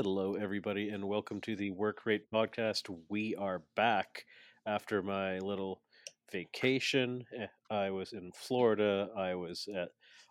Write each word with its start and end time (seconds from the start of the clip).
Hello, 0.00 0.36
everybody, 0.36 0.90
and 0.90 1.08
welcome 1.08 1.40
to 1.40 1.56
the 1.56 1.72
Work 1.72 2.06
Rate 2.06 2.30
Podcast. 2.32 2.88
We 3.08 3.34
are 3.34 3.62
back 3.74 4.26
after 4.64 5.02
my 5.02 5.40
little 5.40 5.82
vacation. 6.30 7.24
Eh, 7.36 7.48
I 7.68 7.90
was 7.90 8.12
in 8.12 8.30
Florida. 8.32 9.08
I 9.16 9.34
was 9.34 9.66
at. 9.74 9.88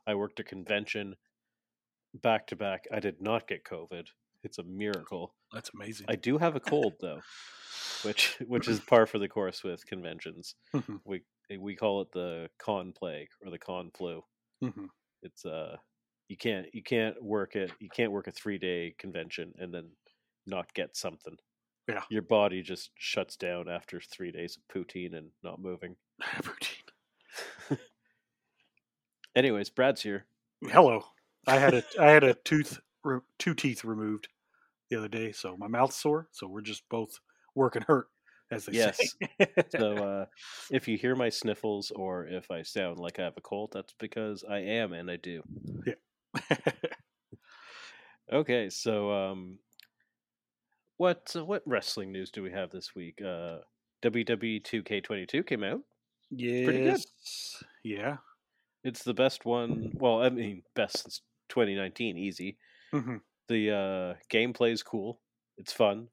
I 0.07 0.15
worked 0.15 0.39
a 0.39 0.45
convention 0.45 1.17
back 2.13 2.47
to 2.47 2.55
back. 2.55 2.85
I 2.93 3.01
did 3.01 3.21
not 3.21 3.45
get 3.45 3.65
COVID. 3.65 4.05
It's 4.41 4.57
a 4.57 4.63
miracle. 4.63 5.35
That's 5.51 5.71
amazing. 5.75 6.05
I 6.07 6.15
do 6.15 6.37
have 6.37 6.55
a 6.55 6.61
cold 6.61 6.93
though, 7.01 7.19
which 8.03 8.37
which 8.47 8.69
is 8.69 8.79
par 8.79 9.05
for 9.05 9.19
the 9.19 9.27
course 9.27 9.65
with 9.65 9.85
conventions. 9.85 10.55
Mhm, 10.73 11.01
We 11.03 11.23
we 11.59 11.75
call 11.75 12.03
it 12.03 12.13
the 12.13 12.49
con 12.57 12.93
plague 12.97 13.31
or 13.43 13.51
the 13.51 13.59
con 13.59 13.91
flu. 13.93 14.23
mhm. 14.63 14.87
It's 15.23 15.43
uh 15.45 15.75
you 16.27 16.37
can't 16.37 16.67
you 16.73 16.83
can't 16.83 17.21
work 17.23 17.55
it 17.55 17.71
you 17.79 17.89
can't 17.89 18.11
work 18.11 18.27
a 18.27 18.31
three 18.31 18.57
day 18.57 18.93
convention 18.97 19.53
and 19.59 19.73
then 19.73 19.89
not 20.45 20.73
get 20.73 20.95
something. 20.95 21.37
Yeah. 21.87 22.03
Your 22.09 22.21
body 22.21 22.61
just 22.61 22.91
shuts 22.97 23.37
down 23.37 23.69
after 23.69 24.01
three 24.01 24.31
days 24.31 24.57
of 24.57 24.63
poutine 24.75 25.15
and 25.15 25.29
not 25.43 25.59
moving. 25.61 25.95
poutine. 26.21 26.83
Anyways, 29.35 29.69
Brad's 29.69 30.01
here. 30.01 30.25
Hello. 30.63 31.03
I 31.47 31.57
had 31.57 31.73
a 31.73 31.83
I 31.99 32.09
had 32.09 32.23
a 32.23 32.33
tooth 32.45 32.79
re- 33.03 33.19
two 33.39 33.53
teeth 33.53 33.83
removed 33.83 34.27
the 34.89 34.97
other 34.97 35.07
day, 35.07 35.31
so 35.31 35.55
my 35.57 35.67
mouth's 35.67 35.95
sore. 35.95 36.27
So 36.31 36.47
we're 36.47 36.61
just 36.61 36.87
both 36.89 37.19
working 37.55 37.83
hurt, 37.87 38.07
as 38.51 38.65
they 38.65 38.73
Yes. 38.73 39.15
say. 39.39 39.47
So 39.69 39.97
uh 39.97 40.25
if 40.71 40.87
you 40.87 40.97
hear 40.97 41.15
my 41.15 41.29
sniffles 41.29 41.91
or 41.91 42.25
if 42.27 42.51
I 42.51 42.63
sound 42.63 42.97
like 42.99 43.19
I 43.19 43.23
have 43.23 43.37
a 43.37 43.41
cold, 43.41 43.71
that's 43.73 43.93
because 43.99 44.43
I 44.49 44.59
am 44.59 44.93
and 44.93 45.09
I 45.09 45.17
do. 45.17 45.43
Okay, 48.31 48.69
so 48.69 49.11
um 49.11 49.59
what 50.97 51.31
uh, 51.35 51.45
what 51.45 51.63
wrestling 51.65 52.11
news 52.11 52.29
do 52.29 52.43
we 52.43 52.51
have 52.51 52.71
this 52.71 52.93
week? 52.95 53.21
Uh 53.21 53.59
WWE 54.03 54.61
2K22 54.63 55.45
came 55.45 55.63
out. 55.63 55.81
yes. 56.29 57.05
good. 57.59 57.67
Yeah. 57.83 58.17
It's 58.83 59.03
the 59.03 59.13
best 59.13 59.45
one. 59.45 59.91
Well, 59.95 60.21
I 60.21 60.29
mean, 60.29 60.63
best 60.75 61.03
since 61.03 61.21
2019, 61.49 62.17
easy. 62.17 62.57
Mhm. 62.93 63.21
The 63.47 63.71
uh, 63.71 64.13
gameplay 64.31 64.71
is 64.71 64.83
cool. 64.83 65.19
It's 65.57 65.73
fun. 65.73 66.09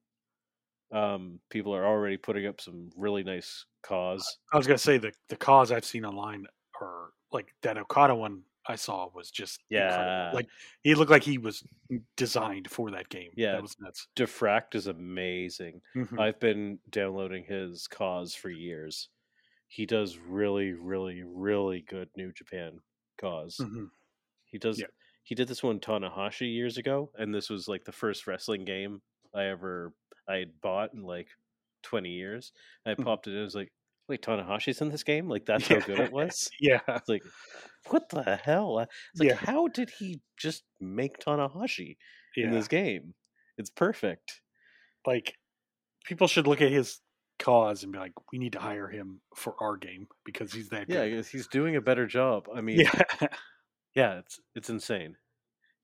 Um, 0.91 1.39
people 1.49 1.75
are 1.75 1.85
already 1.85 2.17
putting 2.17 2.47
up 2.47 2.61
some 2.61 2.89
really 2.95 3.23
nice 3.23 3.65
caws. 3.83 4.37
I 4.53 4.57
was 4.57 4.67
gonna 4.67 4.77
say 4.77 4.97
the 4.97 5.11
the 5.29 5.35
caws 5.35 5.71
I've 5.71 5.85
seen 5.85 6.05
online 6.05 6.45
are 6.81 7.09
like 7.31 7.47
that 7.61 7.77
Okada 7.77 8.15
one 8.15 8.43
I 8.67 8.75
saw 8.75 9.09
was 9.13 9.31
just 9.31 9.61
incredible. 9.73 10.27
Yeah. 10.29 10.31
Like 10.31 10.47
he 10.83 10.95
looked 10.95 11.11
like 11.11 11.23
he 11.23 11.37
was 11.37 11.63
designed 12.17 12.69
for 12.69 12.91
that 12.91 13.09
game. 13.09 13.31
Yeah. 13.35 13.53
That 13.53 13.61
was 13.61 13.75
nuts. 13.79 14.07
Diffract 14.15 14.75
is 14.75 14.87
amazing. 14.87 15.81
Mhm. 15.95 16.19
I've 16.19 16.39
been 16.39 16.79
downloading 16.89 17.43
his 17.45 17.87
caws 17.87 18.33
for 18.35 18.49
years. 18.49 19.09
He 19.67 19.85
does 19.85 20.17
really, 20.17 20.73
really, 20.73 21.23
really 21.23 21.81
good 21.81 22.09
New 22.15 22.31
Japan 22.33 22.81
caws. 23.17 23.57
Mhm. 23.59 23.89
He 24.45 24.57
does. 24.59 24.79
Yeah. 24.79 24.87
He 25.23 25.35
did 25.35 25.47
this 25.47 25.63
one 25.63 25.79
Tanahashi 25.79 26.53
years 26.53 26.77
ago, 26.77 27.11
and 27.17 27.33
this 27.33 27.49
was 27.49 27.67
like 27.67 27.85
the 27.85 27.91
first 27.91 28.27
wrestling 28.27 28.65
game 28.65 29.01
I 29.33 29.45
ever 29.45 29.93
I 30.27 30.37
had 30.37 30.61
bought 30.61 30.93
in 30.93 31.03
like 31.03 31.29
twenty 31.83 32.11
years. 32.13 32.53
I 32.85 32.95
Mhm. 32.97 33.05
popped 33.05 33.27
it 33.27 33.33
in. 33.33 33.39
I 33.39 33.43
was 33.43 33.55
like, 33.55 33.73
"Wait, 34.07 34.21
Tanahashi's 34.21 34.81
in 34.81 34.89
this 34.89 35.03
game? 35.03 35.27
Like 35.29 35.45
that's 35.45 35.67
how 35.67 35.79
good 35.79 35.99
it 35.99 36.11
was." 36.11 36.49
Yeah. 36.59 36.81
It's 36.87 37.09
like, 37.09 37.23
what 37.89 38.09
the 38.09 38.35
hell? 38.43 38.79
Uh, 38.79 38.85
It's 39.13 39.19
like, 39.19 39.29
Yeah. 39.29 39.35
how 39.35 39.67
did 39.67 39.91
he 39.99 40.21
just 40.37 40.63
make 40.79 41.19
Tanahashi 41.19 41.97
in 42.35 42.45
Yeah. 42.45 42.51
this 42.51 42.67
game? 42.67 43.13
It's 43.57 43.69
perfect. 43.69 44.41
like 45.05 45.35
people 46.05 46.27
should 46.27 46.47
look 46.47 46.61
at 46.61 46.71
his 46.71 46.99
caws 47.37 47.83
and 47.83 47.91
be 47.93 47.99
like, 47.99 48.13
we 48.31 48.39
need 48.39 48.53
to 48.53 48.59
hire 48.59 48.87
him 48.87 49.21
for 49.35 49.55
our 49.61 49.77
game 49.77 50.07
because 50.23 50.51
he's 50.53 50.69
that 50.69 50.89
Yeah, 50.89 51.05
good. 51.05 51.13
he's- 51.13 51.27
he's 51.29 51.47
doing 51.47 51.75
a 51.75 51.81
better 51.81 52.07
job. 52.07 52.47
I 52.53 52.61
mean, 52.61 52.79
Yeah. 52.79 52.91
yeah, 53.95 54.19
it's 54.19 54.39
it's 54.55 54.69
insane. 54.69 55.17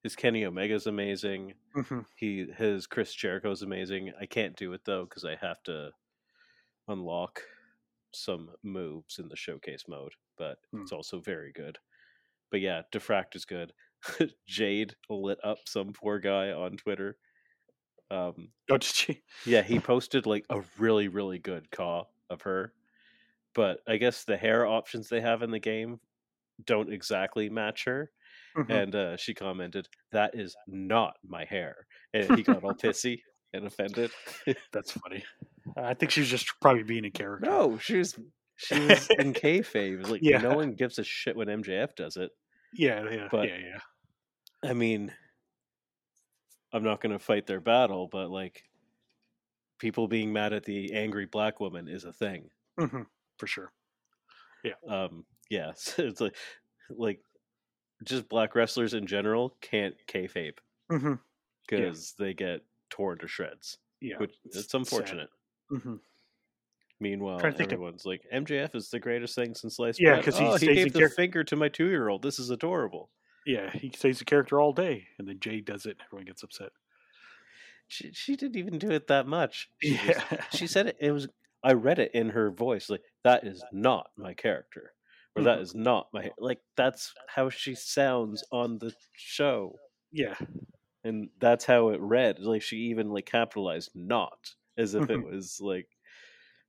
His 0.03 0.16
Kenny 0.16 0.44
Omega's 0.45 0.88
amazing. 0.88 1.53
Mhm. 1.75 2.06
He 2.16 2.45
his 2.57 2.88
Chris 2.88 3.13
Jericho's 3.13 3.62
amazing. 3.62 4.12
I 4.19 4.25
can't 4.25 4.56
do 4.56 4.74
it 4.74 4.81
though 4.85 5.03
because 5.06 5.24
I 5.24 5.35
have 5.35 5.62
to 5.63 5.91
unlock 6.88 7.44
some 8.13 8.55
moves 8.63 9.19
in 9.19 9.29
the 9.29 9.35
showcase 9.38 9.85
mode, 9.88 10.13
but 10.38 10.59
Hmm. 10.72 10.85
it's 10.85 10.91
also 10.91 11.19
very 11.22 11.51
good. 11.51 11.79
But 12.51 12.61
yeah, 12.61 12.83
Diffract 12.94 13.35
is 13.35 13.45
good. 13.45 13.73
Jade 14.47 14.95
lit 15.09 15.39
up 15.44 15.67
some 15.67 15.94
poor 15.94 16.19
guy 16.19 16.51
on 16.51 16.77
Twitter. 16.77 17.19
Um, 18.11 18.53
Oh, 18.69 18.77
did 18.77 18.83
she? 18.83 19.23
yeah, 19.45 19.63
he 19.63 19.79
posted 19.81 20.25
like 20.25 20.45
a 20.50 20.61
really 20.77 21.07
really 21.07 21.39
good 21.39 21.71
caw 21.71 22.05
of 22.29 22.41
her, 22.44 22.73
but 23.55 23.81
I 23.88 23.97
guess 23.97 24.25
the 24.25 24.38
hair 24.38 24.66
options 24.67 25.09
they 25.09 25.21
have 25.21 25.44
in 25.44 25.51
the 25.51 25.59
game 25.59 26.00
don't 26.66 26.94
exactly 26.94 27.50
match 27.50 27.85
her 27.85 28.11
Mhm. 28.55 28.81
and 28.81 28.95
uh, 28.95 29.17
she 29.17 29.33
commented, 29.35 29.89
"That 30.11 30.35
is 30.35 30.57
not 30.67 31.17
my 31.23 31.45
hair," 31.45 31.88
and 32.13 32.33
he 32.33 32.44
got 32.44 32.63
all 32.66 32.75
pissy 32.77 33.23
and 33.53 33.66
offended. 33.66 34.12
That's 34.72 34.91
funny. 34.91 35.23
I 35.78 35.94
think 35.94 36.12
she's 36.12 36.29
just 36.29 36.51
probably 36.62 36.84
being 36.84 37.06
a 37.06 37.12
character. 37.12 37.50
no, 37.50 37.78
she 37.78 37.97
was 37.97 38.17
she 38.57 38.79
was 38.79 39.07
in 39.19 39.34
kayfabe. 39.34 40.07
Like 40.07 40.22
Yeah. 40.23 40.39
no 40.39 40.56
one 40.56 40.73
gives 40.73 41.00
a 41.00 41.03
shit 41.03 41.35
when 41.35 41.47
MJF 41.47 41.95
does 41.95 42.17
it. 42.17 42.31
Yeah, 42.73 43.03
yeah, 43.09 43.28
But- 43.31 43.47
yeah, 43.50 43.57
yeah. 43.57 43.79
I 44.69 44.73
mean, 44.73 45.12
I'm 46.73 46.84
not 46.84 47.01
going 47.01 47.12
to 47.13 47.19
fight 47.19 47.47
their 47.47 47.59
battle, 47.59 48.07
but 48.12 48.29
like 48.29 48.63
people 49.79 50.07
being 50.07 50.31
mad 50.31 50.53
at 50.53 50.63
the 50.63 50.94
angry 50.94 51.25
black 51.25 51.59
woman 51.59 51.88
is 51.88 52.06
a 52.06 52.13
thing. 52.13 52.50
hmm 52.79 53.01
For 53.39 53.47
sure. 53.47 53.72
Yeah, 54.63 54.73
um, 54.88 55.25
yeah, 55.50 55.72
so 55.75 56.03
it's 56.03 56.22
like 56.22 56.35
like 56.89 57.19
just 58.03 58.29
black 58.29 58.53
wrestlers 58.56 58.94
in 58.94 59.06
general 59.07 59.56
can't 59.62 59.95
kayfabe 60.07 60.57
because 61.68 62.13
they 62.19 62.33
get 62.33 62.62
torn 62.91 63.18
to 63.19 63.28
shreds, 63.28 63.78
Yeah. 64.00 64.18
which 64.19 64.35
it's 64.46 64.74
unfortunate. 64.75 65.29
hmm 65.69 65.96
Meanwhile, 67.00 67.40
think 67.40 67.59
of- 67.59 67.72
everyone's 67.74 68.06
like, 68.06 68.22
MJF 68.31 68.75
is 68.75 68.90
the 68.91 69.00
greatest 69.00 69.34
thing 69.34 69.56
since 69.56 69.78
sliced 69.78 70.00
Yeah, 70.00 70.13
bread. 70.13 70.25
'cause 70.25 70.38
he 70.38 70.46
oh, 70.46 70.56
he 70.57 70.68
gave 70.75 70.94
the 70.94 71.00
char- 71.00 71.09
finger 71.09 71.44
to 71.46 71.56
my 71.56 71.68
two 71.68 71.88
year 71.90 72.07
old. 72.09 72.22
This 72.22 72.38
is 72.38 72.51
adorable. 72.51 73.09
Yeah, 73.44 73.72
he 73.72 73.90
stays 73.90 74.22
a 74.22 74.25
character 74.25 74.62
all 74.62 74.72
day, 74.72 75.07
and 75.18 75.28
then 75.28 75.40
Jay 75.40 75.62
does 75.62 75.88
it, 75.88 75.91
and 75.97 76.01
everyone 76.03 76.25
gets 76.25 76.44
upset. 76.44 76.69
She, 77.88 78.12
she 78.13 78.35
didn't 78.35 78.56
even 78.57 78.78
do 78.78 78.91
it 78.91 79.07
that 79.07 79.25
much. 79.25 79.68
She, 79.81 79.96
Yeah. 79.96 80.46
she 80.53 80.68
said 80.68 80.88
it. 80.88 80.97
It 81.00 81.12
was. 81.12 81.28
I 81.63 81.74
read 81.74 81.97
it 82.00 82.12
in 82.13 82.30
her 82.30 82.51
voice. 82.51 82.88
Like 82.90 83.01
that 83.24 83.46
is 83.47 83.63
not 83.72 84.12
my 84.16 84.35
character, 84.35 84.94
or 85.35 85.41
that 85.44 85.57
Mhm. 85.57 85.62
is 85.63 85.74
not 85.74 86.07
my. 86.13 86.30
Like 86.38 86.59
that's 86.78 87.13
how 87.28 87.50
she 87.50 87.74
sounds 87.74 88.44
on 88.51 88.78
the 88.78 88.94
show, 89.13 89.75
yeah. 90.12 90.35
And 91.03 91.29
that's 91.39 91.66
how 91.66 91.89
it 91.89 92.01
read. 92.01 92.39
Like 92.39 92.62
she 92.62 92.78
even 92.78 93.09
like 93.09 93.25
capitalized 93.25 93.91
"not" 93.95 94.53
as 94.78 94.94
if 94.95 95.09
it 95.09 95.19
Mhm. 95.19 95.31
was 95.31 95.59
like. 95.62 95.88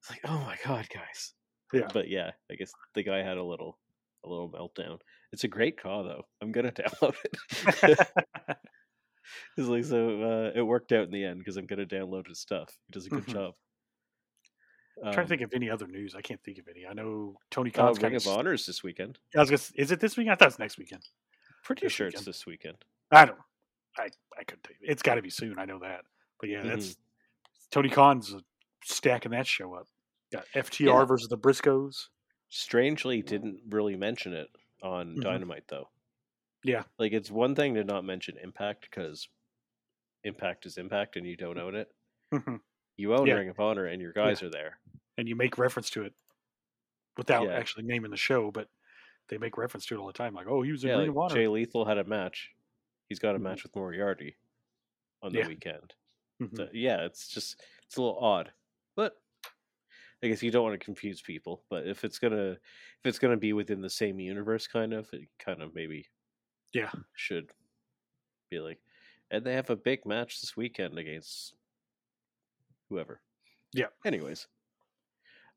It's 0.00 0.10
like, 0.10 0.20
oh 0.24 0.38
my 0.40 0.58
god, 0.64 0.88
guys. 0.88 1.34
Yeah. 1.72 1.88
But 1.92 2.08
yeah, 2.08 2.32
I 2.50 2.54
guess 2.56 2.72
the 2.94 3.02
guy 3.04 3.18
had 3.22 3.38
a 3.38 3.44
little 3.44 3.78
a 4.24 4.28
little 4.28 4.50
meltdown. 4.50 4.98
It's 5.32 5.44
a 5.44 5.48
great 5.48 5.80
call 5.80 6.04
though. 6.04 6.24
I'm 6.40 6.52
gonna 6.52 6.72
download 6.72 7.14
it. 7.24 7.98
it's 9.56 9.68
like 9.68 9.84
so 9.84 10.22
uh, 10.22 10.52
it 10.54 10.62
worked 10.62 10.92
out 10.92 11.04
in 11.04 11.10
the 11.12 11.24
end 11.24 11.38
because 11.38 11.56
I'm 11.56 11.66
gonna 11.66 11.86
download 11.86 12.28
his 12.28 12.40
stuff. 12.40 12.68
He 12.86 12.92
does 12.92 13.06
a 13.06 13.10
good 13.10 13.24
Mhm. 13.24 13.32
job. 13.32 13.54
I'm 15.04 15.12
trying 15.12 15.24
Um, 15.24 15.24
to 15.24 15.28
think 15.28 15.42
of 15.42 15.54
any 15.54 15.70
other 15.70 15.86
news. 15.86 16.14
I 16.14 16.20
can't 16.20 16.42
think 16.44 16.58
of 16.58 16.68
any. 16.68 16.86
I 16.86 16.92
know 16.92 17.36
Tony 17.50 17.70
uh, 17.70 17.74
Khan's 17.74 17.98
Ring 17.98 18.12
kind 18.12 18.16
of 18.16 18.26
Honors 18.28 18.66
this 18.66 18.82
weekend. 18.82 19.18
I 19.34 19.40
was 19.40 19.50
gonna, 19.50 19.62
is 19.76 19.90
it 19.90 20.00
this 20.00 20.16
weekend? 20.16 20.32
I 20.32 20.36
thought 20.36 20.44
it 20.46 20.48
was 20.48 20.58
next 20.58 20.78
weekend. 20.78 21.02
Pretty 21.64 21.86
This 21.86 21.92
sure 21.92 22.08
it's 22.08 22.24
this 22.24 22.44
weekend. 22.46 22.84
I 23.10 23.24
don't. 23.26 23.38
I 23.98 24.08
I 24.38 24.44
couldn't 24.44 24.64
tell 24.64 24.74
you. 24.80 24.86
It's 24.88 25.02
got 25.02 25.16
to 25.16 25.22
be 25.22 25.30
soon. 25.30 25.58
I 25.58 25.64
know 25.64 25.78
that. 25.80 26.02
But 26.40 26.48
yeah, 26.50 26.62
that's 26.62 26.96
Tony 27.70 27.88
Khan's 27.88 28.34
stacking 28.84 29.32
that 29.32 29.46
show 29.46 29.74
up. 29.74 29.86
Got 30.32 30.46
FTR 30.54 30.86
Yeah. 31.00 31.04
versus 31.04 31.28
the 31.28 31.38
Briscoes. 31.38 32.08
Strangely, 32.48 33.22
didn't 33.22 33.60
really 33.68 33.96
mention 33.96 34.32
it 34.32 34.48
on 34.82 35.16
Mhm. 35.16 35.22
Dynamite 35.22 35.64
though. 35.68 35.88
Yeah. 36.64 36.84
Like 36.98 37.12
it's 37.12 37.30
one 37.30 37.54
thing 37.54 37.74
to 37.74 37.84
not 37.84 38.04
mention 38.04 38.36
Impact 38.38 38.82
because 38.90 39.28
Impact 40.24 40.66
is 40.66 40.78
Impact 40.78 41.16
and 41.16 41.26
you 41.26 41.36
don't 41.36 41.58
own 41.58 41.74
it. 41.74 41.92
Mhm. 42.32 42.60
You 42.96 43.14
own 43.14 43.26
Yeah. 43.26 43.34
Ring 43.34 43.48
of 43.48 43.58
Honor 43.60 43.86
and 43.86 44.00
your 44.00 44.12
guys 44.12 44.42
are 44.42 44.50
there. 44.50 44.78
and 45.18 45.28
you 45.28 45.36
make 45.36 45.58
reference 45.58 45.90
to 45.90 46.02
it 46.04 46.14
without 47.18 47.44
Yeah. 47.46 47.52
actually 47.54 47.84
naming 47.84 48.10
the 48.10 48.16
show, 48.16 48.50
but 48.50 48.68
they 49.28 49.36
make 49.36 49.58
reference 49.58 49.84
to 49.86 49.94
it 49.94 49.98
all 49.98 50.06
the 50.06 50.12
time. 50.14 50.32
Like, 50.34 50.46
oh, 50.46 50.62
he 50.62 50.72
was 50.72 50.82
in 50.84 50.88
Yeah, 50.88 50.96
Ring 50.96 51.08
like 51.08 51.10
of 51.10 51.18
Honor. 51.18 51.34
Jay 51.34 51.48
Lethal 51.48 51.84
had 51.84 51.98
a 51.98 52.04
match. 52.04 52.50
He's 53.12 53.18
got 53.18 53.36
a 53.36 53.38
Mhm. 53.38 53.42
match 53.42 53.62
with 53.62 53.76
Moriarty 53.76 54.38
on 55.20 55.34
the 55.34 55.40
Yeah. 55.40 55.48
weekend. 55.48 55.94
Mhm. 56.40 56.56
So, 56.56 56.70
yeah, 56.72 57.04
it's 57.04 57.28
just 57.28 57.62
it's 57.84 57.98
a 57.98 58.02
little 58.02 58.18
odd, 58.18 58.54
but 58.96 59.22
I 60.22 60.28
guess 60.28 60.42
you 60.42 60.50
don't 60.50 60.64
want 60.64 60.80
to 60.80 60.84
confuse 60.84 61.20
people. 61.20 61.66
But 61.68 61.86
if 61.86 62.04
it's 62.04 62.18
gonna 62.18 62.52
if 62.52 63.04
it's 63.04 63.18
gonna 63.18 63.36
be 63.36 63.52
within 63.52 63.82
the 63.82 63.90
same 63.90 64.18
universe, 64.18 64.66
kind 64.66 64.94
of, 64.94 65.12
it 65.12 65.28
kind 65.38 65.60
of 65.62 65.74
maybe 65.74 66.08
Yeah. 66.72 66.90
should 67.14 67.52
be 68.50 68.60
like. 68.60 68.80
and 69.30 69.44
they 69.46 69.54
have 69.54 69.70
a 69.70 69.76
big 69.76 70.06
match 70.06 70.40
this 70.40 70.56
weekend 70.56 70.98
against 70.98 71.54
whoever. 72.88 73.22
Yeah. 73.72 73.88
Anyways, 74.04 74.48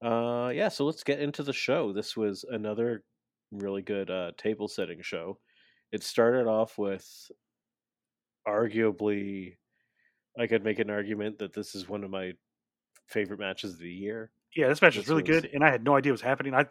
uh, 0.02 0.52
yeah. 0.54 0.70
So 0.70 0.86
let's 0.86 1.04
get 1.04 1.20
into 1.22 1.44
the 1.44 1.54
show. 1.54 1.94
This 1.94 2.16
was 2.18 2.44
another 2.46 3.06
really 3.52 3.82
good 3.82 4.10
uh, 4.10 4.32
table 4.38 4.68
setting 4.68 5.02
show. 5.02 5.42
It 5.92 6.04
started 6.04 6.48
off 6.48 6.78
with 6.78 7.32
arguably, 8.48 9.56
I 10.38 10.48
could 10.48 10.64
make 10.64 10.80
an 10.80 10.90
argument 10.90 11.40
that 11.40 11.54
this 11.54 11.76
is 11.76 11.88
one 11.88 12.04
of 12.04 12.10
my 12.10 12.34
favorite 13.08 13.40
matches 13.40 13.74
of 13.74 13.80
the 13.80 13.92
year. 13.92 14.32
Yeah, 14.56 14.68
this 14.70 14.82
match 14.82 14.96
This 14.96 15.04
was 15.04 15.10
really 15.10 15.24
was- 15.32 15.42
good, 15.42 15.52
and 15.54 15.64
I 15.64 15.70
had 15.72 15.84
no 15.84 15.96
idea 15.96 16.12
what 16.12 16.16
was 16.16 16.22
happening. 16.22 16.54
I 16.54 16.66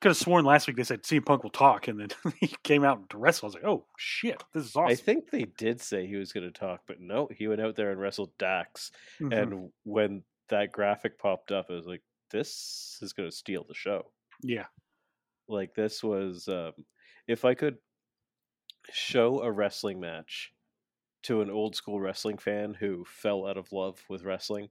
could 0.00 0.10
have 0.10 0.16
sworn 0.16 0.44
last 0.44 0.66
week 0.66 0.76
they 0.76 0.84
said 0.84 1.02
CM 1.02 1.24
Punk 1.24 1.42
will 1.42 1.50
talk, 1.50 1.88
and 1.88 1.98
then 2.00 2.08
he 2.40 2.48
came 2.62 2.84
out 2.84 3.08
to 3.10 3.18
wrestle. 3.18 3.46
I 3.46 3.48
was 3.48 3.54
like, 3.54 3.64
oh 3.64 3.84
shit, 3.96 4.42
this 4.52 4.64
is 4.66 4.76
awesome. 4.76 4.90
I 4.92 4.94
think 4.94 5.30
they 5.30 5.44
did 5.56 5.80
say 5.80 6.06
he 6.06 6.16
was 6.16 6.32
going 6.32 6.44
to 6.50 6.58
talk, 6.58 6.82
but 6.86 7.00
no, 7.00 7.28
he 7.34 7.48
went 7.48 7.60
out 7.60 7.76
there 7.76 7.90
and 7.90 8.00
wrestled 8.00 8.30
Dax. 8.38 8.90
Mhm. 9.20 9.32
And 9.42 9.70
when 9.84 10.22
that 10.48 10.70
graphic 10.72 11.18
popped 11.18 11.50
up, 11.50 11.66
I 11.70 11.74
was 11.74 11.86
like, 11.86 12.02
this 12.30 12.98
is 13.02 13.12
going 13.12 13.28
to 13.30 13.34
steal 13.34 13.64
the 13.66 13.74
show. 13.74 14.10
yeah, 14.42 14.66
Like 15.48 15.74
this 15.74 16.02
was, 16.04 16.46
um, 16.48 16.72
if 17.26 17.44
I 17.44 17.54
could 17.54 17.78
show 18.92 19.40
a 19.42 19.50
wrestling 19.50 19.98
match 20.00 20.52
to 21.26 21.42
an 21.42 21.50
old 21.50 21.76
school 21.76 22.00
wrestling 22.00 22.38
fan 22.38 22.74
who 22.74 23.04
fell 23.04 23.46
out 23.46 23.58
of 23.58 23.72
love 23.72 24.04
with 24.08 24.24
wrestling, 24.24 24.70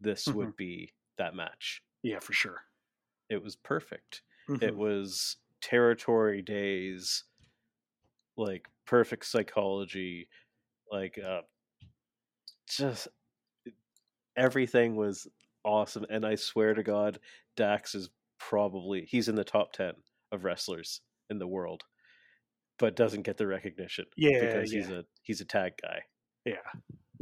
this 0.00 0.30
Mhm. 0.30 0.34
would 0.34 0.56
be 0.56 0.94
that 1.18 1.34
match. 1.34 1.82
yeah, 2.02 2.20
for 2.20 2.32
sure. 2.32 2.62
It 3.30 3.42
was 3.42 3.56
perfect. 3.56 4.22
Mhm. 4.48 4.62
It 4.62 4.76
was 4.76 5.38
territory 5.60 6.42
days, 6.42 7.24
like 8.36 8.68
perfect 8.86 9.24
psychology, 9.26 10.28
like 10.90 11.18
uh, 11.18 11.42
just 12.68 13.08
everything 14.36 14.96
was 14.96 15.26
awesome. 15.64 16.06
And 16.10 16.24
I 16.26 16.34
swear 16.34 16.74
to 16.74 16.82
God, 16.82 17.18
Dax 17.56 17.94
is 17.94 18.10
probably 18.38 19.04
he's 19.04 19.28
in 19.28 19.34
the 19.34 19.44
top 19.44 19.72
ten 19.72 19.94
of 20.32 20.44
wrestlers 20.44 21.00
in 21.30 21.38
the 21.38 21.48
world, 21.48 21.84
but 22.78 22.96
doesn't 22.96 23.22
get 23.22 23.36
the 23.36 23.46
recognition. 23.46 24.06
Yeah, 24.16 24.40
because 24.40 24.70
he's 24.70 24.90
a 24.90 25.04
he's 25.22 25.40
a 25.40 25.44
tag 25.44 25.74
guy. 25.82 26.02
yeah, 26.44 26.56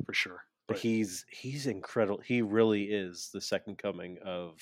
for 0.05 0.12
sure. 0.14 0.44
But 0.69 0.75
But 0.75 0.82
he's 0.82 1.25
he's 1.31 1.67
incredible. 1.67 2.20
He 2.25 2.43
really 2.43 2.85
is 2.85 3.31
the 3.32 3.41
second 3.41 3.79
coming 3.79 4.19
of 4.25 4.58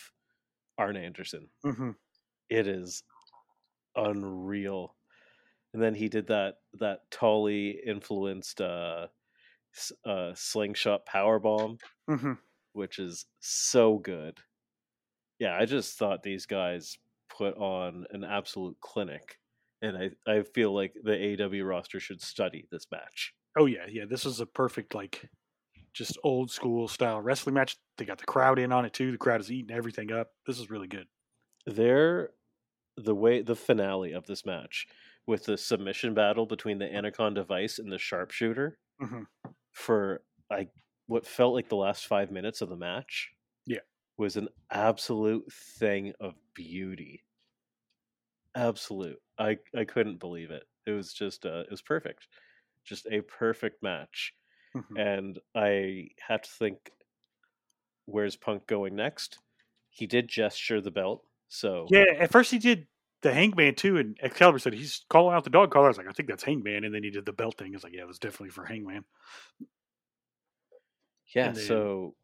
Arn 0.79 0.97
Anderson. 0.97 1.49
mhm. 1.65 1.95
it 2.51 2.67
is 2.67 3.03
unreal. 3.97 4.95
And 5.73 5.83
then 5.83 5.95
he 5.95 6.09
did 6.09 6.29
that 6.29 6.59
that 6.79 7.11
Tully 7.11 7.71
influenced 7.85 8.61
uh, 8.61 9.09
uh, 10.05 10.33
slingshot 10.35 11.05
power 11.07 11.39
bomb, 11.41 11.79
Mhm. 12.09 12.39
which 12.73 12.99
is 12.99 13.27
so 13.41 13.99
good. 13.99 14.39
Yeah, 15.41 15.57
I 15.59 15.65
just 15.65 15.99
thought 15.99 16.23
these 16.23 16.47
guys 16.47 16.99
put 17.29 17.57
on 17.57 18.07
an 18.11 18.23
absolute 18.23 18.77
clinic, 18.81 19.41
and 19.85 19.97
I 19.97 20.11
I 20.31 20.43
feel 20.43 20.73
like 20.75 20.95
the 21.03 21.13
AEW 21.13 21.67
roster 21.69 22.01
should 22.01 22.21
study 22.23 22.67
this 22.71 22.87
match. 22.91 23.35
oh 23.59 23.67
yeah, 23.67 23.87
yeah. 23.89 24.05
This 24.09 24.25
was 24.25 24.41
a 24.41 24.47
perfect 24.47 24.95
like 24.95 25.29
just 25.93 26.19
old 26.25 26.51
school 26.51 26.89
style 26.89 27.21
wrestling 27.21 27.55
match. 27.55 27.77
They 27.99 28.05
got 28.05 28.19
the 28.19 28.25
crowd 28.25 28.59
in 28.59 28.73
on 28.73 28.85
it 28.85 28.93
too. 28.93 29.13
The 29.13 29.19
crowd 29.19 29.41
is 29.41 29.51
eating 29.53 29.75
everything 29.77 30.11
up. 30.13 30.31
This 30.47 30.59
is 30.59 30.71
really 30.71 30.89
good. 30.89 31.07
They're 31.67 32.31
the 32.97 33.15
way 33.15 33.43
the 33.43 33.57
finale 33.57 34.13
of 34.13 34.27
this 34.27 34.45
match 34.47 34.87
with 35.27 35.45
the 35.45 35.57
submission 35.57 36.15
battle 36.15 36.47
between 36.47 36.79
the 36.79 36.93
Anaconda 36.93 37.45
Vice 37.45 37.79
and 37.79 37.91
the 37.93 37.99
Sharpshooter. 37.99 38.79
Mhm. 39.03 39.27
for 39.73 40.23
like 40.51 40.71
what 41.07 41.27
felt 41.27 41.53
like 41.55 41.69
the 41.69 41.77
last 41.77 42.07
five 42.07 42.31
minutes 42.31 42.61
of 42.63 42.69
the 42.69 42.77
match. 42.77 43.31
Yeah. 43.67 43.81
was 44.17 44.37
an 44.37 44.49
absolute 44.71 45.53
thing 45.53 46.13
of 46.21 46.35
beauty. 46.55 47.25
Absolute. 48.55 49.21
I 49.39 49.59
I 49.77 49.85
couldn't 49.85 50.21
believe 50.21 50.51
it. 50.51 50.65
It 50.87 50.93
was 50.93 51.13
just 51.13 51.45
uh, 51.47 51.61
it 51.61 51.71
was 51.71 51.83
perfect, 51.83 52.29
just 52.85 53.07
a 53.11 53.21
perfect 53.23 53.83
match. 53.83 54.33
Mhm. 54.77 54.99
And 55.01 55.39
I 55.55 56.09
had 56.21 56.43
to 56.45 56.51
think, 56.51 56.91
where's 58.07 58.37
Punk 58.37 58.67
going 58.67 58.95
next? 58.97 59.39
He 59.91 60.07
did 60.07 60.29
gesture 60.29 60.81
the 60.81 60.91
belt, 60.91 61.25
so 61.49 61.87
Yeah, 61.91 62.05
at 62.19 62.31
first 62.33 62.51
he 62.51 62.59
did 62.59 62.87
the 63.23 63.33
Hangman 63.33 63.75
too, 63.77 63.97
and 63.97 64.19
Excalibur 64.21 64.59
said 64.59 64.75
he's 64.75 65.05
calling 65.09 65.35
out 65.35 65.45
the 65.45 65.51
dog 65.51 65.71
collar. 65.71 65.87
I 65.87 65.89
was 65.89 65.97
like, 65.99 66.09
I 66.09 66.13
think 66.13 66.29
that's 66.29 66.43
Hangman, 66.45 66.85
and 66.85 66.95
then 66.95 67.03
he 67.05 67.11
did 67.11 67.25
the 67.25 67.33
belt 67.33 67.57
thing. 67.57 67.73
It's 67.75 67.85
like, 67.85 67.95
yeah, 67.95 68.03
it 68.03 68.07
was 68.09 68.19
definitely 68.19 68.51
for 68.51 68.65
Hangman. 68.67 69.05
yeah. 71.35 71.53
then- 71.53 71.65
So 71.65 72.15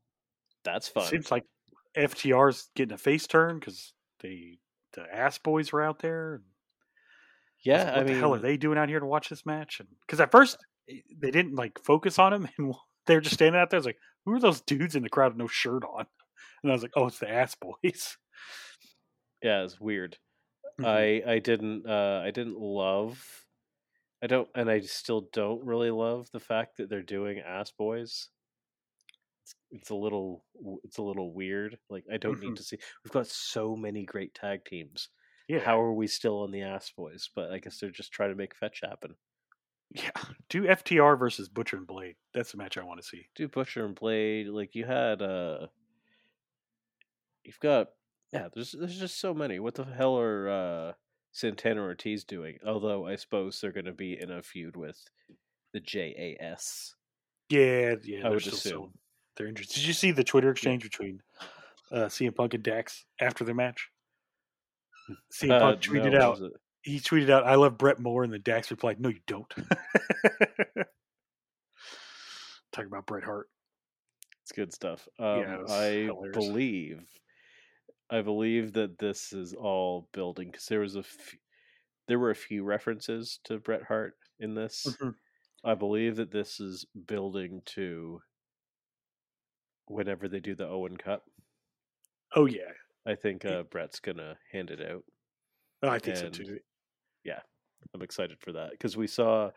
that's 0.65 0.89
fun. 0.89 1.07
Seems 1.07 1.31
like 1.31 1.45
FTR's 1.97 2.69
getting 2.75 2.93
a 2.95 2.99
face 2.99 3.27
turn 3.27 3.59
because 3.59 3.93
they 4.21 4.59
the 4.93 5.03
ass 5.15 5.39
boys 5.39 5.73
were 5.73 5.83
out 5.83 6.01
there. 6.01 6.43
And 7.67 7.75
I 7.75 7.79
was 7.79 7.87
yeah, 7.87 7.95
what 7.95 8.01
I 8.01 8.05
the 8.05 8.13
mean, 8.13 8.19
hell 8.19 8.35
are 8.35 8.39
they 8.39 8.57
doing 8.57 8.79
out 8.79 8.89
here 8.89 9.01
to 9.01 9.07
watch 9.07 9.29
this 9.29 9.47
match? 9.47 9.81
And 9.81 9.89
because 10.07 10.21
at 10.21 10.31
first 10.33 10.57
eh, 10.89 11.01
they 11.19 11.31
didn't 11.31 11.55
like 11.57 11.79
focus 11.85 12.19
on 12.19 12.33
him, 12.33 12.49
and 12.59 12.75
they 13.07 13.15
were 13.15 13.21
just 13.21 13.35
standing 13.35 13.61
out 13.61 13.71
there. 13.71 13.79
I 13.79 13.81
was 13.81 13.87
like, 13.87 13.99
who 14.25 14.35
are 14.35 14.41
those 14.41 14.61
dudes 14.63 14.97
in 14.97 15.03
the 15.03 15.09
crowd 15.11 15.33
with 15.33 15.39
no 15.39 15.47
shirt 15.49 15.85
on? 15.85 16.07
And 16.63 16.73
I 16.73 16.75
was 16.75 16.83
like, 16.83 16.93
oh, 16.97 17.07
it's 17.07 17.19
the 17.19 17.31
ass 17.31 17.57
boys. 17.61 18.17
yeah, 19.43 19.63
it's 19.65 19.81
weird. 19.81 20.19
Mhm. 20.81 21.23
I 21.27 21.33
I 21.35 21.39
didn't 21.39 21.87
uh 21.89 22.23
I 22.25 22.31
didn't 22.31 22.59
love 22.59 23.47
I 24.23 24.27
don't 24.27 24.49
and 24.55 24.71
I 24.71 24.81
still 24.81 25.29
don't 25.33 25.65
really 25.65 25.91
love 25.91 26.31
the 26.33 26.41
fact 26.41 26.77
that 26.79 26.89
they're 26.91 27.03
doing 27.03 27.41
ass 27.41 27.71
boys. 27.73 28.29
It's, 29.43 29.55
it's 29.71 29.91
a 29.91 29.95
little 29.95 30.45
it's 30.85 30.99
a 30.99 31.03
little 31.03 31.33
weird. 31.33 31.79
Like 31.89 32.05
I 32.13 32.17
don't 32.19 32.41
need 32.41 32.57
to 32.57 32.63
see. 32.63 32.79
We've 33.05 33.13
got 33.13 33.27
so 33.27 33.77
many 33.77 34.05
great 34.05 34.35
tag 34.35 34.65
teams. 34.65 35.09
Yeah, 35.51 35.59
How 35.61 35.81
are 35.81 35.93
we 35.93 36.07
still 36.07 36.41
on 36.43 36.51
the 36.51 36.63
ass 36.63 36.91
boys? 36.97 37.29
But 37.35 37.51
I 37.51 37.59
guess 37.59 37.79
they're 37.79 37.91
just 37.91 38.13
trying 38.13 38.31
to 38.31 38.37
make 38.37 38.55
fetch 38.55 38.81
happen. 38.83 39.15
yeah. 39.91 40.11
Do 40.49 40.63
FTR 40.63 41.19
versus 41.19 41.49
Butcher 41.49 41.77
and 41.77 41.87
Blade. 41.87 42.17
That's 42.35 42.53
the 42.53 42.59
match 42.59 42.79
I 42.79 42.85
want 42.85 43.01
to 43.01 43.07
see. 43.07 43.27
Do 43.35 43.49
Butcher 43.49 43.85
and 43.85 43.95
Blade 43.95 44.47
like 44.49 44.75
you 44.75 44.85
had 44.85 45.21
uh 45.23 45.67
you've 47.45 47.61
got 47.61 47.89
yeah, 48.33 48.49
there's 48.55 48.73
there's 48.79 48.99
just 48.99 49.19
so 49.21 49.35
many. 49.35 49.59
What 49.59 49.75
the 49.75 49.85
hell 49.85 50.17
are 50.19 50.49
uh 50.49 50.93
Santana 51.33 51.81
Ortiz 51.83 52.25
doing? 52.25 52.59
Although 52.67 53.07
I 53.07 53.17
suppose 53.17 53.61
they're 53.61 53.73
gonna 53.73 53.93
be 53.93 54.21
in 54.21 54.31
a 54.31 54.43
feud 54.43 54.77
with 54.77 54.99
the 55.73 55.81
JAS. 55.81 56.95
Yeah, 57.49 57.95
yeah. 58.05 58.19
I 58.19 58.23
they're 58.23 58.31
would 58.33 58.43
still 58.43 58.55
assume. 58.55 58.73
so- 58.73 58.93
they're 59.37 59.47
interested. 59.49 59.75
Did 59.77 59.87
you 59.87 59.93
see 59.95 60.11
the 60.11 60.25
Twitter 60.25 60.51
exchange 60.51 60.83
between 60.83 61.23
uh, 61.91 62.07
CM 62.07 62.35
Punk 62.35 62.53
and 62.55 62.63
Dax 62.63 63.07
after 63.21 63.43
the 63.45 63.55
match? 63.55 63.89
CM 65.33 65.51
Uh, 65.63 65.77
tweeted 65.77 66.13
no, 66.13 66.33
out. 66.33 66.41
He 66.83 66.99
tweeted 66.99 67.31
out, 67.31 67.45
"I 67.47 67.57
love 67.57 67.77
Bret 67.79 67.99
more," 68.01 68.25
and 68.25 68.33
then 68.33 68.41
Dax 68.43 68.71
replied, 68.71 69.01
"No, 69.01 69.09
you 69.11 69.21
don't." 69.27 69.53
Talking 72.73 72.87
about 72.87 73.07
Bret 73.07 73.25
Hart. 73.25 73.49
It's 74.43 74.53
good 74.53 74.73
stuff. 74.73 75.09
Um, 75.19 75.63
was 75.63 75.71
I 75.71 75.91
hilarious. 76.05 76.37
believe, 76.37 77.03
I 78.11 78.23
believe 78.23 78.73
that 78.75 78.99
this 78.99 79.33
is 79.33 79.55
all 79.55 80.09
building 80.13 80.51
because 80.51 80.67
there 80.67 80.81
was 80.81 80.97
a, 80.97 81.01
f- 81.01 81.37
there 82.09 82.19
were 82.19 82.31
a 82.31 82.35
few 82.37 82.65
references 82.65 83.41
to 83.45 83.59
Bret 83.59 83.83
Hart 83.83 84.15
in 84.39 84.55
this. 84.55 84.87
Mhm. 85.01 85.15
I 85.65 85.75
believe 85.75 86.17
that 86.17 86.31
this 86.33 86.59
is 86.61 86.87
building 87.07 87.61
to 87.67 88.23
whenever 89.87 90.29
they 90.29 90.41
do 90.41 90.55
the 90.55 90.67
Owen 90.67 90.97
Cup. 90.97 91.25
Oh 92.35 92.47
yeah, 92.47 92.71
I 93.07 93.15
think 93.15 93.45
uh, 93.45 93.63
Bret's 93.65 94.01
gonna 94.01 94.37
hand 94.53 94.71
it 94.71 94.81
out. 94.81 95.05
Oh, 95.83 95.89
I 95.89 95.99
think 95.99 96.19
And- 96.19 96.37
so 96.37 96.43
too. 96.45 96.59
Yeah, 97.25 97.41
I'm 97.95 98.03
excited 98.03 98.39
for 98.41 98.53
that 98.53 98.71
because 98.73 98.97
we 98.97 99.07
saw 99.07 99.51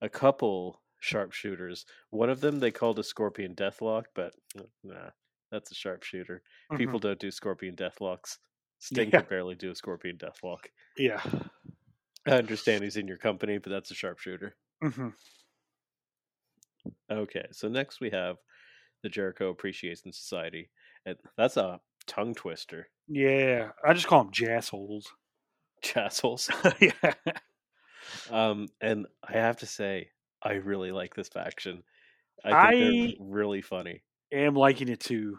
a 0.00 0.08
couple 0.08 0.80
sharpshooters. 1.00 1.86
One 2.10 2.30
of 2.30 2.40
them 2.40 2.60
they 2.60 2.70
called 2.70 2.98
a 2.98 3.02
Scorpion 3.04 3.54
Deathlock, 3.54 4.04
but 4.14 4.34
uh, 4.58 4.62
nah, 4.82 5.10
that's 5.50 5.70
a 5.70 5.74
sharpshooter. 5.74 6.42
Mhm. 6.72 6.78
People 6.78 6.98
don't 6.98 7.18
do 7.18 7.30
Scorpion 7.30 7.74
Deathlocks. 7.76 8.38
Sting 8.78 9.10
Yeah. 9.10 9.20
could 9.20 9.28
barely 9.28 9.54
do 9.54 9.70
a 9.70 9.74
Scorpion 9.74 10.16
Deathlock. 10.18 10.66
Yeah. 10.96 11.22
I 12.26 12.32
understand 12.32 12.82
he's 12.84 12.96
in 12.98 13.08
your 13.08 13.16
company, 13.18 13.58
but 13.58 13.70
that's 13.70 13.90
a 13.90 13.94
sharpshooter. 13.94 14.56
hmm 14.82 15.08
Okay, 17.10 17.46
so 17.52 17.68
next 17.68 18.00
we 18.00 18.10
have 18.10 18.36
the 19.02 19.08
Jericho 19.08 19.50
Appreciation 19.50 20.12
Society, 20.12 20.70
and 21.04 21.16
that's 21.36 21.56
a 21.56 21.80
tongue 22.10 22.34
twister. 22.34 22.88
Yeah. 23.08 23.70
I 23.86 23.94
just 23.94 24.06
call 24.06 24.24
them 24.24 24.32
jassholes. 24.32 25.04
Chassels. 25.84 26.50
yeah. 27.04 27.32
Um, 28.30 28.68
and 28.80 29.06
I 29.26 29.32
have 29.32 29.58
to 29.58 29.66
say, 29.66 30.10
I 30.42 30.54
really 30.54 30.92
like 30.92 31.14
this 31.14 31.28
faction. 31.28 31.82
I 32.44 32.70
think 32.72 33.18
they're 33.18 33.26
really 33.26 33.62
funny. 33.62 34.02
am 34.32 34.54
liking 34.54 34.88
it 34.88 35.00
too, 35.00 35.38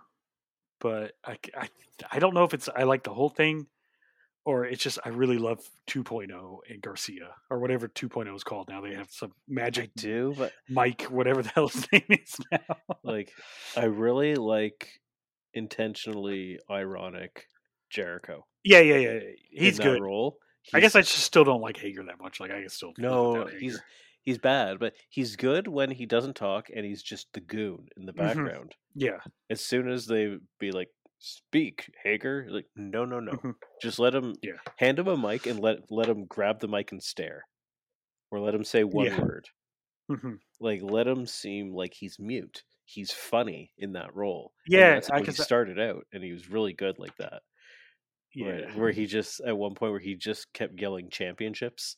but 0.80 1.14
I, 1.26 1.38
I 1.56 1.70
I 2.12 2.20
don't 2.20 2.34
know 2.34 2.44
if 2.44 2.54
it's 2.54 2.70
I 2.76 2.84
like 2.84 3.04
the 3.04 3.14
whole 3.14 3.30
thing 3.30 3.68
or 4.46 4.66
it's 4.66 4.82
just 4.84 5.00
I 5.06 5.10
really 5.10 5.38
love 5.38 5.60
2.0 5.90 6.58
and 6.70 6.82
Garcia 6.82 7.36
or 7.50 7.60
whatever 7.60 7.88
2.0 7.88 8.36
is 8.36 8.44
called 8.44 8.70
now. 8.70 8.82
They 8.82 8.94
have 8.94 9.12
some 9.12 9.32
I 9.32 9.34
magic 9.48 9.92
do, 9.96 10.34
but 10.38 10.52
Mike, 10.70 11.04
whatever 11.04 11.44
the 11.44 11.50
hell 11.50 11.68
his 11.68 11.88
name 11.92 12.06
is 12.10 12.36
now. 12.52 12.78
like 13.04 13.32
I 13.76 13.86
really 13.86 14.36
like 14.36 15.01
intentionally 15.54 16.60
ironic 16.70 17.48
Jericho. 17.90 18.46
yeah, 18.64 18.80
yeah, 18.80 18.98
yeah. 18.98 19.20
He's 19.50 19.80
in 19.80 19.86
good. 19.86 20.02
role. 20.02 20.38
I 20.74 20.80
guess 20.80 20.96
I 20.96 21.02
just 21.02 21.18
still 21.20 21.44
don't 21.44 21.62
like 21.62 21.78
Hager 21.78 22.04
that 22.06 22.22
much. 22.22 22.40
Like 22.40 22.52
I 22.52 22.60
can 22.62 22.70
still 22.70 22.94
no, 22.98 23.48
he's 23.48 23.82
he's 24.22 24.38
bad, 24.38 24.80
but 24.80 24.94
he's 25.10 25.36
good 25.36 25.68
when 25.68 25.90
he 25.90 26.06
doesn't 26.06 26.36
talk 26.36 26.70
and 26.74 26.86
he's 26.86 27.02
just 27.02 27.28
the 27.34 27.40
goon 27.42 27.88
in 27.98 28.06
the 28.06 28.14
Mhm. 28.14 28.18
background. 28.18 28.76
yeah. 28.94 29.18
As 29.50 29.62
soon 29.62 29.90
as 29.90 30.06
they 30.06 30.38
be 30.60 30.72
like, 30.72 30.90
"Speak, 31.18 31.90
Hager," 32.04 32.46
like, 32.50 32.68
no, 32.76 33.06
no, 33.06 33.20
no, 33.20 33.32
Mhm. 33.32 33.56
just 33.82 33.98
let 34.00 34.14
him. 34.14 34.36
Yeah. 34.44 34.60
hand 34.78 35.00
him 35.00 35.08
a 35.08 35.18
mic 35.18 35.48
and 35.48 35.60
let 35.60 35.90
let 35.92 36.08
him 36.08 36.26
grab 36.26 36.60
the 36.60 36.68
mic 36.68 36.92
and 36.92 37.02
stare, 37.02 37.48
or 38.30 38.40
let 38.40 38.54
him 38.54 38.64
say 38.64 38.84
one 38.84 39.08
Yeah. 39.08 39.20
word. 39.22 39.50
Mhm. 40.12 40.40
Like 40.60 40.82
let 40.84 41.08
him 41.08 41.26
seem 41.26 41.74
like 41.74 41.94
he's 41.96 42.20
mute. 42.20 42.64
He's 42.92 43.12
funny 43.12 43.72
in 43.78 43.94
that 43.94 44.14
role. 44.16 44.52
Yeah, 44.68 44.96
that's 44.96 45.10
I 45.10 45.14
how 45.16 45.20
he 45.20 45.26
could. 45.26 45.36
started 45.36 45.80
out, 45.80 46.06
and 46.12 46.22
he 46.24 46.32
was 46.34 46.50
really 46.50 46.74
good 46.74 47.00
like 47.00 47.16
that. 47.18 47.42
Yeah. 48.36 48.46
Where, 48.46 48.70
where 48.72 48.92
he 48.92 49.06
just 49.06 49.40
at 49.42 49.58
one 49.58 49.76
point 49.76 49.92
where 49.92 50.00
he 50.00 50.16
just 50.16 50.52
kept 50.54 50.80
yelling 50.80 51.10
championships, 51.10 51.96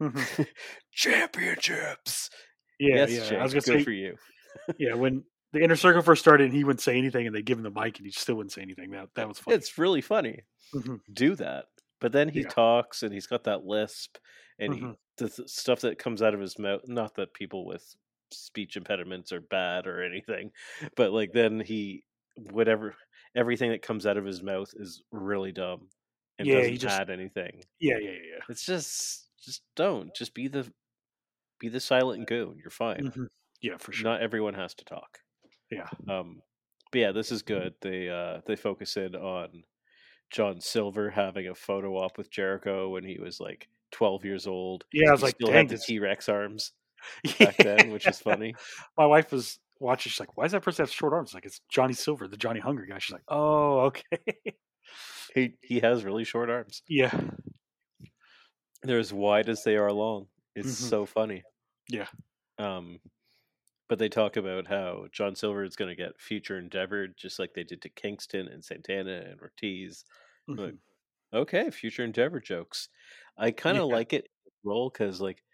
Mhm. 0.00 0.46
championships. 0.92 2.30
Yeah, 2.78 3.06
yes, 3.06 3.10
yeah. 3.12 3.28
Jake, 3.30 3.38
I 3.38 3.42
was 3.42 3.52
gonna 3.54 3.60
good 3.66 3.78
say, 3.80 3.84
for 3.84 3.90
you. 3.92 4.16
yeah, 4.78 4.94
when 4.94 5.24
the 5.52 5.62
inner 5.62 5.76
circle 5.76 6.02
first 6.02 6.20
started, 6.22 6.44
and 6.46 6.54
he 6.54 6.64
wouldn't 6.64 6.80
say 6.80 6.96
anything, 6.98 7.26
and 7.26 7.34
they 7.34 7.42
give 7.42 7.58
him 7.58 7.64
the 7.64 7.70
mic, 7.70 7.98
and 7.98 8.06
he 8.06 8.10
still 8.12 8.34
wouldn't 8.36 8.52
say 8.52 8.62
anything. 8.62 8.90
That 8.90 9.08
that 9.14 9.28
was 9.28 9.38
funny. 9.38 9.56
It's 9.56 9.78
really 9.78 10.00
funny. 10.00 10.40
Mhm. 10.74 11.00
Do 11.12 11.34
that, 11.36 11.66
but 12.00 12.12
then 12.12 12.28
he 12.28 12.40
Yeah. 12.40 12.48
talks 12.48 13.02
and 13.02 13.12
he's 13.12 13.26
got 13.26 13.44
that 13.44 13.64
lisp, 13.64 14.16
and 14.58 14.74
he, 14.74 14.80
Mhm. 14.80 14.96
the 15.18 15.28
th- 15.28 15.48
stuff 15.48 15.80
that 15.82 15.98
comes 15.98 16.22
out 16.22 16.34
of 16.34 16.40
his 16.40 16.58
mouth. 16.58 16.80
Not 16.86 17.14
that 17.16 17.34
people 17.34 17.64
with 17.64 17.94
speech 18.34 18.76
impediments 18.76 19.32
are 19.32 19.40
bad 19.40 19.86
or 19.86 20.02
anything, 20.02 20.50
but 20.96 21.12
like 21.12 21.32
then 21.32 21.60
he 21.60 22.04
whatever 22.50 22.94
everything 23.36 23.70
that 23.70 23.82
comes 23.82 24.06
out 24.06 24.16
of 24.16 24.24
his 24.24 24.42
mouth 24.42 24.70
is 24.76 25.02
really 25.12 25.52
dumb 25.52 25.88
and 26.38 26.46
Yeah, 26.48 26.60
doesn't 26.60 26.76
just- 26.78 27.00
add 27.00 27.10
anything. 27.10 27.62
Yeah, 27.80 27.98
yeah, 28.00 28.10
yeah. 28.10 28.40
It's 28.48 28.64
just 28.66 29.28
just 29.44 29.62
don't 29.76 30.14
just 30.14 30.34
be 30.34 30.48
the 30.48 30.70
be 31.58 31.68
the 31.68 31.80
silent 31.80 32.26
goon. 32.28 32.58
You're 32.58 32.70
fine. 32.70 33.10
Mhm. 33.10 33.28
Yeah, 33.60 33.76
for 33.78 33.92
sure. 33.92 34.04
Not 34.10 34.20
everyone 34.20 34.54
has 34.54 34.74
to 34.74 34.84
talk. 34.84 35.20
Yeah. 35.70 35.88
Um, 36.08 36.42
but 36.92 36.98
yeah, 37.00 37.12
this 37.12 37.30
is 37.32 37.42
good. 37.42 37.74
They 37.80 38.08
uh 38.08 38.40
they 38.46 38.56
focus 38.56 38.96
in 38.96 39.14
on 39.14 39.64
John 40.30 40.60
Silver 40.60 41.10
having 41.10 41.46
a 41.48 41.54
photo 41.54 41.96
op 41.96 42.18
with 42.18 42.30
Jericho 42.30 42.88
when 42.90 43.04
he 43.04 43.18
was 43.18 43.38
like 43.40 43.68
12 43.92 44.24
years 44.24 44.46
old. 44.46 44.84
Yeah, 44.92 45.08
I 45.08 45.12
was 45.12 45.20
He 45.20 45.26
like, 45.26 45.34
still 45.36 45.46
dang, 45.48 45.56
had 45.56 45.68
the 45.68 45.78
T 45.78 45.98
Rex 46.00 46.28
arms 46.28 46.72
back 47.38 47.60
then, 47.62 47.90
which 47.90 48.08
is 48.08 48.20
funny. 48.20 48.56
My 48.96 49.06
wife 49.06 49.32
was 49.32 49.58
watching. 49.80 50.10
She's 50.10 50.20
like, 50.20 50.36
"Why 50.36 50.44
does 50.44 50.52
that 50.52 50.62
person 50.62 50.84
have 50.84 50.92
short 50.92 51.12
arms?" 51.12 51.34
Like, 51.34 51.46
it's 51.46 51.60
Johnny 51.68 51.94
Silver, 51.94 52.28
the 52.28 52.36
Johnny 52.36 52.60
Hungee 52.60 52.88
guy. 52.88 52.98
She's 52.98 53.12
like, 53.14 53.24
"Oh, 53.28 53.80
okay." 53.86 54.02
He 55.34 55.58
he 55.60 55.80
has 55.80 56.02
really 56.02 56.24
short 56.24 56.48
arms. 56.48 56.82
yeah, 56.88 57.10
They're 58.84 59.00
as 59.00 59.12
wide 59.12 59.48
as 59.48 59.64
they 59.64 59.76
are 59.76 59.90
long. 59.92 60.28
It's 60.54 60.70
Mhm. 60.70 60.72
so 60.72 61.06
funny. 61.06 61.42
Yeah. 61.88 62.08
Um, 62.58 63.00
but 63.88 63.98
they 63.98 64.08
talk 64.10 64.36
about 64.36 64.68
how 64.68 65.08
John 65.12 65.36
Silver 65.36 65.64
is 65.64 65.76
going 65.76 65.90
to 65.90 65.96
get 65.96 66.20
future 66.20 66.58
endeavored, 66.58 67.16
just 67.18 67.38
like 67.38 67.54
they 67.54 67.64
did 67.64 67.82
to 67.82 67.90
Kingston 67.90 68.48
and 68.48 68.64
Santana 68.64 69.22
and 69.30 69.40
Ortiz. 69.40 70.04
Look, 70.56 70.74
Mhm. 70.74 70.78
okay, 71.34 71.70
future 71.70 72.04
endeavor 72.04 72.40
jokes. 72.40 72.88
I 73.38 73.52
kind 73.52 73.78
of 73.78 73.88
Yeah. 73.88 73.90
like 73.90 74.12
it 74.14 74.28
role 74.64 74.90
because 74.90 75.20
like 75.20 75.44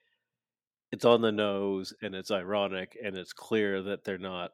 it's 0.92 1.04
on 1.04 1.20
the 1.22 1.32
nose 1.32 1.92
and 2.02 2.14
it's 2.14 2.30
ironic 2.30 2.96
and 3.02 3.16
it's 3.16 3.32
clear 3.32 3.82
that 3.82 4.04
they're 4.04 4.18
not 4.18 4.52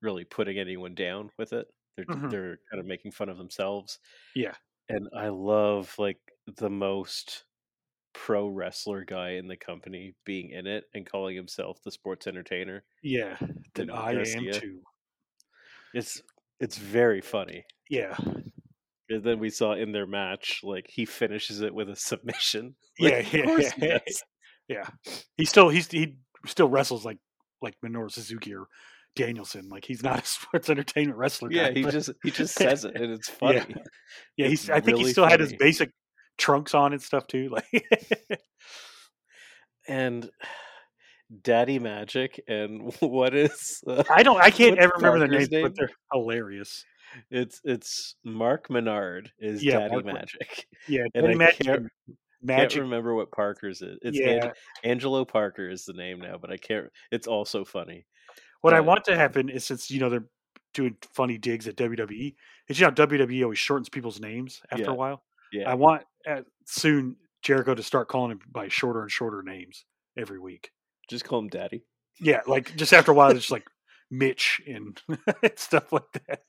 really 0.00 0.24
putting 0.24 0.58
anyone 0.58 0.94
down 0.94 1.30
with 1.38 1.52
it. 1.52 1.66
They're 1.96 2.06
Mhm. 2.06 2.30
they're 2.30 2.58
kind 2.70 2.80
of 2.80 2.86
making 2.86 3.12
fun 3.12 3.28
of 3.28 3.38
themselves. 3.38 3.98
Yeah. 4.34 4.56
And 4.88 5.08
I 5.16 5.28
love 5.28 5.94
like 5.98 6.18
the 6.46 6.70
most 6.70 7.44
pro 8.14 8.46
wrestler 8.48 9.04
guy 9.04 9.30
in 9.32 9.48
the 9.48 9.56
company 9.56 10.14
being 10.24 10.50
in 10.50 10.66
it 10.66 10.84
and 10.94 11.06
calling 11.06 11.36
himself 11.36 11.82
the 11.82 11.92
sports 11.92 12.26
entertainer. 12.26 12.84
yeah. 13.02 13.38
That 13.74 13.90
I 13.90 14.12
am 14.12 14.50
too. 14.52 14.82
It's 15.94 16.22
it's 16.60 16.78
very 16.78 17.20
funny. 17.20 17.64
Yeah, 17.90 18.16
And 19.08 19.22
then 19.24 19.38
we 19.40 19.50
saw 19.50 19.74
in 19.74 19.92
their 19.92 20.06
match, 20.06 20.60
like 20.62 20.86
he 20.88 21.04
finishes 21.04 21.60
it 21.60 21.74
with 21.74 21.90
a 21.90 21.96
submission. 21.96 22.76
yeah, 22.98 23.16
Like, 23.16 23.26
of 23.26 23.34
yeah, 23.34 23.44
course 23.44 23.72
he 23.72 23.86
yeah. 23.86 23.98
Yeah. 24.68 24.86
He 25.36 25.44
still 25.44 25.68
he's 25.68 25.88
he 25.88 26.16
still 26.46 26.68
wrestles 26.68 27.04
like 27.04 27.18
like 27.60 27.74
Minoru 27.84 28.10
Suzuki 28.10 28.54
or 28.54 28.66
Danielson. 29.16 29.68
Like 29.68 29.84
he's 29.84 30.02
not 30.02 30.22
a 30.22 30.26
sports 30.26 30.70
entertainment 30.70 31.18
wrestler. 31.18 31.50
Yeah, 31.52 31.68
guy, 31.68 31.74
he 31.74 31.82
but- 31.82 31.92
just 31.92 32.10
he 32.22 32.30
just 32.32 32.54
says 32.54 32.84
it, 32.84 32.94
and 32.96 33.12
it's 33.12 33.28
funny. 33.28 33.56
Yeah. 33.68 33.76
yeah. 34.36 34.48
He's 34.48 34.68
I 34.70 34.80
think 34.80 34.98
he 34.98 35.08
still 35.10 35.26
had 35.26 35.40
his 35.40 35.52
basic 35.54 35.90
trunks 36.38 36.74
on 36.74 36.92
and 36.92 37.02
stuff 37.02 37.26
too. 37.26 37.48
Like 37.50 37.64
And 39.88 40.28
Daddy 41.42 41.78
Magic 41.78 42.42
and 42.46 42.92
what 43.00 43.34
is 43.34 43.82
uh, 43.86 44.02
I 44.10 44.22
don't 44.22 44.40
I 44.40 44.50
can't 44.50 44.78
ever 44.78 44.92
remember 44.96 45.18
their 45.20 45.28
names, 45.28 45.50
name? 45.50 45.62
but 45.62 45.74
they're 45.74 45.90
hilarious. 46.12 46.84
it's 47.30 47.58
it's 47.64 48.16
Mark 48.22 48.68
Menard 48.68 49.30
is 49.38 49.64
Yeah, 49.64 49.78
Daddy 49.78 49.92
Mark 49.94 50.04
Magic. 50.06 50.66
Yeah, 50.88 51.04
And 51.14 51.38
Daddy 51.38 51.70
I 51.70 51.78
Magic. 52.42 52.70
can't- 52.70 52.82
remember 52.82 53.14
what 53.14 53.30
Parker's 53.30 53.82
is. 53.82 53.98
It's 54.02 54.18
yeah. 54.18 54.46
Ang- 54.46 54.52
Angelo 54.84 55.24
Parker 55.24 55.68
is 55.68 55.84
the 55.84 55.92
name 55.92 56.20
now, 56.20 56.38
but 56.38 56.50
I 56.50 56.56
can't. 56.56 56.88
It's 57.10 57.26
also 57.26 57.64
funny. 57.64 58.04
What 58.62 58.74
I 58.74 58.80
want 58.80 59.04
to 59.04 59.16
happen 59.16 59.48
is 59.48 59.64
since 59.64 59.90
you 59.90 60.00
know 60.00 60.08
they're 60.08 60.26
doing 60.74 60.96
funny 61.12 61.36
digs 61.38 61.66
at 61.68 61.76
WWE, 61.76 62.34
it's 62.68 62.78
you 62.78 62.86
know 62.86 62.92
WWE 62.92 63.42
always 63.44 63.58
shortens 63.58 63.88
people's 63.88 64.20
names 64.20 64.60
after 64.70 64.84
Yeah. 64.84 64.90
a 64.90 64.94
while. 64.94 65.22
Yeah, 65.52 65.70
I 65.70 65.74
want 65.74 66.02
uh, 66.26 66.42
soon 66.66 67.16
Jericho 67.42 67.74
to 67.74 67.82
start 67.82 68.08
calling 68.08 68.30
him 68.32 68.40
by 68.50 68.68
shorter 68.68 69.02
and 69.02 69.10
shorter 69.10 69.42
names 69.42 69.84
every 70.16 70.38
week. 70.38 70.70
just 71.10 71.24
call 71.24 71.40
him 71.40 71.48
Daddy. 71.48 71.84
Yeah, 72.20 72.40
like 72.46 72.74
just 72.76 72.92
after 72.92 73.10
a 73.10 73.14
while, 73.14 73.30
it's 73.30 73.40
just 73.40 73.50
like 73.50 73.66
Mitch 74.10 74.60
and 74.66 75.00
stuff 75.56 75.92
like 75.92 76.10
that. 76.28 76.42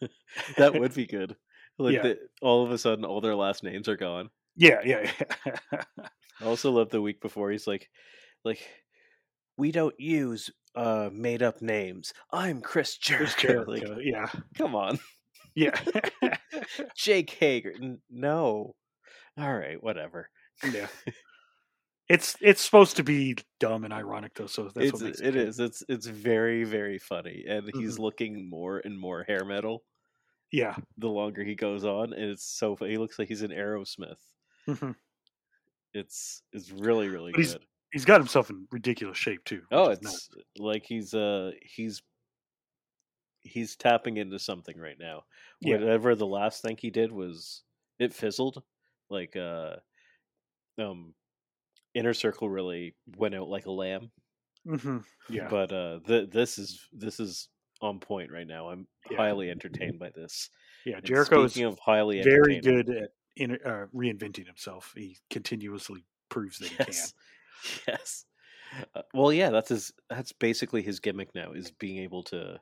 That 0.56 0.78
would 0.78 0.94
be 0.94 1.06
good. 1.06 1.36
Like 1.78 1.94
Yeah. 1.94 2.02
the, 2.02 2.18
all 2.42 2.64
of 2.64 2.70
a 2.70 2.76
sudden, 2.78 3.04
all 3.06 3.22
their 3.22 3.34
last 3.34 3.64
names 3.64 3.88
are 3.88 3.96
gone. 3.96 4.28
Yeah, 4.56 4.80
yeah, 4.84 5.10
yeah. 5.72 5.82
I 6.40 6.44
also 6.44 6.70
love 6.70 6.90
the 6.90 7.00
week 7.02 7.20
before 7.20 7.50
he's 7.50 7.66
like, 7.66 7.88
like, 8.44 8.60
we 9.56 9.70
don't 9.72 9.98
use 9.98 10.50
uh 10.74 11.10
made 11.12 11.42
up 11.42 11.60
names. 11.62 12.12
I'm 12.32 12.60
Chris 12.60 12.98
Chris 12.98 13.34
Jericho. 13.34 13.64
Jericho. 13.76 13.94
Like, 13.94 14.04
yeah, 14.04 14.28
come 14.56 14.74
on, 14.74 14.98
yeah, 15.54 15.78
Jake 16.96 17.30
Hager. 17.30 17.74
No. 18.10 18.74
All 19.38 19.54
right, 19.56 19.82
whatever. 19.82 20.28
yeah. 20.72 20.88
It's 22.08 22.36
it's 22.40 22.60
supposed 22.60 22.96
to 22.96 23.02
be 23.04 23.36
dumb 23.60 23.84
and 23.84 23.92
ironic 23.92 24.34
though, 24.34 24.46
so 24.46 24.64
that's 24.64 24.76
it's 24.88 24.92
what 24.92 25.02
makes 25.02 25.20
it 25.20 25.32
good. 25.32 25.36
is. 25.48 25.60
It's 25.60 25.82
it's 25.88 26.06
very 26.06 26.64
very 26.64 26.98
funny, 26.98 27.44
and 27.48 27.70
he's 27.74 27.94
Mm-hmm. 27.94 28.02
looking 28.02 28.50
more 28.50 28.78
and 28.84 28.98
more 28.98 29.22
hair 29.24 29.44
metal 29.46 29.82
Yeah, 30.50 30.74
the 30.98 31.08
longer 31.08 31.42
he 31.44 31.54
goes 31.54 31.84
on, 31.84 32.12
and 32.12 32.30
it's 32.30 32.44
so. 32.44 32.76
fu- 32.76 32.84
He 32.86 32.98
looks 32.98 33.18
like 33.18 33.28
he's 33.28 33.42
an 33.42 33.50
Aerosmith. 33.52 34.18
Mhm. 34.68 34.94
It's 35.94 36.42
it's 36.52 36.70
really 36.70 37.08
really 37.08 37.32
he's- 37.36 37.52
good. 37.54 37.66
he's 37.92 38.04
got 38.04 38.20
himself 38.20 38.48
in 38.50 38.66
ridiculous 38.70 39.18
shape 39.18 39.44
too. 39.44 39.62
Oh, 39.70 39.90
which 39.90 39.98
is 39.98 40.02
nuts. 40.04 40.28
it's 40.36 40.58
like 40.60 40.84
he's 40.86 41.12
uh 41.14 41.50
he's 41.62 42.02
he's 43.40 43.76
tapping 43.76 44.16
into 44.18 44.38
something 44.38 44.78
right 44.78 44.98
now. 44.98 45.24
Yeah. 45.60 45.76
Whatever 45.78 46.14
the 46.14 46.26
last 46.26 46.62
thing 46.62 46.76
he 46.80 46.90
did 46.90 47.10
was 47.12 47.62
it 47.98 48.14
fizzled. 48.14 48.62
Like 49.10 49.36
uh 49.36 49.76
um 50.78 51.14
inner 51.94 52.14
circle 52.14 52.48
really 52.48 52.94
went 53.16 53.34
out 53.34 53.48
like 53.48 53.66
a 53.66 53.70
lamb. 53.72 54.10
Mhm. 54.66 55.04
yeah, 55.28 55.48
But 55.48 55.72
uh 55.72 55.98
th- 56.06 56.30
this 56.30 56.56
is 56.58 56.88
this 56.92 57.20
is 57.20 57.48
on 57.80 57.98
point 57.98 58.30
right 58.30 58.46
now. 58.46 58.70
I'm 58.70 58.86
Yeah. 59.10 59.16
highly 59.18 59.50
entertained 59.50 59.98
by 59.98 60.10
this. 60.10 60.48
yeah. 60.86 61.00
Jericho 61.00 61.42
is 61.44 61.58
of 61.60 61.78
highly 61.80 62.22
very 62.22 62.60
good 62.60 62.88
at 62.88 63.10
in, 63.36 63.52
uh, 63.64 63.86
reinventing 63.94 64.46
himself. 64.46 64.92
He 64.96 65.18
continuously 65.30 66.04
proves 66.28 66.58
that 66.58 66.68
he 66.68 66.76
can. 66.76 66.94
Yes. 67.86 68.24
Uh, 68.94 69.02
well, 69.14 69.32
yeah, 69.32 69.50
that's 69.50 69.68
his. 69.68 69.92
That's 70.10 70.32
basically 70.32 70.82
his 70.82 70.98
gimmick 70.98 71.32
now 71.34 71.52
is 71.52 71.70
being 71.70 71.98
able 71.98 72.22
to 72.24 72.58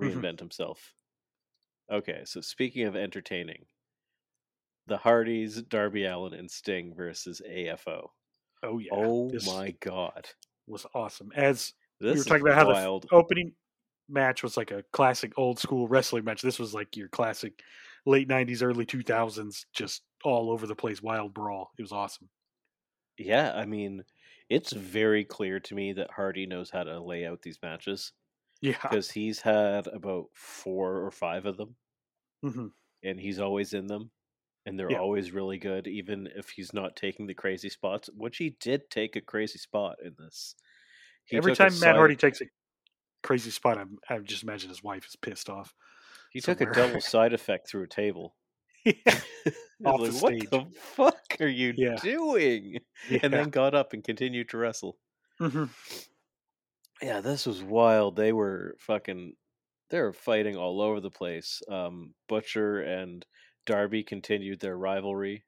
Mhm. 0.00 0.12
reinvent 0.14 0.38
himself. 0.38 0.94
Okay, 1.90 2.22
so 2.24 2.40
speaking 2.40 2.84
of 2.84 2.94
entertaining, 2.94 3.64
the 4.86 4.96
Hardys, 4.98 5.60
Darby 5.62 6.04
Allin, 6.04 6.34
and 6.34 6.48
Sting 6.50 6.94
versus 6.94 7.42
AFO. 7.48 8.10
Oh 8.62 8.78
yeah. 8.78 8.90
oh 8.92 9.30
this 9.30 9.46
my 9.46 9.72
god, 9.80 10.28
was 10.68 10.86
awesome. 10.94 11.32
As 11.34 11.72
this 12.00 12.18
were 12.18 12.24
talking 12.24 12.42
about 12.46 12.54
how 12.56 12.64
the 12.66 12.72
wild. 12.74 13.06
opening 13.10 13.52
match 14.08 14.42
was 14.42 14.56
like 14.56 14.70
a 14.70 14.84
classic 14.92 15.32
old 15.36 15.58
school 15.58 15.88
wrestling 15.88 16.24
match. 16.24 16.42
This 16.42 16.58
was 16.58 16.74
like 16.74 16.96
your 16.96 17.08
classic 17.08 17.62
late 18.08 18.28
'90s, 18.28 18.62
early 18.62 18.86
2000s, 18.86 19.66
just 19.74 20.04
all 20.24 20.50
over 20.50 20.66
the 20.66 20.76
place, 20.76 21.02
wild 21.02 21.34
brawl. 21.34 21.72
It 21.78 21.82
was 21.82 21.92
awesome. 21.92 22.30
Yeah, 23.18 23.52
I 23.54 23.66
mean, 23.66 24.04
it's 24.48 24.72
very 24.72 25.24
clear 25.24 25.60
to 25.60 25.74
me 25.74 25.92
that 25.94 26.12
Hardy 26.12 26.46
knows 26.46 26.70
how 26.70 26.84
to 26.84 27.00
lay 27.00 27.26
out 27.26 27.42
these 27.42 27.60
matches 27.62 28.12
Yeah, 28.60 28.90
because 28.90 29.10
he's 29.12 29.40
had 29.42 29.86
about 29.88 30.30
four 30.34 31.04
or 31.04 31.10
five 31.12 31.46
of 31.46 31.56
them, 31.58 31.76
hmm 32.42 32.68
and 33.02 33.20
he's 33.20 33.38
always 33.38 33.74
in 33.74 33.86
them, 33.86 34.10
and 34.66 34.78
they're 34.78 34.92
Yeah. 34.94 34.98
always 34.98 35.32
really 35.32 35.58
good, 35.58 35.86
even 35.86 36.26
if 36.28 36.50
he's 36.50 36.72
not 36.72 36.96
taking 36.96 37.26
the 37.26 37.34
crazy 37.34 37.68
spots. 37.68 38.08
Which 38.14 38.38
he 38.38 38.50
did 38.50 38.90
take 38.90 39.16
a 39.16 39.20
crazy 39.20 39.58
spot 39.58 39.96
in 40.02 40.16
this. 40.18 40.56
He 41.24 41.38
every 41.38 41.52
time 41.52 41.78
Matt 41.78 41.96
Hardy 41.96 42.16
takes 42.16 42.40
a 42.40 42.46
crazy 43.22 43.50
spot, 43.52 43.78
I'm, 43.78 43.98
I 44.08 44.18
just 44.20 44.42
imagine 44.42 44.70
his 44.70 44.82
wife 44.84 45.06
is 45.06 45.16
pissed 45.16 45.50
off. 45.50 45.74
He 46.32 46.40
took 46.40 46.60
a 46.60 46.66
double 46.72 47.00
side 47.14 47.32
effect 47.32 47.68
through 47.68 47.84
a 47.84 47.88
table. 47.88 48.36
yeah, 48.84 48.94
Off 49.84 50.00
was 50.00 50.20
the 50.20 50.26
like, 50.26 50.38
stage. 50.38 50.50
what 50.52 50.72
the 50.74 50.80
fuck 50.80 51.36
are 51.40 51.46
you 51.48 51.74
Yeah. 51.76 51.96
doing? 52.02 52.78
And 53.22 53.32
then 53.32 53.50
got 53.50 53.74
up 53.74 53.92
and 53.92 54.02
continued 54.04 54.48
to 54.50 54.58
wrestle. 54.58 54.98
Mhm. 55.40 55.70
Yeah, 57.02 57.20
this 57.20 57.46
was 57.46 57.62
wild. 57.62 58.16
They 58.16 58.32
were 58.32 58.76
fucking 58.80 59.34
they 59.90 60.00
were 60.00 60.12
fighting 60.12 60.56
all 60.56 60.80
over 60.80 61.00
the 61.00 61.10
place. 61.10 61.62
Um 61.70 62.14
Butcher 62.28 62.80
and 62.82 63.24
Darby 63.66 64.02
continued 64.04 64.60
their 64.60 64.76
rivalry 64.76 65.44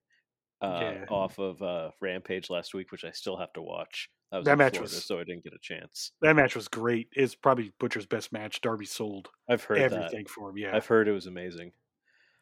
uh 0.60 0.80
Yeah. 0.82 1.04
off 1.08 1.38
of 1.38 1.62
uh 1.62 1.90
Rampage 2.00 2.50
last 2.50 2.74
week, 2.74 2.92
which 2.92 3.04
I 3.04 3.10
still 3.12 3.36
have 3.36 3.52
to 3.54 3.62
watch. 3.62 4.08
That 4.32 4.58
match 4.58 4.74
Florida, 4.76 4.80
was- 4.94 5.04
so 5.04 5.18
I 5.18 5.24
didn't 5.24 5.42
get 5.44 5.54
a 5.54 5.58
chance. 5.60 6.12
that 6.22 6.36
match 6.36 6.54
was 6.54 6.68
great. 6.68 7.08
It's 7.12 7.34
probably 7.34 7.72
Butcher's 7.80 8.06
best 8.06 8.30
match. 8.32 8.60
Darby 8.60 8.86
sold 8.86 9.28
I've 9.48 9.64
heard 9.64 9.78
everything 9.78 10.26
for 10.26 10.50
him. 10.50 10.56
Yeah, 10.58 10.76
I've 10.76 10.86
heard 10.86 11.08
it 11.08 11.12
was 11.12 11.26
amazing. 11.26 11.72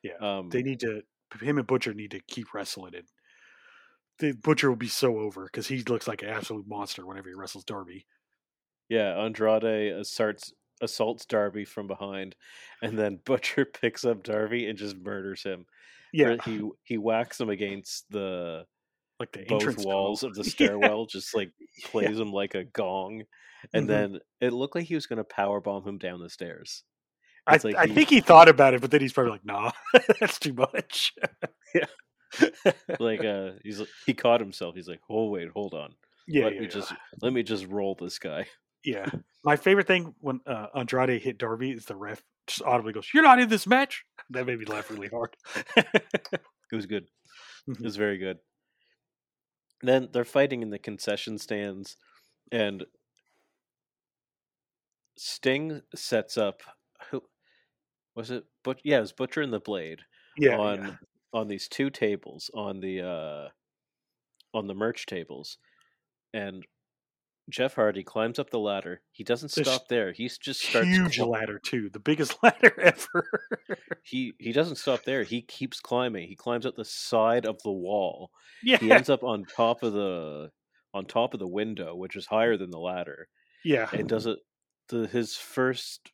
Yeah, 0.02 0.14
Um 0.20 0.50
they 0.50 0.62
need 0.62 0.80
to. 0.80 1.02
Him 1.40 1.58
and 1.58 1.66
Butcher 1.66 1.94
need 1.94 2.10
to 2.12 2.20
keep 2.20 2.52
wrestling 2.54 2.94
it. 2.94 3.06
The 4.18 4.32
Butcher 4.32 4.68
will 4.68 4.76
be 4.76 4.88
so 4.88 5.18
over 5.18 5.44
because 5.44 5.66
he 5.68 5.82
looks 5.84 6.08
like 6.08 6.22
an 6.22 6.28
absolute 6.28 6.66
monster 6.66 7.06
whenever 7.06 7.28
he 7.28 7.34
wrestles 7.34 7.64
Darby. 7.64 8.06
yeah, 8.88 9.16
Andrade 9.18 9.64
assaults 9.92 10.52
assaults 10.80 11.24
Darby 11.26 11.64
from 11.64 11.86
behind, 11.86 12.36
and 12.82 12.98
then 12.98 13.20
Butcher 13.24 13.64
picks 13.80 14.04
up 14.04 14.22
Darby 14.22 14.66
and 14.68 14.78
just 14.78 14.96
murders 14.96 15.42
him. 15.42 15.66
Yeah, 16.12 16.36
he 16.44 16.62
he 16.84 16.98
whacks 16.98 17.40
him 17.40 17.50
against 17.50 18.04
the 18.10 18.64
like 19.20 19.32
the 19.32 19.44
both 19.48 19.84
walls 19.84 20.20
goal. 20.22 20.30
of 20.30 20.36
the 20.36 20.42
Yeah. 20.44 20.50
stairwell, 20.50 21.06
just 21.06 21.34
like 21.34 21.50
plays 21.86 22.18
him 22.18 22.32
like 22.32 22.54
a 22.54 22.64
gong, 22.64 23.24
and 23.74 23.84
Mhm. 23.84 23.88
then 23.88 24.18
it 24.40 24.52
looked 24.52 24.74
like 24.74 24.86
he 24.86 24.94
was 24.94 25.06
going 25.06 25.16
to 25.18 25.24
power 25.24 25.60
bomb 25.60 25.86
him 25.86 25.98
down 25.98 26.20
the 26.20 26.30
stairs. 26.30 26.84
I, 27.46 27.58
like 27.64 27.76
I 27.76 27.86
he- 27.86 27.94
think 27.94 28.08
he 28.10 28.20
thought 28.20 28.48
about 28.48 28.74
it, 28.74 28.80
but 28.80 28.90
then 28.90 29.00
he's 29.00 29.12
probably 29.12 29.32
like, 29.32 29.44
"Nah, 29.44 29.72
that's 30.20 30.38
too 30.38 30.52
much." 30.52 31.14
Yeah 31.74 31.86
like 33.00 33.24
uh, 33.24 33.52
he's 33.62 33.80
he 34.06 34.14
caught 34.14 34.40
himself. 34.40 34.74
He's 34.74 34.88
like, 34.88 35.00
"Oh 35.08 35.28
wait, 35.30 35.48
hold 35.48 35.74
on. 35.74 35.94
yeah, 36.26 36.44
let 36.44 36.54
yeah, 36.54 36.60
me 36.60 36.66
yeah. 36.66 36.70
just 36.72 36.92
let 37.22 37.32
me 37.32 37.42
just 37.42 37.66
roll 37.66 37.94
this 37.98 38.18
guy." 38.18 38.46
Yeah. 38.84 39.06
My 39.44 39.56
favorite 39.56 39.86
thing 39.86 40.14
when 40.20 40.40
uh, 40.46 40.66
Andrade 40.74 41.20
hit 41.22 41.38
Darby 41.38 41.70
is 41.72 41.86
the 41.86 41.96
ref 41.96 42.22
just 42.46 42.62
audibly 42.62 42.92
goes, 42.92 43.08
"You're 43.14 43.22
not 43.22 43.40
in 43.40 43.48
this 43.48 43.66
match." 43.66 44.04
That 44.30 44.46
made 44.46 44.58
me 44.58 44.66
laugh 44.66 44.90
really 44.90 45.08
hard. 45.08 45.34
It 46.70 46.76
was 46.76 46.86
good. 46.86 47.04
It 47.04 47.78
Mhm. 47.78 47.84
was 47.84 47.96
very 47.96 48.18
good. 48.18 48.38
Then 49.80 50.08
they're 50.12 50.24
fighting 50.24 50.62
in 50.62 50.70
the 50.70 50.78
concession 50.78 51.38
stands, 51.38 51.96
and 52.52 52.84
Sting 55.16 55.82
sets 55.94 56.36
up 56.36 56.62
who 57.10 57.22
was 58.14 58.30
it? 58.30 58.44
But 58.62 58.80
yeah, 58.84 58.98
it 58.98 59.02
was 59.02 59.12
Butcher 59.12 59.42
and 59.42 59.52
the 59.52 59.60
Blade 59.60 60.04
yeah, 60.36 60.56
on 60.58 60.78
yeah. 60.78 60.96
on 61.32 61.48
these 61.48 61.68
two 61.68 61.90
tables 61.90 62.50
on 62.54 62.80
the 62.80 63.00
uh 63.02 63.48
on 64.54 64.66
the 64.66 64.74
merch 64.74 65.06
tables 65.06 65.58
and 66.32 66.66
Jeff 67.50 67.74
Hardy 67.74 68.02
climbs 68.02 68.38
up 68.38 68.50
the 68.50 68.58
ladder. 68.58 69.00
He 69.12 69.24
doesn't 69.24 69.52
This 69.52 69.66
stop 69.66 69.88
there. 69.88 70.12
He 70.12 70.28
just 70.40 70.60
starts 70.60 70.86
huge 70.88 71.16
cli- 71.16 71.24
ladder 71.26 71.58
too, 71.58 71.88
the 71.90 71.98
biggest 71.98 72.36
ladder 72.42 72.78
ever. 72.80 73.24
he 74.02 74.34
he 74.38 74.52
doesn't 74.52 74.76
stop 74.76 75.04
there. 75.04 75.22
He 75.22 75.42
keeps 75.42 75.80
climbing. 75.80 76.28
He 76.28 76.36
climbs 76.36 76.66
up 76.66 76.76
the 76.76 76.84
side 76.84 77.46
of 77.46 77.62
the 77.62 77.72
wall. 77.72 78.30
yeah, 78.62 78.76
He 78.78 78.90
ends 78.92 79.08
up 79.10 79.22
on 79.24 79.44
top 79.44 79.82
of 79.82 79.92
the 79.92 80.50
on 80.94 81.04
top 81.06 81.34
of 81.34 81.40
the 81.40 81.48
window, 81.48 81.94
which 81.94 82.16
is 82.16 82.26
higher 82.26 82.56
than 82.56 82.70
the 82.70 82.78
ladder, 82.78 83.28
yeah, 83.64 83.88
and 83.92 84.08
does 84.08 84.26
it 84.26 84.38
the 84.88 85.06
his 85.06 85.34
first 85.36 86.10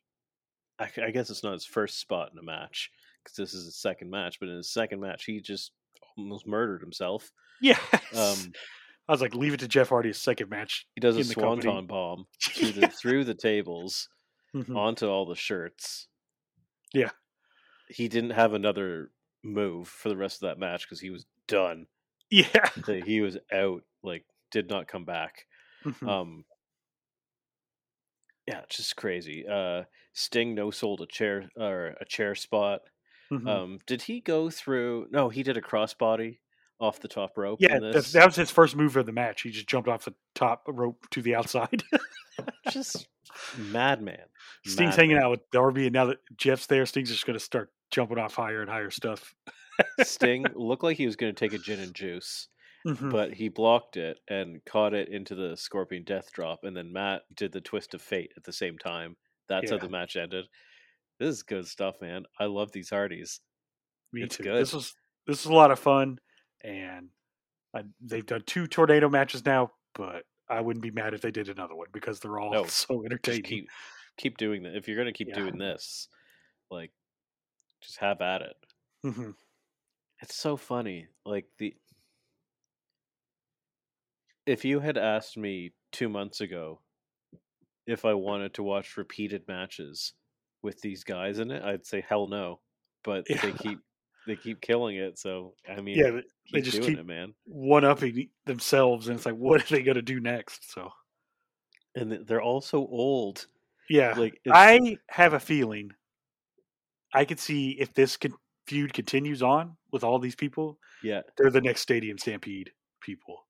I, 0.79 0.89
I 1.01 1.11
guess 1.11 1.29
it's 1.29 1.43
not 1.43 1.53
his 1.53 1.65
first 1.65 1.99
spot 1.99 2.29
in 2.33 2.37
a 2.39 2.43
match 2.43 2.91
because 3.23 3.37
this 3.37 3.53
is 3.53 3.65
his 3.65 3.77
second 3.81 4.09
match, 4.09 4.37
but 4.39 4.49
in 4.49 4.55
his 4.57 4.71
second 4.71 4.99
match 4.99 5.23
he 5.25 5.39
just 5.41 5.71
almost 6.17 6.45
murdered 6.47 6.81
himself. 6.81 7.31
yeah. 7.61 7.77
Um 8.15 8.51
I 9.07 9.11
was 9.11 9.21
like, 9.21 9.35
leave 9.35 9.53
it 9.53 9.59
to 9.59 9.67
Jeff 9.67 9.89
Hardy's 9.89 10.17
second 10.17 10.49
match. 10.49 10.87
He 10.95 10.99
does 11.01 11.15
a 11.17 11.19
in 11.21 11.27
the 11.27 11.35
company. 11.35 11.61
swanton 11.63 11.87
bomb 11.87 12.25
through 12.41 12.71
the 12.71 12.87
through 12.87 13.23
the 13.25 13.35
tables 13.35 14.09
Mhm. 14.55 14.75
onto 14.75 15.07
all 15.07 15.25
the 15.25 15.35
shirts. 15.35 16.07
Yeah. 16.93 17.11
He 17.89 18.07
didn't 18.07 18.31
have 18.31 18.53
another 18.53 19.11
move 19.43 19.87
for 19.87 20.09
the 20.09 20.17
rest 20.17 20.37
of 20.41 20.47
that 20.49 20.57
match 20.59 20.83
because 20.85 20.99
he 21.01 21.09
was 21.11 21.25
done. 21.47 21.85
Yeah, 22.31 22.69
He 23.05 23.21
was 23.21 23.37
out. 23.53 23.83
Like 24.01 24.25
did 24.49 24.69
not 24.69 24.87
come 24.87 25.05
back. 25.05 25.45
Mhm. 25.83 26.07
Um. 26.09 26.45
Yeah, 28.47 28.61
just 28.69 28.95
crazy. 28.95 29.45
Uh, 29.47 29.83
Sting 30.13 30.55
no 30.55 30.71
sold 30.71 31.01
a 31.01 31.07
chair 31.07 31.49
or 31.55 31.95
a 31.99 32.05
chair 32.05 32.35
spot. 32.35 32.81
Mhm. 33.31 33.47
Um, 33.49 33.79
did 33.87 34.03
he 34.03 34.21
go 34.21 34.49
through? 34.49 35.07
No, 35.11 35.29
he 35.29 35.43
did 35.43 35.57
a 35.57 35.61
crossbody 35.61 36.39
off 36.79 36.99
the 36.99 37.07
top 37.07 37.37
rope. 37.37 37.59
yeah. 37.61 37.79
That, 37.79 38.05
that 38.13 38.25
was 38.25 38.35
his 38.35 38.51
first 38.51 38.75
move 38.75 38.95
of 38.97 39.05
the 39.05 39.11
match. 39.11 39.41
He 39.41 39.49
just 39.51 39.67
jumped 39.67 39.87
off 39.89 40.05
the 40.05 40.13
top 40.33 40.63
rope 40.67 41.05
to 41.11 41.21
the 41.21 41.35
outside. 41.35 41.83
just 42.71 43.07
madman. 43.57 44.19
Sting's 44.65 44.95
hanging 44.95 45.17
out 45.17 45.31
with 45.31 45.49
Darby, 45.51 45.85
and 45.87 45.93
now 45.93 46.05
that 46.07 46.17
Jeff's 46.37 46.67
there, 46.67 46.85
Sting's 46.85 47.09
just 47.11 47.25
going 47.25 47.37
to 47.37 47.43
start 47.43 47.71
jumping 47.91 48.17
off 48.17 48.35
higher 48.35 48.61
and 48.61 48.69
higher 48.69 48.89
stuff. 48.91 49.33
Sting 50.03 50.45
looked 50.55 50.83
like 50.83 50.97
he 50.97 51.05
was 51.05 51.15
going 51.15 51.33
to 51.33 51.39
take 51.39 51.53
a 51.53 51.61
gin 51.61 51.79
and 51.79 51.93
juice, 51.93 52.47
Mhm. 52.85 53.11
but 53.11 53.33
he 53.33 53.47
blocked 53.49 53.95
it 53.97 54.19
and 54.27 54.63
caught 54.65 54.93
it 54.93 55.09
into 55.09 55.33
the 55.35 55.55
Scorpion 55.55 56.03
Death 56.03 56.31
Drop, 56.33 56.59
and 56.63 56.75
then 56.75 56.91
Matt 56.93 57.21
did 57.35 57.51
the 57.51 57.61
Twist 57.61 57.93
of 57.93 58.01
Fate 58.01 58.31
at 58.37 58.43
the 58.43 58.53
same 58.53 58.77
time. 58.77 59.15
That's 59.47 59.71
Yeah. 59.71 59.77
how 59.77 59.85
the 59.85 59.89
match 59.89 60.15
ended. 60.15 60.45
This 61.19 61.29
is 61.29 61.43
good 61.43 61.67
stuff, 61.67 61.95
man. 62.01 62.25
I 62.39 62.45
love 62.45 62.71
these 62.71 62.89
Hardys. 62.89 63.39
Me 64.11 64.23
It's 64.23 64.37
too. 64.37 64.43
good. 64.43 64.55
This 64.61 64.73
was 64.73 64.93
this 65.27 65.43
was 65.45 65.51
a 65.51 65.55
lot 65.55 65.71
of 65.71 65.79
fun, 65.79 66.19
and 66.63 67.09
I, 67.73 67.83
they've 68.01 68.25
done 68.25 68.43
two 68.45 68.67
tornado 68.67 69.09
matches 69.09 69.45
now. 69.45 69.71
But 69.93 70.25
I 70.49 70.61
wouldn't 70.61 70.83
be 70.83 70.91
mad 70.91 71.13
if 71.13 71.21
they 71.21 71.31
did 71.31 71.49
another 71.49 71.75
one 71.75 71.87
because 71.91 72.19
they're 72.19 72.39
all 72.39 72.51
No, 72.51 72.63
so 72.67 73.03
entertaining. 73.05 73.43
Keep 73.43 73.69
keep 74.17 74.37
doing 74.37 74.63
that. 74.63 74.75
If 74.75 74.87
you're 74.87 74.97
going 74.97 75.11
to 75.11 75.17
keep 75.17 75.29
Yeah. 75.29 75.35
doing 75.35 75.57
this, 75.57 76.07
like, 76.71 76.91
just 77.81 77.97
have 77.99 78.21
at 78.21 78.41
it. 78.41 78.55
Mhm. 79.05 79.35
It's 80.21 80.35
so 80.35 80.57
funny. 80.57 81.07
Like 81.25 81.45
the 81.57 81.75
if 84.45 84.63
you 84.63 84.79
had 84.79 84.97
asked 84.97 85.37
me 85.37 85.73
two 85.91 86.09
months 86.09 86.41
ago 86.41 86.81
if 87.87 88.05
I 88.05 88.13
wanted 88.13 88.53
to 88.55 88.63
watch 88.63 88.97
repeated 88.97 89.47
matches 89.47 90.13
with 90.63 90.81
these 90.81 91.03
guys 91.03 91.37
in 91.39 91.51
it, 91.51 91.63
I'd 91.63 91.85
say 91.85 92.01
hell 92.01 92.27
no. 92.27 92.61
But 93.03 93.25
they 93.27 93.51
keep 93.53 93.79
they 94.27 94.35
keep 94.35 94.61
killing 94.61 94.95
it. 94.97 95.17
So 95.19 95.53
I 95.69 95.81
mean, 95.81 95.97
Yeah, 95.97 96.21
they- 96.51 96.61
just 96.61 96.81
keep- 96.81 96.99
it, 96.99 97.05
man. 97.05 97.33
one 97.45 97.83
upping 97.85 98.29
themselves, 98.45 99.07
and 99.07 99.17
it's 99.17 99.25
like, 99.25 99.35
what 99.35 99.61
are 99.63 99.75
they 99.75 99.83
going 99.83 99.95
to 99.95 100.01
do 100.01 100.19
next? 100.19 100.71
So 100.71 100.91
And 101.95 102.11
they're 102.27 102.41
all 102.41 102.61
so 102.61 102.79
old. 102.87 103.47
yeah, 103.89 104.13
Like 104.17 104.39
I 104.51 104.97
have 105.09 105.33
a 105.33 105.39
feeling 105.39 105.91
I 107.13 107.23
could 107.25 107.39
see 107.39 107.71
if 107.79 107.93
this 107.93 108.17
con- 108.17 108.33
feud 108.67 108.93
continues 108.93 109.41
on 109.41 109.77
with 109.91 110.03
all 110.03 110.19
these 110.19 110.35
people, 110.35 110.79
yeah, 111.03 111.21
they're 111.37 111.49
the 111.51 111.61
next 111.61 111.81
Stadium 111.81 112.17
Stampede 112.17 112.71
people. 113.01 113.47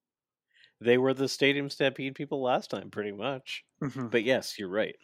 they 0.82 0.98
were 0.98 1.14
the 1.14 1.28
Stadium 1.30 1.70
Stampede 1.70 2.14
people 2.16 2.42
last 2.44 2.70
time, 2.70 2.92
pretty 2.92 3.12
much. 3.14 3.64
Mhm. 3.82 4.12
But 4.12 4.24
yes, 4.24 4.60
you're 4.60 4.70
right. 4.70 4.98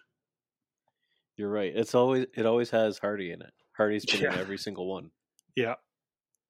You're 1.38 1.50
right. 1.50 1.74
It's 1.76 1.96
always 1.96 2.28
it 2.36 2.46
always 2.46 2.70
has 2.72 3.00
Hardy 3.00 3.32
in 3.32 3.42
it. 3.42 3.54
Hardy's 3.76 4.06
been 4.06 4.26
in 4.26 4.34
every 4.34 4.58
single 4.58 4.86
one. 4.88 5.12
Yeah, 5.56 5.76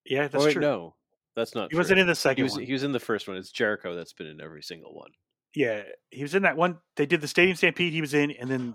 yeah, 0.06 0.24
Oh, 0.24 0.28
that's 0.28 0.46
wait, 0.46 0.54
true. 0.54 0.62
no, 0.62 0.96
that's 1.36 1.56
not. 1.56 1.72
he 1.72 1.78
wasn't 1.78 2.00
in 2.00 2.08
the 2.08 2.12
He 2.12 2.16
second 2.16 2.44
was 2.44 2.54
one. 2.54 2.64
he 2.64 2.74
was 2.74 2.84
in 2.84 2.92
the 2.92 3.00
first 3.00 3.28
one. 3.28 3.38
It's 3.38 3.52
Jericho 3.52 3.96
that's 3.96 4.14
been 4.14 4.28
in 4.28 4.42
every 4.42 4.62
single 4.64 4.94
one. 4.94 5.12
yeah, 5.56 5.84
he 6.12 6.22
was 6.24 6.36
in 6.36 6.44
that 6.44 6.58
one. 6.58 6.78
They 6.96 7.06
did 7.06 7.22
the 7.22 7.28
Stadium 7.28 7.56
Stampede. 7.56 7.94
He 7.94 8.02
was 8.02 8.14
in, 8.14 8.32
and 8.32 8.50
then 8.50 8.74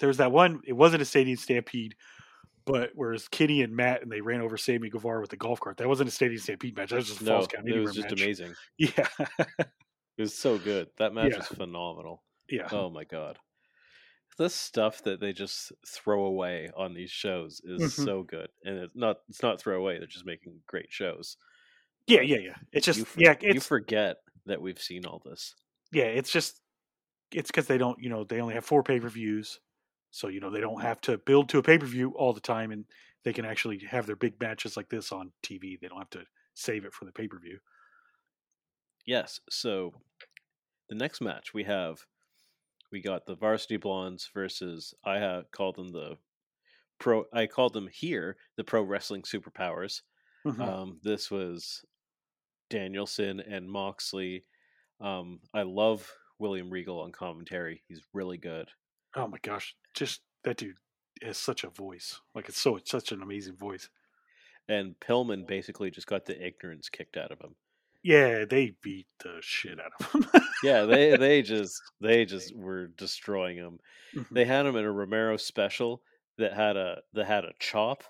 there 0.00 0.08
was 0.08 0.18
that 0.18 0.30
one. 0.32 0.60
It 0.66 0.72
wasn't 0.74 1.02
a 1.02 1.04
Stadium 1.04 1.36
Stampede, 1.36 1.94
but 2.66 2.90
whereas 2.94 3.28
Kitty 3.28 3.62
and 3.62 3.74
Matt 3.74 4.02
and 4.02 4.10
they 4.12 4.20
ran 4.20 4.40
over 4.40 4.56
Sammy 4.56 4.90
Guevara 4.90 5.20
with 5.20 5.30
the 5.30 5.36
golf 5.36 5.58
cart. 5.60 5.76
That 5.78 5.88
wasn't 5.88 6.08
a 6.08 6.12
Stadium 6.12 6.40
Stampede 6.40 6.76
match. 6.76 6.90
That 6.90 6.96
was 6.96 7.08
just 7.08 7.20
a 7.20 7.24
No, 7.24 7.32
Falls 7.32 7.46
Count 7.48 7.66
it 7.66 7.70
Anywhere 7.72 7.86
was 7.88 7.96
just 7.96 8.10
match. 8.10 8.20
amazing. 8.22 8.54
Yeah, 8.78 9.06
It 9.58 10.22
was 10.22 10.34
so 10.34 10.58
good. 10.58 10.88
That 10.98 11.14
match 11.14 11.30
Yeah. 11.32 11.38
was 11.38 11.46
phenomenal. 11.48 12.22
yeah. 12.50 12.68
Oh 12.72 12.90
my 12.90 13.04
god. 13.04 13.38
The 14.38 14.48
stuff 14.50 15.02
that 15.04 15.20
they 15.20 15.32
just 15.32 15.72
throw 15.86 16.24
away 16.24 16.70
on 16.76 16.94
these 16.94 17.10
shows 17.10 17.60
is 17.64 17.82
Mhm. 17.82 18.04
so 18.04 18.22
good, 18.22 18.50
and 18.64 18.78
it's 18.78 18.96
not 18.96 19.18
it's 19.28 19.42
not 19.42 19.60
throw 19.60 19.78
away. 19.78 19.98
They're 19.98 20.06
just 20.06 20.26
making 20.26 20.62
great 20.66 20.92
shows. 20.92 21.36
Yeah, 22.06 22.22
yeah, 22.22 22.38
yeah. 22.38 22.56
It's 22.72 22.86
just 22.86 23.00
you, 23.00 23.04
for- 23.04 23.20
yeah, 23.20 23.34
you 23.40 23.60
forget 23.60 24.18
that 24.46 24.62
we've 24.62 24.80
seen 24.80 25.04
all 25.06 25.20
this. 25.24 25.54
yeah, 25.92 26.04
it's 26.04 26.30
just 26.30 26.62
it's 27.32 27.50
because 27.50 27.66
they 27.66 27.78
don't, 27.78 28.00
you 28.02 28.08
know, 28.10 28.24
they 28.24 28.40
only 28.40 28.54
have 28.54 28.64
four 28.64 28.82
pay 28.82 29.00
per 29.00 29.08
views, 29.10 29.60
so 30.10 30.28
you 30.28 30.40
know 30.40 30.50
they 30.50 30.60
don't 30.60 30.80
have 30.82 31.00
to 31.02 31.18
build 31.18 31.48
to 31.50 31.58
a 31.58 31.62
pay 31.62 31.78
per 31.78 31.86
view 31.86 32.12
all 32.12 32.32
the 32.32 32.40
time, 32.40 32.70
and 32.72 32.86
they 33.24 33.32
can 33.32 33.44
actually 33.44 33.78
have 33.80 34.06
their 34.06 34.16
big 34.16 34.40
matches 34.40 34.76
like 34.76 34.88
this 34.90 35.12
on 35.12 35.32
TV. 35.42 35.76
They 35.80 35.88
don't 35.88 35.98
have 35.98 36.10
to 36.10 36.26
save 36.54 36.84
it 36.84 36.94
for 36.94 37.04
the 37.04 37.12
pay 37.12 37.28
per 37.28 37.38
view. 37.38 37.58
Yes. 39.06 39.40
So 39.50 39.92
the 40.88 40.94
next 40.94 41.20
match 41.20 41.54
we 41.54 41.64
have, 41.64 42.06
we 42.90 43.00
got 43.00 43.26
the 43.26 43.34
Varsity 43.36 43.76
Blondes 43.76 44.28
versus 44.32 44.94
I 45.04 45.18
have 45.18 45.50
called 45.50 45.76
them 45.76 45.88
the 45.92 46.16
pro. 46.98 47.24
I 47.32 47.46
called 47.46 47.72
them 47.74 47.88
here 47.88 48.36
the 48.56 48.64
Pro 48.64 48.82
Wrestling 48.82 49.22
Superpowers. 49.22 50.02
Mhm. 50.46 50.60
Um, 50.60 51.00
this 51.02 51.30
was 51.30 51.84
Danielson 52.70 53.40
and 53.40 53.68
Moxley. 53.70 54.44
Um, 55.00 55.40
I 55.54 55.62
love 55.62 56.10
William 56.38 56.70
Regal 56.70 57.00
on 57.00 57.12
commentary. 57.12 57.82
He's 57.88 58.02
really 58.12 58.38
good. 58.38 58.70
oh 59.14 59.26
my 59.26 59.38
gosh, 59.42 59.74
just 59.94 60.20
that 60.44 60.56
dude 60.58 60.76
has 61.22 61.38
such 61.38 61.64
a 61.64 61.70
voice. 61.70 62.20
Like 62.34 62.48
it's 62.48 62.60
so 62.60 62.76
it's 62.76 62.90
such 62.90 63.10
an 63.10 63.22
amazing 63.22 63.56
voice. 63.56 63.88
And 64.68 64.94
Pillman 65.00 65.46
basically 65.46 65.90
just 65.90 66.06
got 66.06 66.26
the 66.26 66.40
ignorance 66.46 66.88
kicked 66.90 67.16
out 67.16 67.32
of 67.32 67.40
him. 67.40 67.56
Yeah, 68.08 68.44
they 68.48 68.74
beat 68.82 69.06
the 69.22 69.36
shit 69.40 69.78
out 69.78 69.92
of 70.00 70.12
him. 70.12 70.42
Yeah, 70.62 70.84
they 70.84 71.16
they 71.18 71.42
just 71.42 71.80
they 72.00 72.24
just 72.24 72.56
were 72.56 72.86
destroying 72.88 73.56
him. 73.56 73.78
Mhm. 74.16 74.26
They 74.30 74.44
had 74.46 74.64
him 74.66 74.76
in 74.76 74.84
a 74.84 74.90
Romero 74.92 75.36
special 75.36 76.00
that 76.38 76.54
had 76.54 76.76
a 76.76 77.02
that 77.12 77.26
had 77.26 77.44
a 77.44 77.52
chop 77.58 78.04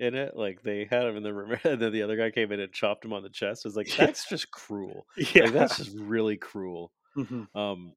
in 0.00 0.14
it. 0.14 0.36
Like 0.36 0.62
they 0.62 0.86
had 0.90 1.04
him 1.04 1.16
in 1.16 1.22
the 1.22 1.32
Romero, 1.32 1.60
and 1.64 1.80
then 1.80 1.92
the 1.92 2.02
other 2.02 2.16
guy 2.16 2.30
came 2.30 2.50
in 2.50 2.58
and 2.60 2.72
chopped 2.72 3.04
him 3.04 3.12
on 3.12 3.22
the 3.22 3.28
chest. 3.30 3.64
It 3.64 3.68
was 3.68 3.76
like 3.76 3.94
that's 3.96 4.28
just 4.28 4.50
cruel. 4.50 5.06
yeah, 5.16 5.44
Like 5.44 5.52
that's 5.52 5.76
just 5.76 5.96
really 5.96 6.36
cruel. 6.36 6.90
Mhm. 7.16 7.46
Um, 7.54 7.92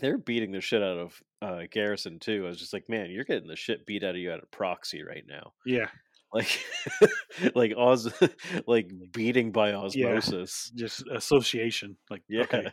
they're 0.00 0.18
beating 0.18 0.52
the 0.52 0.60
shit 0.60 0.82
out 0.82 0.98
of 0.98 1.20
uh, 1.42 1.62
Garrison 1.70 2.18
too. 2.20 2.44
I 2.46 2.48
was 2.48 2.58
just 2.58 2.72
like, 2.72 2.88
man, 2.88 3.10
you're 3.10 3.24
getting 3.24 3.48
the 3.48 3.56
shit 3.56 3.84
beat 3.86 4.04
out 4.04 4.10
of 4.14 4.20
you 4.20 4.30
at 4.30 4.42
a 4.42 4.46
proxy 4.46 5.02
right 5.02 5.24
now. 5.28 5.52
yeah. 5.66 5.88
Like, 6.32 6.64
like 7.54 7.72
Oz, 7.76 8.12
like 8.66 8.90
beating 9.12 9.50
by 9.52 9.72
osmosis. 9.72 10.70
Just 10.74 11.04
association. 11.12 11.96
Like 12.08 12.22
Yeah. 12.28 12.42
okay, 12.42 12.70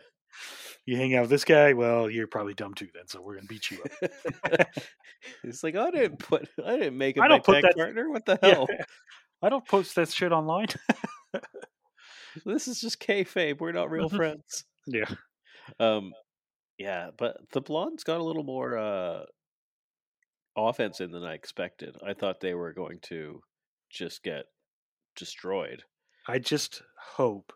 you 0.86 0.96
hang 0.96 1.14
out 1.16 1.22
with 1.22 1.30
this 1.30 1.44
guy. 1.44 1.72
Well, 1.72 2.08
you're 2.08 2.28
probably 2.28 2.54
dumb 2.54 2.74
too. 2.74 2.88
Then, 2.94 3.08
so 3.08 3.20
we're 3.20 3.34
gonna 3.34 3.46
beat 3.48 3.70
you 3.70 3.78
up. 3.82 4.60
it's 5.44 5.64
like 5.64 5.74
I 5.76 5.90
didn't 5.90 6.18
put, 6.20 6.48
I 6.64 6.76
didn't 6.76 6.96
make 6.98 7.16
it 7.16 7.22
I 7.22 7.28
don't 7.28 7.44
put 7.44 7.62
that- 7.62 7.76
partner. 7.76 8.08
What 8.10 8.24
the 8.26 8.38
Yeah. 8.42 8.48
hell? 8.54 8.68
I 9.42 9.48
don't 9.48 9.66
post 9.66 9.94
that 9.96 10.10
shit 10.10 10.32
online. 10.32 10.66
This 12.44 12.68
is 12.68 12.80
just 12.80 13.00
kayfabe. 13.00 13.58
We're 13.60 13.72
not 13.72 13.90
real 13.90 14.08
Mhm. 14.08 14.16
friends. 14.16 14.64
yeah. 14.86 15.10
Um, 15.80 16.12
yeah, 16.78 17.10
but 17.16 17.36
the 17.52 17.60
blondes 17.60 18.04
got 18.04 18.20
a 18.20 18.24
little 18.24 18.44
more 18.44 18.78
uh 18.78 19.24
offense 20.58 21.00
in 21.00 21.10
than 21.10 21.24
I 21.24 21.34
expected. 21.34 21.96
I 22.06 22.14
thought 22.14 22.40
they 22.40 22.54
were 22.54 22.72
going 22.72 22.98
to 23.02 23.40
just 23.90 24.22
get 24.22 24.44
destroyed. 25.16 25.82
I 26.26 26.38
just 26.38 26.82
hope 26.96 27.52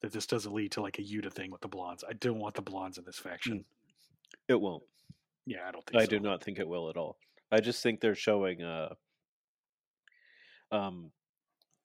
that 0.00 0.12
this 0.12 0.26
doesn't 0.26 0.54
lead 0.54 0.72
to 0.72 0.80
like 0.80 0.98
a 0.98 1.02
Yuta 1.02 1.32
thing 1.32 1.50
with 1.50 1.60
the 1.60 1.68
blondes. 1.68 2.04
I 2.08 2.12
don't 2.14 2.38
want 2.38 2.54
the 2.54 2.62
blondes 2.62 2.98
in 2.98 3.04
this 3.04 3.18
faction. 3.18 3.64
It 4.48 4.60
won't. 4.60 4.84
Yeah, 5.46 5.66
I 5.66 5.72
don't 5.72 5.84
think 5.86 6.00
I 6.00 6.04
so. 6.04 6.10
do 6.10 6.20
not 6.20 6.42
think 6.42 6.58
it 6.58 6.68
will 6.68 6.90
at 6.90 6.96
all. 6.96 7.18
I 7.50 7.60
just 7.60 7.82
think 7.82 8.00
they're 8.00 8.14
showing 8.14 8.62
uh 8.62 8.94
um 10.70 11.10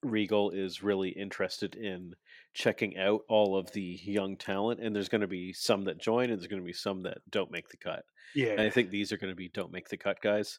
Regal 0.03 0.51
is 0.51 0.83
really 0.83 1.09
interested 1.09 1.75
in 1.75 2.13
checking 2.53 2.97
out 2.97 3.21
all 3.29 3.57
of 3.57 3.71
the 3.71 3.99
young 4.03 4.37
talent 4.37 4.79
and 4.79 4.95
there's 4.95 5.09
going 5.09 5.21
to 5.21 5.27
be 5.27 5.53
some 5.53 5.83
that 5.85 5.97
join 5.97 6.29
and 6.29 6.39
there's 6.39 6.47
going 6.47 6.61
to 6.61 6.65
be 6.65 6.73
some 6.73 7.01
that 7.03 7.17
don't 7.29 7.51
make 7.51 7.69
the 7.69 7.77
cut. 7.77 8.03
Yeah, 8.35 8.51
And 8.51 8.61
I 8.61 8.69
think 8.69 8.89
these 8.89 9.11
are 9.11 9.17
going 9.17 9.31
to 9.31 9.35
be 9.35 9.49
don't 9.49 9.71
make 9.71 9.89
the 9.89 9.97
cut 9.97 10.19
guys. 10.21 10.57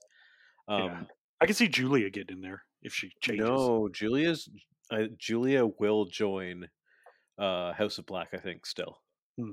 Um 0.68 0.83
Yeah. 0.83 1.02
I 1.40 1.46
can 1.46 1.54
see 1.54 1.68
Julia 1.68 2.11
getting 2.11 2.37
in 2.37 2.42
there 2.42 2.62
if 2.83 2.94
she 2.94 3.12
changes. 3.20 3.46
No, 3.46 3.88
Julia's 3.92 4.48
uh, 4.90 5.04
Julia 5.18 5.66
will 5.66 6.07
join 6.07 6.68
uh 7.38 7.72
House 7.72 7.98
of 7.98 8.07
Black 8.07 8.28
I 8.33 8.38
think 8.38 8.66
still. 8.66 9.00
Hmm. 9.38 9.52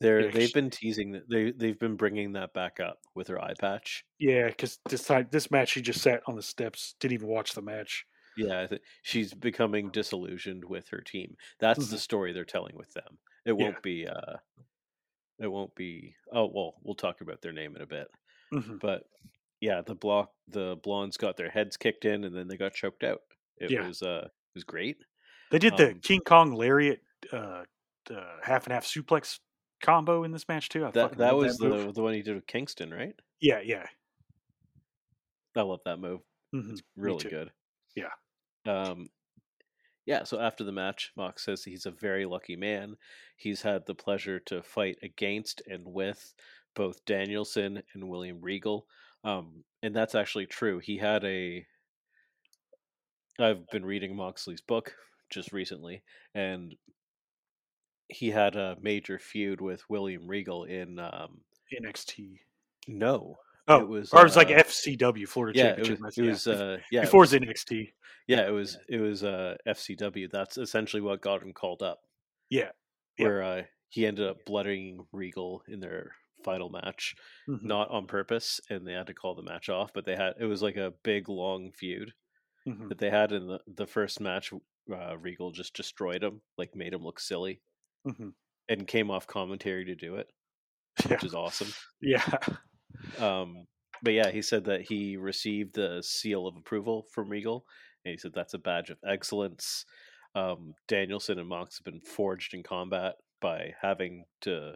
They're 0.00 0.20
Yeah, 0.20 0.30
they've 0.30 0.52
been 0.52 0.70
teasing 0.70 1.12
that 1.12 1.28
they 1.28 1.52
they've 1.52 1.78
been 1.78 1.96
bringing 1.96 2.32
that 2.32 2.52
back 2.52 2.80
up 2.80 2.98
with 3.14 3.28
her 3.28 3.40
eye 3.42 3.54
patch. 3.58 4.04
Yeah, 4.18 4.48
because 4.48 4.78
this 4.88 5.04
time, 5.04 5.28
this 5.30 5.50
match, 5.50 5.70
she 5.70 5.80
just 5.80 6.02
sat 6.02 6.22
on 6.26 6.36
the 6.36 6.42
steps, 6.42 6.94
didn't 7.00 7.14
even 7.14 7.28
watch 7.28 7.54
the 7.54 7.62
match. 7.62 8.04
Yeah, 8.36 8.60
I 8.60 8.66
think 8.66 8.82
she's 9.02 9.32
becoming 9.34 9.90
disillusioned 9.90 10.64
with 10.64 10.88
her 10.90 11.00
team. 11.00 11.36
That's 11.58 11.88
the 11.88 11.96
Mhm. 11.96 11.98
story 11.98 12.32
they're 12.32 12.44
telling 12.44 12.76
with 12.76 12.92
them. 12.92 13.18
It 13.44 13.52
won't 13.52 13.80
be 13.82 14.06
uh 14.06 14.36
it 15.38 15.48
won't 15.48 15.74
be 15.74 16.14
oh 16.32 16.46
well, 16.46 16.76
we'll 16.82 16.94
talk 16.94 17.20
about 17.20 17.42
their 17.42 17.52
name 17.52 17.76
in 17.76 17.82
a 17.82 17.86
bit. 17.86 18.08
hmm 18.52 18.78
But 18.80 19.04
yeah, 19.60 19.82
the 19.82 19.94
block 19.96 20.32
the 20.48 20.76
blondes 20.82 21.16
got 21.18 21.36
their 21.36 21.50
heads 21.50 21.76
kicked 21.76 22.04
in 22.04 22.24
and 22.24 22.36
then 22.36 22.48
they 22.48 22.56
got 22.58 22.74
choked 22.74 23.04
out. 23.04 23.22
It 23.58 23.74
Yeah. 23.74 23.76
was 23.76 24.02
uh 24.02 24.26
it 24.26 24.54
was 24.56 24.64
great. 24.64 24.98
They 25.50 25.58
did 25.58 25.76
the 25.76 25.94
Um, 25.94 26.02
King 26.02 26.20
Kong 26.24 26.52
lariat, 26.52 27.02
uh, 27.32 27.64
the 28.06 28.38
half 28.42 28.64
and 28.66 28.72
half 28.72 28.84
suplex 28.84 29.40
combo 29.80 30.24
in 30.24 30.32
this 30.32 30.48
match 30.48 30.68
too. 30.68 30.84
I 30.86 30.92
That 30.94 31.16
that 31.18 31.36
was 31.36 31.58
move. 31.60 31.60
the 31.60 31.92
the 31.92 32.02
one 32.02 32.14
he 32.14 32.22
did 32.22 32.34
with 32.34 32.48
Kingston, 32.48 32.92
right? 32.92 33.14
yeah, 33.40 33.60
yeah, 33.60 33.86
I 35.56 35.62
love 35.62 35.80
that 35.84 35.98
move. 35.98 36.20
mhm, 36.52 36.76
It's 36.76 36.82
really 36.96 37.26
good. 37.26 37.52
Yeah. 37.96 38.12
Um 38.66 39.08
yeah, 40.06 40.22
so 40.22 40.38
after 40.40 40.62
the 40.62 40.72
match, 40.72 41.12
Mox 41.16 41.44
says 41.44 41.64
he's 41.64 41.84
a 41.84 41.90
very 41.90 42.26
lucky 42.26 42.54
man. 42.54 42.96
He's 43.36 43.62
had 43.62 43.86
the 43.86 43.94
pleasure 43.94 44.38
to 44.40 44.62
fight 44.62 44.98
against 45.02 45.62
and 45.66 45.84
with 45.84 46.32
both 46.74 47.04
Danielson 47.04 47.82
and 47.92 48.08
William 48.08 48.40
Regal. 48.40 48.86
Um, 49.24 49.64
and 49.82 49.94
that's 49.94 50.14
actually 50.14 50.46
true. 50.46 50.78
He 50.78 50.98
had 50.98 51.24
a 51.24 51.66
I've 53.38 53.68
been 53.70 53.84
reading 53.84 54.16
Moxley's 54.16 54.60
book 54.60 54.94
just 55.30 55.52
recently, 55.52 56.02
and 56.34 56.74
he 58.08 58.30
had 58.30 58.56
a 58.56 58.76
major 58.80 59.18
feud 59.18 59.60
with 59.60 59.88
William 59.90 60.28
Regal 60.28 60.64
in 60.64 60.98
um 60.98 61.40
NXT. 61.72 62.38
no. 62.88 63.38
Oh, 63.68 63.80
it 63.80 63.88
was 63.88 64.12
or 64.12 64.20
it 64.20 64.24
was 64.24 64.36
like 64.36 64.48
uh, 64.50 64.62
FCW 64.62 65.26
Florida 65.28 65.58
yeah, 65.58 65.64
it 65.64 65.76
Championship. 65.84 66.00
was, 66.00 66.00
match, 66.16 66.18
it 66.18 66.28
was 66.30 66.46
yeah. 66.46 66.52
uh 66.54 66.76
yeah, 66.92 67.02
it 67.04 67.12
was- 67.12 67.32
NXT. 67.32 67.92
Yeah, 68.28 68.46
it 68.46 68.50
was 68.50 68.78
it 68.88 68.98
was 69.00 69.24
uh 69.24 69.56
FCW. 69.68 70.30
That's 70.30 70.58
essentially 70.58 71.00
what 71.02 71.20
got 71.20 71.42
him 71.42 71.52
called 71.52 71.82
up. 71.82 72.00
Yeah. 72.50 72.70
Yeah. 73.18 73.26
Where 73.26 73.42
uh 73.42 73.62
he 73.88 74.06
ended 74.06 74.26
up 74.28 74.44
bloodying 74.46 75.06
Regal 75.12 75.62
in 75.68 75.80
their 75.80 76.12
final 76.44 76.68
match, 76.70 77.14
Mhm. 77.48 77.62
not 77.62 77.90
on 77.90 78.06
purpose, 78.06 78.60
and 78.70 78.86
they 78.86 78.92
had 78.92 79.06
to 79.08 79.14
call 79.14 79.34
the 79.34 79.42
match 79.42 79.68
off, 79.68 79.92
but 79.92 80.04
they 80.04 80.14
had 80.16 80.34
it 80.38 80.44
was 80.44 80.62
like 80.62 80.76
a 80.76 80.92
big 81.02 81.28
long 81.28 81.72
feud 81.72 82.12
Mhm. 82.66 82.88
that 82.88 82.98
they 82.98 83.10
had 83.10 83.32
in 83.32 83.46
the, 83.46 83.60
the 83.66 83.86
first 83.86 84.20
match 84.20 84.52
uh 84.92 85.16
Regal 85.18 85.50
just 85.50 85.74
destroyed 85.74 86.22
him, 86.22 86.40
like 86.58 86.74
made 86.76 86.92
him 86.94 87.02
look 87.02 87.18
silly 87.20 87.60
Mhm. 88.06 88.32
and 88.68 88.86
came 88.86 89.10
off 89.10 89.26
commentary 89.26 89.84
to 89.86 89.94
do 89.96 90.16
it, 90.16 90.28
Yeah, 91.04 91.12
which 91.12 91.24
is 91.24 91.34
awesome. 91.34 91.68
yeah, 92.00 92.38
Um, 93.18 93.66
but 94.02 94.12
yeah, 94.12 94.30
he 94.30 94.42
said 94.42 94.64
that 94.64 94.82
he 94.82 95.16
received 95.16 95.74
the 95.74 96.02
seal 96.02 96.46
of 96.46 96.56
approval 96.56 97.06
from 97.12 97.28
Regal, 97.28 97.64
and 98.04 98.12
he 98.12 98.18
said 98.18 98.32
that's 98.34 98.54
a 98.54 98.58
badge 98.58 98.90
of 98.90 98.98
excellence. 99.06 99.84
Um, 100.34 100.74
Danielson 100.86 101.38
and 101.38 101.48
Mox 101.48 101.78
have 101.78 101.84
been 101.84 102.00
forged 102.00 102.54
in 102.54 102.62
combat 102.62 103.14
by 103.40 103.72
having 103.80 104.24
to 104.42 104.74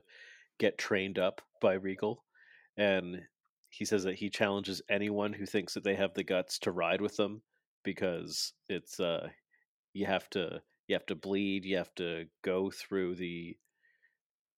get 0.58 0.78
trained 0.78 1.18
up 1.18 1.42
by 1.60 1.74
Regal, 1.74 2.24
and 2.76 3.22
he 3.68 3.84
says 3.84 4.04
that 4.04 4.16
he 4.16 4.30
challenges 4.30 4.82
anyone 4.88 5.32
who 5.32 5.46
thinks 5.46 5.74
that 5.74 5.84
they 5.84 5.94
have 5.94 6.14
the 6.14 6.24
guts 6.24 6.58
to 6.60 6.72
ride 6.72 7.00
with 7.00 7.16
them 7.16 7.42
because 7.84 8.52
it's 8.68 9.00
uh 9.00 9.28
you 9.92 10.06
have 10.06 10.28
to 10.30 10.60
you 10.88 10.96
have 10.96 11.06
to 11.06 11.14
bleed, 11.14 11.64
you 11.64 11.76
have 11.76 11.94
to 11.94 12.24
go 12.42 12.70
through 12.70 13.14
the 13.14 13.56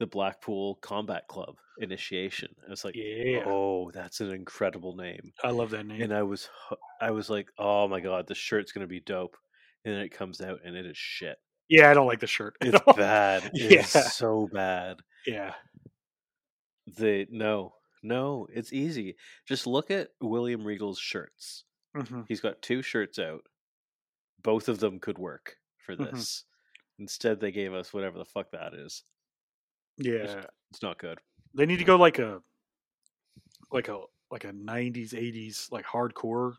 the 0.03 0.07
Blackpool 0.09 0.75
Combat 0.83 1.29
Club 1.29 1.55
initiation. 1.79 2.49
I 2.67 2.71
was 2.71 2.85
like, 2.85 2.97
yeah. 2.97 3.45
oh, 3.47 3.93
that's 3.93 4.21
an 4.21 4.33
incredible 4.33 4.97
name. 4.97 5.33
I 5.45 5.51
love 5.53 5.71
that 5.71 5.87
name. 5.87 6.03
And 6.03 6.13
I 6.13 6.25
was, 6.25 6.49
I 7.01 7.13
was 7.13 7.31
like, 7.31 7.47
oh 7.57 7.87
my 7.87 8.01
god, 8.01 8.27
the 8.27 8.35
shirt's 8.35 8.73
gonna 8.73 8.89
be 8.89 8.99
dope. 8.99 9.37
And 9.85 9.95
then 9.95 10.03
it 10.03 10.09
comes 10.11 10.41
out 10.41 10.59
and 10.65 10.75
it 10.77 10.87
is 10.87 10.97
shit. 10.99 11.37
yeah, 11.69 11.89
I 11.89 11.95
don't 11.95 12.09
like 12.09 12.19
the 12.19 12.27
shirt. 12.27 12.57
It's 12.61 12.81
all. 12.85 12.95
bad. 12.95 13.49
Yeah. 13.55 13.81
It's 13.81 14.17
so 14.17 14.49
bad. 14.53 14.97
Yeah, 15.25 15.53
The 16.97 17.27
no, 17.31 17.75
no, 18.03 18.49
it's 18.53 18.73
easy. 18.73 19.15
Just 19.47 19.69
look 19.69 19.91
at 19.93 20.09
William 20.21 20.65
Regal's 20.65 20.99
shirts. 20.99 21.63
hmm 21.95 22.23
He's 22.29 22.41
got 22.41 22.61
two 22.61 22.83
shirts 22.83 23.21
out. 23.21 23.43
Both 24.43 24.69
of 24.69 24.81
them 24.81 24.99
could 24.99 25.19
work 25.19 25.57
for 25.87 25.95
Mhm. 25.95 26.11
this. 26.11 26.45
Instead, 26.99 27.39
they 27.41 27.53
gave 27.53 27.73
us 27.73 27.93
whatever 27.95 28.19
the 28.19 28.25
fuck 28.25 28.51
that 28.51 28.75
is. 28.75 29.05
Yeah. 29.99 30.45
It's 30.71 30.83
not 30.83 30.99
good. 30.99 31.19
They 31.55 31.67
need 31.67 31.79
to 31.79 31.85
go 31.85 31.97
like 31.97 32.19
a 32.19 32.41
like 33.71 33.89
a 33.89 34.01
like 34.31 34.45
a 34.45 34.53
'90s 34.53 35.11
'80s 35.13 35.71
like 35.71 35.85
hardcore 35.85 36.55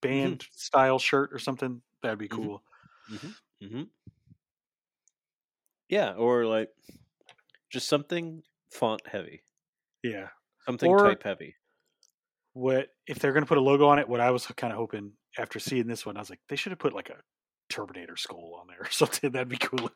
band 0.00 0.40
mm-hmm. 0.40 0.50
style 0.52 0.98
shirt 0.98 1.30
or 1.32 1.38
something. 1.38 1.80
That'd 2.02 2.18
be 2.18 2.28
mm-hmm. 2.28 2.42
cool. 2.42 2.62
Mm-hmm. 3.10 3.64
Mm-hmm. 3.64 3.82
Yeah, 5.88 6.12
or 6.14 6.46
like 6.46 6.70
just 7.70 7.88
something 7.88 8.42
font 8.70 9.02
heavy. 9.06 9.42
Yeah, 10.02 10.28
something 10.66 10.90
or, 10.90 10.98
type 10.98 11.22
heavy. 11.22 11.54
What 12.54 12.88
if 13.06 13.18
they're 13.18 13.32
going 13.32 13.44
to 13.44 13.48
put 13.48 13.58
a 13.58 13.62
logo 13.62 13.86
on 13.88 13.98
it? 13.98 14.08
What 14.08 14.20
I 14.20 14.30
was 14.30 14.46
kind 14.46 14.72
of 14.72 14.78
hoping 14.78 15.12
after 15.38 15.58
seeing 15.58 15.86
this 15.86 16.04
one, 16.04 16.16
I 16.16 16.20
was 16.20 16.30
like, 16.30 16.40
they 16.48 16.56
should 16.56 16.72
have 16.72 16.78
put 16.78 16.92
like 16.92 17.10
a 17.10 17.16
Terminator 17.68 18.16
skull 18.16 18.58
on 18.60 18.66
there 18.66 18.80
or 18.80 18.90
something. 18.90 19.30
That'd 19.30 19.48
be 19.48 19.56
cooler. 19.56 19.92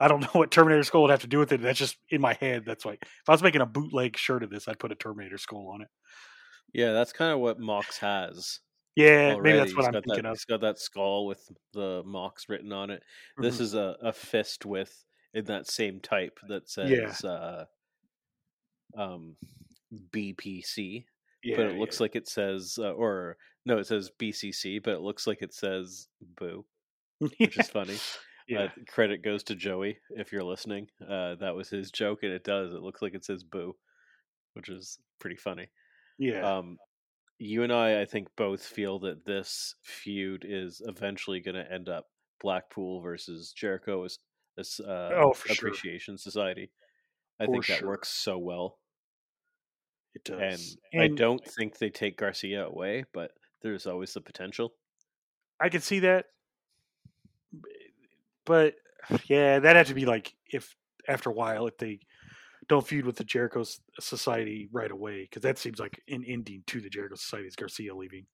I 0.00 0.08
don't 0.08 0.20
know 0.22 0.28
what 0.32 0.50
Terminator 0.50 0.82
skull 0.84 1.02
would 1.02 1.10
have 1.10 1.20
to 1.20 1.26
do 1.26 1.38
with 1.38 1.52
it. 1.52 1.62
That's 1.62 1.78
just 1.78 1.96
in 2.10 2.20
my 2.20 2.34
head. 2.34 2.64
That's 2.66 2.84
like 2.84 3.02
if 3.02 3.28
I 3.28 3.32
was 3.32 3.42
making 3.42 3.60
a 3.60 3.66
bootleg 3.66 4.16
shirt 4.16 4.42
of 4.42 4.50
this, 4.50 4.68
I'd 4.68 4.78
put 4.78 4.92
a 4.92 4.96
Terminator 4.96 5.38
skull 5.38 5.70
on 5.72 5.82
it. 5.82 5.88
Yeah, 6.72 6.92
that's 6.92 7.12
kind 7.12 7.32
of 7.32 7.40
what 7.40 7.58
Mox 7.58 7.98
has. 7.98 8.60
Yeah, 8.96 9.34
already. 9.34 9.40
maybe 9.42 9.58
that's 9.58 9.76
what 9.76 9.86
he's 9.86 9.94
I'm 9.94 10.02
thinking 10.02 10.24
that, 10.24 10.30
of. 10.30 10.36
He's 10.36 10.44
got 10.44 10.60
that 10.62 10.78
skull 10.78 11.26
with 11.26 11.48
the 11.72 12.02
Mox 12.04 12.48
written 12.48 12.72
on 12.72 12.90
it. 12.90 13.00
Mm-hmm. 13.00 13.44
This 13.44 13.60
is 13.60 13.74
a, 13.74 13.96
a 14.02 14.12
fist 14.12 14.66
with 14.66 15.04
in 15.34 15.44
that 15.44 15.70
same 15.70 16.00
type 16.00 16.38
that 16.48 16.68
says 16.68 17.20
yeah. 17.22 17.30
uh, 17.30 17.64
um, 18.96 19.36
BPC. 20.12 21.04
Yeah, 21.44 21.56
but 21.56 21.66
it 21.66 21.76
looks 21.76 22.00
yeah. 22.00 22.04
like 22.04 22.16
it 22.16 22.28
says, 22.28 22.78
uh, 22.80 22.90
or 22.90 23.36
no, 23.64 23.78
it 23.78 23.86
says 23.86 24.10
BCC, 24.18 24.82
but 24.82 24.94
it 24.94 25.00
looks 25.00 25.26
like 25.26 25.42
it 25.42 25.54
says 25.54 26.08
Boo, 26.20 26.64
which 27.38 27.58
is 27.58 27.68
funny. 27.68 27.98
Yeah. 28.48 28.60
Uh, 28.60 28.68
credit 28.88 29.22
goes 29.22 29.42
to 29.44 29.54
Joey 29.54 29.98
if 30.10 30.32
you're 30.32 30.42
listening. 30.42 30.88
Uh, 31.02 31.34
that 31.36 31.54
was 31.54 31.68
his 31.68 31.90
joke, 31.90 32.20
and 32.22 32.32
it 32.32 32.44
does. 32.44 32.72
It 32.72 32.82
looks 32.82 33.02
like 33.02 33.14
it 33.14 33.24
says 33.24 33.44
"boo," 33.44 33.76
which 34.54 34.68
is 34.68 34.98
pretty 35.20 35.36
funny. 35.36 35.68
Yeah. 36.18 36.58
Um, 36.58 36.78
you 37.38 37.62
and 37.62 37.72
I, 37.72 38.00
I 38.00 38.04
think, 38.06 38.28
both 38.36 38.64
feel 38.64 38.98
that 39.00 39.24
this 39.24 39.74
feud 39.84 40.44
is 40.48 40.82
eventually 40.84 41.40
going 41.40 41.54
to 41.54 41.72
end 41.72 41.88
up 41.88 42.06
Blackpool 42.40 43.00
versus 43.00 43.52
Jericho 43.52 44.04
uh, 44.04 44.62
oh, 44.88 45.34
Appreciation 45.50 46.16
sure. 46.16 46.18
Society. 46.18 46.70
I 47.40 47.46
for 47.46 47.52
think 47.52 47.66
that 47.66 47.78
sure. 47.78 47.88
works 47.88 48.08
so 48.08 48.38
well. 48.38 48.78
It 50.14 50.24
does. 50.24 50.76
And, 50.92 51.02
and 51.02 51.02
I 51.02 51.14
don't 51.14 51.44
think 51.46 51.78
they 51.78 51.90
take 51.90 52.18
Garcia 52.18 52.66
away, 52.66 53.04
but 53.12 53.32
there's 53.62 53.86
always 53.86 54.12
the 54.14 54.20
potential. 54.20 54.72
I 55.60 55.68
can 55.68 55.80
see 55.80 56.00
that 56.00 56.26
but 58.48 58.74
yeah, 59.28 59.60
that 59.60 59.76
had 59.76 59.86
to 59.86 59.94
be 59.94 60.06
like 60.06 60.34
if 60.52 60.74
after 61.06 61.30
a 61.30 61.34
while 61.34 61.68
if 61.68 61.78
they 61.78 62.00
don't 62.68 62.86
feud 62.86 63.06
with 63.06 63.16
the 63.16 63.24
Jericho 63.24 63.64
Society 64.00 64.68
right 64.72 64.90
away 64.90 65.22
because 65.22 65.42
that 65.42 65.58
seems 65.58 65.78
like 65.78 66.02
an 66.08 66.24
ending 66.26 66.64
to 66.66 66.80
the 66.80 66.90
Jericho 66.90 67.14
Society 67.14 67.46
is 67.46 67.56
Garcia 67.56 67.94
leaving. 67.94 68.26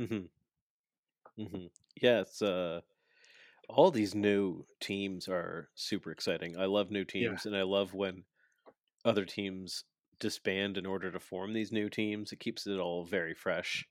Mm-hmm. 0.00 1.42
Mm-hmm. 1.42 1.66
Yeah, 2.00 2.20
it's 2.20 2.40
uh, 2.40 2.80
all 3.68 3.90
these 3.90 4.14
new 4.14 4.64
teams 4.80 5.28
are 5.28 5.68
super 5.74 6.10
exciting. 6.10 6.58
I 6.58 6.64
love 6.64 6.90
new 6.90 7.04
teams, 7.04 7.42
yeah. 7.44 7.50
and 7.50 7.56
I 7.56 7.62
love 7.62 7.94
when 7.94 8.24
other 9.04 9.24
teams 9.24 9.84
disband 10.18 10.76
in 10.76 10.86
order 10.86 11.12
to 11.12 11.20
form 11.20 11.52
these 11.52 11.70
new 11.70 11.88
teams. 11.88 12.32
It 12.32 12.40
keeps 12.40 12.66
it 12.66 12.78
all 12.78 13.04
very 13.04 13.34
fresh. 13.34 13.86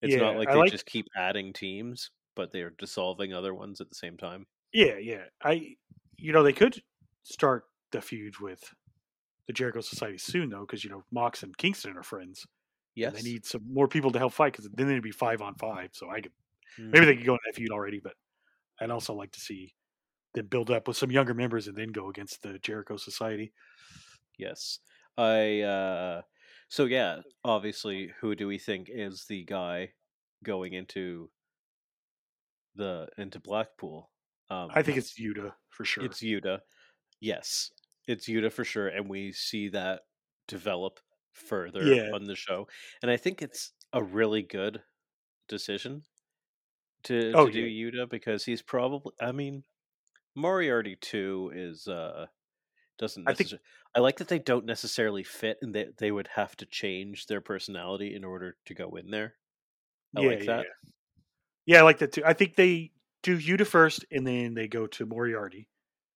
It's 0.00 0.14
yeah, 0.14 0.20
not 0.20 0.36
like 0.36 0.48
I 0.48 0.52
they 0.52 0.58
like... 0.60 0.72
just 0.72 0.86
keep 0.86 1.06
adding 1.16 1.52
teams, 1.52 2.10
but 2.34 2.52
they're 2.52 2.72
dissolving 2.78 3.34
other 3.34 3.52
ones 3.52 3.80
at 3.80 3.88
the 3.88 3.94
same 3.94 4.16
time. 4.16 4.46
Yeah, 4.72 4.98
yeah. 4.98 5.24
I, 5.42 5.76
you 6.16 6.32
know, 6.32 6.42
they 6.42 6.52
could 6.52 6.82
start 7.22 7.64
the 7.92 8.00
feud 8.00 8.38
with 8.40 8.74
the 9.46 9.52
Jericho 9.52 9.80
Society 9.80 10.18
soon, 10.18 10.50
though, 10.50 10.60
because 10.60 10.84
you 10.84 10.90
know 10.90 11.04
Mox 11.10 11.42
and 11.42 11.56
Kingston 11.56 11.96
are 11.96 12.02
friends. 12.02 12.46
Yes, 12.94 13.14
they 13.14 13.22
need 13.22 13.46
some 13.46 13.62
more 13.70 13.88
people 13.88 14.10
to 14.12 14.18
help 14.18 14.32
fight 14.32 14.52
because 14.52 14.68
then 14.74 14.88
they'd 14.88 15.02
be 15.02 15.10
five 15.10 15.40
on 15.40 15.54
five. 15.54 15.90
So 15.92 16.10
I 16.10 16.20
could 16.20 16.32
mm. 16.78 16.90
maybe 16.90 17.06
they 17.06 17.16
could 17.16 17.26
go 17.26 17.34
in 17.34 17.38
that 17.46 17.54
feud 17.54 17.70
already, 17.70 18.00
but 18.02 18.14
I'd 18.80 18.90
also 18.90 19.14
like 19.14 19.32
to 19.32 19.40
see 19.40 19.74
them 20.34 20.46
build 20.46 20.70
up 20.70 20.88
with 20.88 20.96
some 20.96 21.10
younger 21.10 21.34
members 21.34 21.68
and 21.68 21.76
then 21.76 21.88
go 21.92 22.08
against 22.10 22.42
the 22.42 22.58
Jericho 22.58 22.96
Society. 22.96 23.52
Yes, 24.38 24.80
I. 25.16 25.60
uh 25.62 26.22
So 26.68 26.84
yeah, 26.84 27.22
obviously, 27.44 28.12
who 28.20 28.34
do 28.34 28.46
we 28.46 28.58
think 28.58 28.88
is 28.90 29.24
the 29.28 29.44
guy 29.44 29.92
going 30.44 30.74
into 30.74 31.30
the 32.74 33.08
into 33.16 33.40
Blackpool? 33.40 34.10
Um, 34.50 34.70
I 34.74 34.82
think 34.82 34.98
it's 34.98 35.18
Yuta 35.18 35.52
for 35.70 35.84
sure. 35.84 36.04
It's 36.04 36.20
Yuta. 36.20 36.60
Yes, 37.20 37.70
it's 38.06 38.28
Yuta 38.28 38.50
for 38.50 38.64
sure, 38.64 38.88
and 38.88 39.08
we 39.08 39.32
see 39.32 39.68
that 39.70 40.02
develop 40.46 41.00
further 41.32 41.82
yeah. 41.82 42.10
on 42.14 42.24
the 42.24 42.34
show. 42.34 42.66
And 43.02 43.10
I 43.10 43.16
think 43.16 43.42
it's 43.42 43.72
a 43.92 44.02
really 44.02 44.42
good 44.42 44.82
decision 45.48 46.02
to, 47.04 47.32
oh, 47.34 47.46
to 47.46 47.52
do 47.52 47.60
yeah. 47.60 47.90
Yuta 47.90 48.08
because 48.08 48.44
he's 48.44 48.62
probably. 48.62 49.12
I 49.20 49.32
mean, 49.32 49.64
Moriarty 50.34 50.96
too 50.96 51.52
is 51.54 51.86
uh 51.86 52.26
doesn't. 52.98 53.28
I 53.28 53.34
think 53.34 53.52
I 53.94 54.00
like 54.00 54.18
that 54.18 54.28
they 54.28 54.38
don't 54.38 54.66
necessarily 54.66 55.22
fit, 55.22 55.58
and 55.62 55.74
that 55.74 55.98
they 55.98 56.10
would 56.10 56.28
have 56.34 56.56
to 56.56 56.66
change 56.66 57.26
their 57.26 57.40
personality 57.40 58.14
in 58.14 58.24
order 58.24 58.56
to 58.66 58.74
go 58.74 58.96
in 58.96 59.10
there. 59.10 59.34
I 60.16 60.22
yeah, 60.22 60.28
like 60.28 60.46
that. 60.46 60.66
Yeah. 60.66 60.90
yeah, 61.66 61.78
I 61.80 61.82
like 61.82 61.98
that 61.98 62.12
too. 62.12 62.22
I 62.24 62.32
think 62.32 62.56
they 62.56 62.92
do 63.22 63.38
Yuta 63.38 63.66
first, 63.66 64.04
and 64.10 64.26
then 64.26 64.54
they 64.54 64.68
go 64.68 64.86
to 64.86 65.06
Moriarty. 65.06 65.68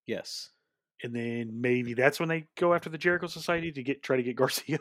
Yes, 0.06 0.50
and 1.02 1.14
then 1.14 1.60
maybe 1.60 1.94
that's 1.94 2.20
when 2.20 2.28
they 2.28 2.48
go 2.56 2.74
after 2.74 2.90
the 2.90 2.98
Jericho 2.98 3.26
Society 3.26 3.72
to 3.72 3.82
get 3.82 4.02
try 4.02 4.16
to 4.16 4.22
get 4.22 4.36
Garcia. 4.36 4.78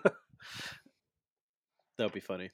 that 1.98 2.04
would 2.04 2.14
be 2.14 2.20
funny. 2.20 2.50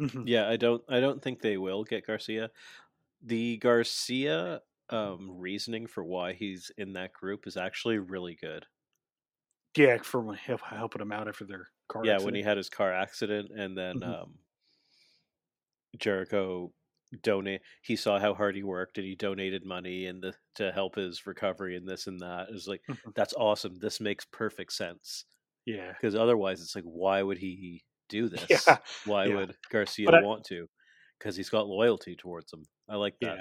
Mm-hmm. 0.00 0.26
Yeah, 0.26 0.48
I 0.48 0.56
don't. 0.56 0.82
I 0.88 1.00
don't 1.00 1.22
think 1.22 1.40
they 1.40 1.56
will 1.56 1.84
get 1.84 2.06
Garcia. 2.06 2.50
The 3.22 3.56
Garcia 3.58 4.60
um, 4.90 5.38
reasoning 5.38 5.86
for 5.86 6.04
why 6.04 6.32
he's 6.34 6.70
in 6.76 6.92
that 6.94 7.12
group 7.12 7.46
is 7.46 7.56
actually 7.56 7.98
really 7.98 8.34
good. 8.40 8.66
Yeah, 9.76 9.98
for 10.02 10.34
helping 10.34 11.00
him 11.02 11.10
out 11.12 11.26
after 11.26 11.44
their 11.44 11.68
car. 11.88 12.04
Yeah, 12.04 12.18
when 12.20 12.34
he 12.34 12.42
had 12.42 12.56
his 12.56 12.68
car 12.68 12.92
accident, 12.92 13.50
and 13.56 13.76
then 13.76 14.00
Mhm. 14.00 14.22
um, 14.22 14.38
Jericho 15.98 16.72
donate. 17.22 17.60
He 17.82 17.96
saw 17.96 18.18
how 18.18 18.34
hard 18.34 18.56
he 18.56 18.62
worked, 18.62 18.98
and 18.98 19.06
he 19.06 19.14
donated 19.14 19.64
money 19.64 20.06
and 20.06 20.22
the, 20.22 20.34
to 20.56 20.72
help 20.72 20.96
his 20.96 21.26
recovery 21.26 21.76
and 21.76 21.86
this 21.88 22.06
and 22.06 22.20
that. 22.20 22.48
It 22.48 22.52
was 22.54 22.66
like 22.68 22.82
that's 23.14 23.34
awesome. 23.34 23.78
This 23.78 24.00
makes 24.00 24.24
perfect 24.32 24.72
sense 24.72 25.24
yeah, 25.66 25.92
because 25.92 26.14
otherwise, 26.14 26.60
it's 26.60 26.74
like 26.74 26.84
why 26.84 27.22
would 27.22 27.38
he 27.38 27.82
do 28.08 28.28
this? 28.30 28.44
Yeah, 28.50 28.76
Why 29.06 29.26
yeah. 29.26 29.34
would 29.36 29.54
Garcia 29.70 30.10
I- 30.10 30.22
want 30.22 30.44
to? 30.46 30.66
Because 31.18 31.36
he's 31.36 31.48
got 31.48 31.66
loyalty 31.66 32.16
towards 32.16 32.52
him. 32.52 32.64
I 32.88 32.96
like 32.96 33.14
that. 33.20 33.36
Yeah. 33.36 33.40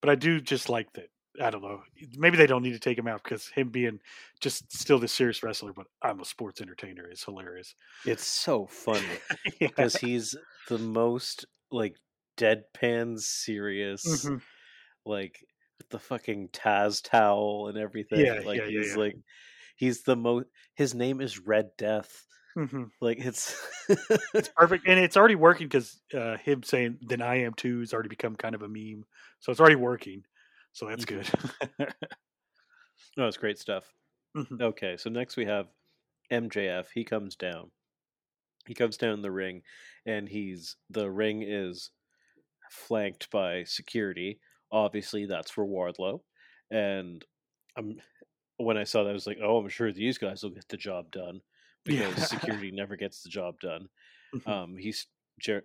but 0.00 0.10
I 0.10 0.14
do 0.16 0.40
just 0.40 0.68
like 0.68 0.92
that. 0.94 1.08
I 1.40 1.50
don't 1.50 1.62
know. 1.62 1.80
Maybe 2.16 2.36
they 2.36 2.46
don't 2.46 2.62
need 2.62 2.72
to 2.72 2.78
take 2.80 2.96
him 2.98 3.06
out 3.08 3.22
because 3.22 3.48
him 3.48 3.68
being 3.68 3.98
just 4.40 4.72
still 4.72 4.98
this 5.00 5.12
serious 5.12 5.42
wrestler, 5.42 5.72
but 5.72 5.86
I'm 6.02 6.20
a 6.20 6.24
sports 6.24 6.60
entertainer 6.60 7.08
is 7.10 7.22
hilarious. 7.24 7.74
It's 8.06 8.24
so 8.26 8.66
funny 8.66 9.04
because 9.60 9.96
he's 9.96 10.34
the 10.68 10.78
most 10.78 11.44
like 11.70 11.94
deadpan 12.36 13.18
serious, 13.20 14.04
Mhm. 14.04 14.42
like 15.06 15.44
with 15.78 15.88
the 15.90 15.98
fucking 15.98 16.48
Taz 16.50 17.02
towel 17.02 17.68
and 17.68 17.78
everything. 17.78 18.20
Yeah, 18.20 18.40
like 18.44 18.62
yeah, 18.62 18.66
he's 18.66 18.96
yeah. 18.96 18.96
like 18.96 19.16
he's 19.76 20.04
the 20.04 20.16
most. 20.16 20.46
His 20.74 20.94
name 20.94 21.20
is 21.20 21.38
Red 21.40 21.70
Death. 21.78 22.26
Mhm. 22.56 22.90
Like 23.00 23.18
it's 23.20 23.56
It's 24.34 24.48
perfect, 24.56 24.86
and 24.86 24.98
it's 24.98 25.16
already 25.16 25.34
working 25.36 25.66
because 25.68 26.00
uh, 26.12 26.36
him 26.38 26.62
saying 26.62 26.98
"then 27.02 27.22
I 27.22 27.36
am 27.42 27.54
too" 27.54 27.80
has 27.80 27.92
already 27.94 28.08
become 28.08 28.36
kind 28.36 28.54
of 28.54 28.62
a 28.62 28.68
meme, 28.68 29.04
so 29.40 29.52
it's 29.52 29.60
already 29.60 29.76
working. 29.76 30.24
So 30.72 30.86
that's 30.86 31.04
good. 31.04 31.28
no, 33.16 33.26
it's 33.28 33.36
great 33.36 33.58
stuff. 33.58 33.92
Mhm. 34.36 34.60
Okay, 34.60 34.96
so 34.96 35.10
next 35.10 35.36
we 35.36 35.44
have 35.46 35.68
MJF. 36.30 36.90
He 36.90 37.04
comes 37.04 37.36
down. 37.36 37.70
He 38.66 38.74
comes 38.74 38.96
down 38.96 39.22
the 39.22 39.30
ring, 39.32 39.62
and 40.06 40.28
he's 40.28 40.76
the 40.90 41.10
ring 41.10 41.42
is 41.42 41.90
flanked 42.74 43.30
by 43.30 43.64
security. 43.64 44.40
Obviously, 44.72 45.26
that's 45.26 45.50
for 45.50 45.64
Wardlow. 45.66 46.20
And 46.70 47.24
I'm 47.76 48.00
when 48.58 48.76
I 48.78 48.84
saw 48.84 49.02
that, 49.04 49.10
I 49.10 49.14
was 49.14 49.26
like, 49.26 49.38
"Oh, 49.42 49.58
I'm 49.58 49.68
sure 49.68 49.92
these 49.92 50.18
guys 50.18 50.42
will 50.42 50.50
get 50.50 50.68
the 50.68 50.76
job 50.76 51.10
done 51.10 51.40
because 51.84 52.16
Yeah. 52.18 52.24
security 52.24 52.70
never 52.70 52.96
gets 52.96 53.22
the 53.22 53.28
job 53.30 53.60
done." 53.60 53.88
Mhm. 54.34 54.48
Um, 54.48 54.76
he's 54.76 55.06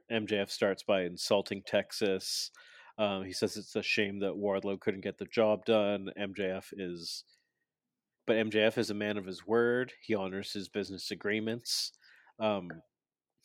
MJF 0.09 0.49
starts 0.49 0.83
by 0.83 1.03
insulting 1.03 1.61
Texas. 1.63 2.51
Um, 2.97 3.23
he 3.23 3.33
says 3.33 3.55
it's 3.57 3.75
a 3.75 3.83
shame 3.83 4.19
that 4.19 4.33
Wardlow 4.33 4.79
couldn't 4.79 5.01
get 5.01 5.17
the 5.19 5.25
job 5.25 5.65
done. 5.65 6.11
MJF 6.17 6.73
is, 6.77 7.23
but 8.25 8.35
MJF 8.37 8.77
is 8.77 8.89
a 8.89 8.93
man 8.95 9.17
of 9.17 9.25
his 9.25 9.45
word. 9.45 9.93
He 10.01 10.15
honors 10.15 10.53
his 10.53 10.67
business 10.69 11.11
agreements. 11.11 11.91
Um, 12.39 12.69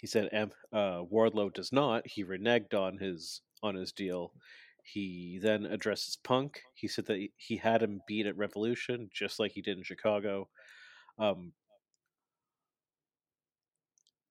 he 0.01 0.07
said 0.07 0.29
M, 0.33 0.51
uh, 0.73 1.05
Wardlow 1.05 1.53
does 1.53 1.73
not. 1.73 2.07
He 2.07 2.25
reneged 2.25 2.75
on 2.75 2.99
his 2.99 3.43
on 3.65 3.75
his 3.77 3.93
deal. 3.93 4.35
He 4.85 5.39
then 5.39 5.67
addresses 5.67 6.17
Punk. 6.17 6.63
He 6.75 6.89
said 6.89 7.07
that 7.07 7.29
he- 7.37 7.57
had 7.57 7.83
him 7.83 8.03
beat 8.07 8.27
at 8.27 8.37
Revolution, 8.37 9.11
just 9.13 9.39
like 9.41 9.53
he 9.53 9.63
did 9.63 9.79
in 9.79 9.85
Chicago. 9.85 10.51
Um, 11.19 11.55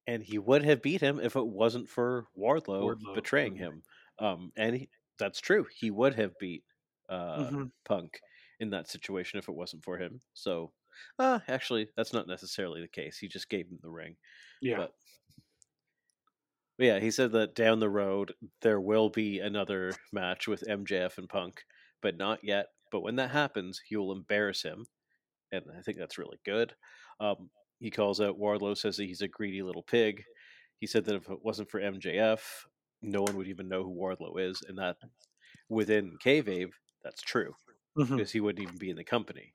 and 0.08 0.24
he 0.24 0.38
would 0.38 0.64
have 0.64 0.82
beat 0.82 1.02
him 1.02 1.20
if 1.20 1.36
it 1.36 1.46
wasn't 1.48 1.90
for 1.90 2.28
Wardlow, 2.38 2.96
Wardlow, 2.96 3.14
betraying 3.14 3.56
him. 3.56 3.84
Um, 4.20 4.52
and 4.58 4.76
he, 4.76 4.90
that's 5.18 5.40
true. 5.40 5.66
He 5.74 5.92
would 5.92 6.16
have 6.16 6.38
beat 6.40 6.66
uh, 7.10 7.52
Mhm. 7.52 7.72
Punk 7.86 8.20
in 8.60 8.70
that 8.72 8.88
situation 8.90 9.40
if 9.40 9.48
it 9.48 9.54
wasn't 9.54 9.84
for 9.84 9.98
him. 9.98 10.22
So, 10.34 10.74
uh, 11.20 11.40
actually, 11.48 11.90
that's 11.96 12.14
not 12.14 12.28
necessarily 12.28 12.82
the 12.82 12.88
case. 12.88 13.18
He 13.18 13.28
just 13.28 13.50
gave 13.50 13.68
him 13.68 13.80
the 13.82 13.90
ring. 13.90 14.18
Yeah. 14.62 14.78
But 14.78 14.96
yeah, 16.78 17.00
he 17.00 17.12
said 17.12 17.32
that 17.34 17.56
down 17.56 17.80
the 17.80 17.90
road 17.90 18.34
there 18.62 18.82
will 18.82 19.10
be 19.10 19.40
another 19.40 19.94
match 20.12 20.48
with 20.48 20.64
MJF 20.68 21.18
and 21.18 21.30
Punk, 21.30 21.64
but 22.02 22.18
not 22.18 22.44
yet. 22.44 22.68
But 22.92 23.02
when 23.02 23.16
that 23.18 23.32
happens, 23.32 23.82
he 23.86 23.96
will 23.98 24.12
embarrass 24.12 24.64
him, 24.64 24.86
and 25.52 25.66
I 25.78 25.82
think 25.82 25.98
that's 25.98 26.18
really 26.18 26.40
good. 26.46 26.76
Um, 27.20 27.52
he 27.80 27.92
calls 27.92 28.22
out 28.22 28.40
Wardlow, 28.40 28.78
says 28.78 28.98
that 28.98 29.06
he's 29.06 29.22
a 29.22 29.28
greedy 29.28 29.62
little 29.64 29.84
pig. 29.84 30.24
He 30.80 30.88
said 30.88 31.06
that 31.06 31.16
if 31.16 31.30
it 31.30 31.44
wasn't 31.44 31.70
for 31.72 31.82
MJF, 31.82 32.68
no 33.02 33.24
one 33.24 33.38
would 33.38 33.48
even 33.48 33.70
know 33.70 33.84
who 33.84 33.96
Wardlow 33.96 34.40
is, 34.40 34.62
and 34.68 34.78
that 34.80 34.98
within 35.70 36.18
kayfabe, 36.24 36.72
that's 37.04 37.22
true 37.22 37.56
because 38.16 38.32
he 38.32 38.40
wouldn't 38.42 38.64
even 38.64 38.78
be 38.78 38.90
in 38.90 38.98
the 38.98 39.04
company. 39.04 39.54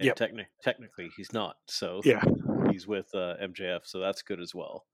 And 0.00 0.06
Yep. 0.06 0.16
techni- 0.16 0.46
technically, 0.62 1.10
he's 1.16 1.32
not. 1.32 1.56
So 1.68 2.04
Yeah. 2.04 2.22
he's 2.70 2.86
with 2.86 3.08
uh, 3.14 3.36
MJF, 3.40 3.86
so 3.86 4.00
that's 4.00 4.22
good 4.22 4.40
as 4.40 4.54
well. 4.54 4.86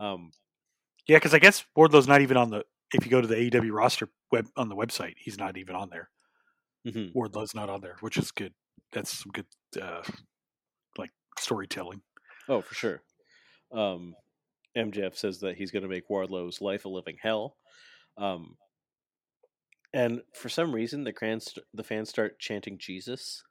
Um, 0.00 0.32
Yeah, 1.08 1.16
because 1.16 1.34
I 1.34 1.38
guess 1.38 1.64
Wardlow's 1.74 2.06
not 2.08 2.20
even 2.20 2.36
on 2.36 2.50
the. 2.50 2.64
If 2.92 3.04
you 3.04 3.10
go 3.10 3.20
to 3.20 3.26
the 3.26 3.34
AEW 3.34 3.72
roster 3.72 4.08
web 4.32 4.46
on 4.56 4.68
the 4.68 4.76
website, 4.76 5.14
he's 5.18 5.38
not 5.38 5.56
even 5.58 5.74
on 5.74 5.90
there. 5.90 6.10
mhm. 6.86 7.12
Wardlow's 7.14 7.54
not 7.54 7.68
on 7.68 7.80
there, 7.80 7.96
which 8.00 8.16
is 8.16 8.30
good. 8.30 8.54
That's 8.92 9.10
some 9.10 9.30
good, 9.32 9.46
uh, 9.82 10.02
like 10.96 11.10
storytelling. 11.38 12.00
Oh, 12.48 12.62
for 12.62 12.74
sure. 12.74 13.02
Um, 13.72 14.14
MJF 14.76 15.16
says 15.16 15.40
that 15.40 15.56
he's 15.56 15.70
going 15.70 15.82
to 15.82 15.88
make 15.88 16.08
Wardlow's 16.08 16.60
life 16.62 16.84
a 16.84 16.88
living 16.88 17.16
hell. 17.20 17.56
Um, 18.16 18.56
and 19.92 20.22
for 20.34 20.48
some 20.48 20.74
reason, 20.74 21.04
the 21.04 21.12
fans 21.12 21.54
the 21.74 21.84
fans 21.84 22.08
start 22.08 22.38
chanting 22.38 22.78
Jesus. 22.78 23.42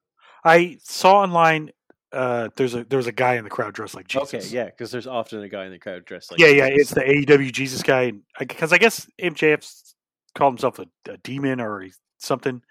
I 0.43 0.77
saw 0.83 1.21
online. 1.21 1.71
Uh, 2.11 2.49
there's 2.55 2.73
a 2.73 2.83
there's 2.85 3.07
a 3.07 3.11
guy 3.11 3.35
in 3.35 3.43
the 3.43 3.49
crowd 3.49 3.73
dressed 3.73 3.93
like 3.95 4.07
Jesus. 4.07 4.33
Okay, 4.33 4.47
yeah, 4.55 4.65
because 4.65 4.91
there's 4.91 5.07
often 5.07 5.41
a 5.41 5.49
guy 5.49 5.65
in 5.65 5.71
the 5.71 5.79
crowd 5.79 6.05
dressed 6.05 6.31
like 6.31 6.39
yeah, 6.39 6.47
yeah. 6.47 6.67
It's 6.71 6.91
the 6.93 7.01
AEW 7.01 7.51
Jesus 7.51 7.83
guy, 7.83 8.13
because 8.39 8.71
I 8.71 8.77
guess 8.77 9.09
MJF 9.21 9.93
called 10.35 10.53
himself 10.53 10.79
a, 10.79 10.85
a 11.11 11.17
demon 11.17 11.59
or 11.59 11.85
something. 12.17 12.61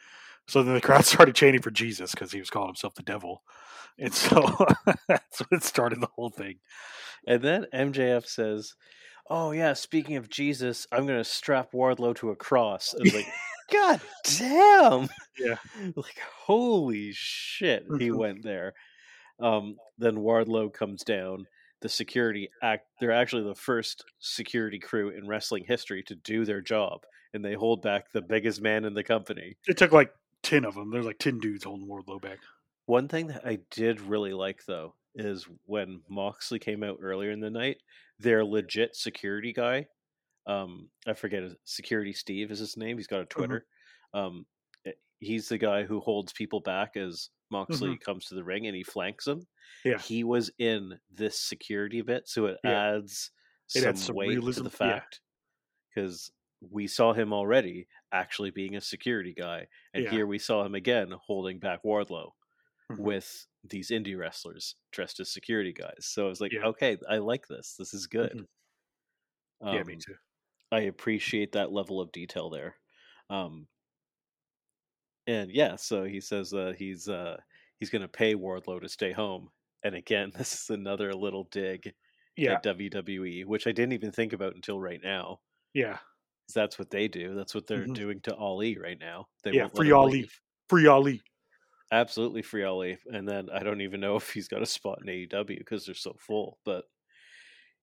So 0.49 0.63
then 0.63 0.75
the 0.75 0.81
crowd 0.81 1.05
started 1.05 1.35
chanting 1.35 1.61
for 1.61 1.71
Jesus 1.71 2.13
because 2.13 2.33
he 2.33 2.39
was 2.39 2.49
calling 2.51 2.69
himself 2.69 2.95
the 2.95 3.03
devil, 3.03 3.43
and 3.99 4.15
so 4.15 4.57
that's 5.09 5.41
what 5.49 5.63
started 5.63 6.01
the 6.01 6.09
whole 6.15 6.31
thing. 6.31 6.61
And 7.27 7.43
then 7.43 7.67
MJF 7.75 8.25
says, 8.27 8.73
"Oh 9.29 9.51
yeah, 9.51 9.75
speaking 9.75 10.17
of 10.17 10.31
Jesus, 10.31 10.87
I'm 10.91 11.07
going 11.07 11.19
to 11.19 11.25
strap 11.25 11.73
Wardlow 11.73 12.17
to 12.17 12.31
a 12.31 12.37
cross." 12.37 12.95
I 12.99 13.03
was 13.03 13.15
like, 13.15 13.27
"God 13.71 14.01
damn!" 14.39 15.09
Yeah. 15.39 15.57
like 15.95 16.19
holy 16.47 17.11
shit, 17.13 17.85
he 17.99 18.09
Mhm. 18.09 18.17
went 18.17 18.43
there. 18.43 18.73
Um, 19.41 19.77
then 19.99 20.17
Wardlow 20.17 20.73
comes 20.73 21.03
down. 21.03 21.47
The 21.83 21.89
security 21.89 22.49
act. 22.63 22.87
They're 23.01 23.13
actually 23.13 23.45
the 23.45 23.55
first 23.55 24.05
security 24.19 24.79
crew 24.79 25.11
in 25.11 25.29
wrestling 25.29 25.65
history 25.67 26.03
to 26.05 26.15
do 26.15 26.45
their 26.45 26.63
job, 26.63 27.05
and 27.35 27.45
they 27.45 27.53
hold 27.53 27.83
back 27.83 28.11
the 28.13 28.23
biggest 28.23 28.63
man 28.63 28.85
in 28.85 28.95
the 28.95 29.05
company. 29.05 29.57
It 29.67 29.77
took 29.77 29.93
like 29.93 30.11
ten 30.43 30.65
of 30.65 30.75
them. 30.75 30.91
There's 30.91 31.05
like 31.05 31.19
ten 31.19 31.39
dudes 31.39 31.65
holding 31.65 31.87
Wardlow 31.87 32.21
back. 32.23 32.39
One 32.87 33.09
thing 33.09 33.27
that 33.27 33.47
I 33.47 33.59
did 33.71 34.01
really 34.01 34.33
like 34.33 34.65
though 34.65 34.95
is 35.15 35.47
when 35.67 36.01
Moxley 36.09 36.59
came 36.59 36.83
out 36.83 36.99
earlier 37.03 37.31
in 37.31 37.41
the 37.41 37.51
night, 37.51 37.79
their 38.19 38.45
legit 38.45 38.97
security 38.97 39.53
guy, 39.53 39.87
um, 40.47 40.89
I 41.07 41.15
forget, 41.15 41.43
security 41.65 42.13
Steve 42.13 42.51
is 42.51 42.59
his 42.59 42.77
name. 42.77 42.97
He's 42.97 43.07
got 43.07 43.21
a 43.23 43.27
Twitter. 43.27 43.67
Um, 44.15 44.47
eh, 44.47 44.56
he's 45.21 45.49
the 45.49 45.59
guy 45.59 45.85
who 45.85 46.01
holds 46.01 46.33
people 46.33 46.61
back 46.61 46.97
as 46.97 47.31
Moxley 47.51 47.97
comes 47.99 48.27
to 48.27 48.35
the 48.35 48.45
ring 48.45 48.67
and 48.67 48.77
he 48.77 48.83
flanks 48.83 49.27
him. 49.27 49.47
Yeah. 49.85 49.99
He 49.99 50.25
was 50.25 50.51
in 50.59 50.99
this 51.11 51.39
security 51.41 52.03
bit, 52.03 52.29
so 52.29 52.47
it 52.47 52.59
Yeah. 52.65 52.97
adds 52.97 53.31
It 53.75 53.81
some, 53.81 53.89
adds 53.91 54.05
some 54.05 54.17
weight 54.17 54.29
realism, 54.31 54.61
to 54.65 54.65
the 54.65 54.71
fact 54.71 55.21
because 55.95 56.31
we 56.61 56.87
saw 56.87 57.13
him 57.13 57.33
already 57.33 57.89
actually 58.13 58.51
being 58.51 58.77
a 58.77 58.81
security 58.81 59.35
guy, 59.35 59.69
and 59.95 60.05
Yeah. 60.05 60.11
here 60.11 60.27
we 60.27 60.39
saw 60.39 60.65
him 60.65 60.75
again 60.75 61.13
holding 61.13 61.59
back 61.61 61.83
Wardlow 61.85 62.33
Mhm. 62.91 62.99
with 63.01 63.47
these 63.65 63.91
indie 63.91 64.17
wrestlers 64.19 64.77
dressed 64.93 65.21
as 65.21 65.33
security 65.33 65.73
guys. 65.73 66.07
So 66.07 66.27
I 66.27 66.29
was 66.29 66.41
like, 66.41 66.53
Yeah. 66.53 66.67
okay, 66.67 66.99
I 67.09 67.19
like 67.19 67.47
this. 67.49 67.77
This 67.77 67.95
is 67.95 68.07
good. 68.07 68.33
Mhm. 68.33 68.49
Um, 69.61 69.75
yeah, 69.75 69.83
me 69.85 69.97
too. 69.97 70.17
I 70.73 70.81
appreciate 70.83 71.53
that 71.53 71.73
level 71.73 72.01
of 72.01 72.13
detail 72.13 72.51
there. 72.51 72.77
Um, 73.31 73.69
and 75.27 75.51
yeah, 75.51 75.77
so 75.77 76.05
he 76.05 76.21
says 76.21 76.53
uh, 76.55 76.73
he's 76.77 77.09
uh, 77.09 77.39
he's 77.79 77.91
going 77.91 78.03
to 78.03 78.09
pay 78.09 78.35
Wardlow 78.35 78.81
to 78.81 78.89
stay 78.89 79.13
home. 79.13 79.51
And 79.83 79.95
again, 79.95 80.33
this 80.37 80.55
is 80.55 80.71
another 80.71 81.13
little 81.15 81.45
dig 81.45 81.95
Yeah, 82.37 82.61
at 82.61 82.63
WWE, 82.63 83.45
which 83.45 83.67
I 83.67 83.73
didn't 83.73 83.93
even 83.95 84.13
think 84.13 84.33
about 84.33 84.55
until 84.55 84.81
right 84.81 85.01
now. 85.03 85.41
Yeah, 85.75 85.99
That's 86.55 86.79
what 86.79 86.91
they 86.91 87.07
do. 87.09 87.35
That's 87.35 87.55
what 87.55 87.67
they're 87.69 87.87
Mhm. 87.87 87.87
doing 87.87 88.21
to 88.23 88.35
Ali 88.35 88.79
right 88.79 88.99
now. 88.99 89.29
They 89.45 89.53
Yeah, 89.53 89.69
free 89.75 89.91
Ali. 89.93 90.21
leave. 90.21 90.41
Free 90.69 90.87
Ali. 90.87 91.23
absolutely 91.93 92.43
free 92.43 92.65
Ali. 92.65 92.99
And 93.07 93.29
then 93.29 93.49
I 93.51 93.63
don't 93.63 93.81
even 93.81 94.01
know 94.01 94.17
if 94.17 94.33
he's 94.33 94.49
got 94.49 94.63
a 94.63 94.67
spot 94.67 94.99
in 95.03 95.09
AEW 95.09 95.59
because 95.59 95.87
they're 95.87 95.95
so 95.95 96.17
full, 96.19 96.59
but 96.65 96.85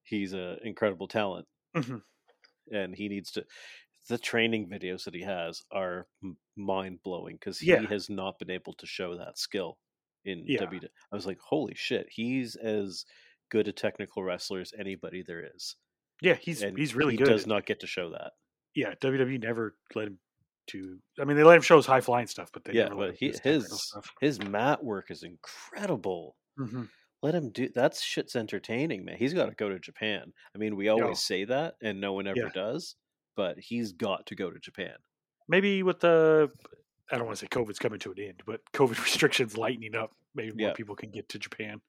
he's 0.03 0.33
an 0.33 0.59
incredible 0.63 1.07
talent 1.07 1.47
Mhm. 1.73 2.03
and 2.71 2.95
he 2.95 3.09
needs 3.09 3.31
to. 3.31 3.45
The 4.09 4.17
training 4.17 4.69
videos 4.69 5.05
that 5.05 5.13
he 5.13 5.21
has 5.21 5.61
are 5.71 6.07
mind 6.57 6.99
blowing 7.03 7.35
because 7.37 7.59
he 7.59 7.67
Yeah. 7.71 7.85
has 7.87 8.09
not 8.09 8.37
been 8.39 8.51
able 8.51 8.73
to 8.73 8.85
show 8.85 9.17
that 9.17 9.37
skill 9.37 9.77
in 10.25 10.43
Yeah. 10.45 10.59
WWE. 10.65 10.89
I 11.11 11.15
was 11.15 11.25
like, 11.25 11.39
holy 11.39 11.73
shit, 11.75 12.07
he's 12.09 12.55
as 12.55 13.05
good 13.49 13.67
a 13.67 13.71
technical 13.71 14.23
wrestler 14.23 14.59
as 14.61 14.73
anybody 14.77 15.21
there 15.21 15.45
is. 15.55 15.75
Yeah, 16.21 16.35
he's 16.35 16.61
and 16.61 16.77
he's 16.77 16.95
really 16.95 17.13
he 17.13 17.17
good. 17.17 17.27
does 17.27 17.47
not 17.47 17.65
get 17.65 17.79
to 17.81 17.87
show 17.87 18.09
that. 18.11 18.33
yeah, 18.75 18.95
WWE 19.01 19.37
never 19.39 19.77
let 19.95 20.07
him 20.07 20.19
do. 20.67 20.99
I 21.19 21.25
mean, 21.25 21.37
they 21.37 21.43
let 21.43 21.55
him 21.57 21.61
show 21.61 21.75
his 21.77 21.85
high 21.85 22.01
flying 22.01 22.27
stuff, 22.27 22.49
but 22.53 22.63
they 22.63 22.73
yeah, 22.73 22.83
never 22.85 22.95
let 22.95 23.05
but 23.07 23.09
him 23.13 23.17
he, 23.19 23.27
his 23.27 23.39
his 23.41 23.81
stuff. 23.87 24.09
his 24.21 24.39
mat 24.41 24.83
work 24.83 25.11
is 25.11 25.23
incredible. 25.23 26.35
Mhm. 26.59 26.89
let 27.21 27.33
him 27.35 27.49
do 27.51 27.69
that's 27.69 28.01
shit's 28.03 28.35
entertaining 28.35 29.05
man 29.05 29.15
he's 29.17 29.33
got 29.33 29.45
to 29.47 29.55
go 29.55 29.69
to 29.69 29.79
japan 29.79 30.31
i 30.53 30.57
mean 30.57 30.75
we 30.75 30.89
always 30.89 31.21
say 31.21 31.45
that 31.45 31.75
and 31.81 31.99
no 32.01 32.11
one 32.13 32.27
ever 32.27 32.37
Yeah. 32.37 32.49
does 32.53 32.95
but 33.35 33.59
he's 33.59 33.91
got 33.93 34.25
to 34.27 34.35
go 34.35 34.49
to 34.51 34.59
japan 34.59 34.95
Maybe 35.49 35.83
with 35.83 35.99
the, 35.99 36.49
I 37.11 37.17
don't 37.17 37.25
want 37.27 37.37
to 37.37 37.45
say 37.45 37.49
COVID's 37.49 37.77
coming 37.77 37.99
to 37.99 38.11
an 38.13 38.19
end, 38.19 38.43
but 38.45 38.61
COVID 38.73 39.01
restrictions 39.03 39.57
lightening 39.57 39.93
up, 39.93 40.11
maybe 40.33 40.53
more 40.55 40.69
Yeah. 40.69 40.73
people 40.73 40.95
can 40.95 41.11
get 41.11 41.27
to 41.29 41.39
Japan. 41.39 41.81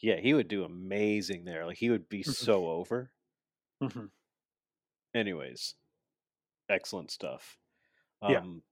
yeah 0.00 0.16
he 0.16 0.34
would 0.34 0.48
do 0.48 0.64
amazing 0.64 1.44
there 1.44 1.66
like 1.66 1.78
he 1.78 1.90
would 1.90 2.08
be 2.08 2.22
Mhm. 2.22 2.34
so 2.34 2.68
over 2.68 3.12
Mhm. 3.82 4.10
anyways 5.14 5.74
excellent 6.68 7.10
stuff 7.10 7.58
Yeah. 8.26 8.38
um 8.40 8.62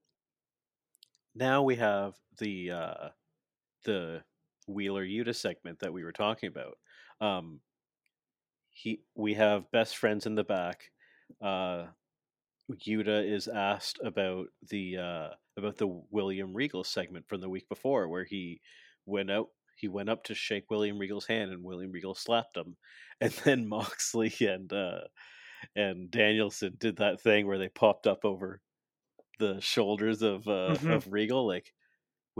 now 1.34 1.62
we 1.62 1.76
have 1.76 2.14
the 2.38 2.70
uh 2.70 3.08
the 3.84 4.22
wheeler 4.66 5.04
yuta 5.04 5.34
segment 5.34 5.78
that 5.80 5.92
we 5.92 6.04
were 6.04 6.12
talking 6.12 6.48
about 6.48 6.78
um 7.20 7.60
he 8.70 9.02
we 9.14 9.34
have 9.34 9.70
best 9.70 9.96
friends 9.96 10.26
in 10.26 10.34
the 10.34 10.44
back 10.44 10.90
uh 11.40 11.88
Yuta 12.86 13.28
is 13.28 13.48
asked 13.48 13.98
about 14.04 14.48
the 14.68 14.96
uh 14.98 15.28
about 15.56 15.76
the 15.76 15.88
William 16.10 16.54
Regal 16.54 16.84
segment 16.84 17.28
from 17.28 17.40
the 17.40 17.48
week 17.48 17.68
before 17.68 18.08
where 18.08 18.24
he 18.24 18.60
went 19.06 19.30
out 19.30 19.48
he 19.76 19.88
went 19.88 20.08
up 20.10 20.22
to 20.24 20.34
shake 20.34 20.70
William 20.70 20.98
Regal's 20.98 21.26
hand 21.26 21.50
and 21.50 21.64
William 21.64 21.90
Regal 21.90 22.14
slapped 22.14 22.56
him 22.56 22.76
and 23.20 23.32
then 23.44 23.68
Moxley 23.68 24.32
and 24.40 24.72
uh 24.72 25.00
and 25.76 26.10
Danielson 26.10 26.76
did 26.78 26.96
that 26.98 27.20
thing 27.20 27.46
where 27.46 27.58
they 27.58 27.68
popped 27.68 28.06
up 28.06 28.24
over 28.24 28.60
the 29.38 29.60
shoulders 29.60 30.22
of 30.22 30.46
uh 30.48 30.76
Mhm. 30.76 30.94
of 30.94 31.12
Regal 31.12 31.46
like 31.46 31.72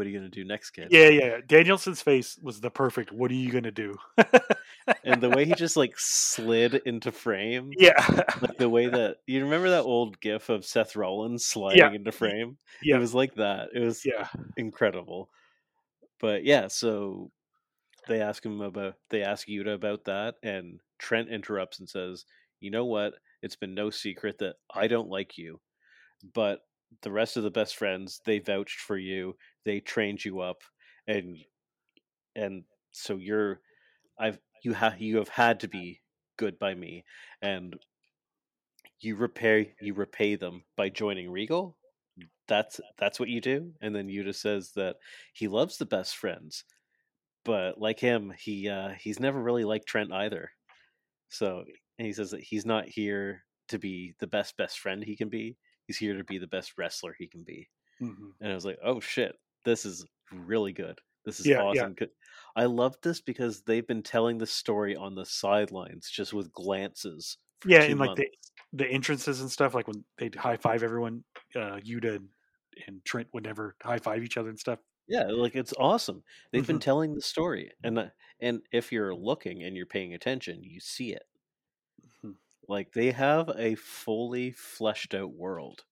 what 0.01 0.07
are 0.07 0.11
you 0.11 0.18
going 0.18 0.30
to 0.30 0.34
do 0.34 0.46
next 0.46 0.70
kid 0.70 0.88
Yeah, 0.90 1.11
yeah. 1.11 1.36
Danielson's 1.46 2.01
face 2.01 2.38
was 2.40 2.59
the 2.59 2.70
perfect. 2.70 3.12
What 3.12 3.30
are 3.30 3.34
you 3.34 3.53
gonna 3.53 3.70
do? 3.70 3.98
and 5.05 5.20
the 5.20 5.28
way 5.28 5.44
he 5.44 5.53
just 5.53 5.76
like 5.76 5.92
slid 5.98 6.76
into 6.86 7.12
frame 7.12 7.70
yeah, 7.76 8.24
like 8.40 8.57
the 8.57 8.70
way 8.70 8.86
that 8.86 9.18
you 9.26 9.44
remember 9.44 9.68
that 9.68 9.82
old 9.82 10.18
gif 10.22 10.48
of 10.48 10.64
Seth 10.64 10.96
Rollins 10.96 11.44
sliding 11.44 11.94
into 11.94 12.12
frame 12.12 12.57
yeah, 12.82 12.96
it 12.96 12.98
was 12.98 13.14
like 13.14 13.34
that 13.34 13.68
it 13.74 13.80
was 13.80 14.07
yeah. 14.07 14.28
incredible. 14.57 15.28
But 16.18 16.44
yeah, 16.44 16.68
so 16.68 17.30
they 18.09 18.22
ask 18.22 18.42
him 18.42 18.62
about 18.62 18.94
they 19.11 19.22
ask 19.22 19.48
Yuta 19.48 19.74
about 19.74 20.07
that, 20.07 20.36
and 20.42 20.80
Trent 20.98 21.28
interrupts 21.28 21.78
and 21.78 21.88
says, 21.88 22.24
"You 22.59 22.70
know 22.70 22.86
what? 22.86 23.12
It's 23.42 23.57
been 23.57 23.74
no 23.74 23.90
secret 23.90 24.38
that 24.38 24.57
I 24.74 24.86
don't 24.86 25.11
like 25.11 25.36
you, 25.36 25.61
but 26.32 26.61
the 27.03 27.11
rest 27.11 27.36
of 27.36 27.43
the 27.43 27.51
best 27.51 27.76
friends 27.76 28.20
they 28.24 28.38
vouched 28.38 28.80
for 28.80 28.97
you, 28.97 29.36
they 29.64 29.80
trained 29.80 30.24
you 30.24 30.41
up, 30.41 30.62
and 31.07 31.38
and 32.36 32.64
so 32.93 33.16
you're 33.16 33.61
I've 34.18 34.38
you 34.62 34.72
have 34.74 35.01
you 35.01 35.18
have 35.18 35.28
had 35.28 35.61
to 35.61 35.68
be 35.68 36.01
good 36.36 36.59
by 36.59 36.74
me, 36.74 37.05
and 37.43 37.76
you 39.01 39.16
repay 39.16 39.74
you 39.80 39.95
repay 39.95 40.36
them 40.36 40.64
by 40.76 40.88
joining 40.88 41.30
Regal. 41.30 41.76
That's 42.49 42.80
that's 42.99 43.20
what 43.20 43.28
you 43.28 43.41
do." 43.41 43.72
And 43.80 43.95
then 43.95 44.09
Yuta 44.09 44.34
says 44.34 44.72
that 44.72 44.97
he 45.32 45.49
loves 45.49 45.78
the 45.78 45.86
best 45.86 46.16
friends, 46.16 46.64
but 47.45 47.80
like 47.80 48.01
him, 48.01 48.32
he 48.38 48.68
uh, 48.68 48.91
he's 48.99 49.20
never 49.20 49.41
really 49.43 49.64
liked 49.64 49.86
Trent 49.86 50.12
either. 50.12 50.51
So 51.28 51.64
and 51.99 52.07
he 52.07 52.12
says 52.12 52.30
that 52.32 52.43
he's 52.43 52.66
not 52.66 52.86
here 52.88 53.45
to 53.68 53.78
be 53.78 54.14
the 54.18 54.26
best 54.26 54.57
best 54.57 54.78
friend 54.80 55.03
he 55.05 55.16
can 55.16 55.28
be. 55.28 55.57
He's 55.91 55.99
here 55.99 56.16
to 56.16 56.24
be 56.24 56.38
the 56.38 56.47
best 56.47 56.78
wrestler 56.78 57.14
he 57.18 57.28
can 57.28 57.45
be. 57.45 57.68
Mhm. 58.01 58.32
And 58.41 58.53
I 58.53 58.55
was 58.57 58.64
like, 58.66 58.78
"Oh 58.82 59.01
shit, 59.01 59.36
this 59.64 59.84
is 59.86 60.07
really 60.32 60.72
good. 60.72 61.01
This 61.24 61.41
is 61.41 61.49
Yeah, 61.49 61.64
yeah. 61.72 61.88
I 62.57 62.66
love 62.66 62.97
this 63.03 63.20
because 63.20 63.62
they've 63.62 63.86
been 63.86 64.03
telling 64.05 64.38
the 64.38 64.47
story 64.47 64.95
on 64.97 65.14
the 65.16 65.26
sidelines, 65.26 66.11
just 66.11 66.32
with 66.32 66.53
glances. 66.53 67.38
Yeah, 67.64 67.82
and 67.82 67.99
like 67.99 68.14
the 68.14 68.26
the 68.72 68.86
entrances 68.86 69.41
and 69.41 69.51
stuff, 69.51 69.74
like 69.74 69.86
when 69.88 70.05
they'd 70.18 70.34
high 70.34 70.57
five 70.57 70.82
everyone, 70.82 71.24
uh, 71.55 71.76
Yuta 71.84 72.16
and, 72.16 72.30
and 72.86 73.05
Trent 73.05 73.28
would 73.32 73.45
never 73.45 73.76
high 73.82 73.99
five 73.99 74.22
each 74.22 74.36
other 74.36 74.49
and 74.49 74.59
stuff. 74.59 74.80
Yeah, 75.09 75.24
like 75.28 75.55
it's 75.57 75.72
awesome. 75.78 76.22
They've 76.53 76.66
been 76.66 76.78
Mhm. 76.78 76.80
telling 76.80 77.14
the 77.14 77.20
story, 77.22 77.72
and 77.82 77.99
uh, 77.99 78.11
and 78.41 78.62
if 78.72 78.93
you're 78.93 79.14
looking 79.14 79.62
and 79.62 79.76
you're 79.76 79.86
paying 79.86 80.14
attention, 80.14 80.62
you 80.62 80.80
see 80.80 81.12
it. 81.12 81.24
Like 82.70 82.92
they 82.92 83.10
have 83.10 83.50
a 83.56 83.74
fully 83.74 84.52
fleshed 84.52 85.12
out 85.14 85.32
world 85.34 85.84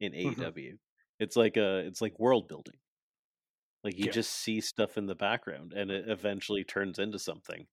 in. 0.00 0.12
Mm-hmm. 0.12 0.42
AEW. 0.42 0.72
It's 1.20 1.36
like 1.36 1.56
a 1.56 1.78
it's 1.78 2.02
like 2.02 2.18
world 2.18 2.48
building. 2.48 2.74
Like 3.84 3.96
you 3.96 4.06
Yeah. 4.06 4.10
just 4.12 4.32
see 4.32 4.60
stuff 4.60 4.98
in 4.98 5.06
the 5.06 5.14
background, 5.14 5.72
and 5.74 5.90
it 5.92 6.08
eventually 6.08 6.64
turns 6.64 6.98
into 6.98 7.20
something. 7.20 7.66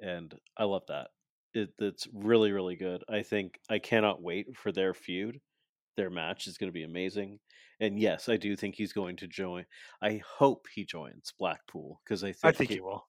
And 0.00 0.34
I 0.56 0.64
love 0.64 0.82
that. 0.88 1.10
It 1.54 1.70
it's 1.78 2.08
really 2.12 2.50
really 2.50 2.74
good. 2.76 3.04
I 3.08 3.22
think 3.22 3.60
I 3.70 3.78
cannot 3.78 4.20
wait 4.22 4.56
for 4.56 4.72
their 4.72 4.92
feud. 4.92 5.40
Their 5.96 6.10
match 6.10 6.46
is 6.48 6.58
going 6.58 6.70
to 6.70 6.74
be 6.74 6.84
amazing. 6.84 7.38
And 7.78 7.98
yes, 8.00 8.28
I 8.28 8.36
do 8.36 8.56
think 8.56 8.74
he's 8.74 8.92
going 8.92 9.16
to 9.18 9.28
join. 9.28 9.64
I 10.02 10.22
hope 10.26 10.66
he 10.74 10.84
joins 10.84 11.32
Blackpool 11.38 12.00
because 12.04 12.24
I 12.24 12.32
think, 12.32 12.44
I 12.44 12.52
think 12.52 12.70
he- 12.70 12.76
he 12.76 12.80
will. 12.80 13.06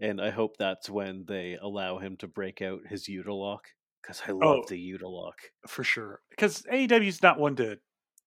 And 0.00 0.20
I 0.20 0.30
hope 0.30 0.56
that's 0.56 0.88
when 0.90 1.24
they 1.26 1.56
allow 1.60 1.98
him 1.98 2.16
to 2.18 2.28
break 2.28 2.60
out 2.62 2.86
his 2.88 3.08
Utalock 3.08 3.60
because 4.02 4.22
I 4.26 4.32
love 4.32 4.58
Oh. 4.60 4.64
the 4.68 4.92
Utalock. 4.92 5.34
for 5.66 5.84
sure. 5.84 6.22
Because 6.30 6.62
AEW's 6.64 7.22
not 7.22 7.38
one 7.38 7.56
to 7.56 7.78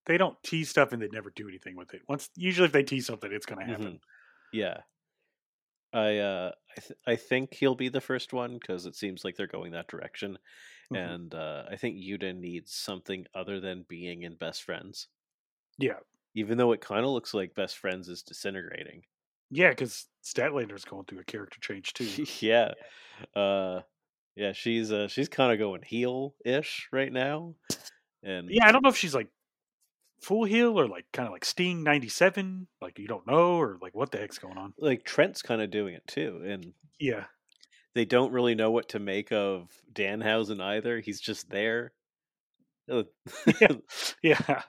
they 0.06 0.18
don't 0.18 0.42
tease 0.44 0.70
stuff 0.70 0.94
and 0.94 1.02
they 1.02 1.10
never 1.12 1.30
do 1.36 1.50
anything 1.50 1.76
with 1.76 1.94
it. 1.94 2.02
Once 2.08 2.30
usually 2.36 2.66
if 2.68 2.72
they 2.72 2.84
tease 2.84 3.06
something, 3.06 3.32
it's 3.32 3.46
gonna 3.46 3.66
happen. 3.66 3.96
Mhm. 3.96 4.00
Yeah, 4.54 4.82
I 5.94 6.18
uh, 6.18 6.52
I 6.78 6.80
th- 6.82 7.00
I 7.08 7.16
think 7.18 7.54
he'll 7.54 7.76
be 7.76 7.90
the 7.90 8.02
first 8.02 8.32
one 8.34 8.58
because 8.58 8.86
it 8.86 8.96
seems 8.96 9.24
like 9.26 9.36
they're 9.36 9.48
going 9.48 9.72
that 9.74 9.88
direction, 9.90 10.38
Mhm. 10.94 11.14
and 11.16 11.34
uh, 11.36 11.66
I 11.70 11.76
think 11.76 11.98
Yuta 11.98 12.34
needs 12.36 12.74
something 12.74 13.26
other 13.36 13.60
than 13.60 13.84
being 13.84 14.24
in 14.24 14.36
Best 14.36 14.64
Friends. 14.64 15.08
Yeah, 15.78 16.00
Even 16.34 16.58
though 16.58 16.72
it 16.72 16.82
kind 16.82 17.04
of 17.04 17.12
looks 17.12 17.34
like 17.34 17.54
Best 17.56 17.78
Friends 17.78 18.08
is 18.10 18.24
disintegrating. 18.24 19.06
Yeah, 19.50 19.70
because 19.70 20.08
Statlander's 20.24 20.86
going 20.86 21.06
through 21.06 21.20
a 21.20 21.24
character 21.24 21.60
change 21.62 21.94
too. 21.94 22.26
yeah, 22.40 22.72
uh, 23.36 23.82
yeah, 24.36 24.54
she's 24.54 24.92
uh, 24.92 25.08
she's 25.08 25.30
kind 25.30 25.52
of 25.52 25.60
going 25.60 25.82
heel 25.82 26.36
ish 26.46 26.88
right 26.92 27.12
now, 27.12 27.56
and 28.24 28.50
yeah, 28.50 28.68
I 28.68 28.72
don't 28.72 28.84
know 28.84 28.90
if 28.90 28.98
she's 28.98 29.16
like 29.16 29.30
full 30.22 30.46
heel 30.46 30.80
or 30.80 30.88
like 30.88 31.06
kind 31.14 31.28
of 31.28 31.34
like 31.34 31.46
Sting 31.46 31.84
ninety 31.84 32.10
seven. 32.10 32.68
Like 32.82 33.00
you 33.00 33.08
don't 33.08 33.28
know 33.28 33.60
or 33.60 33.78
like 33.82 33.96
what 33.96 34.12
the 34.12 34.18
heck's 34.18 34.40
going 34.40 34.58
on. 34.58 34.74
like 34.80 35.04
Trent's 35.04 35.42
kind 35.42 35.62
of 35.62 35.72
doing 35.72 35.94
it 35.96 36.06
too, 36.08 36.42
and 36.46 36.74
Yeah, 37.00 37.26
they 37.94 38.06
don't 38.06 38.32
really 38.32 38.56
know 38.56 38.72
what 38.72 38.90
to 38.90 39.00
make 39.00 39.32
of 39.32 39.72
Danhausen 39.92 40.62
either. 40.62 41.00
He's 41.00 41.20
just 41.20 41.50
there. 41.50 41.94
Yeah. 43.60 43.68
yeah. 44.24 44.62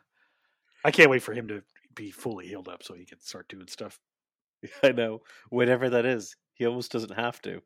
I 0.84 0.90
can't 0.90 1.10
wait 1.10 1.22
for 1.22 1.34
him 1.34 1.48
to 1.48 1.62
be 1.94 2.10
fully 2.10 2.46
healed 2.46 2.68
up 2.68 2.82
so 2.82 2.94
he 2.94 3.04
can 3.04 3.20
start 3.20 3.48
doing 3.48 3.68
stuff. 3.68 4.00
I 4.82 4.92
know. 4.92 5.22
Whatever 5.50 5.90
that 5.90 6.04
is, 6.06 6.34
he 6.54 6.66
almost 6.66 6.90
doesn't 6.92 7.14
have 7.16 7.40
to. 7.42 7.60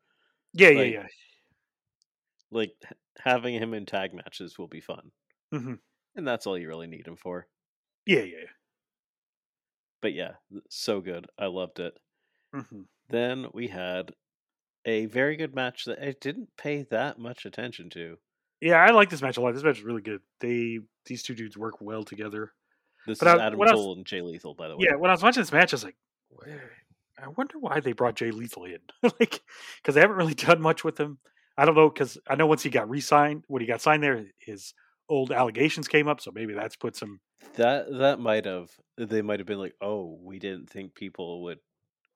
Yeah, 0.53 0.69
Like- 0.69 0.93
yeah, 0.93 1.07
Like 2.51 2.71
having 3.19 3.55
him 3.55 3.73
in 3.73 3.85
tag 3.85 4.13
matches 4.13 4.57
will 4.57 4.67
be 4.67 4.81
fun, 4.81 5.11
yeah, 5.51 5.59
hmm 5.59 5.73
and 6.15 6.27
that's 6.27 6.45
all 6.45 6.57
you 6.57 6.67
really 6.67 6.85
need 6.87 7.07
him 7.07 7.15
for. 7.15 7.47
yeah, 8.05 8.21
yeah. 8.21 8.45
But 10.01 10.13
yeah, 10.13 10.33
so 10.69 10.99
good. 11.01 11.25
I 11.39 11.45
loved 11.47 11.79
it. 11.79 11.97
hmm 12.53 12.81
Then 13.09 13.47
we 13.53 13.67
had 13.67 14.11
a 14.85 15.05
very 15.07 15.37
good 15.37 15.55
match 15.55 15.85
that 15.85 15.99
I 15.99 16.13
didn't 16.19 16.49
pay 16.57 16.83
that 16.91 17.17
much 17.17 17.45
attention 17.45 17.89
to. 17.91 18.17
Yeah, 18.61 18.75
I 18.83 18.91
like 18.91 19.09
this 19.09 19.21
match 19.21 19.37
a 19.37 19.41
lot. 19.41 19.53
This 19.53 19.63
match 19.63 19.77
is 19.79 19.83
really 19.83 20.01
good. 20.01 20.21
They 20.39 20.79
these 21.05 21.23
two 21.23 21.33
dudes 21.35 21.57
work 21.57 21.81
well 21.81 22.03
together. 22.03 22.53
This 23.07 23.17
But 23.19 23.27
is 23.29 23.33
I- 23.41 23.45
Adam 23.47 23.59
when 23.59 23.69
I 23.69 23.71
was- 23.71 23.79
Cole 23.81 23.95
and 23.95 24.05
Jay 24.05 24.21
Lethal, 24.21 24.53
by 24.53 24.67
the 24.67 24.77
way. 24.77 24.85
Yeah, 24.89 24.95
when 24.95 25.09
I 25.09 25.13
was 25.13 25.23
watching 25.23 25.41
this 25.41 25.51
match, 25.51 25.73
I 25.73 25.75
was 25.75 25.83
like, 25.85 25.95
"Where- 26.29 26.71
I 27.21 27.27
wonder 27.29 27.59
why 27.59 27.79
they 27.79 27.91
brought 27.93 28.15
Jay 28.15 28.31
Lethal 28.31 28.65
in. 28.65 28.79
like, 29.03 29.41
because 29.81 29.95
they 29.95 30.01
haven't 30.01 30.17
really 30.17 30.33
done 30.33 30.61
much 30.61 30.83
with 30.83 30.99
him. 30.99 31.19
I 31.57 31.65
don't 31.65 31.75
know, 31.75 31.89
because 31.89 32.17
I 32.27 32.35
know 32.35 32.47
once 32.47 32.63
he 32.63 32.69
got 32.69 32.89
re-signed, 32.89 33.43
when 33.47 33.61
he 33.61 33.67
got 33.67 33.81
signed 33.81 34.01
there, 34.01 34.25
his 34.39 34.73
old 35.09 35.31
allegations 35.31 35.87
came 35.87 36.07
up, 36.07 36.19
so 36.21 36.31
maybe 36.33 36.53
that's 36.53 36.75
put 36.75 36.95
some 36.95 37.19
That 37.55 37.85
that 37.99 38.19
might 38.19 38.45
have 38.45 38.71
they 38.97 39.21
might 39.21 39.39
have 39.39 39.45
been 39.47 39.59
like, 39.59 39.75
oh, 39.81 40.17
we 40.21 40.39
didn't 40.39 40.69
think 40.69 40.95
people 40.95 41.43
would 41.43 41.59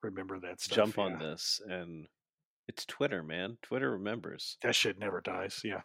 remember 0.02 0.40
that 0.40 0.60
stuff. 0.60 0.76
jump 0.76 0.98
on 0.98 1.18
this, 1.18 1.60
and 1.68 2.08
it's 2.66 2.84
Twitter, 2.86 3.22
man. 3.22 3.58
Twitter 3.62 3.92
remembers. 3.92 4.56
That 4.62 4.74
shit 4.74 4.98
never 4.98 5.20
dies. 5.20 5.60
Yeah, 5.64 5.82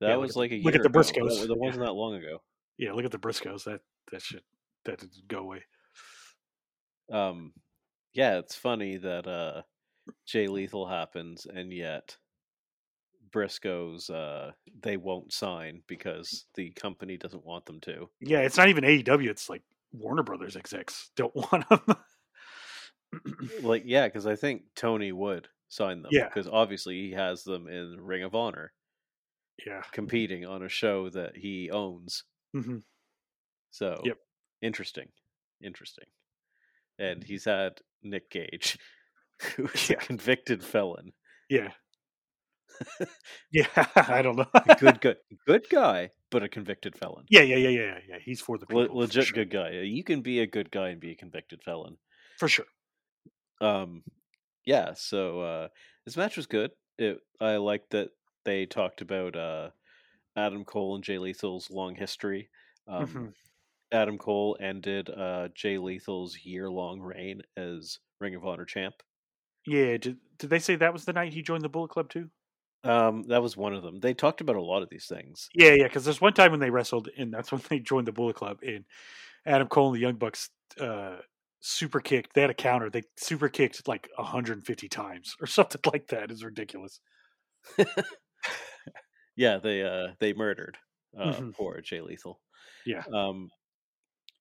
That 0.00 0.10
Yeah, 0.10 0.16
was 0.16 0.36
like 0.36 0.52
a 0.52 0.56
year 0.56 0.64
look 0.64 0.74
at 0.76 0.82
the 0.82 0.88
ago. 0.88 1.00
Briscoes. 1.00 1.40
That, 1.40 1.48
that 1.48 1.54
wasn't 1.58 1.84
that 1.84 1.92
long 1.92 2.14
ago. 2.14 2.40
yeah. 2.78 2.92
Look 2.92 3.04
at 3.04 3.10
the 3.10 3.18
Briscoes. 3.18 3.64
That 3.64 3.80
that 4.12 4.22
shit 4.22 4.44
that 4.84 5.00
didn't 5.00 5.26
go 5.28 5.38
away. 5.38 5.64
Um, 7.10 7.52
yeah, 8.12 8.38
it's 8.38 8.54
funny 8.54 8.96
that 8.98 9.26
uh, 9.26 9.62
Jay 10.26 10.46
Lethal 10.48 10.86
happens, 10.86 11.46
and 11.46 11.72
yet 11.72 12.16
Briscoes 13.30 14.10
uh, 14.10 14.52
they 14.82 14.96
won't 14.96 15.32
sign 15.32 15.82
because 15.86 16.46
the 16.54 16.70
company 16.70 17.16
doesn't 17.16 17.44
want 17.46 17.64
them 17.66 17.80
to. 17.82 18.08
Yeah, 18.20 18.40
it's 18.40 18.56
not 18.58 18.68
even 18.68 18.84
AEW. 18.84 19.28
It's 19.28 19.48
like 19.48 19.62
Warner 19.92 20.22
Brothers 20.22 20.56
execs 20.56 21.10
don't 21.16 21.34
want 21.52 21.68
them. 21.68 21.96
Like, 23.62 23.82
yeah, 23.86 24.06
because 24.08 24.26
I 24.26 24.36
think 24.36 24.62
Tony 24.74 25.12
would 25.12 25.48
sign 25.68 26.02
them. 26.02 26.10
Yeah. 26.12 26.28
because 26.28 26.48
obviously 26.48 26.94
he 27.08 27.12
has 27.12 27.44
them 27.44 27.68
in 27.68 27.96
Ring 28.00 28.22
of 28.22 28.34
Honor, 28.34 28.72
yeah. 29.66 29.82
competing 29.92 30.44
on 30.46 30.62
a 30.62 30.68
show 30.68 31.10
that 31.10 31.36
he 31.36 31.70
owns. 31.70 32.24
hmm 32.54 32.78
So, 33.70 34.00
Yep. 34.04 34.18
interesting, 34.62 35.08
interesting. 35.62 36.06
And 36.98 37.22
he's 37.22 37.44
had 37.44 37.80
Nick 38.02 38.30
Gage, 38.30 38.78
who's 39.56 39.90
Yeah. 39.90 39.96
a 39.96 40.00
convicted 40.06 40.62
felon. 40.64 41.12
Yeah. 41.48 41.72
yeah, 43.52 43.66
I 43.96 44.22
don't 44.22 44.36
know. 44.36 44.46
Good, 44.78 45.00
good, 45.00 45.16
good 45.46 45.66
guy, 45.70 46.10
but 46.30 46.42
a 46.42 46.48
convicted 46.48 46.96
felon. 46.96 47.24
yeah, 47.28 47.42
yeah, 47.42 47.56
yeah, 47.56 47.68
yeah, 47.68 47.98
yeah. 48.08 48.18
He's 48.24 48.40
for 48.40 48.58
the 48.58 48.66
people. 48.66 48.82
Le- 48.84 49.00
legit 49.00 49.26
sure. 49.26 49.34
good 49.34 49.50
guy. 49.50 49.70
You 49.82 50.02
can 50.04 50.22
be 50.22 50.40
a 50.40 50.46
good 50.46 50.70
guy 50.70 50.88
and 50.88 51.00
be 51.00 51.12
a 51.12 51.16
convicted 51.16 51.62
felon. 51.64 51.96
for 52.38 52.48
sure. 52.48 52.64
Um, 53.60 54.02
yeah. 54.64 54.94
So 54.94 55.40
uh, 55.40 55.68
this 56.04 56.16
match 56.16 56.36
was 56.36 56.46
good. 56.46 56.72
It, 56.98 57.18
I 57.40 57.56
liked 57.56 57.90
that 57.90 58.08
they 58.44 58.66
talked 58.66 59.00
about 59.02 59.36
uh, 59.36 59.70
Adam 60.36 60.64
Cole 60.64 60.94
and 60.96 61.04
Jay 61.04 61.18
Lethal's 61.18 61.70
long 61.70 61.94
history. 61.94 62.48
Um, 62.88 63.06
Mhm. 63.06 63.32
Adam 63.92 64.18
Cole 64.18 64.56
ended 64.60 65.10
uh, 65.10 65.48
Jay 65.54 65.76
Lethal's 65.78 66.44
year-long 66.44 67.00
reign 67.00 67.42
as 67.56 67.98
Ring 68.20 68.34
of 68.34 68.44
Honor 68.44 68.64
champ. 68.64 68.94
Yeah, 69.66 69.96
did 69.96 70.18
did 70.38 70.50
they 70.50 70.58
say 70.58 70.74
that 70.76 70.92
was 70.92 71.04
the 71.04 71.12
night 71.12 71.32
he 71.32 71.42
joined 71.42 71.62
the 71.62 71.68
Bullet 71.68 71.90
Club 71.90 72.08
too? 72.08 72.30
Um, 72.84 73.22
that 73.28 73.42
was 73.42 73.56
one 73.56 73.74
of 73.74 73.82
them. 73.84 74.00
They 74.00 74.12
talked 74.14 74.40
about 74.40 74.56
a 74.56 74.62
lot 74.62 74.82
of 74.82 74.88
these 74.90 75.06
things. 75.06 75.48
Yeah, 75.54 75.74
yeah, 75.74 75.84
because 75.84 76.04
there's 76.04 76.20
one 76.20 76.32
time 76.32 76.50
when 76.50 76.58
they 76.58 76.70
wrestled, 76.70 77.08
and 77.16 77.32
that's 77.32 77.52
when 77.52 77.60
they 77.68 77.78
joined 77.78 78.08
the 78.08 78.12
Bullet 78.12 78.34
Club. 78.34 78.58
And 78.66 78.84
Adam 79.46 79.68
Cole 79.68 79.88
and 79.88 79.96
the 79.96 80.00
Young 80.00 80.16
Bucks 80.16 80.50
uh, 80.80 81.18
super 81.60 82.00
kicked. 82.00 82.34
They 82.34 82.40
had 82.40 82.50
a 82.50 82.54
counter. 82.54 82.90
They 82.90 83.02
super 83.16 83.48
kicked 83.48 83.86
like 83.86 84.08
150 84.16 84.88
times 84.88 85.36
or 85.40 85.46
something 85.46 85.80
like 85.92 86.08
that. 86.08 86.30
It's 86.32 86.42
ridiculous. 86.42 87.00
Yeah, 89.36 89.58
they 89.58 89.82
uh, 89.82 90.08
they 90.20 90.34
murdered 90.34 90.76
uh, 91.18 91.32
Mhm. 91.32 91.54
poor 91.54 91.80
Jay 91.80 92.00
Lethal. 92.00 92.40
Yeah. 92.84 93.02
Um, 93.12 93.48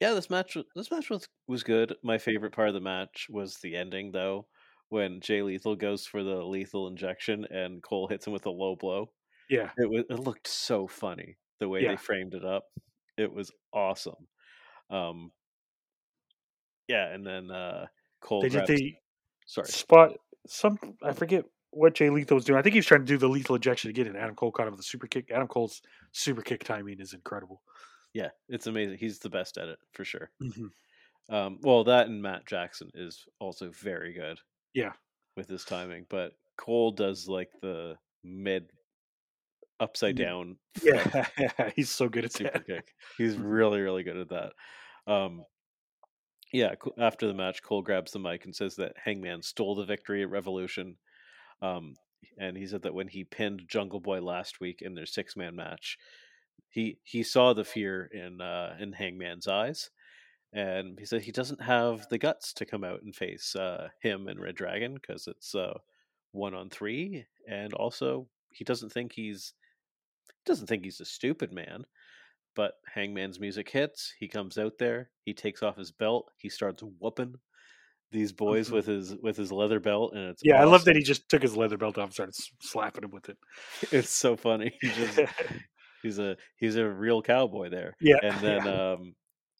yeah, 0.01 0.13
this 0.13 0.29
match 0.29 0.57
this 0.75 0.91
match 0.91 1.09
was 1.09 1.27
was 1.47 1.63
good. 1.63 1.95
My 2.03 2.17
favorite 2.17 2.53
part 2.53 2.67
of 2.67 2.73
the 2.73 2.81
match 2.81 3.27
was 3.29 3.57
the 3.57 3.75
ending, 3.77 4.11
though, 4.11 4.47
when 4.89 5.21
Jay 5.21 5.41
Lethal 5.43 5.75
goes 5.75 6.05
for 6.05 6.23
the 6.23 6.43
lethal 6.43 6.87
injection 6.87 7.45
and 7.45 7.81
Cole 7.81 8.07
hits 8.07 8.27
him 8.27 8.33
with 8.33 8.45
a 8.47 8.49
low 8.51 8.75
blow. 8.75 9.11
Yeah, 9.49 9.69
It 9.77 9.89
was 9.89 10.03
it 10.09 10.19
looked 10.19 10.47
so 10.47 10.87
funny 10.87 11.37
the 11.59 11.69
way 11.69 11.83
Yeah. 11.83 11.91
they 11.91 11.97
framed 11.97 12.33
it 12.33 12.43
up. 12.43 12.63
It 13.17 13.31
was 13.31 13.51
awesome. 13.73 14.27
Um, 14.89 15.31
yeah, 16.87 17.07
and 17.13 17.25
then 17.25 17.51
uh, 17.51 17.85
Cole 18.21 18.41
they 18.41 18.49
did 18.49 18.65
the 18.67 18.95
sorry, 19.45 19.67
spot. 19.67 20.13
Some 20.47 20.79
I 21.03 21.13
forget 21.13 21.45
what 21.71 21.93
Jay 21.95 22.09
Lethal 22.09 22.35
was 22.35 22.45
doing. 22.45 22.57
I 22.59 22.61
think 22.61 22.73
he 22.73 22.79
was 22.79 22.85
trying 22.85 23.01
to 23.01 23.05
do 23.05 23.17
the 23.17 23.29
lethal 23.29 23.55
injection 23.55 23.89
again, 23.89 24.07
and 24.07 24.17
Adam 24.17 24.35
Cole 24.35 24.51
caught 24.51 24.67
him 24.67 24.71
with 24.71 24.79
a 24.79 24.83
super 24.83 25.07
kick. 25.07 25.29
Adam 25.31 25.47
Cole's 25.47 25.81
super 26.11 26.41
kick 26.41 26.63
timing 26.63 26.99
is 26.99 27.13
incredible. 27.13 27.61
Yeah, 28.13 28.29
it's 28.49 28.67
amazing. 28.67 28.97
He's 28.97 29.19
the 29.19 29.29
best 29.29 29.57
at 29.57 29.69
it 29.69 29.79
for 29.93 30.03
sure. 30.05 30.29
Mm-hmm. 30.41 31.33
Um, 31.33 31.59
well, 31.61 31.83
that 31.85 32.07
and 32.07 32.21
Matt 32.21 32.45
Jackson 32.45 32.89
is 32.93 33.25
also 33.39 33.69
very 33.71 34.13
good. 34.13 34.39
Yeah. 34.73 34.93
with 35.37 35.47
his 35.49 35.63
timing, 35.65 36.05
but 36.09 36.33
Cole 36.57 36.91
does 36.91 37.27
like 37.27 37.49
the 37.61 37.95
mid 38.23 38.69
upside 39.79 40.15
down 40.17 40.57
Yeah, 40.83 41.25
he's 41.75 41.89
so 41.89 42.07
good 42.09 42.25
at 42.25 42.33
super 42.33 42.51
that. 42.51 42.65
kick. 42.67 42.93
He's 43.17 43.35
Mhm. 43.35 43.43
really 43.43 43.81
really 43.81 44.03
good 44.03 44.17
at 44.17 44.29
that. 44.29 44.53
Um, 45.07 45.43
yeah, 46.53 46.75
after 46.97 47.27
the 47.27 47.33
match, 47.33 47.63
Cole 47.63 47.81
grabs 47.81 48.11
the 48.11 48.19
mic 48.19 48.43
and 48.45 48.53
says 48.55 48.75
that 48.75 48.93
Hangman 48.97 49.41
stole 49.41 49.75
the 49.75 49.85
victory 49.85 50.21
at 50.21 50.29
Revolution. 50.29 50.97
Um, 51.61 51.95
and 52.37 52.57
he 52.57 52.67
said 52.67 52.81
that 52.83 52.93
when 52.93 53.07
he 53.07 53.23
pinned 53.23 53.63
Jungle 53.69 54.01
Boy 54.01 54.19
last 54.21 54.59
week 54.59 54.81
in 54.81 54.93
their 54.93 55.05
six 55.05 55.37
man 55.37 55.55
match, 55.55 55.97
he 56.69 56.99
he 57.03 57.23
saw 57.23 57.53
the 57.53 57.65
fear 57.65 58.05
in 58.05 58.41
uh, 58.41 58.75
in 58.79 58.93
Hangman's 58.93 59.47
eyes, 59.47 59.89
and 60.53 60.97
he 60.99 61.05
said 61.05 61.21
he 61.21 61.31
doesn't 61.31 61.61
have 61.61 62.07
the 62.09 62.17
guts 62.17 62.53
to 62.53 62.65
come 62.65 62.83
out 62.83 63.01
and 63.03 63.15
face 63.15 63.55
uh, 63.55 63.89
him 64.01 64.27
and 64.27 64.39
Red 64.39 64.55
Dragon 64.55 64.93
because 64.95 65.27
it's 65.27 65.53
uh, 65.55 65.77
one 66.31 66.53
on 66.53 66.69
three, 66.69 67.25
and 67.47 67.73
also 67.73 68.27
he 68.51 68.63
doesn't 68.63 68.91
think 68.91 69.13
he's 69.13 69.53
doesn't 70.45 70.67
think 70.67 70.83
he's 70.83 70.99
a 71.01 71.05
stupid 71.05 71.51
man. 71.51 71.85
But 72.53 72.73
Hangman's 72.93 73.39
music 73.39 73.69
hits. 73.69 74.13
He 74.19 74.27
comes 74.27 74.57
out 74.57 74.73
there. 74.77 75.09
He 75.23 75.33
takes 75.33 75.63
off 75.63 75.77
his 75.77 75.91
belt. 75.93 76.31
He 76.37 76.49
starts 76.49 76.83
whooping 76.83 77.35
these 78.11 78.33
boys 78.33 78.67
Mhm. 78.69 78.73
with 78.73 78.85
his 78.87 79.15
with 79.21 79.37
his 79.37 79.53
leather 79.53 79.79
belt, 79.79 80.13
and 80.13 80.29
it's 80.31 80.41
Yeah, 80.43 80.59
I 80.59 80.65
love 80.65 80.83
that 80.83 80.97
he 80.97 81.01
just 81.01 81.29
took 81.29 81.41
his 81.41 81.55
leather 81.55 81.77
belt 81.77 81.97
off 81.97 82.05
and 82.05 82.13
started 82.13 82.35
slapping 82.61 83.05
him 83.05 83.11
with 83.11 83.29
it. 83.29 83.37
It's 83.93 84.09
so 84.09 84.35
funny. 84.35 84.77
He 84.81 84.89
just 84.89 85.17
he's 86.03 86.19
a 86.19 86.37
he's 86.57 86.75
a 86.75 86.87
real 86.89 87.21
cowboy 87.21 87.69
there. 87.69 87.95
yeah, 88.01 88.17
And 88.23 88.35
then 88.41 88.65
yeah. 88.65 88.91
um 88.93 89.15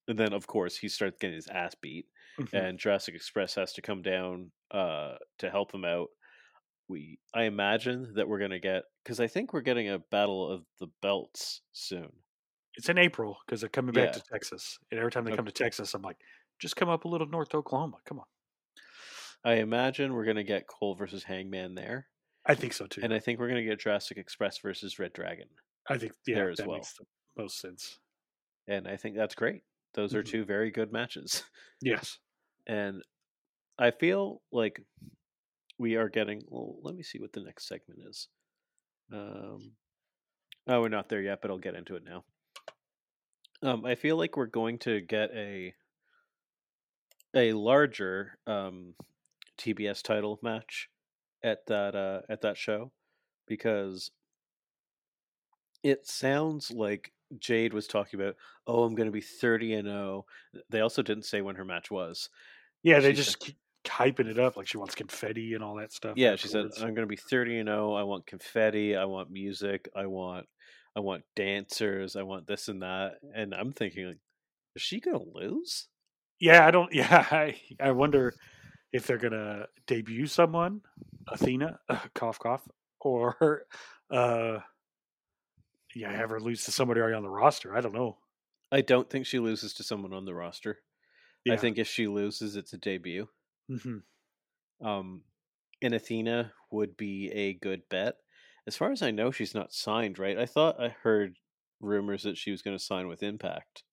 and 0.08 0.18
then 0.18 0.34
of 0.34 0.48
course 0.48 0.78
he 0.78 0.90
starts 0.90 1.18
getting 1.20 1.36
his 1.36 1.48
ass 1.48 1.76
beat 1.82 2.08
Mhm. 2.40 2.54
and 2.54 2.80
Jurassic 2.80 3.14
Express 3.16 3.56
has 3.56 3.74
to 3.74 3.82
come 3.82 4.02
down 4.02 4.52
uh 4.72 5.18
to 5.40 5.50
help 5.50 5.74
him 5.74 5.86
out. 5.86 6.10
We 6.88 7.20
I 7.34 7.44
imagine 7.44 8.14
that 8.16 8.28
we're 8.28 8.40
gonna 8.40 8.60
get 8.60 8.84
because 9.04 9.20
I 9.20 9.28
think 9.28 9.54
we're 9.54 9.62
getting 9.62 9.90
a 9.90 10.00
battle 10.00 10.50
of 10.50 10.66
the 10.80 10.88
belts 11.02 11.62
soon. 11.74 12.12
it's 12.76 12.90
in 12.90 12.98
April 12.98 13.38
because 13.46 13.62
they're 13.62 13.70
coming 13.70 13.94
back 13.94 14.08
Yeah. 14.10 14.12
to 14.14 14.24
Texas, 14.32 14.80
and 14.92 15.00
every 15.00 15.12
time 15.12 15.26
they 15.26 15.32
Okay. 15.32 15.38
come 15.38 15.46
to 15.46 15.52
Texas, 15.52 15.94
I'm 15.94 16.02
like, 16.02 16.18
just 16.60 16.76
come 16.78 16.88
up 16.90 17.04
a 17.06 17.08
little 17.10 17.28
north 17.28 17.50
to 17.50 17.58
Oklahoma. 17.58 17.98
Come 18.06 18.20
on, 18.20 18.26
I 19.44 19.56
imagine 19.56 20.14
we're 20.14 20.26
gonna 20.26 20.44
get 20.44 20.68
Cole 20.68 20.96
versus 20.96 21.24
Hangman 21.24 21.76
there. 21.76 22.08
I 22.46 22.56
think 22.56 22.74
so 22.74 22.88
too. 22.88 23.02
And 23.04 23.14
I 23.14 23.20
think 23.20 23.40
we're 23.40 23.48
gonna 23.50 23.64
get 23.64 23.80
Jurassic 23.80 24.18
Express 24.18 24.58
versus 24.60 25.00
Red 25.00 25.14
Dragon. 25.14 25.50
I 25.92 25.98
think 25.98 26.14
yeah, 26.26 26.36
there 26.36 26.50
as 26.50 26.58
that 26.58 26.68
well. 26.68 26.78
makes 26.78 26.94
the 26.94 27.06
most 27.38 27.60
sense. 27.60 28.00
And 28.68 28.88
I 28.88 28.98
think 28.98 29.16
that's 29.16 29.36
great. 29.36 29.64
Those 29.94 30.16
are 30.16 30.24
Mhm. 30.24 30.28
two 30.28 30.46
very 30.46 30.72
good 30.72 30.92
matches. 30.92 31.44
Yes. 31.82 32.20
and 32.68 33.04
I 33.78 33.92
feel 33.92 34.42
like 34.52 34.82
we 35.78 35.96
are 35.96 36.10
getting. 36.10 36.44
Well, 36.48 36.78
let 36.84 36.96
me 36.96 37.04
see 37.04 37.20
what 37.20 37.34
the 37.34 37.42
next 37.42 37.68
segment 37.68 38.02
is. 38.08 38.28
Um, 39.12 39.76
oh, 40.68 40.82
we're 40.82 40.90
not 40.90 41.10
there 41.10 41.22
yet, 41.22 41.42
but 41.42 41.50
I'll 41.52 41.58
get 41.58 41.76
into 41.76 41.96
it 41.96 42.04
now. 42.04 42.24
Um, 43.64 43.86
I 43.86 43.96
feel 43.96 44.16
like 44.18 44.38
we're 44.38 44.46
going 44.46 44.80
to 44.80 45.02
get 45.02 45.32
a 45.32 45.74
a 47.36 47.54
larger 47.54 48.38
um, 48.48 48.94
TBS 49.58 50.02
title 50.04 50.40
match 50.42 50.90
at 51.44 51.66
that 51.68 51.96
uh, 51.96 52.22
at 52.30 52.42
that 52.42 52.58
show 52.58 52.92
because 53.48 54.12
it 55.84 56.08
sounds 56.08 56.72
like 56.72 57.12
Jade 57.40 57.74
was 57.74 57.88
talking 57.88 58.20
about. 58.20 58.36
Oh, 58.68 58.84
I'm 58.84 58.96
going 58.96 59.08
to 59.08 59.12
be 59.12 59.22
thirty 59.22 59.74
and 59.74 59.88
zero. 59.88 60.26
They 60.70 60.82
also 60.82 61.02
didn't 61.02 61.26
say 61.26 61.42
when 61.42 61.56
her 61.56 61.66
match 61.66 61.92
was. 61.92 62.30
Yeah, 62.84 63.00
they 63.00 63.12
She 63.12 63.18
just 63.18 63.40
keep 63.40 63.58
hyping 63.86 64.28
it 64.28 64.40
up 64.40 64.58
like 64.58 64.68
she 64.68 64.78
wants 64.78 64.96
confetti 64.96 65.54
and 65.54 65.64
all 65.64 65.76
that 65.76 65.92
stuff. 65.92 66.18
Yeah, 66.18 66.36
she 66.36 66.48
said, 66.48 66.68
"I'm 66.78 66.94
going 66.94 66.96
to 66.96 67.06
be 67.08 67.16
30 67.16 67.60
and 67.60 67.70
0. 67.70 67.94
I 67.94 68.04
want 68.04 68.26
confetti. 68.26 68.96
I 68.96 69.06
want 69.06 69.32
music. 69.32 69.90
I 69.96 70.06
want, 70.06 70.46
I 70.96 71.00
want 71.00 71.24
dancers. 71.36 72.16
I 72.16 72.24
want 72.24 72.48
this 72.48 72.68
and 72.68 72.82
that." 72.82 73.16
And 73.34 73.54
I'm 73.54 73.72
thinking, 73.72 74.08
like, 74.08 74.20
is 74.76 74.82
she 74.82 75.00
going 75.00 75.20
to 75.20 75.38
lose? 75.38 75.88
Yeah, 76.40 76.66
I 76.66 76.72
don't. 76.72 76.94
Yeah, 76.94 77.26
I, 77.32 77.56
I 77.80 77.92
wonder 77.92 78.34
if 78.92 79.08
they're 79.08 79.18
gonna 79.18 79.68
debut 79.88 80.28
someone, 80.28 80.82
Athena, 81.28 81.80
cough 82.16 82.40
cough, 82.40 82.68
or 83.00 83.66
uh, 84.12 84.60
yeah, 85.96 86.12
have 86.12 86.30
her 86.30 86.40
lose 86.40 86.64
to 86.66 86.72
somebody 86.72 87.00
already 87.02 87.16
on 87.16 87.24
the 87.24 87.30
roster. 87.30 87.76
I 87.76 87.82
don't 87.82 87.94
know. 87.94 88.18
I 88.72 88.82
don't 88.82 89.10
think 89.10 89.26
she 89.26 89.40
loses 89.40 89.74
to 89.76 89.84
someone 89.84 90.14
on 90.14 90.26
the 90.26 90.34
roster. 90.34 90.80
I 91.50 91.58
think 91.58 91.78
if 91.78 91.88
she 91.88 92.08
loses, 92.08 92.56
it's 92.56 92.74
a 92.74 92.78
debut. 92.78 93.28
hmm 93.68 93.98
Um, 94.80 95.24
and 95.82 95.94
Athena 95.94 96.54
would 96.72 96.96
be 96.98 97.32
a 97.32 97.54
good 97.54 97.82
bet. 97.90 98.18
As 98.68 98.78
far 98.78 98.92
as 98.92 99.02
I 99.02 99.12
know, 99.12 99.32
she's 99.32 99.56
not 99.56 99.74
signed, 99.74 100.20
right? 100.20 100.38
I 100.38 100.46
thought 100.46 100.80
I 100.80 100.90
heard 100.90 101.38
rumors 101.80 102.24
that 102.24 102.38
she 102.38 102.52
was 102.52 102.62
going 102.62 102.78
to 102.78 102.84
sign 102.84 103.08
with 103.08 103.24
Impact. 103.24 103.84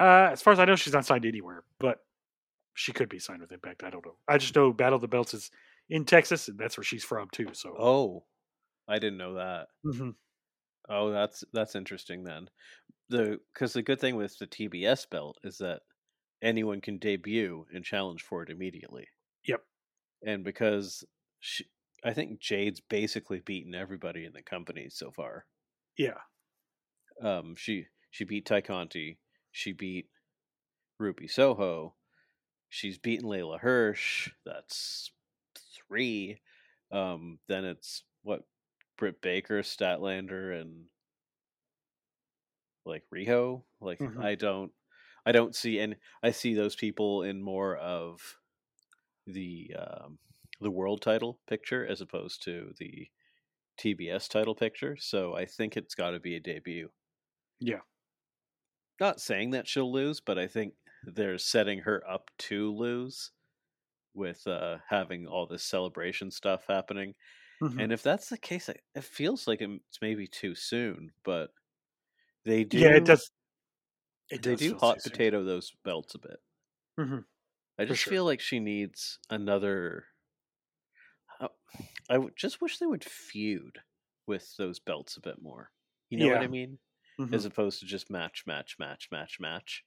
Uh, 0.00 0.30
as 0.32 0.40
far 0.40 0.52
as 0.54 0.58
I 0.58 0.64
know, 0.64 0.76
she's 0.76 0.94
not 0.94 1.04
signed 1.04 1.26
anywhere, 1.26 1.64
but 1.78 1.98
she 2.74 2.92
could 2.92 3.10
be 3.10 3.18
signed 3.18 3.42
with 3.42 3.52
Impact. 3.52 3.84
I 3.84 3.90
don't 3.90 4.04
know. 4.04 4.16
I 4.26 4.38
just 4.38 4.56
know 4.56 4.72
Battle 4.72 4.96
of 4.96 5.02
the 5.02 5.08
Belts 5.08 5.34
is 5.34 5.50
in 5.90 6.06
Texas, 6.06 6.48
and 6.48 6.58
that's 6.58 6.78
where 6.78 6.84
she's 6.84 7.04
from 7.04 7.28
too. 7.30 7.48
So, 7.52 7.74
Oh, 7.78 8.24
I 8.88 8.98
didn't 8.98 9.18
know 9.18 9.34
that. 9.34 9.68
Mhm. 9.84 10.14
Oh, 10.90 11.10
that's 11.10 11.42
that's 11.54 11.74
interesting 11.74 12.24
then. 12.24 12.50
The 13.08 13.40
because 13.54 13.72
the 13.74 13.82
good 13.82 14.00
thing 14.00 14.16
with 14.16 14.38
the 14.38 14.46
TBS 14.46 15.06
belt 15.06 15.38
is 15.42 15.58
that 15.58 15.82
anyone 16.42 16.80
can 16.82 16.98
debut 16.98 17.66
and 17.72 17.84
challenge 17.84 18.22
for 18.22 18.42
it 18.42 18.50
immediately. 18.50 19.08
Yep. 19.44 19.64
And 20.22 20.42
because 20.44 21.04
she, 21.40 21.66
I 22.02 22.14
think 22.14 22.40
Jade's 22.40 22.80
basically 22.80 23.40
beaten 23.40 23.74
everybody 23.74 24.24
in 24.24 24.32
the 24.32 24.42
company 24.42 24.88
so 24.88 25.10
far. 25.10 25.46
yeah, 25.96 26.20
Um, 27.22 27.54
she 27.56 27.86
she 28.10 28.24
beat 28.24 28.46
Ty 28.46 28.62
Conti, 28.62 29.18
she 29.50 29.72
beat 29.72 30.08
Ruby 30.98 31.28
Soho, 31.28 31.96
she's 32.68 32.98
beaten 32.98 33.28
Leyla 33.28 33.60
Hirsch. 33.60 34.30
That's 34.46 35.12
three. 35.56 36.40
Um, 36.92 37.40
then 37.48 37.64
it's 37.66 38.04
what 38.22 38.44
Britt 39.00 39.20
Baker, 39.22 39.62
Statlander, 39.62 40.60
and 40.60 40.86
like 42.84 43.04
Riho. 43.14 43.64
Like 43.80 43.98
Mhm. 44.00 44.22
I 44.22 44.34
don't, 44.34 44.72
I 45.26 45.32
don't 45.32 45.54
see, 45.54 45.78
and 45.78 45.96
I 46.22 46.30
see 46.30 46.54
those 46.54 46.76
people 46.76 47.22
in 47.22 47.42
more 47.42 47.76
of 47.76 48.38
the 49.26 49.74
um, 49.76 50.18
the 50.60 50.70
world 50.70 51.02
title 51.02 51.40
picture 51.46 51.86
as 51.86 52.00
opposed 52.00 52.42
to 52.44 52.74
the 52.78 53.10
TBS 53.78 54.28
title 54.28 54.54
picture. 54.54 54.96
So 54.96 55.34
I 55.34 55.46
think 55.46 55.76
it's 55.76 55.94
got 55.94 56.12
to 56.12 56.20
be 56.20 56.36
a 56.36 56.40
debut. 56.40 56.90
yeah, 57.60 57.80
Not 59.00 59.20
saying 59.20 59.50
that 59.50 59.66
she'll 59.66 59.90
lose, 59.90 60.20
but 60.20 60.38
I 60.38 60.46
think 60.46 60.74
they're 61.02 61.38
setting 61.38 61.80
her 61.80 62.08
up 62.08 62.30
to 62.38 62.70
lose 62.72 63.32
with 64.14 64.46
uh, 64.46 64.78
having 64.88 65.26
all 65.26 65.46
this 65.46 65.64
celebration 65.64 66.30
stuff 66.30 66.66
happening. 66.68 67.14
Mhm. 67.60 67.84
And 67.84 67.92
if 67.92 68.02
that's 68.02 68.28
the 68.28 68.38
case, 68.38 68.68
it, 68.68 68.82
feels 69.02 69.46
like 69.46 69.60
it's 69.60 70.00
maybe 70.02 70.26
too 70.26 70.54
soon. 70.54 71.12
But 71.24 71.52
they 72.44 72.64
do, 72.64 72.78
yeah. 72.78 72.96
It 72.96 73.04
does. 73.04 73.30
It 74.30 74.42
they 74.44 74.54
does 74.54 74.56
do 74.56 74.74
hot 74.76 75.00
too 75.00 75.00
soon. 75.00 75.02
potato 75.02 75.42
those 75.44 75.72
belts 75.82 76.14
a 76.14 76.18
bit. 76.18 76.40
Mhm. 76.98 77.24
I 77.78 77.84
just 77.84 78.00
sure. 78.02 78.12
feel 78.12 78.24
like 78.24 78.40
she 78.40 78.60
needs 78.60 79.18
another. 79.28 80.06
uh, 81.40 81.48
I 82.10 82.18
just 82.36 82.60
wish 82.60 82.78
they 82.78 82.86
would 82.86 83.04
feud 83.04 83.80
with 84.26 84.56
those 84.56 84.78
belts 84.78 85.16
a 85.16 85.20
bit 85.20 85.40
more. 85.42 85.72
You 86.10 86.18
know 86.18 86.28
what 86.28 86.42
I 86.42 86.46
mean? 86.48 86.78
Mhm. 87.18 87.32
As 87.32 87.44
opposed 87.44 87.80
to 87.80 87.86
just 87.86 88.10
match, 88.10 88.44
match, 88.46 88.78
match, 88.78 89.08
match, 89.12 89.40
match. 89.40 89.84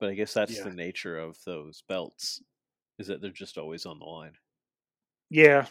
But 0.00 0.10
I 0.10 0.14
guess 0.14 0.34
that's 0.34 0.56
Yeah. 0.56 0.64
the 0.64 0.72
nature 0.72 1.18
of 1.18 1.42
those 1.44 1.82
belts, 1.82 2.42
is 2.98 3.08
that 3.08 3.20
they're 3.22 3.32
just 3.32 3.58
always 3.58 3.86
on 3.86 3.98
the 4.00 4.06
line. 4.06 4.38
Yeah, 5.30 5.66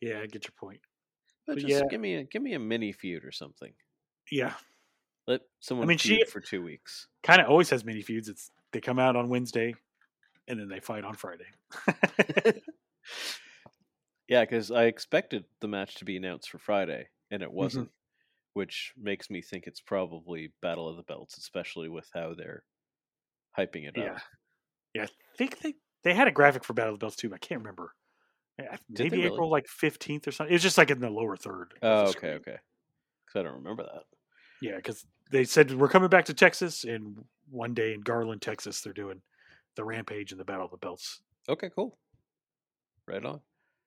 yeah. 0.00 0.20
I 0.20 0.26
get 0.26 0.44
your 0.44 0.52
point. 0.58 0.80
But 1.46 1.54
But 1.56 1.60
just 1.66 1.70
yeah. 1.72 1.88
give 1.90 2.00
me 2.00 2.14
a 2.16 2.24
give 2.24 2.42
me 2.42 2.54
a 2.54 2.58
mini 2.58 2.92
feud 2.92 3.24
or 3.24 3.32
something. 3.32 3.72
Yeah, 4.30 4.52
Let 5.26 5.40
someone 5.60 5.86
I 5.86 5.88
mean, 5.88 5.98
feud 5.98 6.20
she- 6.26 6.30
for 6.30 6.40
two 6.40 6.62
weeks. 6.62 7.06
kind 7.22 7.40
of 7.40 7.48
always 7.48 7.70
has 7.70 7.84
mini 7.84 8.02
feuds. 8.02 8.28
It's 8.28 8.50
they 8.72 8.80
come 8.80 8.98
out 8.98 9.16
on 9.16 9.28
Wednesday, 9.30 9.74
and 10.46 10.60
then 10.60 10.68
they 10.68 10.80
fight 10.80 11.04
on 11.04 11.14
Friday. 11.14 11.46
Yeah, 14.28 14.42
because 14.42 14.70
I 14.70 14.84
expected 14.84 15.44
the 15.60 15.68
match 15.68 15.94
to 15.96 16.04
be 16.04 16.16
announced 16.16 16.50
for 16.50 16.58
Friday, 16.58 17.08
and 17.30 17.40
Mm-hmm. 17.40 17.50
it 17.50 17.52
wasn't, 17.54 17.90
which 18.52 18.92
makes 18.96 19.30
me 19.30 19.40
think 19.40 19.66
it's 19.66 19.80
probably 19.80 20.52
Battle 20.60 20.86
of 20.88 20.96
the 20.96 21.02
Belts, 21.02 21.38
especially 21.38 21.88
with 21.88 22.10
how 22.12 22.34
they're 22.34 22.62
hyping 23.58 23.88
it 23.88 23.94
yeah, 23.96 24.12
up. 24.12 24.18
yeah. 24.94 25.02
I 25.04 25.08
think 25.38 25.60
they 25.60 25.74
they 26.04 26.12
had 26.14 26.28
a 26.28 26.32
graphic 26.32 26.62
for 26.64 26.74
Battle 26.74 26.92
of 26.94 27.00
the 27.00 27.04
Belts 27.04 27.16
too. 27.16 27.30
but 27.30 27.36
I 27.36 27.38
can't 27.46 27.60
remember. 27.62 27.94
Did 28.58 29.04
maybe 29.04 29.08
they 29.10 29.16
really? 29.24 29.34
April 29.34 29.50
like 29.50 29.66
fifteenth 29.68 30.26
or 30.26 30.32
something. 30.32 30.52
It 30.52 30.56
was 30.56 30.62
just 30.62 30.78
like 30.78 30.90
in 30.90 31.00
the 31.00 31.10
lower 31.10 31.36
third. 31.36 31.74
Oh, 31.82 32.02
okay, 32.02 32.10
screen. 32.12 32.32
okay. 32.32 32.56
Because 33.26 33.40
I 33.40 33.42
don't 33.42 33.54
remember 33.58 33.82
that. 33.84 34.02
Yeah, 34.60 34.76
because 34.76 35.04
they 35.30 35.44
said 35.44 35.72
we're 35.74 35.88
coming 35.88 36.08
back 36.08 36.24
to 36.26 36.34
Texas, 36.34 36.84
and 36.84 37.24
one 37.50 37.74
day 37.74 37.94
in 37.94 38.00
Garland, 38.00 38.42
Texas, 38.42 38.80
they're 38.80 38.92
doing 38.92 39.20
the 39.76 39.84
Rampage 39.84 40.32
and 40.32 40.40
the 40.40 40.44
Battle 40.44 40.64
of 40.64 40.70
the 40.72 40.76
Belts. 40.78 41.20
Okay, 41.48 41.70
cool. 41.74 41.96
Right 43.06 43.24
on. 43.24 43.40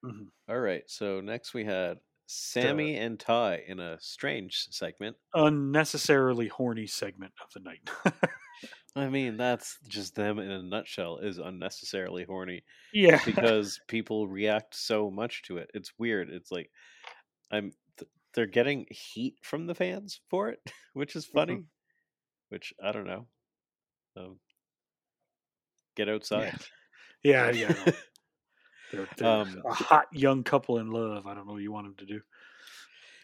Mhm. 0.05 0.27
All 0.49 0.59
right. 0.59 0.83
So 0.87 1.19
next 1.21 1.53
we 1.53 1.65
had 1.65 1.99
Sammy 2.25 2.95
and 2.95 3.19
Ty 3.19 3.63
in 3.67 3.79
a 3.79 3.97
strange 3.99 4.67
segment. 4.71 5.17
Unnecessarily 5.33 6.47
horny 6.47 6.87
segment 6.87 7.33
of 7.43 7.51
the 7.53 7.59
night. 7.59 7.89
I 8.95 9.07
mean, 9.07 9.37
that's 9.37 9.77
just 9.87 10.15
them 10.15 10.39
in 10.39 10.51
a 10.51 10.61
nutshell. 10.61 11.17
Is 11.19 11.37
unnecessarily 11.37 12.25
horny 12.25 12.63
yeah, 12.93 13.19
because 13.25 13.79
people 13.87 14.27
react 14.27 14.75
so 14.75 15.09
much 15.09 15.43
to 15.43 15.57
it. 15.57 15.71
It's 15.73 15.93
weird. 15.97 16.29
It's 16.29 16.51
like 16.51 16.69
I'm. 17.51 17.71
Th- 17.97 18.11
they're 18.33 18.45
getting 18.47 18.85
heat 18.89 19.35
from 19.43 19.65
the 19.67 19.75
fans 19.75 20.19
for 20.29 20.49
it, 20.49 20.59
which 20.93 21.15
is 21.15 21.25
funny. 21.25 21.63
Which 22.49 22.73
I 22.83 22.91
don't 22.91 23.07
know. 23.07 23.27
Um, 24.17 24.39
get 25.95 26.09
outside. 26.09 26.53
yeah, 27.23 27.49
yeah. 27.51 27.73
They're, 28.91 29.07
they're 29.17 29.27
Um, 29.27 29.61
a 29.65 29.73
hot 29.73 30.07
young 30.11 30.43
couple 30.43 30.77
in 30.79 30.91
love. 30.91 31.27
I 31.27 31.33
don't 31.33 31.47
know 31.47 31.53
what 31.53 31.61
you 31.61 31.71
want 31.71 31.87
them 31.87 31.95
to 32.05 32.13
do. 32.13 32.21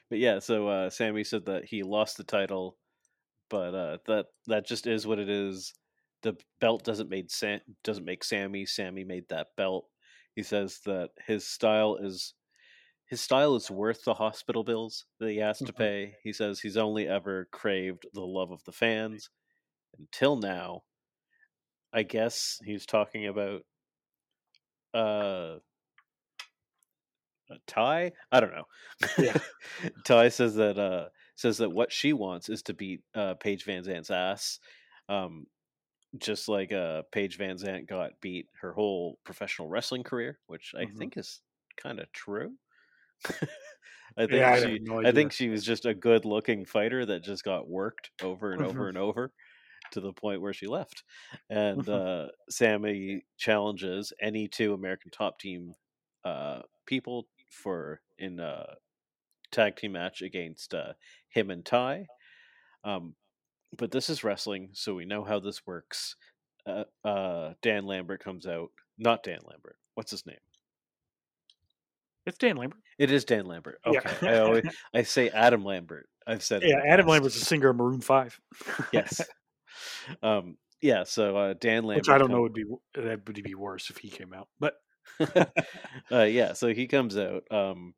But 0.09 0.19
yeah, 0.19 0.39
so 0.39 0.67
uh, 0.69 0.89
Sammy 0.89 1.23
said 1.25 1.45
that 1.47 1.65
he 1.65 1.83
lost 1.83 2.15
the 2.15 2.23
title, 2.23 2.77
but 3.49 3.73
uh, 3.75 3.97
that 4.07 4.25
that 4.47 4.65
just 4.67 4.87
is 4.87 5.05
what 5.07 5.19
it 5.19 5.29
is. 5.29 5.73
The 6.23 6.35
belt 6.59 6.83
doesn't 6.83 7.09
made 7.09 7.29
Sam 7.31 7.59
doesn't 7.83 8.05
make 8.05 8.23
Sammy. 8.23 8.65
Sammy 8.65 9.03
made 9.03 9.25
that 9.29 9.47
belt. 9.55 9.85
He 10.35 10.43
says 10.43 10.79
that 10.85 11.09
his 11.25 11.47
style 11.47 11.97
is 12.01 12.33
his 13.07 13.21
style 13.21 13.55
is 13.55 13.71
worth 13.71 14.03
the 14.03 14.13
hospital 14.13 14.63
bills 14.63 15.05
that 15.19 15.29
he 15.29 15.37
has 15.37 15.59
to 15.59 15.71
Mhm. 15.71 15.77
pay. 15.77 16.15
He 16.23 16.33
says 16.33 16.59
he's 16.59 16.77
only 16.77 17.07
ever 17.07 17.47
craved 17.51 18.05
the 18.13 18.21
love 18.25 18.51
of 18.51 18.63
the 18.65 18.71
fans 18.73 19.29
until 19.97 20.35
now. 20.35 20.83
I 21.93 22.03
guess 22.03 22.59
he's 22.65 22.85
talking 22.85 23.27
about 23.27 23.61
uh 24.93 25.59
Ty. 27.65 28.11
I 28.31 28.39
don't 28.41 28.51
know. 28.53 28.65
Yeah. 29.17 29.37
Ty 30.05 30.29
says 30.29 30.55
that 30.55 30.77
uh 30.77 31.07
says 31.37 31.59
that 31.59 31.71
what 31.71 31.93
she 31.93 32.13
wants 32.13 32.49
is 32.49 32.63
to 32.63 32.75
beat 32.75 33.03
uh 33.15 33.35
Paige 33.35 33.65
VanZant's 33.65 34.11
ass. 34.11 34.59
Um 35.09 35.47
just 36.17 36.47
like 36.49 36.71
uh 36.71 37.03
Paige 37.11 37.37
VanZant 37.39 37.87
got 37.87 38.21
beat 38.21 38.49
her 38.61 38.73
whole 38.73 39.19
professional 39.25 39.69
wrestling 39.69 40.03
career, 40.03 40.39
which 40.47 40.73
I 40.77 40.85
Mhm. 40.85 40.97
think 40.97 41.17
is 41.17 41.41
kind 41.77 41.99
of 41.99 42.11
true. 42.11 42.57
I 44.17 44.27
think 44.27 44.47
Yeah, 44.47 44.51
I 44.51 44.55
she 44.55 44.69
have 44.69 44.79
no 44.79 45.01
I 45.03 45.11
think 45.11 45.31
she 45.31 45.49
was 45.49 45.63
just 45.65 45.85
a 45.85 45.93
good 45.93 46.25
looking 46.25 46.65
fighter 46.65 47.05
that 47.05 47.23
just 47.23 47.43
got 47.43 47.69
worked 47.69 48.11
over 48.21 48.53
and 48.53 48.61
Mhm. 48.61 48.63
over 48.63 48.89
and 48.89 48.97
over 48.97 49.33
to 49.91 50.01
the 50.01 50.13
point 50.13 50.41
where 50.41 50.53
she 50.53 50.67
left. 50.67 51.03
And 51.49 51.87
Mhm. 51.87 51.87
uh, 51.89 52.29
Sammy 52.49 53.25
challenges 53.37 54.13
any 54.21 54.47
two 54.47 54.73
American 54.73 55.11
top 55.11 55.39
team 55.39 55.75
uh, 56.25 56.63
people 56.87 57.29
for 57.51 58.01
in 58.17 58.39
a 58.39 58.77
tag 59.51 59.75
team 59.75 59.93
match 59.93 60.21
against 60.21 60.73
uh, 60.73 60.93
him 61.29 61.49
and 61.49 61.65
Ty. 61.65 62.07
Um, 62.83 63.15
but 63.77 63.91
this 63.91 64.09
is 64.09 64.23
wrestling, 64.23 64.69
so 64.73 64.95
we 64.95 65.05
know 65.05 65.23
how 65.23 65.39
this 65.39 65.65
works. 65.65 66.15
Uh, 66.65 66.83
uh, 67.05 67.53
Dan 67.61 67.85
Lambert 67.85 68.23
comes 68.23 68.45
out. 68.45 68.69
Not 68.97 69.23
Dan 69.23 69.39
Lambert. 69.45 69.77
What's 69.95 70.11
his 70.11 70.25
name? 70.25 70.37
It's 72.25 72.37
Dan 72.37 72.57
Lambert. 72.57 72.79
It 72.97 73.09
is 73.09 73.23
Dan 73.23 73.45
Lambert. 73.45 73.79
Yeah. 73.85 73.99
Okay. 73.99 74.29
I 74.29 74.39
always 74.39 74.63
I 74.93 75.03
say 75.03 75.29
Adam 75.29 75.63
Lambert. 75.63 76.09
I've 76.27 76.43
said 76.43 76.61
yeah, 76.61 76.81
Adam 76.85 77.05
past. 77.05 77.09
Lambert's 77.09 77.35
a 77.37 77.45
singer 77.45 77.69
of 77.69 77.77
Maroon 77.77 78.01
Five. 78.01 78.39
Yes. 78.91 79.21
um. 80.23 80.57
Yeah. 80.81 81.05
So 81.05 81.37
uh, 81.37 81.53
Dan 81.59 81.85
Lambert. 81.85 82.07
which 82.07 82.13
I 82.13 82.17
don't 82.17 82.31
know 82.31 82.41
would 82.41 82.53
be 82.53 82.65
that 82.95 83.25
would 83.25 83.43
be 83.43 83.55
worse 83.55 83.89
if 83.89 83.97
he 83.97 84.09
came 84.09 84.33
out, 84.33 84.49
but 84.59 84.75
uh, 86.11 86.23
yeah. 86.23 86.51
So 86.51 86.73
he 86.73 86.87
comes 86.87 87.17
out. 87.17 87.43
Um. 87.49 87.93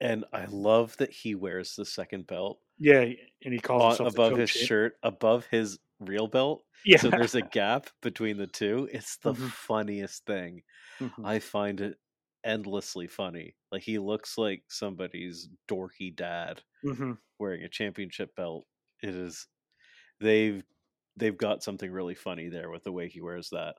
And 0.00 0.24
I 0.32 0.46
love 0.46 0.96
that 0.98 1.10
he 1.12 1.34
wears 1.34 1.74
the 1.76 1.84
second 1.84 2.26
belt 2.26 2.60
yeah, 2.78 3.00
and 3.44 3.52
he 3.54 3.60
calls 3.60 3.98
on, 3.98 4.06
above 4.06 4.36
his 4.36 4.50
shirt, 4.50 4.96
above 5.02 5.46
his 5.46 5.78
real 6.00 6.26
belt. 6.28 6.64
Yeah, 6.84 6.98
So 6.98 7.10
there's 7.10 7.34
a 7.34 7.42
gap 7.42 7.90
between 8.02 8.36
the 8.38 8.46
two. 8.46 8.88
It's 8.92 9.16
the 9.18 9.34
Mhm. 9.34 9.52
funniest 9.66 10.24
thing. 10.26 10.62
Mhm. 11.00 11.24
I 11.24 11.40
find 11.40 11.80
it 11.80 11.98
endlessly 12.44 13.08
funny. 13.08 13.56
Like 13.72 13.82
he 13.82 13.98
looks 13.98 14.38
like 14.38 14.64
somebody's 14.70 15.48
dorky 15.68 16.14
dad 16.14 16.62
Mhm. 16.82 17.18
wearing 17.38 17.64
a 17.64 17.68
championship 17.68 18.34
belt. 18.36 18.66
It 19.02 19.14
is 19.14 19.48
they've 20.20 20.64
they've 21.16 21.36
got 21.36 21.62
something 21.62 21.90
really 21.90 22.14
funny 22.14 22.48
there 22.48 22.70
with 22.70 22.84
the 22.84 22.92
way 22.92 23.08
he 23.08 23.20
wears 23.20 23.50
that. 23.50 23.76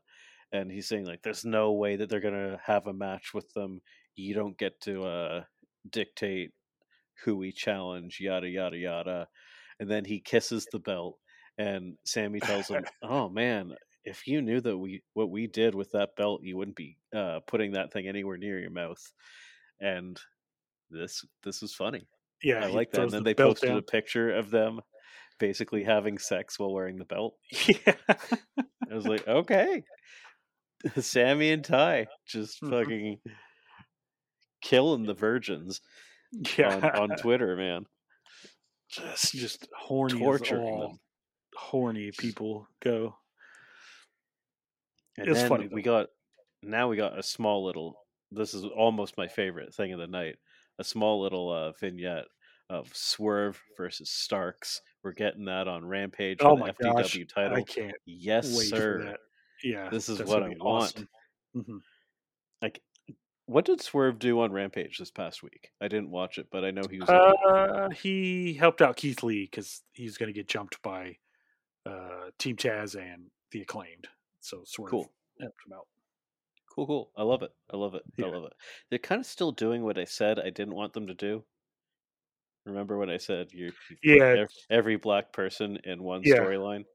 And 0.52 0.72
he's 0.72 0.88
saying 0.88 1.06
like 1.06 1.24
there's 1.24 1.46
no 1.46 1.74
way 1.74 1.96
that 1.98 2.10
they're 2.10 2.20
gonna 2.22 2.60
have 2.64 2.88
a 2.88 2.94
match 2.94 3.34
with 3.34 3.52
them. 3.54 3.82
You 4.16 4.34
don't 4.36 4.58
get 4.58 4.82
to 4.82 5.06
uh 5.06 5.46
dictate 5.90 6.52
who 7.24 7.36
we 7.38 7.52
challenge, 7.52 8.20
yada 8.20 8.48
yada 8.48 8.78
yada. 8.78 9.28
And 9.80 9.90
then 9.90 10.06
he 10.06 10.20
kisses 10.20 10.68
the 10.72 10.80
belt 10.80 11.18
and 11.60 11.98
Sammy 12.06 12.40
tells 12.40 12.70
him, 12.70 12.84
Oh 13.04 13.30
man, 13.30 13.74
if 14.06 14.26
you 14.26 14.42
knew 14.42 14.62
that 14.62 14.78
we 14.78 15.04
what 15.14 15.30
we 15.30 15.46
did 15.46 15.76
with 15.76 15.92
that 15.92 16.16
belt, 16.16 16.42
you 16.44 16.58
wouldn't 16.58 16.78
be 16.78 16.98
uh 17.16 17.42
putting 17.46 17.74
that 17.74 17.92
thing 17.94 18.08
anywhere 18.08 18.38
near 18.38 18.60
your 18.60 18.72
mouth. 18.72 19.02
And 19.80 20.20
this 20.90 21.26
this 21.44 21.62
was 21.62 21.74
funny. 21.74 22.08
yeah, 22.42 22.64
I 22.66 22.68
like 22.68 22.92
that. 22.92 23.02
And 23.02 23.12
then 23.12 23.24
the 23.24 23.30
they 23.30 23.34
posted 23.36 23.72
a 23.76 23.82
picture 23.82 24.34
of 24.34 24.50
them 24.50 24.80
basically 25.40 25.84
having 25.84 26.18
sex 26.18 26.58
while 26.58 26.74
wearing 26.74 26.98
the 26.98 27.06
belt. 27.06 27.36
Yeah, 27.68 27.94
I 28.92 28.96
was 28.96 29.06
like, 29.06 29.28
okay. 29.28 29.84
Sammy 31.00 31.52
and 31.52 31.64
Ty 31.64 32.08
just 32.26 32.58
fucking 32.60 33.20
killing 34.62 35.06
the 35.06 35.14
virgins 35.14 35.82
yeah, 36.58 36.76
on, 36.96 37.12
on 37.12 37.18
Twitter, 37.18 37.56
man. 37.56 37.86
just 38.90 39.34
just 39.34 39.68
horny 39.78 40.20
Torturing 40.20 40.80
them. 40.80 41.00
horny 41.56 42.12
people 42.18 42.68
go. 42.84 43.16
And 45.18 45.28
It's 45.28 45.44
funny, 45.48 45.68
we 45.68 45.82
though. 45.82 46.02
got 46.02 46.08
now 46.64 46.88
we 46.90 46.98
got 46.98 47.18
a 47.18 47.24
small 47.24 47.66
little 47.66 47.96
this 48.32 48.54
is 48.54 48.64
almost 48.64 49.18
my 49.18 49.28
favorite 49.28 49.74
thing 49.74 49.92
of 49.94 50.00
the 50.00 50.08
night. 50.08 50.36
A 50.78 50.84
small 50.84 51.22
little 51.22 51.52
uh, 51.52 51.72
vignette 51.80 52.26
of 52.70 52.88
Swerve 52.96 53.60
versus 53.76 54.10
Starks. 54.12 54.82
We're 55.04 55.14
getting 55.14 55.46
that 55.46 55.68
on 55.68 55.84
Rampage 55.86 56.38
Oh 56.42 56.56
my 56.56 56.72
the 56.80 56.86
FTW 56.86 56.94
gosh, 56.94 57.18
title. 57.34 57.58
I 57.58 57.64
can't 57.64 57.96
yes, 58.06 58.48
sir. 58.70 59.16
Yeah, 59.64 59.90
This 59.90 60.08
is 60.10 60.22
what 60.24 60.44
I 60.44 60.50
be 60.50 60.56
want. 60.58 60.84
awesome. 60.96 61.10
Mhm. 61.58 61.80
Like, 62.62 62.82
what 63.50 63.66
did 63.66 63.82
Swerve 63.82 64.20
do 64.20 64.40
on 64.42 64.52
Rampage 64.52 64.98
this 65.00 65.10
past 65.12 65.42
week? 65.42 65.72
I 65.82 65.88
didn't 65.88 66.12
watch 66.12 66.38
it, 66.38 66.48
but 66.52 66.64
I 66.64 66.72
know 66.72 66.84
he 66.90 67.00
was. 67.00 67.10
Uh, 67.10 67.90
he 67.90 68.54
helped 68.54 68.82
out 68.82 68.96
Keith 68.96 69.24
Lee 69.24 69.48
because 69.50 69.82
he's 69.94 70.18
going 70.18 70.28
to 70.28 70.34
get 70.40 70.48
jumped 70.48 70.82
by 70.84 71.18
uh, 71.86 72.30
Team 72.38 72.56
Taz 72.56 72.96
and 72.96 73.24
the 73.52 73.62
acclaimed. 73.62 74.08
So 74.42 74.62
Swerve 74.66 74.92
Cool. 74.92 75.12
helped 75.42 75.58
him 75.66 75.74
out. 75.74 75.88
cool, 76.76 76.86
cool. 76.88 77.12
I 77.18 77.24
love 77.24 77.42
it. 77.42 77.52
I 77.74 77.78
love 77.78 77.96
it. 77.96 78.04
Yeah. 78.18 78.28
I 78.28 78.30
love 78.30 78.44
it. 78.46 78.54
They're 78.90 79.00
kind 79.00 79.20
of 79.20 79.26
still 79.26 79.52
doing 79.52 79.84
what 79.84 79.98
I 79.98 80.06
said 80.06 80.40
I 80.40 80.50
didn't 80.52 80.76
want 80.76 80.94
them 80.94 81.08
to 81.08 81.14
do. 81.16 81.44
Remember 82.66 82.98
when 82.98 83.10
I 83.10 83.18
said 83.18 83.48
you 83.52 83.66
you 83.66 83.72
put 83.72 83.98
Yeah, 84.04 84.42
ev- 84.44 84.50
every 84.70 84.98
black 84.98 85.34
person 85.34 85.80
in 85.86 86.04
one 86.04 86.22
Yeah. 86.24 86.36
storyline 86.38 86.86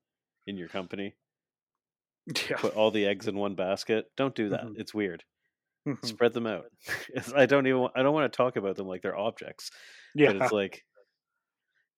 in 0.46 0.56
your 0.56 0.68
company? 0.68 1.14
Yeah. 2.48 2.56
Put 2.56 2.74
all 2.74 2.90
the 2.90 3.04
eggs 3.06 3.28
in 3.28 3.36
one 3.36 3.54
basket. 3.54 4.06
Don't 4.16 4.34
do 4.34 4.48
that. 4.50 4.64
Mhm. 4.64 4.78
It's 4.78 4.94
weird. 4.94 5.24
Mhm. 5.86 6.04
Spread 6.04 6.32
them 6.32 6.46
out. 6.46 6.66
I 7.36 7.46
don't 7.46 7.66
even. 7.66 7.88
I 7.94 8.02
don't 8.02 8.14
want 8.14 8.32
to 8.32 8.36
talk 8.36 8.56
about 8.56 8.76
them 8.76 8.86
like 8.86 9.02
they're 9.02 9.16
objects. 9.16 9.70
yeah. 10.14 10.32
But 10.32 10.42
it's 10.42 10.52
like, 10.52 10.84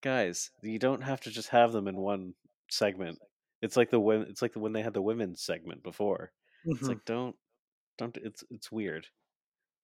guys, 0.02 0.50
you 0.62 0.78
don't 0.78 1.02
have 1.02 1.20
to 1.22 1.30
just 1.30 1.48
have 1.50 1.72
them 1.72 1.88
in 1.88 1.96
one 1.96 2.34
segment. 2.70 3.18
It's 3.62 3.76
like 3.76 3.90
the 3.90 4.00
when 4.00 4.22
it's 4.22 4.42
like 4.42 4.52
the, 4.52 4.60
when 4.60 4.72
they 4.72 4.82
had 4.82 4.94
the 4.94 5.02
women's 5.02 5.42
segment 5.42 5.82
before. 5.82 6.32
It's 6.64 6.82
Mhm. 6.82 6.88
like 6.88 7.04
don't 7.04 7.36
don't. 7.98 8.16
It's 8.18 8.44
it's 8.50 8.72
weird. 8.72 9.06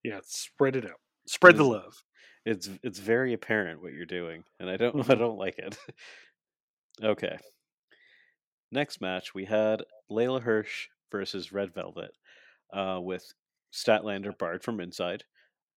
yeah, 0.03 0.21
spread 0.25 0.77
it 0.77 0.85
out. 0.85 1.01
Spread 1.27 1.57
the 1.57 1.65
love. 1.65 2.03
It's 2.45 2.69
it's 2.83 2.99
very 2.99 3.33
apparent 3.35 3.81
what 3.83 3.93
you're 3.93 4.05
doing, 4.07 4.45
and 4.61 4.69
I 4.69 4.77
don't 4.77 4.95
I 5.11 5.15
Mhm. 5.15 5.19
don't 5.19 5.39
like 5.39 5.59
it. 5.59 5.79
okay. 7.03 7.39
Next 8.71 9.01
match 9.01 9.35
we 9.35 9.45
had 9.45 9.85
Leyla 10.11 10.43
Hirsch 10.43 10.89
versus 11.11 11.53
Red 11.53 11.73
Velvet, 11.75 12.13
uh, 12.73 12.99
with 13.03 13.33
Statlander 13.73 14.37
barred 14.37 14.63
from 14.63 14.81
inside. 14.81 15.25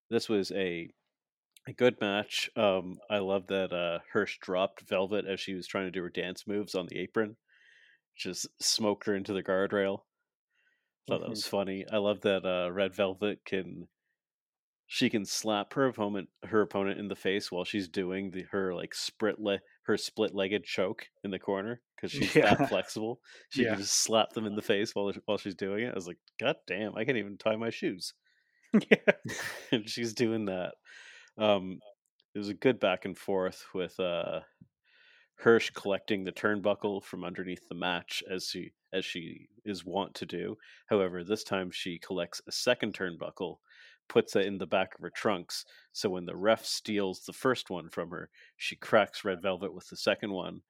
This 0.10 0.30
was 0.30 0.52
a 0.52 0.90
a 1.68 1.74
good 1.74 2.00
match. 2.00 2.50
Um, 2.56 2.98
I 3.10 3.18
love 3.20 3.48
that 3.48 3.74
uh, 3.74 4.00
Hirsch 4.12 4.38
dropped 4.40 4.88
Velvet 4.88 5.26
as 5.26 5.40
she 5.40 5.56
was 5.56 5.68
trying 5.68 5.86
to 5.86 5.92
do 5.92 6.04
her 6.04 6.10
dance 6.10 6.46
moves 6.46 6.76
on 6.76 6.86
the 6.88 7.00
apron, 7.00 7.38
just 8.16 8.48
smoked 8.62 9.08
her 9.08 9.16
into 9.16 9.34
the 9.34 9.42
guardrail. 9.42 10.02
thought 11.08 11.22
that 11.22 11.30
was 11.30 11.48
funny. 11.48 11.86
I 11.92 11.98
love 11.98 12.22
that 12.22 12.46
uh, 12.46 12.72
Red 12.72 12.94
Velvet 12.94 13.40
can 13.46 13.88
she 14.88 15.10
can 15.10 15.26
slap 15.26 15.74
her 15.74 15.88
opponent 15.88 16.30
her 16.44 16.62
opponent 16.62 17.00
in 17.00 17.08
the 17.08 17.16
face 17.16 17.52
while 17.52 17.66
she's 17.66 17.88
doing 17.88 18.32
the 18.32 18.46
her 18.52 18.74
like 18.74 18.94
split 18.94 19.40
le- 19.40 19.62
her 19.86 19.98
split 19.98 20.34
legged 20.36 20.64
choke 20.64 21.08
in 21.24 21.32
the 21.32 21.40
corner 21.40 21.82
because 21.96 22.12
she's 22.12 22.36
Yeah. 22.36 22.56
that 22.56 22.70
flexible. 22.70 23.20
She 23.50 23.64
Yeah. 23.64 23.72
can 23.72 23.80
just 23.80 23.96
slap 24.04 24.32
them 24.34 24.46
in 24.46 24.56
the 24.56 24.62
face 24.62 24.94
while 24.94 25.12
while 25.26 25.38
she's 25.38 25.56
doing 25.56 25.86
it. 25.86 25.92
I 25.92 25.96
was 25.96 26.08
like, 26.08 26.20
God 26.40 26.56
damn, 26.68 26.96
I 26.96 27.06
can't 27.06 27.18
even 27.18 27.38
tie 27.38 27.56
my 27.56 27.70
shoes. 27.70 28.14
yeah. 28.92 29.14
and 29.72 29.90
she's 29.90 30.14
doing 30.14 30.46
that. 30.46 30.74
Um, 31.38 31.80
it 32.34 32.38
was 32.40 32.50
a 32.50 32.54
good 32.54 32.80
back 32.80 33.06
and 33.06 33.18
forth 33.18 33.66
with 33.74 33.98
uh, 34.00 34.42
Hirsch 35.38 35.70
collecting 35.72 36.24
the 36.24 36.32
turnbuckle 36.32 37.04
from 37.04 37.24
underneath 37.24 37.68
the 37.70 37.76
match 37.76 38.24
as 38.30 38.48
she 38.48 38.72
as 38.94 39.04
she 39.06 39.50
is 39.66 39.86
wont 39.86 40.14
to 40.16 40.26
do. 40.26 40.58
However, 40.88 41.24
this 41.24 41.44
time 41.44 41.70
she 41.72 42.00
collects 42.00 42.42
a 42.48 42.52
second 42.52 42.94
turnbuckle, 42.94 43.58
puts 44.08 44.36
it 44.36 44.46
in 44.46 44.58
the 44.58 44.68
back 44.68 44.96
of 44.96 45.02
her 45.02 45.10
trunks. 45.10 45.66
So 45.94 46.10
when 46.10 46.26
the 46.26 46.36
ref 46.36 46.66
steals 46.66 47.22
the 47.26 47.34
first 47.34 47.70
one 47.70 47.90
from 47.90 48.10
her, 48.12 48.30
she 48.58 48.76
cracks 48.76 49.24
Red 49.26 49.42
Velvet 49.42 49.74
with 49.74 49.88
the 49.90 49.98
second 49.98 50.32
one. 50.32 50.62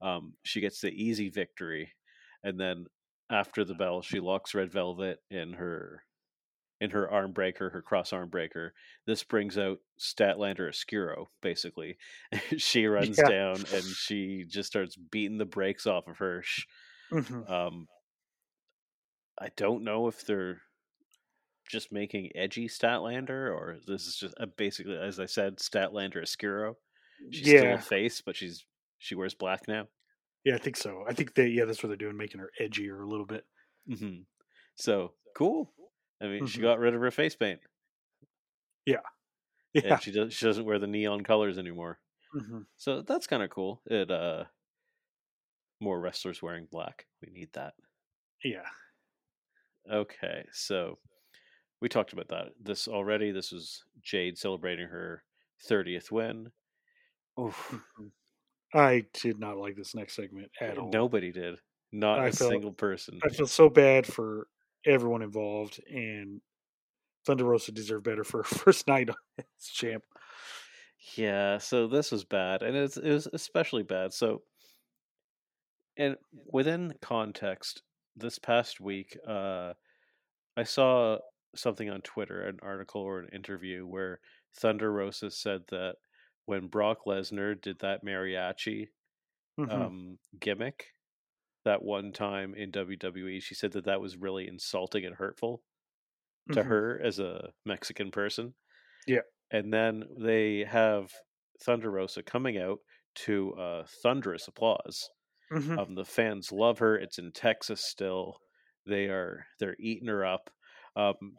Um, 0.00 0.34
she 0.44 0.60
gets 0.60 0.80
the 0.80 0.90
easy 0.90 1.28
victory, 1.28 1.92
and 2.42 2.58
then 2.58 2.86
after 3.30 3.64
the 3.64 3.74
bell, 3.74 4.02
she 4.02 4.18
locks 4.20 4.54
Red 4.54 4.72
Velvet 4.72 5.18
in 5.30 5.52
her 5.54 6.04
in 6.80 6.90
her 6.90 7.10
arm 7.10 7.32
breaker, 7.32 7.68
her 7.68 7.82
cross 7.82 8.10
arm 8.12 8.30
breaker. 8.30 8.72
This 9.06 9.22
brings 9.22 9.58
out 9.58 9.80
Statlander 10.00 10.68
Oscuro, 10.70 11.30
basically. 11.42 11.98
she 12.56 12.86
runs 12.86 13.18
Yeah. 13.18 13.28
down 13.28 13.56
and 13.56 13.84
she 13.84 14.44
just 14.48 14.68
starts 14.70 14.96
beating 14.96 15.36
the 15.36 15.44
brakes 15.44 15.86
off 15.86 16.08
of 16.08 16.16
Hirsch. 16.16 16.64
Mhm. 17.12 17.50
Um, 17.50 17.86
I 19.38 19.48
don't 19.56 19.84
know 19.84 20.08
if 20.08 20.24
they're 20.24 20.62
just 21.70 21.92
making 21.92 22.32
edgy 22.36 22.68
Statlander 22.68 23.54
or 23.54 23.80
this 23.86 24.06
is 24.06 24.16
just 24.16 24.34
uh, 24.40 24.46
basically, 24.46 24.96
as 24.98 25.20
I 25.20 25.26
said, 25.26 25.58
Statlander 25.58 26.22
Oscuro. 26.22 26.78
She's 27.30 27.50
still 27.50 27.74
a 27.74 27.78
face, 27.78 28.20
but 28.22 28.36
she's 28.36 28.66
she 28.98 29.14
wears 29.14 29.34
black 29.34 29.68
now. 29.68 29.88
Yeah, 30.44 30.54
I 30.54 30.58
think 30.58 30.76
so. 30.76 31.04
I 31.06 31.12
think 31.14 31.34
they 31.34 31.48
yeah, 31.48 31.64
that's 31.64 31.82
what 31.82 31.88
they're 31.88 31.96
doing, 31.96 32.16
making 32.16 32.40
her 32.40 32.50
edgier 32.60 33.02
a 33.02 33.06
little 33.08 33.26
bit. 33.26 33.46
hmm 33.86 34.22
So 34.76 35.14
cool. 35.36 35.74
I 36.20 36.26
mean, 36.28 36.44
she 36.46 36.60
Mhm. 36.60 36.62
got 36.62 36.78
rid 36.78 36.94
of 36.94 37.00
her 37.00 37.10
face 37.10 37.36
paint, 37.36 37.60
Yeah. 38.86 39.00
and 39.82 40.00
she 40.00 40.10
does. 40.12 40.34
She 40.34 40.46
doesn't 40.46 40.64
wear 40.64 40.78
the 40.78 40.86
neon 40.86 41.22
colors 41.22 41.58
anymore. 41.58 42.00
Mhm. 42.34 42.66
So 42.76 43.02
that's 43.02 43.26
kind 43.26 43.42
of 43.42 43.50
cool. 43.50 43.82
It 43.86 44.10
uh 44.10 44.46
more 45.80 46.00
wrestlers 46.00 46.40
wearing 46.42 46.66
black. 46.66 47.06
We 47.20 47.30
need 47.32 47.52
that. 47.54 47.74
Yeah. 48.42 48.68
Okay, 49.90 50.46
so 50.52 50.98
we 51.80 51.88
talked 51.88 52.12
about 52.12 52.28
that. 52.28 52.48
This 52.60 52.88
already. 52.88 53.30
This 53.32 53.52
was 53.52 53.84
Jade 54.02 54.36
celebrating 54.38 54.88
her 54.88 55.22
30th 55.68 56.10
win. 56.10 56.50
Oof, 57.38 57.74
Mhm. 57.98 58.10
I 58.74 59.06
did 59.14 59.38
not 59.38 59.56
like 59.58 59.76
this 59.76 59.94
next 59.94 60.14
segment 60.14 60.50
at 60.60 60.78
all. 60.78 60.90
nobody 60.90 61.32
did. 61.32 61.58
Not 61.92 62.20
I 62.20 62.28
a 62.28 62.32
felt- 62.32 62.50
single 62.52 62.72
person. 62.72 63.18
I 63.24 63.28
feel 63.30 63.46
so 63.46 63.68
bad 63.68 64.06
for 64.06 64.46
everyone 64.84 65.22
involved, 65.22 65.80
and 65.88 66.40
Thunder 67.26 67.44
Rosa 67.44 67.72
deserved 67.72 68.04
better 68.04 68.24
for 68.24 68.38
her 68.38 68.44
first 68.68 68.86
night 68.86 69.10
as 69.38 69.66
champ. 69.66 70.04
Yeah, 71.16 71.58
so 71.58 71.86
this 71.88 72.12
was 72.12 72.24
bad, 72.24 72.62
and 72.62 72.76
it's, 72.76 72.96
it 72.96 73.10
was 73.12 73.26
especially 73.32 73.82
bad. 73.82 74.12
So, 74.12 74.42
and 75.96 76.16
within 76.52 76.94
context, 77.02 77.82
this 78.16 78.38
past 78.38 78.80
week, 78.80 79.16
uh, 79.26 79.74
I 80.56 80.62
saw 80.62 81.18
something 81.56 81.90
on 81.90 82.02
Twitter, 82.02 82.42
an 82.42 82.58
article 82.62 83.02
or 83.02 83.18
an 83.20 83.28
interview 83.30 83.86
where 83.86 84.20
Thunder 84.56 84.92
Rosa 84.92 85.30
said 85.30 85.62
that 85.68 85.96
when 86.46 86.68
Brock 86.68 87.00
Lesnar 87.06 87.60
did 87.60 87.80
that 87.80 88.04
mariachi 88.04 88.88
Mhm. 89.58 89.70
um, 89.70 90.18
gimmick 90.38 90.94
that 91.64 91.82
one 91.82 92.12
time 92.12 92.54
in 92.54 92.70
WWE, 92.72 93.40
she 93.40 93.54
said 93.54 93.72
that 93.72 93.84
that 93.86 94.00
was 94.00 94.16
really 94.16 94.48
insulting 94.48 95.04
and 95.06 95.16
hurtful 95.16 95.64
to 96.52 96.62
Mhm. 96.62 96.64
her 96.64 97.00
as 97.02 97.18
a 97.18 97.52
Mexican 97.64 98.10
person. 98.10 98.54
Yeah. 99.06 99.22
And 99.50 99.72
then 99.72 100.04
they 100.18 100.64
have 100.64 101.12
Thunder 101.62 101.90
Rosa 101.90 102.22
coming 102.22 102.58
out 102.58 102.80
to 103.16 103.54
uh, 103.54 103.86
thunderous 104.02 104.48
applause. 104.48 105.10
Mhm. 105.50 105.78
Um, 105.78 105.94
the 105.94 106.04
fans 106.04 106.52
love 106.52 106.78
her. 106.80 106.96
It's 106.98 107.18
in 107.18 107.32
Texas 107.32 107.84
still. 107.84 108.40
They 108.86 109.08
are 109.08 109.46
they're 109.60 109.76
eating 109.80 110.08
her 110.08 110.24
up. 110.24 110.50
Um, 110.96 111.36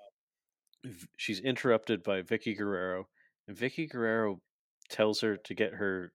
she's 1.17 1.39
interrupted 1.39 2.03
by 2.03 2.21
Vickie 2.21 2.57
Guerrero, 2.57 3.07
and 3.47 3.55
Vickie 3.57 3.89
Guerrero 3.89 4.41
tells 4.89 5.21
her 5.21 5.37
to 5.37 5.53
get 5.53 5.73
her 5.73 6.13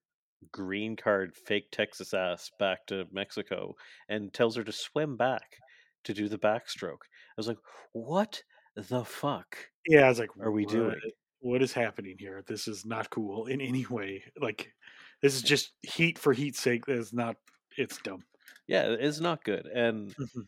green 0.51 0.95
card 0.95 1.35
fake 1.35 1.71
Texas 1.71 2.13
ass 2.13 2.51
back 2.59 2.85
to 2.87 3.05
Mexico 3.11 3.75
and 4.07 4.33
tells 4.33 4.55
her 4.55 4.63
to 4.63 4.71
swim 4.71 5.17
back 5.17 5.57
to 6.03 6.13
do 6.13 6.27
the 6.29 6.37
backstroke. 6.37 7.01
I 7.03 7.37
was 7.37 7.47
like, 7.47 7.57
what 7.93 8.41
the 8.75 9.03
fuck 9.03 9.57
Yeah, 9.87 10.05
I 10.05 10.09
was 10.09 10.19
like, 10.19 10.29
are 10.39 10.51
we 10.51 10.63
"What- 10.65 10.71
doing? 10.73 10.95
What 11.39 11.61
is 11.61 11.71
happening 11.73 12.17
here? 12.19 12.43
This 12.47 12.67
is 12.67 12.85
not 12.85 13.09
cool 13.11 13.45
in 13.47 13.61
any 13.61 13.85
way. 13.85 14.23
Like, 14.39 14.73
this 15.21 15.35
is 15.35 15.41
just 15.43 15.73
heat 15.83 16.17
for 16.19 16.33
heat's 16.33 16.59
sake. 16.59 16.85
That 16.87 16.97
is 16.97 17.13
not. 17.13 17.37
It's 17.77 17.97
dumb. 17.99 18.23
Yeah, 18.67 18.95
it's 18.99 19.19
not 19.19 19.43
good. 19.43 19.67
And 19.67 20.15
Mhm. 20.15 20.47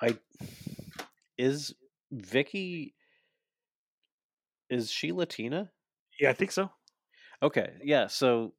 I 0.00 0.18
is 1.38 1.74
Vicky 2.10 2.94
is 4.70 4.90
she 4.90 5.12
Latina? 5.12 5.70
Yeah, 6.20 6.30
I 6.30 6.32
think 6.32 6.52
so. 6.52 6.70
Okay, 7.42 7.74
yeah. 7.82 8.06
So, 8.08 8.54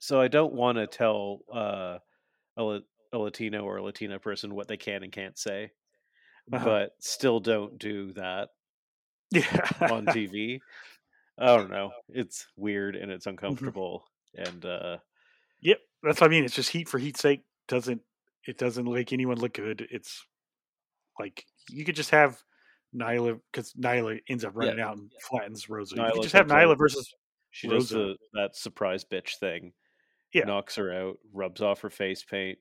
so 0.00 0.20
I 0.20 0.28
don't 0.28 0.54
want 0.54 0.78
to 0.78 0.86
tell 0.86 1.40
uh, 1.52 1.98
a, 2.56 2.80
a 3.12 3.18
Latino 3.18 3.64
or 3.64 3.78
a 3.78 3.82
Latina 3.82 4.18
person 4.18 4.54
what 4.54 4.68
they 4.68 4.76
can 4.76 5.02
and 5.02 5.12
can't 5.12 5.38
say, 5.38 5.72
Uh-huh. 6.52 6.64
but 6.64 6.92
still 7.00 7.40
don't 7.40 7.78
do 7.78 8.12
that 8.14 8.50
Yeah. 9.30 9.68
on 9.80 10.08
TV. 10.08 10.62
I 11.38 11.46
don't 11.46 11.70
know. 11.70 11.92
It's 12.08 12.46
weird 12.56 12.96
and 12.96 13.10
Mm-hmm. 13.10 13.12
it's 13.12 13.26
uncomfortable, 13.26 14.06
and 14.36 14.64
uh, 14.64 14.98
Yep, 15.60 15.78
that's 16.02 16.20
what 16.20 16.26
I 16.28 16.30
mean. 16.30 16.44
It's 16.44 16.54
just 16.54 16.70
heat 16.70 16.88
for 16.88 16.98
heat's 16.98 17.20
sake. 17.20 17.44
Doesn't 17.68 18.02
it 18.46 18.58
doesn't 18.58 18.90
make 18.90 19.12
anyone 19.12 19.38
look 19.38 19.54
good. 19.54 19.86
It's 19.90 20.26
like 21.18 21.46
you 21.68 21.84
could 21.84 21.96
just 21.96 22.10
have 22.10 22.42
Nyla 22.94 23.40
because 23.50 23.72
Nyla 23.74 24.20
ends 24.28 24.44
up 24.44 24.52
running 24.54 24.80
out 24.80 24.96
and 24.96 25.10
flattens 25.22 25.68
Rosa. 25.68 25.96
you 25.96 26.10
could 26.12 26.22
just 26.22 26.34
have. 26.34 26.46
Nyla 26.46 26.76
versus 26.76 27.12
she 27.50 27.68
does 27.68 27.90
the, 27.90 28.16
that 28.34 28.56
surprise 28.56 29.04
bitch 29.04 29.36
thing. 29.38 29.72
Yeah. 30.34 30.44
knocks 30.44 30.76
her 30.76 30.92
out, 30.94 31.18
rubs 31.34 31.60
off 31.60 31.82
her 31.82 31.90
face 31.90 32.24
paint. 32.24 32.58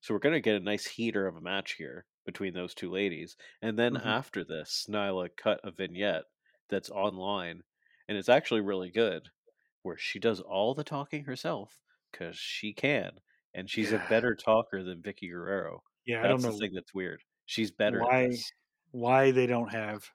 So 0.00 0.12
we're 0.12 0.18
gonna 0.20 0.40
get 0.40 0.56
a 0.56 0.60
nice 0.60 0.84
heater 0.86 1.28
of 1.28 1.36
a 1.36 1.40
match 1.40 1.74
here 1.74 2.04
between 2.26 2.52
those 2.52 2.74
two 2.74 2.90
ladies. 2.90 3.36
And 3.62 3.78
then 3.78 3.94
Mhm. 3.94 4.04
after 4.06 4.42
this, 4.44 4.86
Nyla 4.90 5.28
cut 5.36 5.60
a 5.62 5.70
vignette 5.70 6.24
that's 6.68 6.90
online, 6.90 7.62
and 8.08 8.18
it's 8.18 8.28
actually 8.28 8.60
really 8.60 8.90
good, 8.90 9.28
where 9.82 9.96
she 9.96 10.18
does 10.18 10.40
all 10.40 10.74
the 10.74 10.82
talking 10.82 11.24
herself 11.24 11.78
because 12.10 12.36
she 12.36 12.72
can, 12.72 13.20
and 13.54 13.70
she's 13.70 13.92
Yeah. 13.92 14.04
a 14.04 14.08
better 14.08 14.34
talker 14.34 14.82
than 14.82 15.00
Vickie 15.02 15.30
Guerrero. 15.30 15.84
yeah. 16.04 16.18
I 16.18 16.22
That's 16.22 16.42
don't 16.42 16.42
the 16.42 16.48
know 16.56 16.58
thing 16.58 16.74
that's 16.74 16.92
weird. 16.94 17.22
She's 17.46 17.70
better 17.70 18.00
why. 18.00 18.30
Why 18.92 19.30
they 19.32 19.46
don't 19.46 19.72
have 19.72 20.10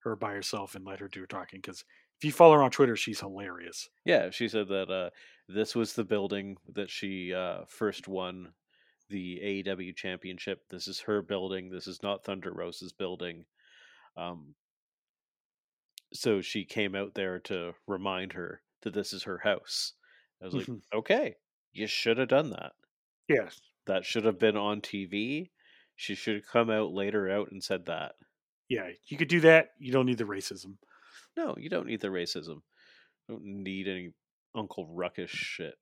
her 0.00 0.16
by 0.16 0.32
herself 0.32 0.74
and 0.74 0.84
let 0.84 1.00
her 1.00 1.08
do 1.08 1.20
her 1.20 1.26
talking. 1.26 1.60
Because 1.60 1.84
if 2.18 2.24
you 2.24 2.32
follow 2.32 2.54
her 2.54 2.62
on 2.62 2.70
Twitter, 2.70 2.96
she's 2.96 3.20
hilarious. 3.20 3.88
Yeah, 4.04 4.30
she 4.30 4.48
said 4.48 4.68
that 4.68 4.90
uh, 4.90 5.10
this 5.48 5.74
was 5.74 5.94
the 5.94 6.04
building 6.04 6.56
that 6.74 6.90
she 6.90 7.32
uh, 7.34 7.64
first 7.68 8.08
won 8.08 8.54
the 9.08 9.40
AEW 9.42 9.94
championship. 9.96 10.68
This 10.68 10.88
is 10.88 11.00
her 11.00 11.22
building. 11.22 11.70
This 11.70 11.86
is 11.86 12.02
not 12.02 12.24
Thunder 12.24 12.52
Rosa's 12.52 12.92
building. 12.92 13.44
Um, 14.16 14.54
so 16.12 16.40
she 16.40 16.64
came 16.64 16.94
out 16.94 17.14
there 17.14 17.38
to 17.40 17.74
remind 17.86 18.32
her 18.34 18.62
that 18.82 18.94
this 18.94 19.12
is 19.12 19.24
her 19.24 19.38
house. 19.38 19.94
I 20.40 20.44
was 20.46 20.54
like, 20.54 20.68
Mhm. 20.68 20.82
okay, 20.92 21.36
you 21.72 21.86
should 21.86 22.18
have 22.18 22.28
done 22.28 22.50
that. 22.50 22.72
Yes. 23.28 23.60
That 23.86 24.04
should 24.04 24.24
have 24.24 24.38
been 24.38 24.56
on 24.56 24.80
TV. 24.80 25.50
She 26.02 26.16
should 26.16 26.34
have 26.34 26.46
come 26.48 26.68
out 26.68 26.92
later 26.92 27.30
out 27.30 27.52
and 27.52 27.62
said 27.62 27.86
that. 27.86 28.16
Yeah, 28.68 28.88
you 29.06 29.16
could 29.16 29.28
do 29.28 29.38
that. 29.42 29.68
You 29.78 29.92
don't 29.92 30.06
need 30.06 30.18
the 30.18 30.24
racism. 30.24 30.74
No, 31.36 31.54
you 31.56 31.68
don't 31.70 31.86
need 31.86 32.00
the 32.00 32.08
racism. 32.08 32.62
don't 33.28 33.44
need 33.44 33.86
any 33.86 34.10
Uncle 34.52 34.88
Ruckus 34.88 35.30
shit. 35.30 35.76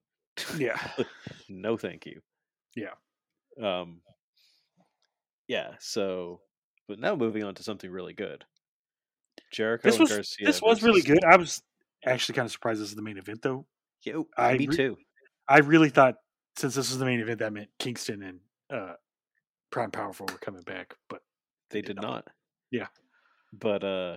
Yeah. 0.58 0.78
no, 1.48 1.78
thank 1.78 2.04
you. 2.04 2.20
Yeah. 2.76 2.92
Um. 3.62 4.02
Yeah. 5.48 5.70
So, 5.78 6.42
but 6.86 6.98
now 6.98 7.16
moving 7.16 7.42
on 7.42 7.54
to 7.54 7.62
something 7.62 7.90
really 7.90 8.12
good. 8.12 8.44
Jericho 9.50 9.88
This 9.88 9.94
and 9.94 10.02
was 10.02 10.10
Garcia. 10.10 10.46
this 10.46 10.60
was 10.60 10.82
really 10.82 11.00
good. 11.00 11.24
I 11.24 11.36
was 11.36 11.62
actually 12.04 12.34
kind 12.34 12.44
of 12.44 12.52
surprised 12.52 12.82
this 12.82 12.90
is 12.90 12.94
the 12.94 13.00
main 13.00 13.16
event 13.16 13.40
though. 13.40 13.64
Yeah, 14.04 14.20
I 14.36 14.58
me 14.58 14.66
re- 14.66 14.76
too. 14.76 14.98
I 15.48 15.60
really 15.60 15.88
thought 15.88 16.16
since 16.58 16.74
this 16.74 16.90
was 16.90 16.98
the 16.98 17.06
main 17.06 17.20
event, 17.20 17.38
that 17.38 17.54
meant 17.54 17.70
Kingston 17.78 18.22
and 18.22 18.40
uh, 18.70 18.94
And 19.76 19.92
Powerful 19.92 20.26
were 20.26 20.38
coming 20.38 20.62
back, 20.62 20.94
but 21.08 21.22
They 21.70 21.80
did 21.80 21.88
did 21.88 21.96
not. 21.96 22.02
not. 22.02 22.28
Yeah. 22.70 22.86
But 23.52 23.84
uh 23.84 24.16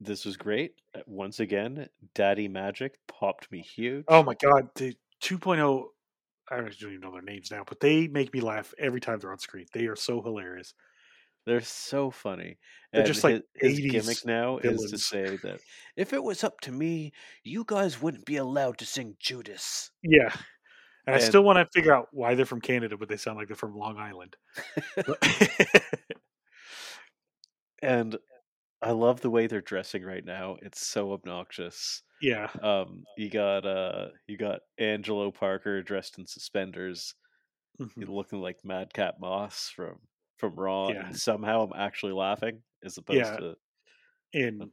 this 0.00 0.24
was 0.24 0.36
great. 0.36 0.74
Uh, 0.94 1.00
Once 1.06 1.40
again, 1.40 1.88
Daddy 2.14 2.46
Magic 2.46 2.98
popped 3.08 3.50
me 3.50 3.60
huge. 3.60 4.04
Oh 4.08 4.22
my 4.22 4.34
god, 4.34 4.68
the 4.76 4.94
2.0. 5.22 5.86
I 6.50 6.56
don't 6.56 6.72
even 6.80 7.00
know 7.00 7.12
their 7.12 7.20
names 7.20 7.50
now, 7.50 7.64
but 7.66 7.80
they 7.80 8.06
make 8.06 8.32
me 8.32 8.40
laugh 8.40 8.72
every 8.78 9.00
time 9.00 9.18
they're 9.18 9.32
on 9.32 9.38
screen. 9.38 9.66
They 9.72 9.86
are 9.86 9.96
so 9.96 10.22
hilarious. 10.22 10.72
They're 11.44 11.60
so 11.60 12.10
funny. 12.10 12.58
They're 12.92 13.02
and 13.02 13.06
just 13.06 13.24
like 13.24 13.42
his, 13.54 13.78
his 13.78 13.80
80s 13.80 13.90
gimmick 13.90 14.26
now 14.26 14.58
is 14.58 14.90
to 14.90 14.98
say 14.98 15.36
that 15.42 15.60
if 15.96 16.12
it 16.12 16.22
was 16.22 16.44
up 16.44 16.60
to 16.62 16.72
me, 16.72 17.12
you 17.42 17.64
guys 17.66 18.00
wouldn't 18.00 18.24
be 18.24 18.36
allowed 18.36 18.78
to 18.78 18.86
sing 18.86 19.16
Judas. 19.18 19.90
Yeah. 20.02 20.32
And 21.08 21.16
I 21.16 21.20
still 21.20 21.42
want 21.42 21.56
to 21.58 21.66
figure 21.72 21.94
out 21.94 22.08
why 22.12 22.34
they're 22.34 22.44
from 22.46 22.60
Canada, 22.60 22.96
but 22.96 23.08
they 23.08 23.16
sound 23.16 23.38
like 23.38 23.48
they're 23.48 23.56
from 23.56 23.74
Long 23.76 23.96
Island. 23.98 24.36
And 27.82 28.16
I 28.82 28.90
love 28.90 29.20
the 29.20 29.30
way 29.30 29.46
they're 29.46 29.60
dressing 29.60 30.02
right 30.02 30.24
now. 30.24 30.56
It's 30.62 30.86
so 30.86 31.12
obnoxious. 31.12 32.02
yeah. 32.20 32.48
Um, 32.62 33.04
you 33.16 33.30
got 33.30 33.64
uh, 33.64 34.08
you 34.26 34.36
got 34.36 34.60
Angelo 34.78 35.30
Parker 35.30 35.82
dressed 35.82 36.18
in 36.18 36.26
suspenders, 36.26 37.14
Mhm. 37.80 38.08
looking 38.08 38.40
like 38.40 38.64
Madcap 38.64 39.20
Moss 39.20 39.68
from 39.74 39.98
from 40.38 40.54
Raw, 40.56 40.88
Yeah. 40.90 41.06
and 41.06 41.16
somehow 41.16 41.62
I'm 41.62 41.72
actually 41.80 42.12
laughing 42.12 42.62
as 42.84 42.98
opposed 42.98 43.18
Yeah. 43.20 43.36
to 43.36 43.56
in 44.32 44.72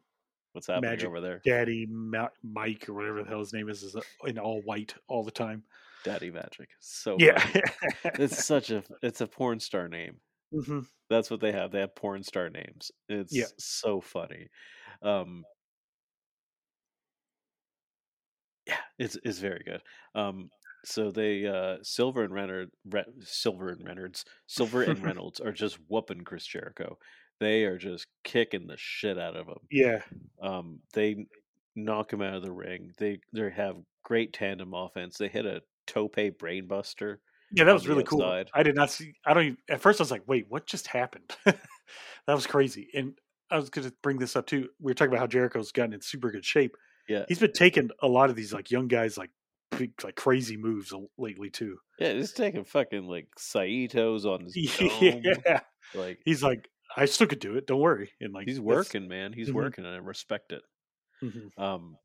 what's 0.53 0.67
happening 0.67 0.89
Magic 0.89 1.07
over 1.07 1.21
there. 1.21 1.41
Daddy 1.45 1.85
Ma- 1.87 2.29
Mike 2.43 2.89
or 2.89 2.93
whatever 2.95 3.21
the 3.23 3.29
hell 3.29 3.39
his 3.39 3.53
name 3.53 3.69
is 3.69 3.83
is 3.83 3.95
in 4.25 4.39
all 4.39 4.61
white 4.63 4.95
all 5.07 5.23
the 5.23 5.29
time. 5.31 5.63
Daddy 6.05 6.31
Magic, 6.31 6.69
so 6.79 7.17
Yeah. 7.19 7.43
it's 8.05 8.45
such 8.45 8.69
a 8.71 8.83
it's 9.03 9.19
a 9.21 9.27
porn 9.27 9.59
star 9.59 9.87
name. 9.89 10.21
hmm 10.53 10.81
That's 11.09 11.29
what 11.29 11.41
they 11.41 11.51
have. 11.51 11.71
They 11.71 11.81
have 11.81 11.95
porn 11.95 12.23
star 12.23 12.49
names. 12.49 12.91
It's 13.09 13.35
Yeah. 13.35 13.45
so 13.57 13.99
funny. 13.99 14.47
Um, 15.01 15.43
yeah, 18.67 18.77
it's 18.97 19.17
it's 19.23 19.39
very 19.39 19.63
good. 19.65 19.81
Um, 20.15 20.49
so 20.85 21.11
they 21.11 21.45
uh, 21.45 21.77
Silver 21.83 22.23
and 22.23 22.33
Reynolds, 22.33 22.71
Re- 22.89 23.03
Silver 23.21 23.69
and 23.69 23.85
Reynolds, 23.85 24.25
Silver 24.47 24.83
and 24.83 24.99
Reynolds 25.03 25.39
are 25.39 25.51
just 25.51 25.77
whooping 25.87 26.23
Chris 26.23 26.45
Jericho. 26.45 26.97
They 27.39 27.63
are 27.65 27.77
just 27.77 28.07
kicking 28.23 28.67
the 28.67 28.77
shit 28.77 29.19
out 29.19 29.35
of 29.35 29.47
him. 29.47 29.57
Yeah. 29.71 30.01
Um, 30.41 30.79
they 30.93 31.25
knock 31.75 32.13
him 32.13 32.21
out 32.21 32.35
of 32.35 32.43
the 32.43 32.51
ring. 32.51 32.91
They 32.97 33.19
they 33.33 33.49
have 33.51 33.75
great 34.03 34.33
tandem 34.33 34.73
offense. 34.73 35.17
They 35.17 35.27
hit 35.27 35.45
a 35.45 35.61
tope 35.87 36.15
brainbuster. 36.15 37.17
Yeah, 37.51 37.63
that 37.65 37.73
was 37.73 37.87
really 37.87 38.03
cool. 38.03 38.23
I 38.53 38.63
did 38.63 38.75
not 38.75 38.89
see. 38.91 39.13
I 39.25 39.33
don't. 39.33 39.43
Even, 39.45 39.57
at 39.69 39.79
first, 39.81 39.99
I 40.01 40.03
was 40.03 40.11
like, 40.11 40.27
"Wait, 40.27 40.45
what 40.49 40.65
just 40.65 40.87
happened?" 40.87 41.35
that 41.45 41.57
was 42.27 42.47
crazy. 42.47 42.89
And 42.93 43.17
I 43.51 43.57
was 43.57 43.69
going 43.69 43.87
to 43.87 43.93
bring 44.01 44.17
this 44.17 44.35
up 44.35 44.47
too. 44.47 44.69
We 44.79 44.89
were 44.89 44.93
talking 44.95 45.11
about 45.13 45.19
how 45.21 45.27
Jericho's 45.27 45.71
gotten 45.71 45.93
in 45.93 46.01
super 46.01 46.31
good 46.31 46.43
shape. 46.45 46.75
Yeah, 47.07 47.25
He's 47.27 47.37
been 47.39 47.53
taking 47.53 47.91
a 48.01 48.07
lot 48.07 48.31
of 48.31 48.35
these 48.35 48.51
like 48.51 48.71
young 48.71 48.87
guys 48.87 49.15
like 49.15 49.29
big, 49.77 49.91
like 50.03 50.15
crazy 50.15 50.57
moves 50.57 50.91
lately 51.19 51.51
too. 51.51 51.77
yeah. 51.99 52.13
He's 52.13 52.31
taking 52.33 52.63
fucking 52.65 53.07
like 53.07 53.27
Saitos 53.39 54.25
on 54.25 54.45
his 54.45 54.55
yeah, 55.01 55.59
Like 55.93 56.19
he's 56.25 56.41
like, 56.41 56.67
I 56.97 57.05
still 57.05 57.27
could 57.27 57.39
do 57.39 57.55
it. 57.57 57.67
Don't 57.67 57.79
worry. 57.79 58.09
And 58.19 58.33
like 58.33 58.47
he's 58.47 58.59
working, 58.59 59.07
man. 59.07 59.33
He's 59.33 59.49
Mhm. 59.49 59.53
working, 59.53 59.85
and 59.85 59.93
I 59.93 59.97
respect 59.99 60.51
it. 60.51 60.63
Mhm. 61.23 61.51
Um, 61.61 61.97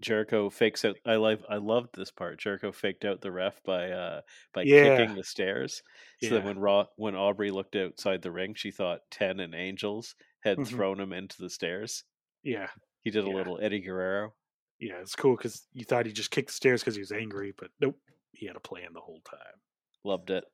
Jericho 0.00 0.50
fakes 0.50 0.84
out. 0.84 0.96
I 1.04 1.16
love. 1.16 1.44
I 1.48 1.56
loved 1.56 1.94
this 1.94 2.10
part. 2.10 2.38
Jericho 2.40 2.72
faked 2.72 3.04
out 3.04 3.20
the 3.20 3.30
ref 3.32 3.62
by 3.64 3.90
uh 3.90 4.22
by 4.54 4.62
Yeah. 4.62 4.96
kicking 4.96 5.14
the 5.16 5.24
stairs. 5.24 5.82
So 6.22 6.34
Yeah. 6.34 6.40
that 6.40 6.44
when 6.44 6.58
Raw, 6.58 6.86
when 6.96 7.14
Aubrey 7.14 7.50
looked 7.50 7.76
outside 7.76 8.22
the 8.22 8.30
ring, 8.32 8.54
she 8.54 8.70
thought 8.70 9.10
Ten 9.10 9.40
and 9.40 9.54
Angels 9.54 10.14
had 10.40 10.58
Mhm. 10.58 10.66
thrown 10.66 11.00
him 11.00 11.12
into 11.12 11.36
the 11.40 11.50
stairs. 11.50 12.04
Yeah, 12.42 12.70
He 13.02 13.10
did 13.10 13.24
a 13.24 13.28
Yeah. 13.28 13.34
little 13.34 13.60
Eddie 13.60 13.80
Guerrero. 13.80 14.34
yeah. 14.78 15.00
It's 15.00 15.14
cool 15.16 15.36
because 15.36 15.66
you 15.72 15.84
thought 15.84 16.06
he 16.06 16.12
just 16.12 16.30
kicked 16.30 16.48
the 16.48 16.54
stairs 16.54 16.82
because 16.82 16.94
he 16.96 17.00
was 17.00 17.12
angry, 17.12 17.52
but 17.52 17.70
nope, 17.80 18.00
he 18.32 18.46
had 18.46 18.56
a 18.56 18.60
plan 18.60 18.92
the 18.94 19.00
whole 19.00 19.20
time. 19.22 19.60
Loved 20.04 20.30
it. 20.30 20.44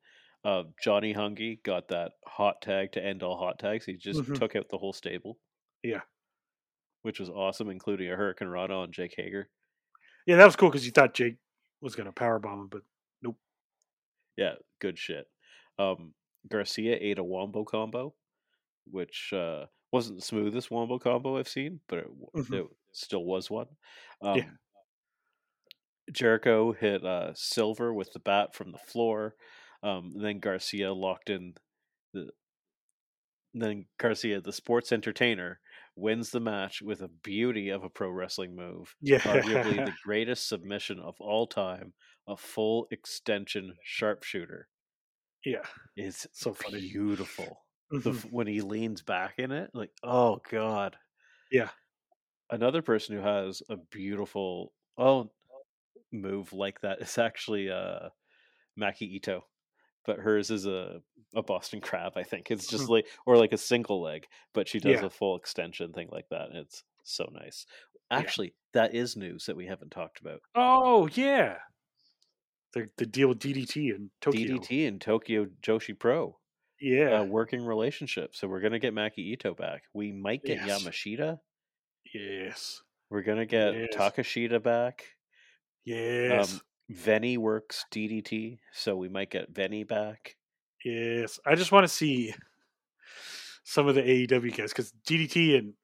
Uh, 0.44 0.64
Johnny 0.82 1.12
Hungee 1.14 1.62
got 1.62 1.88
that 1.88 2.12
hot 2.26 2.62
tag 2.62 2.92
to 2.92 3.02
end 3.04 3.22
all 3.22 3.36
hot 3.36 3.58
tags. 3.58 3.84
He 3.86 3.94
just 3.96 4.20
Mhm. 4.20 4.38
took 4.38 4.54
out 4.56 4.68
the 4.68 4.78
whole 4.78 4.92
stable. 4.92 5.38
Yeah. 5.82 6.02
Which 7.06 7.20
was 7.20 7.30
awesome, 7.30 7.70
including 7.70 8.10
a 8.10 8.16
hurricanrana 8.16 8.70
on 8.82 8.90
Jake 8.90 9.14
Hager. 9.16 9.48
Yeah, 10.26 10.34
that 10.38 10.44
was 10.44 10.56
cool 10.56 10.70
because 10.70 10.84
you 10.84 10.90
thought 10.90 11.14
Jake 11.14 11.36
was 11.80 11.94
going 11.94 12.06
to 12.06 12.12
powerbomb 12.12 12.62
him, 12.62 12.66
but 12.66 12.82
nope. 13.22 13.36
Yeah, 14.36 14.54
good 14.80 14.98
shit. 14.98 15.28
Um, 15.78 16.14
Garcia 16.48 16.98
ate 17.00 17.20
a 17.20 17.22
wombo 17.22 17.62
combo, 17.62 18.12
which 18.90 19.32
uh, 19.32 19.66
wasn't 19.92 20.16
the 20.18 20.24
smoothest 20.24 20.72
wombo 20.72 20.98
combo 20.98 21.38
I've 21.38 21.46
seen, 21.46 21.78
but 21.86 21.98
it, 22.00 22.08
Mhm. 22.34 22.64
it 22.64 22.66
still 22.90 23.24
was 23.24 23.48
one. 23.48 23.68
Um, 24.20 24.38
Yeah. 24.38 24.50
Jericho 26.10 26.72
hit 26.72 27.04
uh, 27.04 27.34
Silver 27.34 27.94
with 27.94 28.12
the 28.14 28.18
bat 28.18 28.52
from 28.52 28.72
the 28.72 28.78
floor. 28.78 29.36
Um, 29.84 30.12
then 30.16 30.40
Garcia 30.40 30.92
locked 30.92 31.30
in 31.30 31.54
the. 32.12 32.30
Then 33.54 33.86
Garcia, 33.96 34.40
the 34.40 34.52
sports 34.52 34.90
entertainer, 34.90 35.60
wins 35.96 36.30
the 36.30 36.40
match 36.40 36.82
with 36.82 37.02
a 37.02 37.08
beauty 37.08 37.70
of 37.70 37.82
a 37.84 37.90
pro 37.90 38.10
wrestling 38.10 38.54
move. 38.54 38.94
yeah, 39.00 39.18
Arguably 39.18 39.84
the 39.84 39.94
greatest 40.04 40.48
submission 40.48 41.00
of 41.00 41.16
all 41.20 41.46
time, 41.46 41.94
a 42.28 42.36
full 42.36 42.86
extension 42.90 43.76
sharpshooter. 43.82 44.68
yeah. 45.44 45.62
It's 45.96 46.26
So 46.32 46.52
funny. 46.54 46.80
beautiful. 46.90 47.66
The, 47.90 48.10
Mhm. 48.10 48.16
f- 48.16 48.24
when 48.32 48.46
he 48.46 48.60
leans 48.60 49.02
back 49.02 49.38
in 49.38 49.52
it, 49.52 49.70
like, 49.74 49.90
oh 50.02 50.40
god. 50.50 50.98
Yeah. 51.50 51.70
Another 52.50 52.82
person 52.82 53.16
who 53.16 53.22
has 53.22 53.62
a 53.68 53.76
beautiful 53.76 54.72
oh 54.98 55.30
move 56.12 56.52
like 56.52 56.80
that 56.82 57.00
is 57.02 57.18
actually 57.18 57.70
uh 57.70 58.10
Maki 58.78 59.02
Ito. 59.02 59.46
But 60.06 60.18
hers 60.20 60.50
is 60.50 60.66
a 60.66 61.02
a 61.34 61.42
Boston 61.42 61.80
crab, 61.80 62.12
I 62.16 62.22
think. 62.22 62.50
It's 62.50 62.66
just 62.66 62.84
Mhm. 62.86 62.90
like 62.90 63.06
or 63.26 63.36
like 63.36 63.52
a 63.52 63.58
single 63.58 64.00
leg, 64.00 64.26
but 64.54 64.68
she 64.68 64.78
does 64.78 65.00
Yeah. 65.00 65.06
a 65.06 65.10
full 65.10 65.36
extension 65.36 65.92
thing 65.92 66.08
like 66.10 66.28
that. 66.30 66.48
and 66.50 66.56
It's 66.58 66.82
so 67.02 67.28
nice. 67.32 67.66
Yeah. 68.10 68.18
Actually, 68.18 68.54
that 68.72 68.94
is 68.94 69.16
news 69.16 69.46
that 69.46 69.56
we 69.56 69.66
haven't 69.66 69.90
talked 69.90 70.20
about. 70.20 70.40
Oh 70.54 71.08
yeah, 71.08 71.58
the 72.72 72.88
the 72.96 73.06
deal 73.06 73.28
with 73.28 73.38
DDT 73.40 73.90
in 73.94 74.10
Tokyo. 74.20 74.56
DDT 74.58 74.86
and 74.86 75.00
Tokyo 75.00 75.46
Joshi 75.62 75.98
Pro. 75.98 76.38
Yeah, 76.80 77.20
a 77.20 77.24
working 77.24 77.64
relationship. 77.64 78.34
So 78.34 78.48
we're 78.48 78.60
gonna 78.60 78.78
get 78.78 78.94
Maki 78.94 79.18
Ito 79.18 79.54
back. 79.54 79.84
We 79.92 80.12
might 80.12 80.42
get 80.44 80.58
Yes. 80.64 80.82
Yamashita. 80.84 81.40
yes, 82.14 82.82
We're 83.10 83.22
gonna 83.22 83.46
get 83.46 83.74
Yes. 83.74 83.88
Takeshita 83.94 84.62
back. 84.62 85.04
yes, 85.84 86.54
Um, 86.54 86.60
Venny 86.92 87.36
works 87.36 87.84
DDT, 87.92 88.58
so 88.72 88.96
we 88.96 89.08
might 89.08 89.30
get 89.30 89.52
Venny 89.52 89.86
back. 89.86 90.36
yes. 90.84 91.40
I 91.44 91.54
just 91.54 91.72
want 91.72 91.84
to 91.84 91.88
see 91.88 92.34
some 93.64 93.88
of 93.88 93.94
the 93.96 94.02
AEW 94.02 94.56
guys 94.56 94.70
because 94.70 94.92
DDT 95.06 95.58
and 95.58 95.74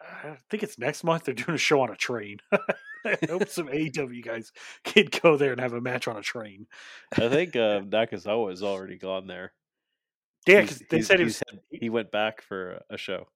I 0.00 0.36
think 0.50 0.62
it's 0.62 0.78
next 0.78 1.04
month 1.04 1.24
they're 1.24 1.34
doing 1.34 1.54
a 1.54 1.58
show 1.58 1.80
on 1.80 1.90
a 1.90 1.96
train. 1.96 2.38
I 3.04 3.16
hope 3.28 3.48
some 3.48 3.66
AEW 3.68 4.24
guys 4.24 4.52
can 4.84 5.08
go 5.22 5.36
there 5.36 5.52
and 5.52 5.60
have 5.60 5.72
a 5.72 5.80
match 5.80 6.06
on 6.06 6.16
a 6.16 6.22
train. 6.22 6.66
I 7.12 7.28
think 7.28 7.56
uh, 7.56 7.80
Nakazawa 7.82 8.52
is 8.52 8.62
already 8.62 8.96
gone 8.96 9.26
there. 9.26 9.52
Yeah, 10.46 10.62
because 10.62 10.82
they 10.90 11.02
said 11.02 11.20
he's 11.20 11.42
was. 11.52 11.60
he 11.70 11.88
went 11.88 12.10
back 12.10 12.42
for 12.42 12.82
a 12.90 12.96
show. 12.96 13.28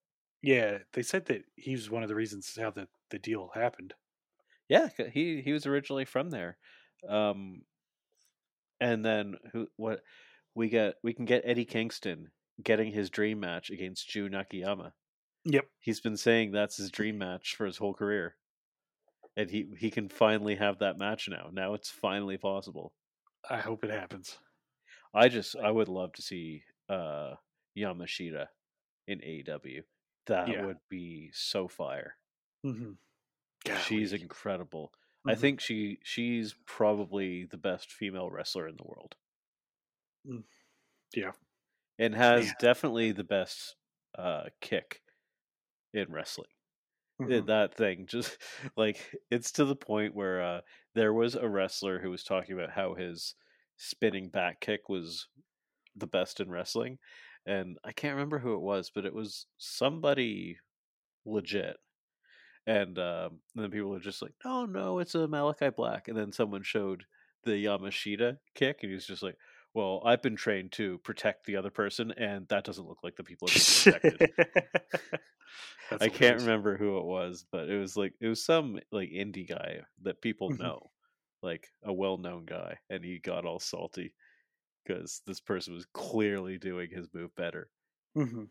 Yeah, 0.43 0.79
they 0.93 1.03
said 1.03 1.27
that 1.27 1.45
he 1.55 1.73
was 1.73 1.91
one 1.91 2.03
of 2.03 2.09
the 2.09 2.15
reasons 2.15 2.57
how 2.61 2.71
the 2.71 2.89
the 3.11 3.19
deal 3.19 3.51
happened. 3.55 3.95
Yeah, 4.69 4.89
he 5.13 5.41
he 5.41 5.53
was 5.53 5.67
originally 5.67 6.05
from 6.05 6.31
there. 6.31 6.57
Um, 7.09 7.63
and 8.81 9.05
then 9.05 9.37
who 9.53 9.69
what 9.77 10.03
we 10.55 10.69
get 10.69 10.97
we 11.03 11.13
can 11.13 11.25
get 11.25 11.43
Eddie 11.45 11.65
Kingston 11.65 12.31
getting 12.63 12.93
his 12.93 13.11
dream 13.11 13.41
match 13.41 13.71
against 13.71 14.09
Jun 14.09 14.35
Akiyama. 14.35 14.95
Yep. 15.45 15.67
He's 15.81 16.01
been 16.01 16.17
saying 16.17 16.53
that's 16.53 16.77
his 16.77 16.91
dream 16.91 17.19
match 17.19 17.55
for 17.57 17.67
his 17.67 17.77
whole 17.79 17.95
career. 17.95 18.37
And 19.37 19.51
he 19.51 19.67
he 19.79 19.91
can 19.91 20.09
finally 20.09 20.57
have 20.57 20.79
that 20.79 20.99
match 20.99 21.29
now. 21.29 21.51
Now 21.53 21.75
it's 21.75 21.91
finally 21.91 22.39
possible. 22.39 22.93
I 23.49 23.59
hope 23.59 23.85
it 23.85 23.91
happens. 23.91 24.39
I 25.15 25.29
just 25.29 25.57
I 25.57 25.71
would 25.71 25.89
love 25.89 26.13
to 26.15 26.23
see 26.23 26.65
uh 26.89 27.35
Yamashita 27.77 28.47
in 29.07 29.21
AEW. 29.21 29.83
That 30.27 30.49
Yeah. 30.49 30.65
would 30.65 30.79
be 30.89 31.31
so 31.33 31.69
fire. 31.69 32.17
hmm 32.63 32.93
She's 33.85 34.13
incredible. 34.13 34.93
I 35.27 35.35
Mhm. 35.35 35.37
think 35.37 35.61
she 35.61 35.99
she's 36.05 36.55
probably 36.67 37.45
the 37.45 37.59
best 37.59 37.93
female 37.93 38.31
wrestler 38.31 38.69
in 38.69 38.77
the 38.77 38.85
world. 38.87 39.17
Mm. 40.27 40.45
Yeah. 41.15 41.33
And 41.99 42.15
has 42.15 42.53
Man. 42.53 42.55
definitely 42.55 43.13
the 43.13 43.25
best 43.25 43.77
uh 44.17 44.49
kick 44.61 45.03
in 45.95 46.13
wrestling. 46.13 46.51
Mhm. 47.19 47.47
that 47.47 47.75
thing 47.75 48.07
just 48.07 48.39
like 48.77 49.15
it's 49.31 49.53
to 49.53 49.65
the 49.65 49.77
point 49.77 50.15
where 50.15 50.43
uh 50.43 50.63
there 50.95 51.13
was 51.15 51.35
a 51.37 51.49
wrestler 51.49 52.01
who 52.01 52.11
was 52.11 52.25
talking 52.25 52.55
about 52.55 52.73
how 52.73 52.95
his 52.95 53.35
spinning 53.77 54.31
back 54.31 54.61
kick 54.61 54.89
was 54.89 55.29
the 55.97 56.07
best 56.09 56.41
in 56.41 56.51
wrestling 56.51 56.99
and 57.47 57.79
I 57.85 57.93
can't 57.93 58.15
remember 58.15 58.39
who 58.41 58.55
it 58.55 58.61
was, 58.61 58.91
but 58.91 59.07
it 59.07 59.15
was 59.15 59.47
somebody 59.59 60.59
legit. 61.27 61.79
And, 62.67 62.99
um, 62.99 63.41
and 63.55 63.65
then 63.65 63.71
people 63.71 63.91
were 63.91 64.01
just 64.01 64.23
like, 64.23 64.35
"No, 64.45 64.67
no, 64.67 64.99
it's 64.99 65.15
a 65.15 65.19
Malakai 65.29 65.75
Black." 65.77 66.09
And 66.09 66.17
then 66.17 66.33
someone 66.33 66.63
showed 66.63 67.07
the 67.45 67.53
Yamashita 67.53 68.39
kick, 68.55 68.81
and 68.83 68.91
he 68.91 68.95
was 68.95 69.07
just 69.07 69.23
like, 69.23 69.39
"Well, 69.75 70.03
I've 70.05 70.23
been 70.23 70.37
trained 70.37 70.73
to 70.73 70.99
protect 70.99 71.47
the 71.47 71.57
other 71.57 71.71
person, 71.71 72.11
and 72.13 72.49
that 72.49 72.65
doesn't 72.65 72.87
look 72.89 73.05
like 73.05 73.17
the 73.17 73.25
people 73.25 73.49
are 73.49 73.53
being 73.53 73.73
protected." 73.73 74.23
I 76.01 76.09
can't 76.09 76.39
remember 76.39 76.77
who 76.77 76.99
it 76.99 77.05
was, 77.05 77.45
but 77.51 77.69
it 77.69 77.79
was 77.79 77.97
like 77.97 78.15
it 78.21 78.29
was 78.29 78.45
some 78.45 78.81
like 78.93 79.11
indie 79.11 79.49
guy 79.49 79.83
that 80.03 80.23
people 80.23 80.51
Mhm. 80.51 80.71
know, 80.71 80.93
like 81.43 81.73
a 81.83 81.93
well-known 81.93 82.47
guy, 82.47 82.79
and 82.91 83.05
he 83.05 83.19
got 83.19 83.45
all 83.45 83.61
salty 83.61 84.15
because 84.85 85.23
this 85.27 85.41
person 85.41 85.75
was 85.75 85.87
clearly 85.87 86.59
doing 86.59 86.91
his 86.91 87.13
move 87.15 87.35
better. 87.37 87.71
Mhm. 88.15 88.51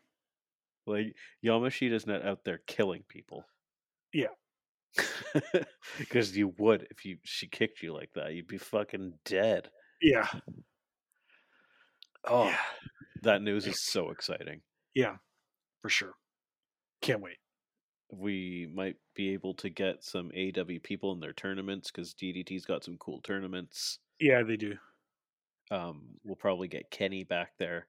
Like 0.87 1.15
Yamashita's 1.43 2.07
not 2.07 2.23
out 2.25 2.43
there 2.43 2.57
killing 2.57 3.03
people. 3.03 3.45
Yeah. 4.15 4.27
Because 5.99 6.35
you 6.35 6.53
would 6.57 6.87
if 6.89 7.05
you 7.05 7.17
she 7.23 7.47
kicked 7.47 7.81
you 7.83 7.93
like 7.93 8.09
that, 8.15 8.33
you'd 8.33 8.47
be 8.47 8.57
fucking 8.57 9.13
dead. 9.25 9.69
Yeah. 10.01 10.27
Oh, 12.25 12.45
Yeah. 12.47 12.57
that 13.23 13.41
news 13.41 13.67
is 13.67 13.85
so 13.85 14.09
exciting. 14.11 14.61
Yeah. 14.93 15.17
For 15.81 15.89
sure. 15.89 16.13
Can't 17.01 17.21
wait. 17.21 17.37
We 18.11 18.67
might 18.73 18.95
be 19.15 19.33
able 19.33 19.53
to 19.55 19.69
get 19.69 20.03
some 20.03 20.31
AEW 20.31 20.81
people 20.83 21.11
in 21.13 21.19
their 21.19 21.33
tournaments 21.33 21.91
because 21.91 22.13
DDT's 22.13 22.65
got 22.65 22.83
some 22.83 22.97
cool 22.97 23.21
tournaments. 23.21 23.99
Yeah, 24.19 24.43
they 24.43 24.57
do. 24.57 24.75
Um, 25.71 26.03
we'll 26.23 26.35
probably 26.35 26.67
get 26.67 26.89
Kenny 26.91 27.23
back 27.23 27.51
there. 27.57 27.87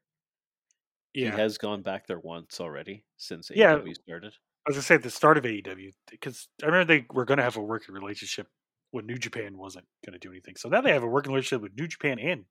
Yeah. 1.15 1.31
He 1.31 1.37
has 1.37 1.59
gone 1.59 1.83
back 1.83 2.07
there 2.07 2.19
once 2.21 2.61
already 2.61 3.05
since 3.17 3.51
Yeah. 3.55 3.77
AEW 3.77 3.95
started. 3.95 4.35
I 4.67 4.71
was 4.71 4.77
gonna 4.77 4.83
say 4.83 4.95
at 4.97 5.03
the 5.03 5.11
start 5.11 5.39
of 5.39 5.47
AEW 5.47 5.93
because 6.11 6.49
I 6.63 6.67
remember 6.67 6.85
they 6.93 7.07
were 7.13 7.25
gonna 7.25 7.43
have 7.43 7.57
a 7.57 7.63
working 7.63 7.95
relationship 7.95 8.49
when 8.91 9.07
New 9.07 9.17
Japan 9.19 9.57
wasn't 9.57 9.87
gonna 10.05 10.19
do 10.19 10.31
anything. 10.31 10.57
So 10.57 10.69
now 10.69 10.81
they 10.81 10.93
have 10.93 11.03
a 11.05 11.09
working 11.09 11.33
relationship 11.33 11.63
with 11.63 11.77
New 11.77 11.87
Japan 11.89 12.19
and 12.19 12.47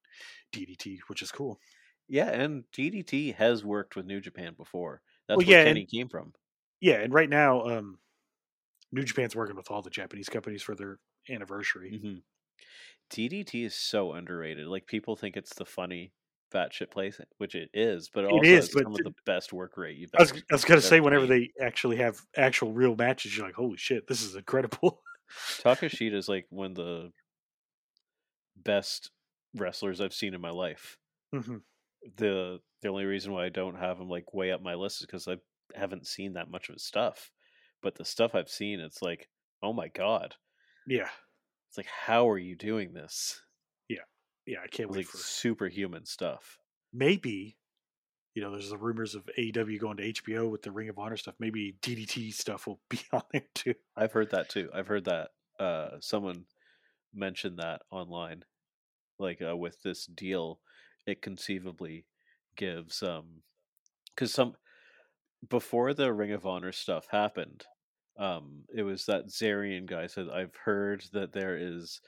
DDT, 0.51 0.99
which 1.07 1.21
is 1.21 1.31
cool. 1.31 1.59
Yeah, 2.07 2.29
and 2.31 2.69
DDT 2.71 3.31
has 3.33 3.63
worked 3.63 3.95
with 3.95 4.05
New 4.07 4.19
Japan 4.21 4.55
before. 4.55 5.01
That's 5.27 5.45
Well, 5.45 5.45
where 5.45 5.55
yeah, 5.55 5.63
Kenny 5.63 5.85
came 5.85 6.09
from. 6.09 6.33
Yeah, 6.79 6.95
and 6.95 7.13
right 7.13 7.29
now, 7.29 7.61
um, 7.67 7.99
New 8.91 9.03
Japan's 9.03 9.35
working 9.35 9.55
with 9.57 9.71
all 9.71 9.81
the 9.83 9.91
Japanese 9.91 10.29
companies 10.29 10.63
for 10.63 10.75
their 10.75 10.99
anniversary. 11.29 11.97
hmm 11.99 12.17
DDT 13.09 13.63
is 13.63 13.75
so 13.75 14.13
underrated. 14.13 14.67
Like 14.67 14.87
people 14.87 15.15
think 15.15 15.37
it's 15.37 15.55
the 15.55 15.65
funny 15.65 16.13
fat 16.51 16.73
shit 16.73 16.91
place, 16.91 17.19
which 17.37 17.55
it 17.55 17.69
is, 17.73 18.09
but 18.09 18.23
it 18.25 18.27
It 18.27 18.43
also 18.43 18.45
is, 18.45 18.69
but 18.69 18.85
some 18.85 18.95
of 18.95 19.03
the 19.03 19.13
best 19.25 19.53
work 19.53 19.77
rate 19.77 19.97
you've 19.97 20.15
I 20.17 20.21
was. 20.21 20.31
I 20.31 20.55
was 20.55 20.65
gonna 20.65 20.81
say 20.81 20.99
ever 20.99 21.01
whenever 21.01 21.27
they 21.27 21.51
actually 21.59 21.97
have 21.97 22.21
actual 22.37 22.71
real 22.71 22.95
matches, 22.95 23.35
you're 23.35 23.45
like, 23.45 23.55
holy 23.55 23.77
shit, 23.77 24.07
this 24.07 24.21
is 24.21 24.35
incredible. 24.35 25.03
Takeshita 25.57 26.13
is 26.13 26.29
like 26.29 26.47
one 26.49 26.71
of 26.71 26.75
the 26.77 27.13
best 28.57 29.11
wrestlers 29.53 30.01
I've 30.01 30.13
seen 30.13 30.33
in 30.33 30.41
my 30.41 30.49
life. 30.49 30.97
hmm 31.33 31.57
the 32.17 32.61
The 32.81 32.87
only 32.89 33.05
reason 33.05 33.31
why 33.31 33.45
I 33.45 33.49
don't 33.49 33.75
have 33.75 33.99
him 33.99 34.09
like 34.09 34.33
way 34.33 34.51
up 34.51 34.61
my 34.61 34.75
list 34.75 35.01
is 35.01 35.05
because 35.05 35.27
I 35.27 35.37
haven't 35.73 36.07
seen 36.07 36.33
that 36.33 36.49
much 36.49 36.69
of 36.69 36.73
his 36.73 36.83
stuff. 36.83 37.31
But 37.81 37.95
the 37.95 38.05
stuff 38.05 38.35
I've 38.35 38.49
seen, 38.49 38.79
it's 38.79 39.01
like, 39.01 39.29
oh 39.61 39.73
my 39.73 39.87
god, 39.89 40.35
Yeah, 40.85 41.09
it's 41.69 41.77
like, 41.77 41.85
how 41.87 42.29
are 42.29 42.37
you 42.39 42.55
doing 42.55 42.93
this? 42.93 43.41
Yeah, 44.45 44.59
I 44.63 44.67
can't 44.67 44.89
wait 44.89 44.97
Like 44.99 45.07
for 45.07 45.17
superhuman 45.17 46.05
stuff. 46.05 46.59
maybe. 46.93 47.57
You 48.33 48.41
know, 48.41 48.51
there's 48.51 48.69
the 48.69 48.77
rumors 48.77 49.15
of 49.15 49.29
AEW 49.37 49.79
going 49.79 49.95
to 49.97 50.11
HBO 50.11 50.51
with 50.51 50.61
the 50.61 50.71
Ring 50.71 50.89
of 50.89 50.99
Honor 50.99 51.15
stuff. 51.15 51.35
Maybe 51.39 51.77
DDT 51.81 52.33
stuff 52.33 52.67
will 52.67 52.81
be 52.89 52.99
on 53.13 53.21
there 53.31 53.43
too. 53.53 53.75
I've 53.95 54.11
heard 54.11 54.31
that 54.31 54.49
too. 54.49 54.69
I've 54.73 54.87
heard 54.87 55.05
that 55.05 55.29
uh, 55.57 55.91
someone 56.01 56.45
mentioned 57.13 57.59
that 57.59 57.83
online. 57.91 58.43
Like 59.17 59.41
uh, 59.41 59.55
with 59.55 59.81
this 59.83 60.05
deal, 60.05 60.59
it 61.07 61.21
conceivably 61.21 62.05
gives 62.57 63.01
um 63.03 63.41
because 64.13 64.33
some 64.33 64.55
before 65.49 65.93
the 65.93 66.11
Ring 66.13 66.31
of 66.33 66.45
Honor 66.45 66.71
stuff 66.73 67.07
happened, 67.11 67.65
um, 68.17 68.63
it 68.75 68.83
was 68.83 69.05
that 69.05 69.27
Zarian 69.27 69.85
guy 69.85 70.07
said 70.07 70.27
I've 70.29 70.55
heard 70.55 71.05
that 71.13 71.31
there 71.33 71.55
is 71.57 72.01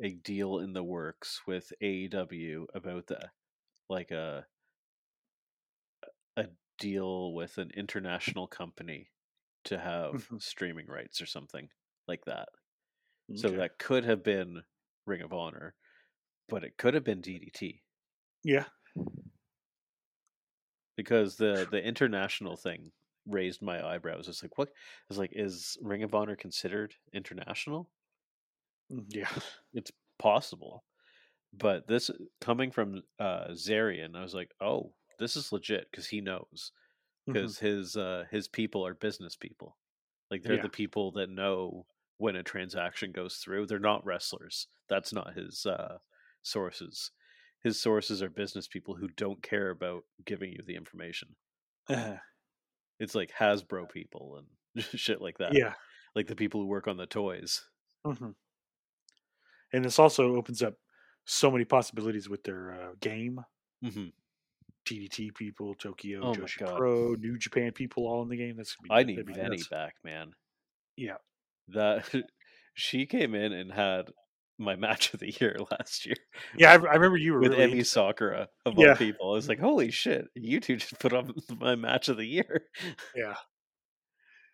a 0.00 0.14
deal 0.14 0.58
in 0.58 0.72
the 0.72 0.84
works 0.84 1.46
with 1.46 1.72
AEW 1.80 2.68
about 2.74 3.06
the 3.08 3.32
like 3.88 4.10
a 4.12 4.48
a 6.36 6.48
deal 6.78 7.32
with 7.34 7.58
an 7.58 7.70
international 7.70 8.46
company 8.46 9.10
to 9.64 9.78
have 9.78 10.30
Mhm. 10.30 10.38
streaming 10.38 10.86
rights 10.86 11.20
or 11.20 11.26
something 11.26 11.70
like 12.08 12.24
that. 12.24 12.48
So 13.34 13.56
that 13.56 13.78
could 13.78 14.04
have 14.04 14.22
been 14.24 14.64
Ring 15.06 15.22
of 15.22 15.32
Honor, 15.32 15.76
but 16.48 16.64
it 16.64 16.78
could 16.78 16.94
have 16.94 17.04
been 17.04 17.22
DDT 17.22 17.82
yeah, 18.44 18.66
because 20.96 21.36
the 21.36 21.66
the 21.70 21.82
international 21.82 22.56
thing 22.56 22.92
raised 23.26 23.62
my 23.62 23.84
eyebrows. 23.86 24.28
It's 24.28 24.42
like 24.42 24.58
what? 24.58 24.72
It's 25.08 25.18
like 25.18 25.32
is 25.32 25.76
Ring 25.80 26.02
of 26.02 26.14
Honor 26.14 26.36
considered 26.36 26.94
international? 27.12 27.90
Mm, 28.92 29.04
yeah, 29.08 29.28
It's 29.74 29.90
possible, 30.18 30.84
but 31.52 31.86
this 31.86 32.10
coming 32.40 32.70
from 32.70 33.02
uh, 33.18 33.48
Zarian, 33.52 34.14
I 34.16 34.22
was 34.22 34.34
like, 34.34 34.50
oh, 34.60 34.92
this 35.18 35.36
is 35.36 35.52
legit 35.52 35.88
because 35.90 36.06
he 36.06 36.20
knows 36.20 36.72
because 37.26 37.58
his 37.58 37.96
uh, 37.96 38.24
his 38.30 38.48
people 38.48 38.84
are 38.86 38.94
business 38.94 39.36
people. 39.36 39.76
Like 40.30 40.42
they're 40.42 40.56
Yeah. 40.56 40.62
the 40.62 40.68
people 40.68 41.12
that 41.12 41.30
know 41.30 41.86
when 42.18 42.36
a 42.36 42.42
transaction 42.42 43.12
goes 43.12 43.36
through. 43.36 43.66
They're 43.66 43.78
not 43.78 44.04
wrestlers. 44.04 44.66
That's 44.88 45.12
not 45.12 45.34
his 45.34 45.64
uh, 45.66 45.98
sources. 46.42 47.10
His 47.62 47.78
sources 47.80 48.22
are 48.22 48.30
business 48.30 48.66
people 48.66 48.94
who 48.96 49.08
don't 49.16 49.42
care 49.42 49.70
about 49.70 50.02
giving 50.26 50.50
you 50.52 50.60
the 50.66 50.76
information. 50.76 51.28
Uh, 51.88 52.16
It's 53.00 53.14
like 53.16 53.32
Hasbro 53.36 53.90
people 53.90 54.38
and 54.74 54.84
shit 55.00 55.20
like 55.20 55.38
that. 55.38 55.54
yeah. 55.54 55.74
like 56.14 56.28
the 56.28 56.36
people 56.36 56.60
who 56.60 56.66
work 56.68 56.86
on 56.88 56.96
the 56.96 57.06
toys. 57.06 57.62
hmm 58.04 58.30
And 59.72 59.84
this 59.84 59.98
also 59.98 60.36
opens 60.36 60.62
up 60.62 60.74
so 61.24 61.50
many 61.50 61.64
possibilities 61.64 62.28
with 62.28 62.42
their 62.44 62.72
uh, 62.72 62.92
game. 63.00 63.40
hmm 63.82 64.06
DDT 64.84 65.32
people, 65.36 65.74
Tokyo, 65.76 66.20
Oh 66.22 66.32
Joshi 66.32 66.66
Pro, 66.76 67.14
New 67.14 67.38
Japan 67.38 67.70
people 67.70 68.04
all 68.06 68.22
in 68.22 68.28
the 68.28 68.36
game. 68.36 68.56
That's 68.56 68.74
gonna 68.74 68.88
be 68.88 68.94
I 68.94 69.04
need 69.04 69.26
be 69.26 69.32
Venny 69.32 69.50
nuts. 69.50 69.68
back, 69.68 69.94
man. 70.02 70.32
Yeah. 70.96 71.18
That 71.68 72.04
she 72.74 73.06
came 73.06 73.34
in 73.36 73.52
and 73.52 73.72
had 73.72 74.10
my 74.58 74.74
match 74.86 75.14
of 75.14 75.20
the 75.20 75.30
year 75.40 75.56
last 75.70 76.04
year. 76.04 76.16
Yeah, 76.58 76.70
I, 76.70 76.72
I 76.74 76.94
remember 76.94 77.16
you 77.16 77.32
were 77.34 77.40
with 77.40 77.52
really 77.52 77.80
Emi 77.80 77.86
Sakura 77.86 78.48
of 78.66 78.76
Yeah. 78.76 78.90
all 78.90 78.96
people. 78.96 79.30
I 79.30 79.34
was 79.34 79.48
like, 79.48 79.60
holy 79.60 79.92
shit, 79.92 80.26
you 80.34 80.58
two 80.58 80.76
just 80.76 80.98
put 80.98 81.12
on 81.12 81.32
my 81.60 81.76
match 81.76 82.08
of 82.08 82.16
the 82.16 82.26
year. 82.26 82.64
yeah. 83.14 83.34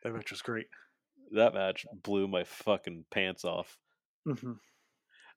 That 0.05 0.13
match 0.15 0.31
was 0.31 0.43
great. 0.43 0.67
that 1.33 1.55
match 1.55 1.87
blew 2.03 2.29
my 2.29 2.45
fucking 2.45 3.07
pants 3.11 3.45
off. 3.47 3.79
hmm 4.27 4.53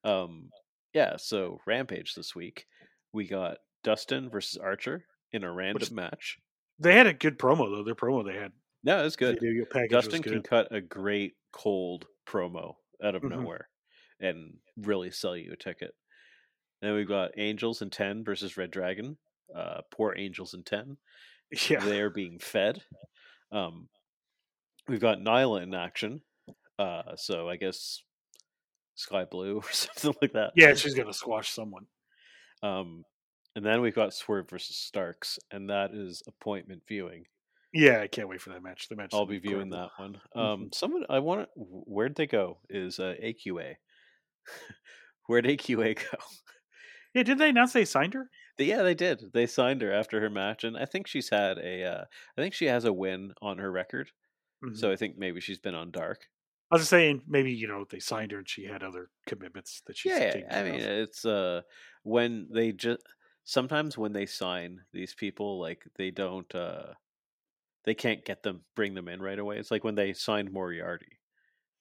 Um, 0.03 0.49
yeah, 0.93 1.15
so 1.17 1.59
Rampage 1.65 2.13
this 2.15 2.35
week, 2.35 2.65
we 3.13 3.27
got 3.27 3.57
Dustin 3.83 4.29
versus 4.29 4.57
Archer 4.57 5.05
in 5.31 5.43
a 5.43 5.51
random 5.51 5.95
match. 5.95 6.37
They 6.79 6.95
had 6.95 7.07
a 7.07 7.13
good 7.13 7.37
promo 7.37 7.69
though. 7.69 7.83
Their 7.83 7.95
promo 7.95 8.25
they 8.25 8.37
had. 8.39 8.51
No, 8.83 8.99
it 8.99 9.03
was 9.03 9.15
good. 9.15 9.39
Dustin 9.89 10.21
was 10.23 10.31
can 10.31 10.41
cut 10.41 10.67
a 10.71 10.81
great 10.81 11.33
cold 11.53 12.07
promo 12.27 12.73
out 13.03 13.15
of 13.15 13.21
Mhm. 13.21 13.29
nowhere 13.31 13.69
and 14.19 14.59
really 14.77 15.11
sell 15.11 15.35
you 15.37 15.51
a 15.53 15.57
ticket. 15.57 15.93
Then 16.81 16.95
we've 16.95 17.07
got 17.07 17.37
Angels 17.37 17.81
and 17.83 17.91
10 17.91 18.23
versus 18.23 18.57
Red 18.57 18.71
Dragon. 18.71 19.17
Uh, 19.53 19.81
poor 19.91 20.15
Angels 20.17 20.53
and 20.53 20.65
10. 20.65 20.97
Yeah. 21.69 21.83
they're 21.83 22.09
being 22.09 22.39
fed. 22.39 22.83
Um, 23.51 23.89
we've 24.87 25.01
got 25.01 25.17
Nyla 25.19 25.63
in 25.63 25.73
action, 25.75 26.21
uh, 26.79 27.15
so 27.17 27.49
I 27.49 27.57
guess 27.57 28.01
Sky 29.01 29.25
Blue 29.25 29.57
or 29.63 29.71
something 29.71 30.13
like 30.21 30.33
that. 30.33 30.53
Yeah, 30.55 30.73
she's 30.73 30.93
gonna 30.95 31.13
squash 31.13 31.49
someone. 31.51 31.85
Um, 32.63 33.03
and 33.55 33.65
then 33.65 33.81
we've 33.81 33.95
got 33.95 34.13
Swerve 34.13 34.49
versus 34.49 34.77
Starks, 34.77 35.37
and 35.51 35.69
that 35.69 35.91
is 35.93 36.21
appointment 36.27 36.83
viewing. 36.87 37.25
Yeah, 37.73 37.99
I 38.01 38.07
can't 38.07 38.27
wait 38.29 38.41
for 38.41 38.49
that 38.51 38.63
match. 38.63 38.87
The 38.89 38.95
match. 38.95 39.11
I'll 39.13 39.25
be 39.25 39.39
viewing 39.39 39.69
that 39.71 39.89
one. 39.97 40.21
Um, 40.35 40.65
Mhm. 40.67 40.75
someone 40.75 41.05
I 41.09 41.19
want. 41.19 41.49
Where'd 41.55 42.15
they 42.15 42.27
go? 42.27 42.59
Is 42.69 42.99
uh, 42.99 43.15
AQA? 43.21 43.75
Where'd 45.27 45.45
AQA 45.45 45.95
go? 45.95 46.17
Yeah, 47.13 47.23
did 47.23 47.37
they 47.39 47.49
announce 47.49 47.73
they 47.73 47.85
signed 47.85 48.13
her? 48.13 48.29
Yeah, 48.57 48.83
they 48.83 48.93
did. 48.93 49.31
They 49.33 49.47
signed 49.47 49.81
her 49.81 49.91
after 49.91 50.21
her 50.21 50.29
match, 50.29 50.63
and 50.63 50.77
I 50.77 50.85
think 50.85 51.07
she's 51.07 51.29
had 51.29 51.57
a. 51.57 51.83
Uh, 51.83 52.05
I 52.37 52.41
think 52.41 52.53
she 52.53 52.65
has 52.65 52.85
a 52.85 52.93
win 52.93 53.33
on 53.41 53.57
her 53.57 53.71
record. 53.71 54.11
Mhm. 54.63 54.77
So 54.77 54.91
I 54.91 54.95
think 54.95 55.17
maybe 55.17 55.41
she's 55.41 55.59
been 55.59 55.75
on 55.75 55.91
Dark. 55.91 56.27
I 56.71 56.75
was 56.75 56.81
just 56.83 56.89
saying 56.89 57.23
maybe 57.27 57.51
you 57.51 57.67
know 57.67 57.85
they 57.89 57.99
signed 57.99 58.31
her 58.31 58.37
and 58.39 58.47
she 58.49 58.65
had 58.65 58.83
other 58.83 59.09
commitments 59.27 59.81
that 59.87 59.97
she's 59.97 60.11
yeah, 60.11 60.41
I 60.49 60.63
mean 60.63 60.75
of. 60.75 60.81
it's 60.81 61.25
uh 61.25 61.61
when 62.03 62.47
they 62.51 62.71
just 62.71 63.01
sometimes 63.43 63.97
when 63.97 64.13
they 64.13 64.25
sign 64.25 64.81
these 64.93 65.13
people, 65.13 65.59
like 65.59 65.83
they 65.97 66.11
don't, 66.11 66.53
uh 66.55 66.93
they 67.83 67.95
can't 67.95 68.23
get 68.25 68.43
them, 68.43 68.63
bring 68.75 68.93
them 68.93 69.07
in 69.07 69.21
right 69.21 69.39
away. 69.39 69.57
It's 69.57 69.71
like 69.71 69.83
when 69.83 69.95
they 69.95 70.13
signed 70.13 70.51
Moriarty, 70.51 71.19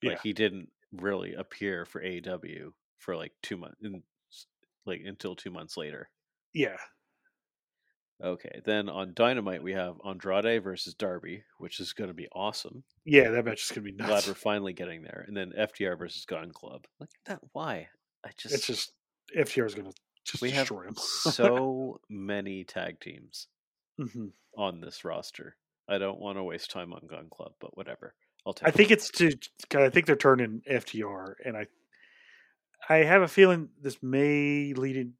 like 0.02 0.16
Yeah. 0.16 0.22
he 0.22 0.32
didn't 0.32 0.70
really 0.92 1.34
appear 1.34 1.84
for 1.84 2.02
AEW 2.02 2.72
for 2.98 3.16
like 3.16 3.32
two 3.42 3.56
months, 3.58 3.76
in, 3.82 4.02
like 4.86 5.02
until 5.04 5.36
two 5.36 5.50
months 5.50 5.76
later. 5.76 6.10
Yeah. 6.52 6.76
Okay, 8.22 8.60
then 8.64 8.88
on 8.88 9.12
Dynamite 9.14 9.62
we 9.62 9.72
have 9.72 9.96
Andrade 10.06 10.62
versus 10.62 10.94
Darby, 10.94 11.42
which 11.58 11.80
is 11.80 11.92
going 11.92 12.08
to 12.08 12.14
be 12.14 12.28
awesome. 12.32 12.84
Yeah, 13.04 13.30
that 13.30 13.44
match 13.44 13.64
is 13.64 13.70
gonna 13.70 13.84
be 13.84 13.92
nuts. 13.92 14.08
Glad 14.08 14.26
we're 14.26 14.34
finally 14.34 14.72
getting 14.72 15.02
there. 15.02 15.24
And 15.26 15.36
then 15.36 15.52
FTR 15.58 15.98
versus 15.98 16.24
Gun 16.26 16.52
Club. 16.52 16.86
Look 16.98 17.08
at 17.26 17.30
that. 17.30 17.40
Why? 17.52 17.88
I 18.24 18.30
just, 18.36 18.54
It's 18.54 18.66
just 18.66 18.92
FTR 19.36 19.66
is 19.66 19.74
gonna 19.74 19.92
just 20.24 20.42
we 20.42 20.50
have 20.50 20.64
destroy 20.66 20.84
him. 20.84 20.94
so 20.96 22.00
many 22.08 22.64
tag 22.64 23.00
teams 23.00 23.48
hmm 23.98 24.28
on 24.56 24.80
this 24.80 25.04
roster. 25.04 25.56
I 25.88 25.98
don't 25.98 26.20
want 26.20 26.36
to 26.36 26.42
waste 26.44 26.70
time 26.70 26.92
on 26.92 27.06
Gun 27.08 27.28
Club, 27.30 27.52
but 27.60 27.76
whatever. 27.76 28.14
I'll 28.46 28.52
take. 28.52 28.68
I 28.68 28.70
think 28.70 28.90
it's 28.90 29.10
to. 29.12 29.32
I 29.74 29.88
think 29.90 30.06
they're 30.06 30.16
turning 30.16 30.62
FTR, 30.70 31.34
and 31.44 31.56
I, 31.56 31.66
I 32.88 32.98
have 32.98 33.22
a 33.22 33.28
feeling 33.28 33.68
this 33.80 34.02
may 34.02 34.72
lead 34.74 35.12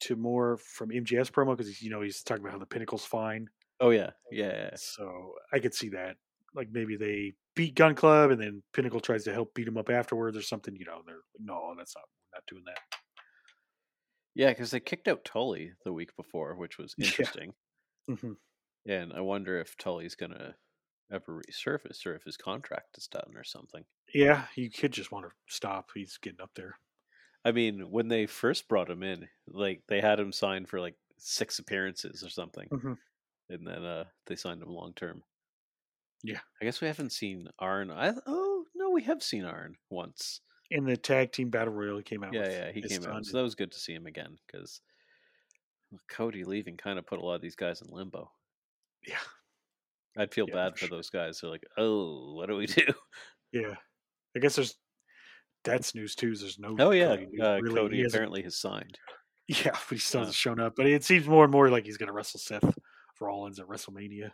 into 0.00 0.16
more 0.20 0.56
from 0.58 0.90
MJF's 0.90 1.30
promo 1.30 1.56
because 1.56 1.80
you 1.82 1.90
know 1.90 2.00
he's 2.02 2.22
talking 2.22 2.42
about 2.42 2.52
how 2.52 2.58
the 2.58 2.66
Pinnacle's 2.66 3.04
fine. 3.04 3.48
Oh 3.80 3.90
yeah, 3.90 4.10
yeah. 4.30 4.46
yeah. 4.46 4.70
So 4.76 5.34
I 5.52 5.58
could 5.58 5.74
see 5.74 5.88
that. 5.90 6.16
Like 6.54 6.68
maybe 6.70 6.96
they 6.96 7.34
beat 7.54 7.74
Gun 7.74 7.94
Club, 7.94 8.30
and 8.30 8.40
then 8.40 8.62
Pinnacle 8.72 9.00
tries 9.00 9.24
to 9.24 9.32
help 9.32 9.54
beat 9.54 9.68
him 9.68 9.76
up 9.76 9.90
afterwards 9.90 10.36
or 10.36 10.42
something. 10.42 10.74
You 10.76 10.86
know, 10.86 11.02
they're 11.06 11.16
like, 11.16 11.40
no, 11.40 11.74
that's 11.76 11.94
not. 11.96 12.04
We're 12.32 12.36
not 12.38 12.44
doing 12.48 12.64
that. 12.66 12.78
Yeah, 14.34 14.50
because 14.50 14.70
they 14.70 14.80
kicked 14.80 15.08
out 15.08 15.24
Tully 15.24 15.72
the 15.84 15.92
week 15.92 16.14
before, 16.16 16.54
which 16.56 16.78
was 16.78 16.94
Yeah. 16.98 17.06
interesting. 17.06 17.52
hmm 18.08 18.32
And 18.86 19.12
I 19.12 19.20
wonder 19.20 19.58
if 19.60 19.76
Tully's 19.76 20.14
gonna 20.14 20.56
ever 21.10 21.42
resurface 21.48 22.04
or 22.06 22.14
if 22.14 22.24
his 22.24 22.36
contract 22.36 22.98
is 22.98 23.06
done 23.06 23.32
or 23.36 23.44
something. 23.44 23.84
Yeah, 24.14 24.46
you 24.56 24.70
could 24.70 24.92
just 24.92 25.12
want 25.12 25.26
to 25.26 25.32
stop. 25.48 25.90
He's 25.94 26.18
getting 26.18 26.40
up 26.40 26.50
there. 26.54 26.76
I 27.46 27.52
mean, 27.52 27.90
when 27.90 28.08
they 28.08 28.26
first 28.26 28.68
brought 28.68 28.90
him 28.90 29.02
in, 29.02 29.28
like 29.46 29.82
they 29.88 30.00
had 30.00 30.18
him 30.20 30.32
signed 30.32 30.68
for 30.68 30.80
like 30.80 30.96
six 31.18 31.58
appearances 31.60 32.24
or 32.24 32.28
something, 32.30 32.68
Mhm. 32.70 32.98
and 33.50 33.66
then 33.66 33.84
uh 33.84 34.04
they 34.26 34.36
signed 34.36 34.62
him 34.62 34.70
long 34.70 34.94
term. 34.94 35.22
Yeah. 36.22 36.40
I 36.60 36.64
guess 36.64 36.80
we 36.80 36.88
haven't 36.88 37.12
seen 37.12 37.48
Arn. 37.58 37.90
I 37.90 38.14
oh 38.26 38.66
no, 38.74 38.90
we 38.90 39.02
have 39.04 39.22
seen 39.22 39.44
Arn 39.44 39.76
once. 39.90 40.40
In 40.70 40.84
the 40.84 40.96
tag 40.96 41.30
team 41.32 41.50
battle 41.50 41.72
royal, 41.74 41.98
he 41.98 42.02
came 42.02 42.24
out. 42.24 42.34
Yeah, 42.34 42.48
yeah, 42.50 42.72
he 42.72 42.82
came 42.82 43.04
out. 43.06 43.24
So 43.24 43.36
that 43.36 43.42
was 43.44 43.54
good 43.54 43.70
to 43.72 43.78
see 43.78 43.94
him 43.94 44.06
again 44.06 44.36
because 44.46 44.80
Cody 46.08 46.44
leaving 46.44 46.76
kind 46.76 46.98
of 46.98 47.06
put 47.06 47.20
a 47.20 47.22
lot 47.24 47.34
of 47.36 47.40
these 47.42 47.56
guys 47.56 47.80
in 47.82 47.88
limbo. 47.88 48.32
Yeah, 49.06 49.20
I'd 50.16 50.34
feel 50.34 50.48
Yeah, 50.48 50.54
bad 50.54 50.72
for 50.72 50.78
for 50.80 50.86
sure. 50.86 50.96
those 50.98 51.10
guys. 51.10 51.40
They're 51.40 51.50
like, 51.50 51.64
oh, 51.76 52.34
what 52.34 52.46
do 52.48 52.56
we 52.56 52.66
do? 52.66 52.86
yeah. 53.52 53.76
I 54.34 54.40
guess 54.40 54.56
there's 54.56 54.76
that's 55.66 55.94
news 55.94 56.14
too. 56.14 56.34
There's 56.34 56.58
no. 56.58 56.74
Oh 56.78 56.90
yeah, 56.92 57.16
Cody 57.16 57.40
uh, 57.40 57.58
really. 57.58 57.74
Cody 57.74 58.04
apparently 58.04 58.42
has 58.42 58.56
signed. 58.56 58.98
Yeah, 59.48 59.70
but 59.70 59.90
he 59.90 59.98
still 59.98 60.22
Uh. 60.22 60.24
hasn't 60.24 60.34
shown 60.34 60.58
up. 60.58 60.74
But 60.76 60.86
it 60.86 61.04
seems 61.04 61.28
more 61.28 61.44
and 61.44 61.52
more 61.52 61.70
like 61.70 61.84
he's 61.84 61.96
going 61.98 62.08
to 62.08 62.12
wrestle 62.12 62.40
Seth 62.40 62.64
Rollins 63.20 63.60
at 63.60 63.66
WrestleMania. 63.68 64.30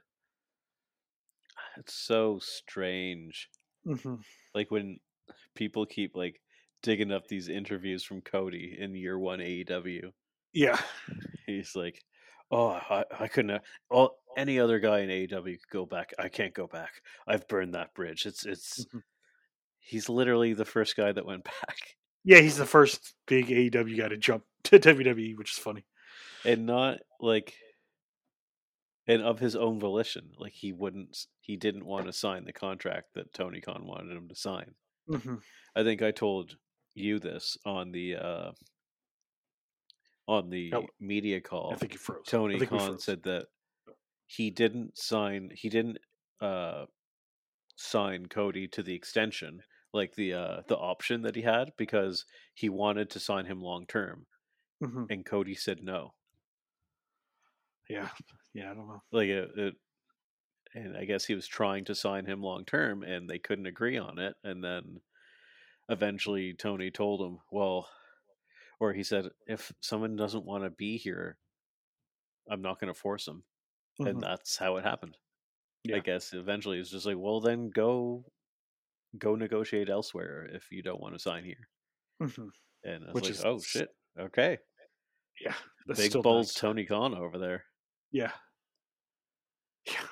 It's 1.76 1.94
so 1.94 2.38
strange. 2.40 3.50
hmm 3.84 4.14
Like 4.54 4.70
when 4.70 4.98
people 5.54 5.84
keep 5.84 6.16
like 6.16 6.40
digging 6.82 7.12
up 7.12 7.26
these 7.28 7.48
interviews 7.48 8.02
from 8.04 8.22
Cody 8.22 8.76
in 8.78 8.94
year 8.94 9.18
one 9.18 9.40
AEW. 9.40 10.12
Yeah, 10.54 10.80
He's 11.46 11.76
like, 11.76 12.02
"Oh, 12.50 12.68
I, 12.68 13.04
I 13.18 13.28
couldn't. 13.28 13.50
Have, 13.50 13.62
oh, 13.90 14.10
any 14.36 14.58
other 14.60 14.78
guy 14.78 15.00
in 15.00 15.10
AEW 15.10 15.44
could 15.44 15.70
go 15.70 15.84
back. 15.86 16.12
I 16.18 16.28
can't 16.28 16.54
go 16.54 16.66
back. 16.66 16.90
I've 17.26 17.46
burned 17.48 17.74
that 17.74 17.92
bridge. 17.94 18.24
It's 18.26 18.46
it's." 18.46 18.84
Mhm. 18.86 19.02
He's 19.84 20.08
literally 20.08 20.54
the 20.54 20.64
first 20.64 20.96
guy 20.96 21.12
that 21.12 21.26
went 21.26 21.44
back, 21.62 21.76
yeah. 22.24 22.38
He's 22.40 22.56
the 22.56 22.66
first 22.66 23.14
big 23.26 23.46
AEW 23.48 23.98
guy 23.98 24.08
to 24.08 24.16
jump 24.16 24.44
to 24.64 24.78
WWE, 24.78 25.36
which 25.36 25.52
is 25.52 25.58
funny. 25.58 25.84
and 26.44 26.66
not 26.66 26.98
like, 27.20 27.54
and 29.06 29.22
of 29.22 29.38
his 29.40 29.56
own 29.56 29.80
volition. 29.80 30.30
Like 30.38 30.52
he 30.52 30.72
wouldn't. 30.72 31.26
He 31.40 31.56
didn't 31.56 31.84
want 31.84 32.06
to 32.06 32.12
sign 32.12 32.44
the 32.44 32.52
contract 32.52 33.14
that 33.14 33.34
Tony 33.34 33.60
Khan 33.60 33.84
wanted 33.86 34.16
him 34.16 34.28
to 34.28 34.34
sign. 34.36 34.74
hmm 35.08 35.36
I 35.74 35.82
think 35.82 36.02
I 36.02 36.10
told 36.12 36.56
you 36.94 37.18
this 37.18 37.56
on 37.66 37.90
the 37.92 38.16
uh 38.16 38.50
on 40.28 40.50
the 40.50 40.72
Oh, 40.74 40.86
media 41.00 41.40
call. 41.40 41.72
I 41.72 41.76
think 41.76 41.92
he 41.92 41.98
froze. 41.98 42.24
Tony 42.26 42.58
Khan 42.64 42.78
froze. 42.78 43.04
said 43.04 43.22
that 43.24 43.46
he 44.26 44.50
didn't 44.50 44.96
sign 44.96 45.50
he 45.54 45.68
didn't 45.68 45.98
uh 46.40 46.84
sign 47.76 48.26
Cody 48.26 48.68
to 48.68 48.82
the 48.82 48.94
extension 48.94 49.60
like 49.92 50.14
the 50.14 50.32
uh 50.34 50.62
the 50.68 50.76
option 50.76 51.22
that 51.22 51.36
he 51.36 51.42
had 51.42 51.72
because 51.76 52.24
he 52.54 52.68
wanted 52.68 53.10
to 53.10 53.20
sign 53.20 53.46
him 53.46 53.60
long 53.60 53.86
term 53.86 54.26
Mhm. 54.80 55.08
and 55.08 55.26
Cody 55.26 55.54
said 55.54 55.82
no. 55.82 56.14
Yeah, 57.88 58.10
yeah. 58.54 58.70
I 58.70 58.74
don't 58.74 58.88
know. 58.88 59.02
Like 59.10 59.28
it, 59.28 59.50
it 59.56 59.74
and 60.74 60.96
I 60.96 61.04
guess 61.04 61.24
he 61.24 61.34
was 61.34 61.46
trying 61.46 61.84
to 61.86 61.94
sign 61.94 62.26
him 62.26 62.42
long 62.42 62.64
term 62.64 63.02
and 63.02 63.28
they 63.28 63.38
couldn't 63.38 63.66
agree 63.66 63.98
on 63.98 64.18
it 64.18 64.36
and 64.44 64.62
then 64.64 65.02
eventually 65.88 66.54
Tony 66.54 66.90
told 66.90 67.20
him, 67.22 67.40
"Well, 67.50 67.90
or 68.80 68.92
he 68.94 69.04
said 69.04 69.30
if 69.46 69.72
someone 69.80 70.16
doesn't 70.16 70.46
want 70.46 70.64
to 70.64 70.70
be 70.70 70.98
here, 70.98 71.38
I'm 72.48 72.62
not 72.62 72.78
going 72.80 72.92
to 72.92 72.98
force 72.98 73.24
them." 73.24 73.44
Mhm. 73.98 74.06
And 74.06 74.22
that's 74.22 74.56
how 74.56 74.76
it 74.78 74.84
happened. 74.84 75.18
I 75.92 76.00
guess 76.00 76.32
eventually 76.34 76.80
it's 76.80 76.90
just 76.90 77.06
like, 77.06 77.18
"Well, 77.18 77.40
then 77.40 77.70
go 77.70 78.32
go 79.18 79.34
negotiate 79.36 79.88
elsewhere 79.90 80.46
if 80.52 80.70
you 80.70 80.82
don't 80.82 81.00
want 81.00 81.14
to 81.14 81.18
sign 81.20 81.44
here." 81.44 81.68
Mhm. 82.20 82.50
And 82.84 83.04
I 83.04 83.12
was 83.12 83.14
Which 83.14 83.24
like, 83.24 83.32
is 83.32 83.44
"Oh 83.44 83.60
shit. 83.60 83.88
Okay. 84.18 84.58
Yeah, 85.40 85.54
Big 85.96 86.12
balls 86.22 86.48
nuts. 86.48 86.54
Tony 86.54 86.84
Khan 86.86 87.14
over 87.14 87.38
there. 87.38 87.64
Yeah, 88.10 88.32
yeah. 89.86 90.06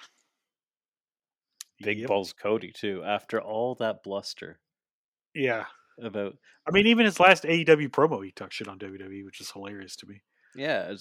Big 1.82 1.98
Yep. 2.00 2.08
balls 2.08 2.32
Cody 2.32 2.72
too 2.72 3.02
after 3.04 3.40
all 3.40 3.74
that 3.76 4.02
bluster 4.02 4.60
Yeah, 5.34 5.66
about 5.98 6.38
I 6.66 6.70
mean, 6.72 6.86
even 6.86 7.06
his 7.06 7.20
last 7.20 7.44
AEW 7.44 7.88
promo, 7.90 8.24
he 8.24 8.32
talked 8.32 8.54
shit 8.54 8.68
on 8.68 8.78
WWE, 8.78 9.24
which 9.24 9.40
is 9.40 9.50
hilarious 9.50 9.96
to 9.96 10.06
me. 10.06 10.22
Yeah, 10.54 10.92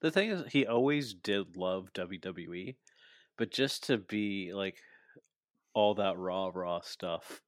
the 0.00 0.10
thing 0.10 0.30
is, 0.30 0.52
he 0.52 0.66
always 0.66 1.14
did 1.14 1.56
love 1.56 1.92
WWE, 1.92 2.76
but 3.36 3.50
just 3.50 3.84
to 3.84 3.98
be 3.98 4.52
like 4.52 4.82
all 5.74 5.94
that 5.94 6.18
raw, 6.18 6.50
raw 6.52 6.80
stuff, 6.80 7.40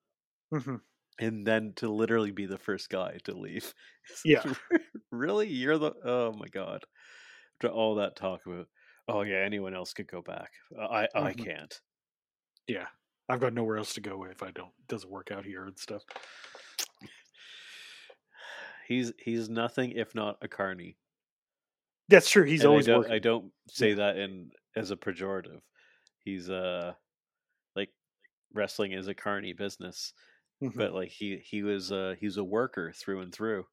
hmm 0.52 0.78
and 1.20 1.46
then 1.46 1.72
to 1.74 1.88
literally 1.88 2.30
be 2.30 2.46
the 2.46 2.58
first 2.58 2.90
guy 2.90 3.18
to 3.24 3.34
leave. 3.34 3.74
Yeah. 4.24 4.44
really? 5.10 5.48
You're 5.48 5.78
the 5.78 5.92
oh 6.04 6.32
my 6.32 6.48
god! 6.48 6.84
After 7.56 7.68
all 7.68 7.96
that 7.96 8.16
talk 8.16 8.46
about, 8.46 8.68
oh 9.08 9.22
yeah, 9.22 9.38
anyone 9.38 9.74
else 9.74 9.92
could 9.92 10.08
go 10.08 10.22
back. 10.22 10.52
I 10.78 11.08
I 11.14 11.32
Mhm. 11.32 11.34
can't. 11.34 11.80
Yeah, 12.66 12.88
I've 13.28 13.40
got 13.40 13.52
nowhere 13.54 13.78
else 13.78 13.94
to 13.94 14.00
go 14.00 14.24
if 14.24 14.42
I 14.42 14.50
don't 14.50 14.72
doesn't 14.88 15.10
work 15.10 15.30
out 15.30 15.44
here 15.44 15.64
and 15.66 15.78
stuff. 15.78 16.04
He's 18.86 19.12
he's 19.18 19.48
nothing 19.48 19.92
if 19.92 20.14
not 20.14 20.38
a 20.42 20.48
carny. 20.48 20.96
That's 22.08 22.30
true. 22.30 22.44
He's 22.44 22.64
And 22.64 22.64
always 22.64 22.88
I 22.88 22.90
don't, 22.92 23.06
working. 23.06 23.12
I 23.12 23.18
don't 23.18 23.52
say 23.68 23.94
that 23.94 24.16
in 24.16 24.50
as 24.74 24.90
a 24.90 24.96
pejorative. 24.96 25.60
He's 26.24 26.50
uh 26.50 26.94
like 27.76 27.92
wrestling 28.54 28.92
is 28.92 29.08
a 29.08 29.14
carny 29.14 29.52
business, 29.54 30.14
Mhm, 30.60 30.82
but 30.82 30.92
like 30.94 31.10
he 31.10 31.38
he 31.38 31.62
was 31.62 31.92
uh 31.92 32.16
he 32.18 32.26
was 32.26 32.36
a 32.38 32.44
worker 32.44 32.92
through 32.92 33.20
and 33.20 33.34
through. 33.34 33.66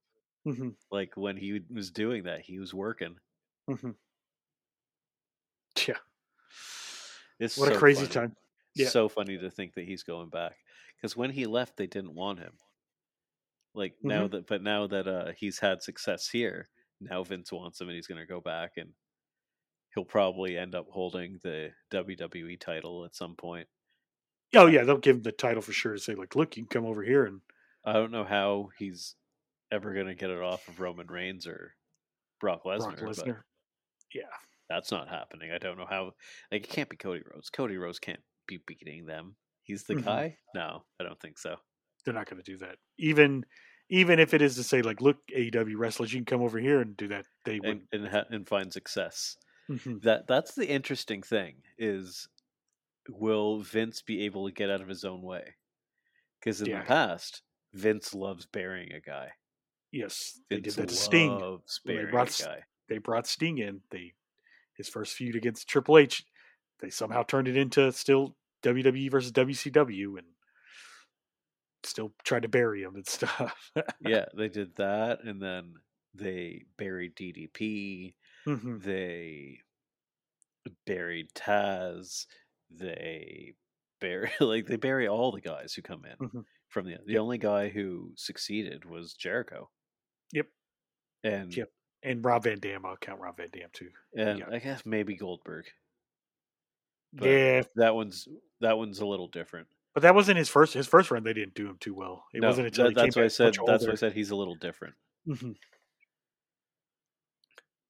mhm, 0.46 0.76
Like 0.92 1.18
when 1.18 1.38
he 1.38 1.62
was 1.70 1.92
doing 1.92 2.24
that, 2.26 2.42
he 2.44 2.60
was 2.60 2.74
working. 2.74 3.20
mhm. 3.68 3.96
Yeah, 5.88 6.00
It's 7.40 7.56
what 7.56 7.72
a 7.72 7.72
crazy 7.72 8.08
funny. 8.08 8.08
time. 8.08 8.36
Yeah. 8.76 8.92
So 8.92 9.08
funny 9.08 9.38
to 9.38 9.50
think 9.50 9.74
that 9.76 9.86
he's 9.86 10.04
going 10.04 10.30
back 10.30 10.58
because 10.96 11.16
when 11.16 11.32
he 11.32 11.46
left, 11.46 11.78
they 11.78 11.88
didn't 11.88 12.14
want 12.16 12.40
him. 12.40 12.58
Like 13.74 13.98
Mm-hmm. 14.04 14.26
now 14.26 14.28
that, 14.30 14.48
but 14.48 14.62
now 14.64 14.88
that 14.88 15.08
uh 15.08 15.34
he's 15.34 15.60
had 15.60 15.84
success 15.84 16.30
here, 16.30 16.70
now 17.00 17.24
Vince 17.24 17.52
wants 17.52 17.80
him, 17.82 17.90
and 17.90 17.96
he's 17.96 18.08
going 18.08 18.20
to 18.22 18.26
go 18.26 18.42
back, 18.42 18.78
and 18.78 18.96
he'll 19.94 20.06
probably 20.06 20.58
end 20.58 20.76
up 20.76 20.90
holding 20.90 21.40
the 21.44 21.74
WWE 21.92 22.58
title 22.58 23.06
at 23.06 23.16
some 23.16 23.36
point. 23.36 23.70
Oh 24.56 24.68
yeah, 24.68 24.84
they'll 24.84 24.98
give 24.98 25.18
him 25.18 25.24
the 25.24 25.32
title 25.32 25.62
for 25.62 25.74
sure 25.74 25.94
to 25.94 26.00
say 26.00 26.16
like, 26.16 26.36
look, 26.36 26.56
you 26.58 26.64
can 26.64 26.70
come 26.70 26.86
over 26.90 27.04
here 27.04 27.26
and 27.26 27.42
I 27.84 27.94
don't 27.94 28.12
know 28.12 28.24
how 28.24 28.70
he's 28.78 29.16
ever 29.72 29.94
going 29.94 30.08
to 30.08 30.16
get 30.16 30.30
it 30.30 30.42
off 30.42 30.68
of 30.68 30.80
Roman 30.80 31.08
Reigns 31.08 31.46
or 31.48 31.74
Brock 32.40 32.64
Lesnar, 32.66 32.98
Brock 32.98 33.00
but 33.00 33.16
Lesnar. 33.18 33.42
Yeah, 34.14 34.24
that's 34.70 34.92
not 34.92 35.10
happening. 35.10 35.52
I 35.52 35.58
don't 35.58 35.78
know 35.78 35.86
how. 35.90 36.14
Like, 36.52 36.64
it 36.66 36.70
can't 36.70 36.90
be 36.90 36.98
Cody 36.98 37.22
Rhodes. 37.32 37.50
Cody 37.50 37.78
Rhodes 37.78 38.00
can't 38.00 38.22
be 38.48 38.60
beating 38.66 39.06
them. 39.06 39.36
He's 39.64 39.84
the 39.84 39.96
Mhm. 39.96 40.06
guy. 40.06 40.38
No, 40.54 40.86
I 41.00 41.04
don't 41.04 41.20
think 41.20 41.38
so. 41.38 41.58
they're 42.04 42.14
not 42.14 42.30
going 42.30 42.42
to 42.42 42.52
do 42.52 42.58
that. 42.60 42.78
Even 43.00 43.44
even 43.90 44.20
if 44.20 44.34
it 44.36 44.42
is 44.42 44.56
to 44.56 44.64
say 44.64 44.82
like, 44.84 45.02
look, 45.02 45.18
AEW 45.36 45.76
wrestlers, 45.78 46.14
you 46.14 46.20
can 46.20 46.26
come 46.26 46.42
over 46.44 46.60
here 46.60 46.80
and 46.82 46.96
do 46.96 47.08
that. 47.08 47.26
They 47.46 47.60
and 47.64 47.82
and, 47.92 48.08
ha- 48.08 48.26
and 48.30 48.48
find 48.48 48.72
success. 48.72 49.38
Mhm. 49.70 50.02
That 50.04 50.28
that's 50.28 50.54
the 50.54 50.68
interesting 50.70 51.24
thing 51.24 51.64
is, 51.80 52.28
will 53.10 53.60
Vince 53.62 54.02
be 54.02 54.24
able 54.26 54.46
to 54.48 54.54
get 54.54 54.70
out 54.70 54.82
of 54.82 54.88
his 54.88 55.04
own 55.06 55.22
way? 55.22 55.56
Because 56.40 56.62
in 56.62 56.68
Yeah. 56.68 56.80
the 56.80 56.86
past, 56.86 57.42
Vince 57.74 58.14
loves 58.14 58.46
burying 58.46 58.94
a 58.94 59.00
guy. 59.02 59.32
Yes, 59.92 60.40
they 60.50 60.60
did 60.60 60.74
that 60.74 60.90
to 60.90 60.96
Sting. 60.96 61.60
they 61.86 62.04
brought 62.06 62.28
a 62.28 62.32
S- 62.32 62.44
guy. 62.44 62.64
They 62.90 62.98
brought 62.98 63.28
Sting 63.28 63.58
in. 63.60 63.82
They 63.92 64.14
his 64.76 64.90
first 64.90 65.14
feud 65.16 65.36
against 65.36 65.68
Triple 65.70 65.98
H. 65.98 66.26
They 66.80 66.90
somehow 66.90 67.24
turned 67.24 67.48
it 67.48 67.56
into 67.56 67.92
still 67.94 68.36
WWE 68.64 69.10
versus 69.10 69.32
WCW 69.32 70.18
and 70.18 70.28
still 71.84 72.14
tried 72.26 72.42
to 72.42 72.50
bury 72.50 72.82
him 72.84 72.96
and 72.96 73.08
stuff. 73.08 73.72
yeah, 74.02 74.26
they 74.36 74.50
did 74.50 74.76
that, 74.76 75.24
and 75.24 75.42
then 75.42 75.76
they 76.14 76.66
buried 76.78 77.16
DDP. 77.16 78.16
Mhm. 78.46 78.82
They 78.84 79.62
buried 80.86 81.34
Taz. 81.34 82.26
They 82.70 83.54
bury 84.02 84.32
like 84.40 84.66
they 84.68 84.76
bury 84.76 85.08
all 85.08 85.32
the 85.32 85.42
guys 85.42 85.74
who 85.74 85.82
come 85.82 86.04
in 86.06 86.18
Mhm. 86.28 86.46
from 86.70 86.86
the 86.86 86.98
the 87.06 87.14
Yep. 87.14 87.22
only 87.22 87.38
guy 87.38 87.70
who 87.70 88.12
succeeded 88.16 88.86
was 88.86 89.14
Jericho. 89.14 89.70
Yep. 90.34 90.48
And 91.24 91.56
Yep. 91.56 91.72
And 92.04 92.24
Rob 92.24 92.44
Van 92.44 92.60
Dam, 92.60 92.86
I'll 92.86 92.98
count 92.98 93.20
Rob 93.20 93.38
Van 93.38 93.50
Dam 93.52 93.70
too. 93.74 93.90
and 94.16 94.40
Yeah. 94.40 94.50
I 94.52 94.60
guess 94.60 94.86
maybe 94.86 95.16
Goldberg. 95.16 95.66
But 97.14 97.30
yeah, 97.30 97.64
That 97.76 97.96
one's 97.96 98.28
that 98.60 98.78
one's 98.78 99.00
a 99.00 99.06
little 99.06 99.28
different. 99.28 99.68
but 99.94 100.02
that 100.02 100.14
wasn't 100.16 100.38
his 100.38 100.50
first. 100.50 100.74
His 100.74 100.88
first 100.88 101.10
run, 101.12 101.24
they 101.24 101.34
didn't 101.34 101.54
do 101.56 101.68
him 101.70 101.78
too 101.80 101.94
well. 101.94 102.26
It 102.34 102.42
No, 102.42 102.48
wasn't 102.50 102.68
until 102.68 102.86
that- 102.88 102.96
that's 102.96 103.16
why 103.16 103.24
I 103.24 103.28
said 103.28 103.56
that's 103.66 103.86
why 103.86 103.94
I 103.94 103.96
said 103.96 104.12
he's 104.14 104.32
a 104.32 104.36
little 104.36 104.56
different. 104.56 104.96
Mhm. 105.28 105.56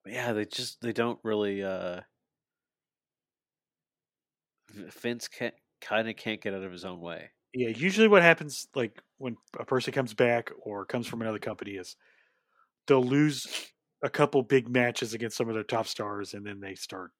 Yeah, 0.06 0.34
they 0.34 0.46
just 0.46 0.82
they 0.82 0.94
don't 0.94 1.20
really 1.24 1.64
uh 1.64 2.02
Vince 4.76 5.28
kind 5.82 6.10
of 6.10 6.16
can't 6.16 6.42
get 6.42 6.54
out 6.54 6.64
of 6.64 6.72
his 6.72 6.86
own 6.86 7.00
way. 7.02 7.32
Yeah, 7.54 7.70
usually 7.70 8.08
what 8.08 8.22
happens, 8.22 8.68
like 8.76 9.02
when 9.18 9.38
a 9.58 9.66
person 9.66 9.94
comes 9.94 10.14
back 10.14 10.52
or 10.62 10.86
comes 10.86 11.08
from 11.08 11.22
another 11.22 11.40
company, 11.40 11.74
is 11.76 11.96
they'll 12.88 13.04
lose 13.04 13.74
a 14.04 14.10
couple 14.10 14.44
big 14.44 14.70
matches 14.70 15.14
against 15.14 15.38
some 15.38 15.50
of 15.50 15.56
their 15.56 15.64
top 15.64 15.88
stars, 15.88 16.34
and 16.34 16.46
then 16.46 16.60
they 16.60 16.76
start 16.76 17.12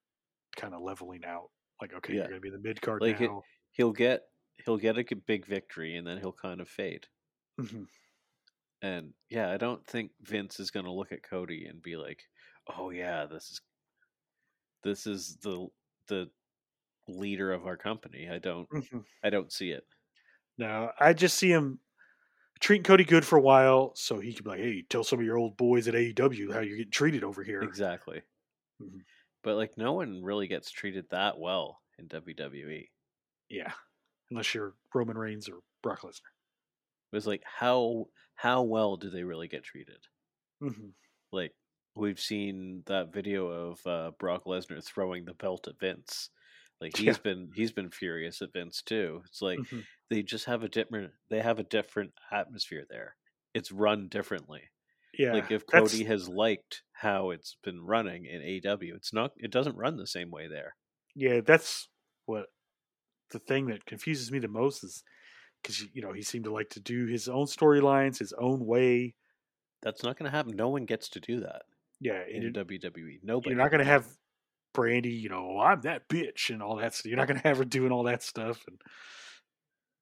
kind 0.56 0.74
of 0.74 0.82
leveling 0.82 1.24
out. 1.24 1.50
Like, 1.80 1.94
okay, 1.94 2.14
Yeah. 2.14 2.20
you're 2.20 2.28
going 2.28 2.40
to 2.42 2.42
be 2.42 2.50
the 2.50 2.58
mid 2.58 2.82
card 2.82 3.02
Like 3.02 3.20
now. 3.20 3.42
He'll 3.72 3.92
get 3.92 4.22
he'll 4.64 4.78
get 4.78 4.98
a 4.98 5.16
big 5.16 5.46
victory 5.46 5.96
and 5.96 6.06
then 6.06 6.18
he'll 6.18 6.32
kind 6.32 6.60
of 6.60 6.68
fade. 6.68 7.06
Mhm. 7.60 7.86
And 8.82 9.14
yeah, 9.28 9.50
I 9.50 9.56
don't 9.56 9.86
think 9.86 10.12
Vince 10.20 10.60
is 10.60 10.70
going 10.70 10.86
to 10.86 10.92
look 10.92 11.12
at 11.12 11.22
Cody 11.22 11.66
and 11.66 11.82
be 11.82 11.96
like, 11.96 12.22
"Oh 12.68 12.90
yeah, 12.90 13.26
this 13.26 13.50
is 13.50 13.60
this 14.82 15.06
is 15.06 15.36
the 15.38 15.68
the 16.08 16.30
leader 17.08 17.52
of 17.52 17.66
our 17.66 17.76
company." 17.76 18.28
I 18.30 18.38
don't 18.38 18.68
Mhm. 18.70 19.04
I 19.22 19.30
don't 19.30 19.52
see 19.52 19.70
it. 19.72 19.86
No, 20.58 20.92
I 21.00 21.12
just 21.14 21.36
see 21.38 21.50
him 21.50 21.80
treating 22.60 22.84
Cody 22.84 23.04
good 23.04 23.24
for 23.26 23.36
a 23.38 23.42
while, 23.42 23.94
so 23.96 24.18
he 24.20 24.32
can 24.34 24.44
be 24.44 24.50
like, 24.50 24.60
"Hey, 24.60 24.82
tell 24.82 25.04
some 25.04 25.20
of 25.20 25.24
your 25.26 25.38
old 25.38 25.56
boys 25.56 25.88
at 25.88 25.94
AEW 25.94 26.52
how 26.52 26.60
you're 26.60 26.78
getting 26.78 26.92
treated 26.92 27.24
over 27.24 27.42
here." 27.44 27.62
Exactly. 27.62 28.22
Mhm. 28.82 29.04
But 29.42 29.56
like 29.56 29.76
no 29.78 29.92
one 29.94 30.22
really 30.24 30.48
gets 30.48 30.70
treated 30.70 31.08
that 31.10 31.38
well 31.38 31.82
in. 31.98 32.08
WWE. 32.08 32.90
Yeah, 33.48 33.72
unless 34.30 34.54
you're 34.54 34.76
Roman 34.94 35.18
Reigns 35.18 35.48
or 35.48 35.60
Brock 35.82 36.00
Lesnar. 36.02 36.32
It 37.12 37.16
was 37.16 37.26
like 37.26 37.42
how 37.44 38.10
how 38.34 38.62
well 38.62 38.96
do 38.96 39.10
they 39.10 39.24
really 39.24 39.48
get 39.48 39.64
treated? 39.64 40.06
hmm 40.60 40.90
Like 41.32 41.54
we've 41.94 42.20
seen 42.20 42.82
that 42.86 43.12
video 43.12 43.48
of 43.48 43.86
uh, 43.86 44.10
Brock 44.18 44.44
Lesnar 44.44 44.82
throwing 44.84 45.24
the 45.24 45.34
belt 45.34 45.68
at 45.68 45.78
Vince. 45.78 46.30
Like 46.80 46.96
he's 46.96 47.04
Yeah. 47.06 47.22
been 47.22 47.50
he's 47.54 47.72
been 47.72 47.90
furious 47.90 48.42
at 48.42 48.52
Vince 48.52 48.82
too. 48.82 49.22
It's 49.26 49.42
like 49.42 49.58
hmm 49.70 49.80
they 50.08 50.22
just 50.22 50.44
have 50.44 50.62
a 50.62 50.68
different 50.68 51.10
they 51.30 51.40
have 51.40 51.58
a 51.58 51.64
different 51.64 52.12
atmosphere 52.30 52.84
there. 52.88 53.16
It's 53.54 53.72
run 53.72 54.08
differently. 54.08 54.62
Yeah, 55.18 55.32
like 55.32 55.50
if 55.50 55.66
that's- 55.66 55.90
Cody 55.92 56.04
has 56.04 56.28
liked 56.28 56.82
how 56.92 57.30
it's 57.30 57.56
been 57.64 57.80
running 57.80 58.26
in 58.26 58.40
AEW, 58.42 58.94
it's 58.94 59.12
not 59.12 59.32
it 59.36 59.50
doesn't 59.50 59.76
run 59.76 59.96
the 59.96 60.06
same 60.06 60.30
way 60.30 60.46
there. 60.46 60.76
Yeah, 61.14 61.40
that's 61.40 61.88
what 62.26 62.46
the 63.30 63.38
thing 63.40 63.66
that 63.66 63.86
confuses 63.86 64.30
me 64.30 64.38
the 64.38 64.46
most 64.48 64.84
is 64.84 65.02
because 65.62 65.82
you 65.94 66.02
know 66.02 66.12
he 66.12 66.22
seemed 66.22 66.44
to 66.44 66.52
like 66.52 66.68
to 66.70 66.80
do 66.80 67.06
his 67.06 67.28
own 67.28 67.46
storylines 67.46 68.18
his 68.18 68.32
own 68.34 68.64
way. 68.66 69.14
That's 69.82 70.02
not 70.04 70.18
going 70.18 70.30
to 70.30 70.36
happen. 70.36 70.54
No 70.56 70.68
one 70.68 70.84
gets 70.84 71.08
to 71.10 71.20
do 71.20 71.40
that 71.40 71.62
Yeah, 72.00 72.22
in 72.30 72.42
it- 72.44 72.54
WWE. 72.54 73.20
Nobody. 73.22 73.50
you're 73.50 73.58
not 73.58 73.70
going 73.70 73.84
to 73.84 73.90
have 73.90 74.06
Brandi, 74.76 75.20
you 75.20 75.28
know, 75.28 75.52
"Oh, 75.52 75.60
I'm 75.60 75.80
that 75.82 76.08
bitch 76.08 76.50
and 76.50 76.62
all 76.62 76.76
that 76.76 76.94
stuff. 76.94 77.06
You're 77.06 77.16
not 77.18 77.28
going 77.28 77.40
to 77.40 77.48
have 77.48 77.58
her 77.58 77.64
doing 77.64 77.92
all 77.92 78.04
that 78.04 78.22
stuff. 78.22 78.66
And 78.68 78.80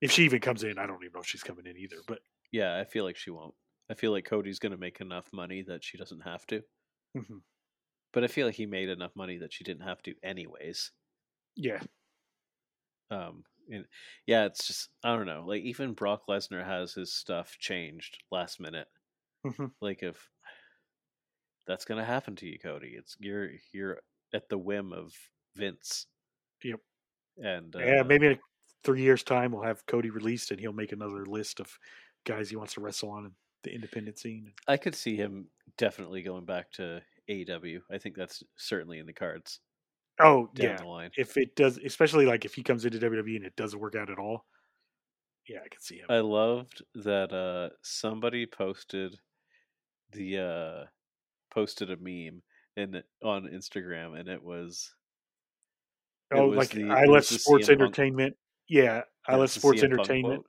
if 0.01 0.10
she 0.12 0.24
even 0.24 0.40
comes 0.40 0.62
in, 0.62 0.78
I 0.78 0.86
don't 0.86 1.02
even 1.02 1.12
know 1.14 1.20
if 1.20 1.26
she's 1.26 1.42
coming 1.42 1.66
in 1.66 1.76
either. 1.76 1.96
But 2.06 2.20
Yeah, 2.51 2.78
I 2.78 2.84
feel 2.84 3.05
like 3.05 3.16
she 3.16 3.30
won't. 3.30 3.55
I 3.90 3.94
feel 3.94 4.10
like 4.12 4.24
Cody's 4.24 4.59
going 4.59 4.72
to 4.72 4.78
make 4.78 5.01
enough 5.01 5.30
money 5.32 5.62
that 5.62 5.84
she 5.84 5.98
doesn't 5.98 6.20
have 6.20 6.46
to. 6.46 6.62
mhm. 7.14 7.40
But 8.12 8.24
I 8.24 8.28
feel 8.28 8.46
like 8.46 8.55
he 8.55 8.64
made 8.64 8.88
enough 8.88 9.14
money 9.14 9.36
that 9.36 9.52
she 9.52 9.62
didn't 9.62 9.82
have 9.86 10.01
to 10.05 10.14
anyways. 10.22 10.92
yeah, 11.56 11.82
Um, 13.10 13.44
and 13.70 13.86
yeah, 14.26 14.44
it's 14.46 14.66
just 14.66 14.90
I 15.02 15.16
don't 15.16 15.26
know. 15.26 15.44
Like 15.46 15.62
even 15.62 15.94
Brock 15.94 16.24
Lesnar 16.28 16.64
has 16.64 16.94
his 16.94 17.12
stuff 17.14 17.56
changed 17.59 18.22
last 18.30 18.60
minute. 18.60 18.88
Mhm. 19.44 19.74
Like 19.80 20.02
if 20.02 20.30
that's 21.66 21.84
gonna 21.84 22.05
happen 22.05 22.36
to 22.36 22.46
you, 22.46 22.59
Cody, 22.59 22.94
it's 22.96 23.16
you're 23.20 23.51
you're 23.72 24.01
at 24.35 24.48
the 24.48 24.59
whim 24.59 24.93
of 24.93 25.15
Vince. 25.56 26.06
Yep. 26.62 26.81
And 27.39 27.74
uh, 27.74 27.81
yeah, 27.81 28.02
maybe 28.02 28.27
in 28.27 28.39
three 28.85 29.02
years' 29.02 29.23
time 29.23 29.52
we'll 29.52 29.62
have 29.62 29.86
Cody 29.86 30.11
released 30.11 30.51
and 30.51 30.61
he'll 30.61 30.73
make 30.73 30.93
another 30.93 31.24
list 31.24 31.61
of 31.61 31.78
guys 32.27 32.51
he 32.51 32.56
wants 32.56 32.74
to 32.74 32.81
wrestle 32.81 33.11
on 33.11 33.27
in 33.27 33.32
the 33.62 33.74
independent 33.74 34.19
scene. 34.19 34.52
I 34.69 34.77
could 34.77 34.94
see 34.94 35.16
him 35.16 35.47
definitely 35.78 36.23
going 36.23 36.44
back 36.44 36.70
to 36.73 37.01
AEW. 37.31 37.81
I 37.90 37.98
think 37.98 38.16
that's 38.16 38.43
certainly 38.56 38.98
in 38.98 39.06
the 39.06 39.12
cards 39.12 39.61
Oh 40.20 40.48
yeah, 40.55 40.78
if 41.16 41.36
it 41.36 41.56
does, 41.56 41.78
especially 41.85 42.24
like 42.24 42.44
if 42.44 42.55
he 42.55 42.62
comes 42.62 42.85
into 42.85 42.98
WWE 42.98 43.36
and 43.36 43.44
it 43.44 43.56
doesn't 43.56 43.81
work 43.81 43.97
out 43.97 44.11
at 44.11 44.19
all. 44.19 44.44
Yeah, 45.48 45.59
I 45.65 45.69
can 45.69 45.81
see 45.81 45.97
him. 45.97 46.06
I 46.09 46.20
loved 46.20 46.82
that 46.94 47.32
uh 47.32 47.74
somebody 47.82 48.47
posted 48.47 49.19
the 50.12 50.39
uh 50.39 50.85
posted 51.52 51.90
a 51.90 51.97
meme 51.97 52.43
in 52.76 53.02
on 53.22 53.44
Instagram 53.44 54.18
and 54.18 54.28
it 54.28 54.42
was 54.42 54.92
it 56.30 56.38
oh, 56.38 56.48
was 56.48 56.56
like 56.56 56.70
the- 56.70 56.90
I 56.90 57.05
left 57.05 57.26
sports 57.26 57.68
entertainment. 57.68 58.36
Yeah, 58.68 59.02
I 59.26 59.36
left 59.36 59.52
sports 59.52 59.82
entertainment. 59.82 60.44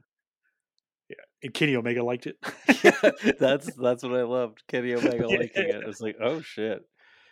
Yeah, 1.10 1.18
and 1.44 1.54
Kenny 1.54 1.76
Omega 1.76 2.04
liked 2.04 2.28
it. 2.28 2.38
yeah, 2.84 3.32
that's 3.40 3.74
that's 3.76 4.04
what 4.04 4.14
I 4.14 4.24
loved. 4.24 4.64
Kenny 4.68 4.94
Omega 4.94 5.28
Yeah. 5.30 5.38
liking 5.38 5.70
it. 5.70 5.84
It's 5.86 6.02
like, 6.02 6.18
oh 6.22 6.42
shit. 6.42 6.84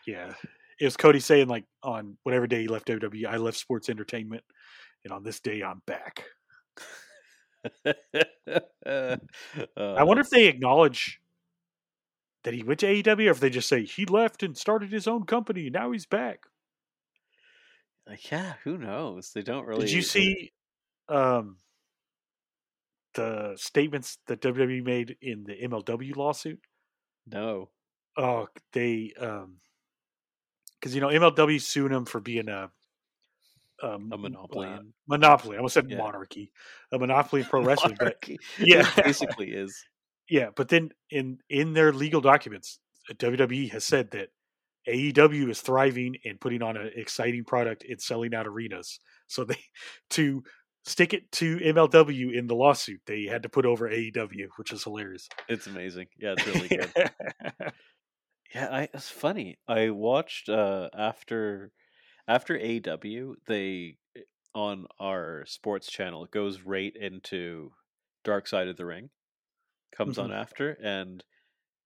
yeah, 0.06 0.34
it 0.80 0.86
was 0.86 0.98
Cody 0.98 1.20
saying 1.20 1.48
like 1.48 1.66
on 1.82 2.18
whatever 2.24 2.48
day 2.48 2.62
he 2.62 2.68
left 2.68 2.88
WWE, 2.88 3.26
I 3.26 3.38
left 3.38 3.58
sports 3.58 3.90
entertainment, 3.90 4.44
and 5.04 5.14
on 5.14 5.24
this 5.24 5.40
day 5.40 5.64
I'm 5.64 5.82
back. 5.88 6.26
Uh, 7.86 7.94
I 9.78 10.04
wonder 10.04 10.22
if 10.22 10.30
they 10.30 10.48
acknowledge 10.48 11.22
that 12.44 12.54
he 12.54 12.64
went 12.64 12.80
to 12.82 12.86
AEW, 12.88 13.28
or 13.28 13.32
if 13.32 13.40
they 13.40 13.50
just 13.50 13.70
say 13.70 13.84
he 13.84 14.06
left 14.06 14.44
and 14.44 14.58
started 14.58 14.92
his 14.92 15.08
own 15.08 15.26
company, 15.26 15.64
and 15.68 15.74
now 15.74 15.92
he's 15.92 16.06
back. 16.06 16.44
Uh, 18.10 18.16
yeah, 18.32 18.54
who 18.64 18.78
knows? 18.78 19.32
They 19.34 19.42
don't 19.44 19.66
really. 19.66 19.86
Did 19.86 19.92
you 19.94 20.02
see 20.02 20.52
um, 21.08 21.58
the 23.16 23.54
statements 23.56 24.18
that 24.28 24.42
WWE 24.42 24.84
made 24.84 25.16
in 25.22 25.44
the 25.46 25.54
MLW 25.56 26.16
lawsuit? 26.16 26.60
No. 27.28 27.70
Oh, 28.18 28.48
they 28.74 29.14
um, 29.20 29.58
because 30.80 30.94
you 30.94 31.02
know 31.02 31.08
MLW 31.08 31.62
suing 31.62 31.94
him 31.94 32.06
for 32.06 32.20
being 32.20 32.50
a 32.50 32.70
um, 33.82 34.10
A 34.14 34.18
monopoly. 34.18 34.68
uh, 34.68 34.80
monopoly. 35.08 35.56
I 35.56 35.60
almost 35.60 35.74
said 35.74 35.90
Yeah. 35.90 35.98
monarchy, 35.98 36.52
a 36.92 37.00
monopoly 37.00 37.42
in 37.42 37.48
pro 37.48 37.64
wrestling. 37.64 37.96
But 38.00 38.18
yeah. 38.60 38.88
It 38.98 39.04
basically 39.06 39.52
is. 39.52 39.84
Yeah, 40.30 40.50
but 40.56 40.70
then 40.70 40.90
in 41.10 41.40
in 41.50 41.74
their 41.74 41.94
legal 41.94 42.22
documents, 42.22 42.80
WWE 43.12 43.72
has 43.72 43.86
said 43.86 44.12
that 44.12 44.30
AEW 44.88 45.50
is 45.50 45.62
thriving 45.62 46.16
and 46.26 46.40
putting 46.40 46.62
on 46.62 46.76
an 46.78 46.92
exciting 46.96 47.46
product 47.46 47.86
and 47.88 48.02
selling 48.02 48.34
out 48.34 48.48
arenas. 48.48 49.00
So 49.28 49.44
they 49.46 49.60
to 50.12 50.44
stick 50.86 51.14
it 51.14 51.32
to 51.34 51.58
MLW 51.58 52.34
in 52.34 52.48
the 52.48 52.56
lawsuit, 52.56 53.00
they 53.06 53.24
had 53.24 53.44
to 53.44 53.50
put 53.50 53.66
over 53.66 53.90
AEW, 53.90 54.48
which 54.58 54.74
is 54.74 54.84
hilarious. 54.84 55.30
It's 55.48 55.68
amazing. 55.68 56.08
Yeah, 56.20 56.36
it's 56.38 56.48
really 56.48 56.68
good. 56.68 56.92
Yeah, 58.54 58.68
I, 58.72 58.90
it's 58.94 59.10
funny. 59.10 59.58
I 59.68 59.90
watched 59.90 60.48
uh 60.48 60.90
after 60.96 61.72
after 62.28 62.58
AEW, 62.58 63.34
they 63.48 63.98
eh, 64.16 64.22
on 64.54 64.86
our 65.00 65.44
sports 65.48 65.90
channel 65.90 66.24
it 66.24 66.32
goes 66.32 66.62
right 66.62 66.96
into 66.96 67.72
Dark 68.24 68.48
Side 68.48 68.68
of 68.68 68.78
the 68.78 68.86
Ring. 68.86 69.10
Comes 69.94 70.18
on 70.18 70.30
Mhm. 70.30 70.36
after, 70.36 70.72
and 70.82 71.24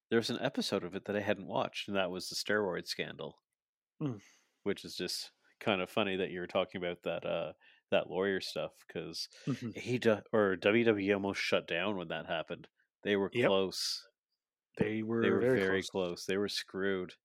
there's 0.10 0.30
an 0.30 0.40
episode 0.40 0.84
of 0.84 0.96
it 0.96 1.06
that 1.06 1.16
I 1.16 1.20
hadn't 1.22 1.48
watched, 1.48 1.88
and 1.88 1.96
that 1.98 2.10
was 2.12 2.30
the 2.30 2.36
steroid 2.36 2.88
scandal, 2.88 3.42
Mm. 4.02 4.22
which 4.64 4.84
is 4.86 4.96
just 4.96 5.32
kind 5.60 5.82
of 5.82 5.90
funny 5.90 6.16
that 6.16 6.30
you 6.32 6.40
were 6.40 6.48
talking 6.48 6.78
about 6.84 7.02
that 7.04 7.26
uh 7.26 7.54
that 7.90 8.10
lawyer 8.10 8.42
stuff 8.42 8.74
because 8.86 9.30
Mhm. 9.46 9.76
he 9.78 10.00
or 10.34 10.56
WWE 10.58 11.14
almost 11.14 11.40
shut 11.42 11.68
down 11.68 11.96
when 11.96 12.10
that 12.10 12.26
happened. 12.26 12.68
They 13.04 13.16
were 13.16 13.30
Yep. 13.34 13.48
close. 13.48 14.08
They 14.78 15.02
were, 15.04 15.22
They 15.22 15.30
were 15.32 15.40
very, 15.40 15.60
very, 15.62 15.82
close. 15.84 15.90
close. 15.90 16.26
They 16.26 16.36
were 16.38 16.50
screwed. 16.50 17.16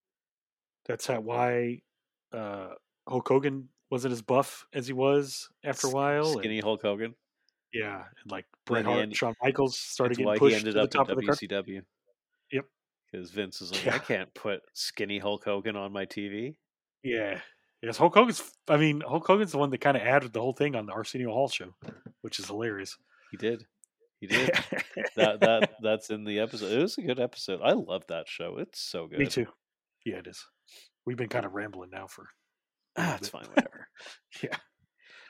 That's 0.85 1.05
how 1.07 1.19
why 1.21 1.81
uh, 2.31 2.75
Hulk 3.07 3.27
Hogan 3.27 3.69
wasn't 3.91 4.13
as 4.13 4.21
buff 4.23 4.65
as 4.73 4.87
he 4.87 4.93
was 4.93 5.49
after 5.63 5.87
a 5.87 5.91
while. 5.91 6.25
and- 6.31 6.39
Skinny 6.39 6.61
Hulk 6.61 6.81
Hogan. 6.81 7.15
Yeah, 7.73 8.03
and 8.21 8.31
like 8.31 8.45
Bret 8.65 8.85
Hart, 8.85 8.99
ended- 9.01 9.17
Shawn 9.17 9.35
Michaels 9.41 9.77
started 9.77 10.11
That's 10.11 10.17
getting 10.19 10.27
why 10.27 10.33
he 10.35 10.39
pushed 10.39 10.55
ended 10.57 10.73
to 10.73 10.79
the 10.79 10.83
up 10.83 10.91
top 10.91 11.09
in 11.09 11.17
of 11.17 11.19
the 11.19 11.25
card. 11.25 11.39
WCW. 11.39 11.81
Yep. 12.51 12.65
Because 13.11 13.31
Vince 13.31 13.61
is 13.61 13.71
like, 13.71 13.85
Yeah. 13.85 13.95
I 13.95 13.99
can't 13.99 14.33
put 14.33 14.61
skinny 14.73 15.19
Hulk 15.19 15.43
Hogan 15.45 15.75
on 15.75 15.91
my 15.91 16.05
TV. 16.05 16.55
Yeah. 17.03 17.39
Yes, 17.81 17.97
Hulk 17.97 18.13
Hogan's. 18.15 18.41
I 18.67 18.77
mean, 18.77 19.01
Hulk 19.01 19.27
Hogan's 19.27 19.51
the 19.51 19.57
one 19.57 19.69
that 19.71 19.81
kind 19.81 19.97
of 19.97 20.03
added 20.03 20.31
the 20.33 20.39
whole 20.41 20.53
thing 20.53 20.75
on 20.75 20.85
the 20.85 20.93
Arsenio 20.93 21.31
Hall 21.31 21.49
show, 21.49 21.75
which 22.21 22.39
is 22.39 22.47
hilarious. 22.47 22.97
He 23.31 23.37
did. 23.37 23.65
He 24.21 24.27
did. 24.27 24.51
that 25.17 25.41
that 25.41 25.71
that's 25.81 26.09
in 26.09 26.23
the 26.23 26.39
episode. 26.39 26.71
It 26.71 26.81
was 26.81 26.97
a 26.97 27.01
good 27.01 27.19
episode. 27.19 27.59
I 27.61 27.73
love 27.73 28.05
that 28.07 28.29
show. 28.29 28.57
It's 28.57 28.79
so 28.79 29.07
good. 29.07 29.19
Me 29.19 29.25
too. 29.27 29.47
Yeah, 30.05 30.17
it 30.19 30.27
is. 30.27 30.45
We've 31.05 31.17
been 31.17 31.27
kind 31.27 31.45
of 31.45 31.53
rambling 31.53 31.89
now 31.89 32.07
for. 32.07 32.27
Ah, 32.97 33.15
it's 33.17 33.27
fine. 33.27 33.43
Whatever. 33.53 33.87
Yeah. 34.41 34.55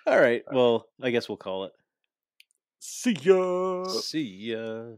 All 0.05 0.19
right. 0.19 0.43
Well, 0.51 0.85
I 1.01 1.09
guess 1.09 1.27
we'll 1.27 1.37
call 1.37 1.63
it. 1.63 1.71
See 2.85 3.15
ya. 3.23 3.39
See 3.87 4.49
ya. 4.51 4.97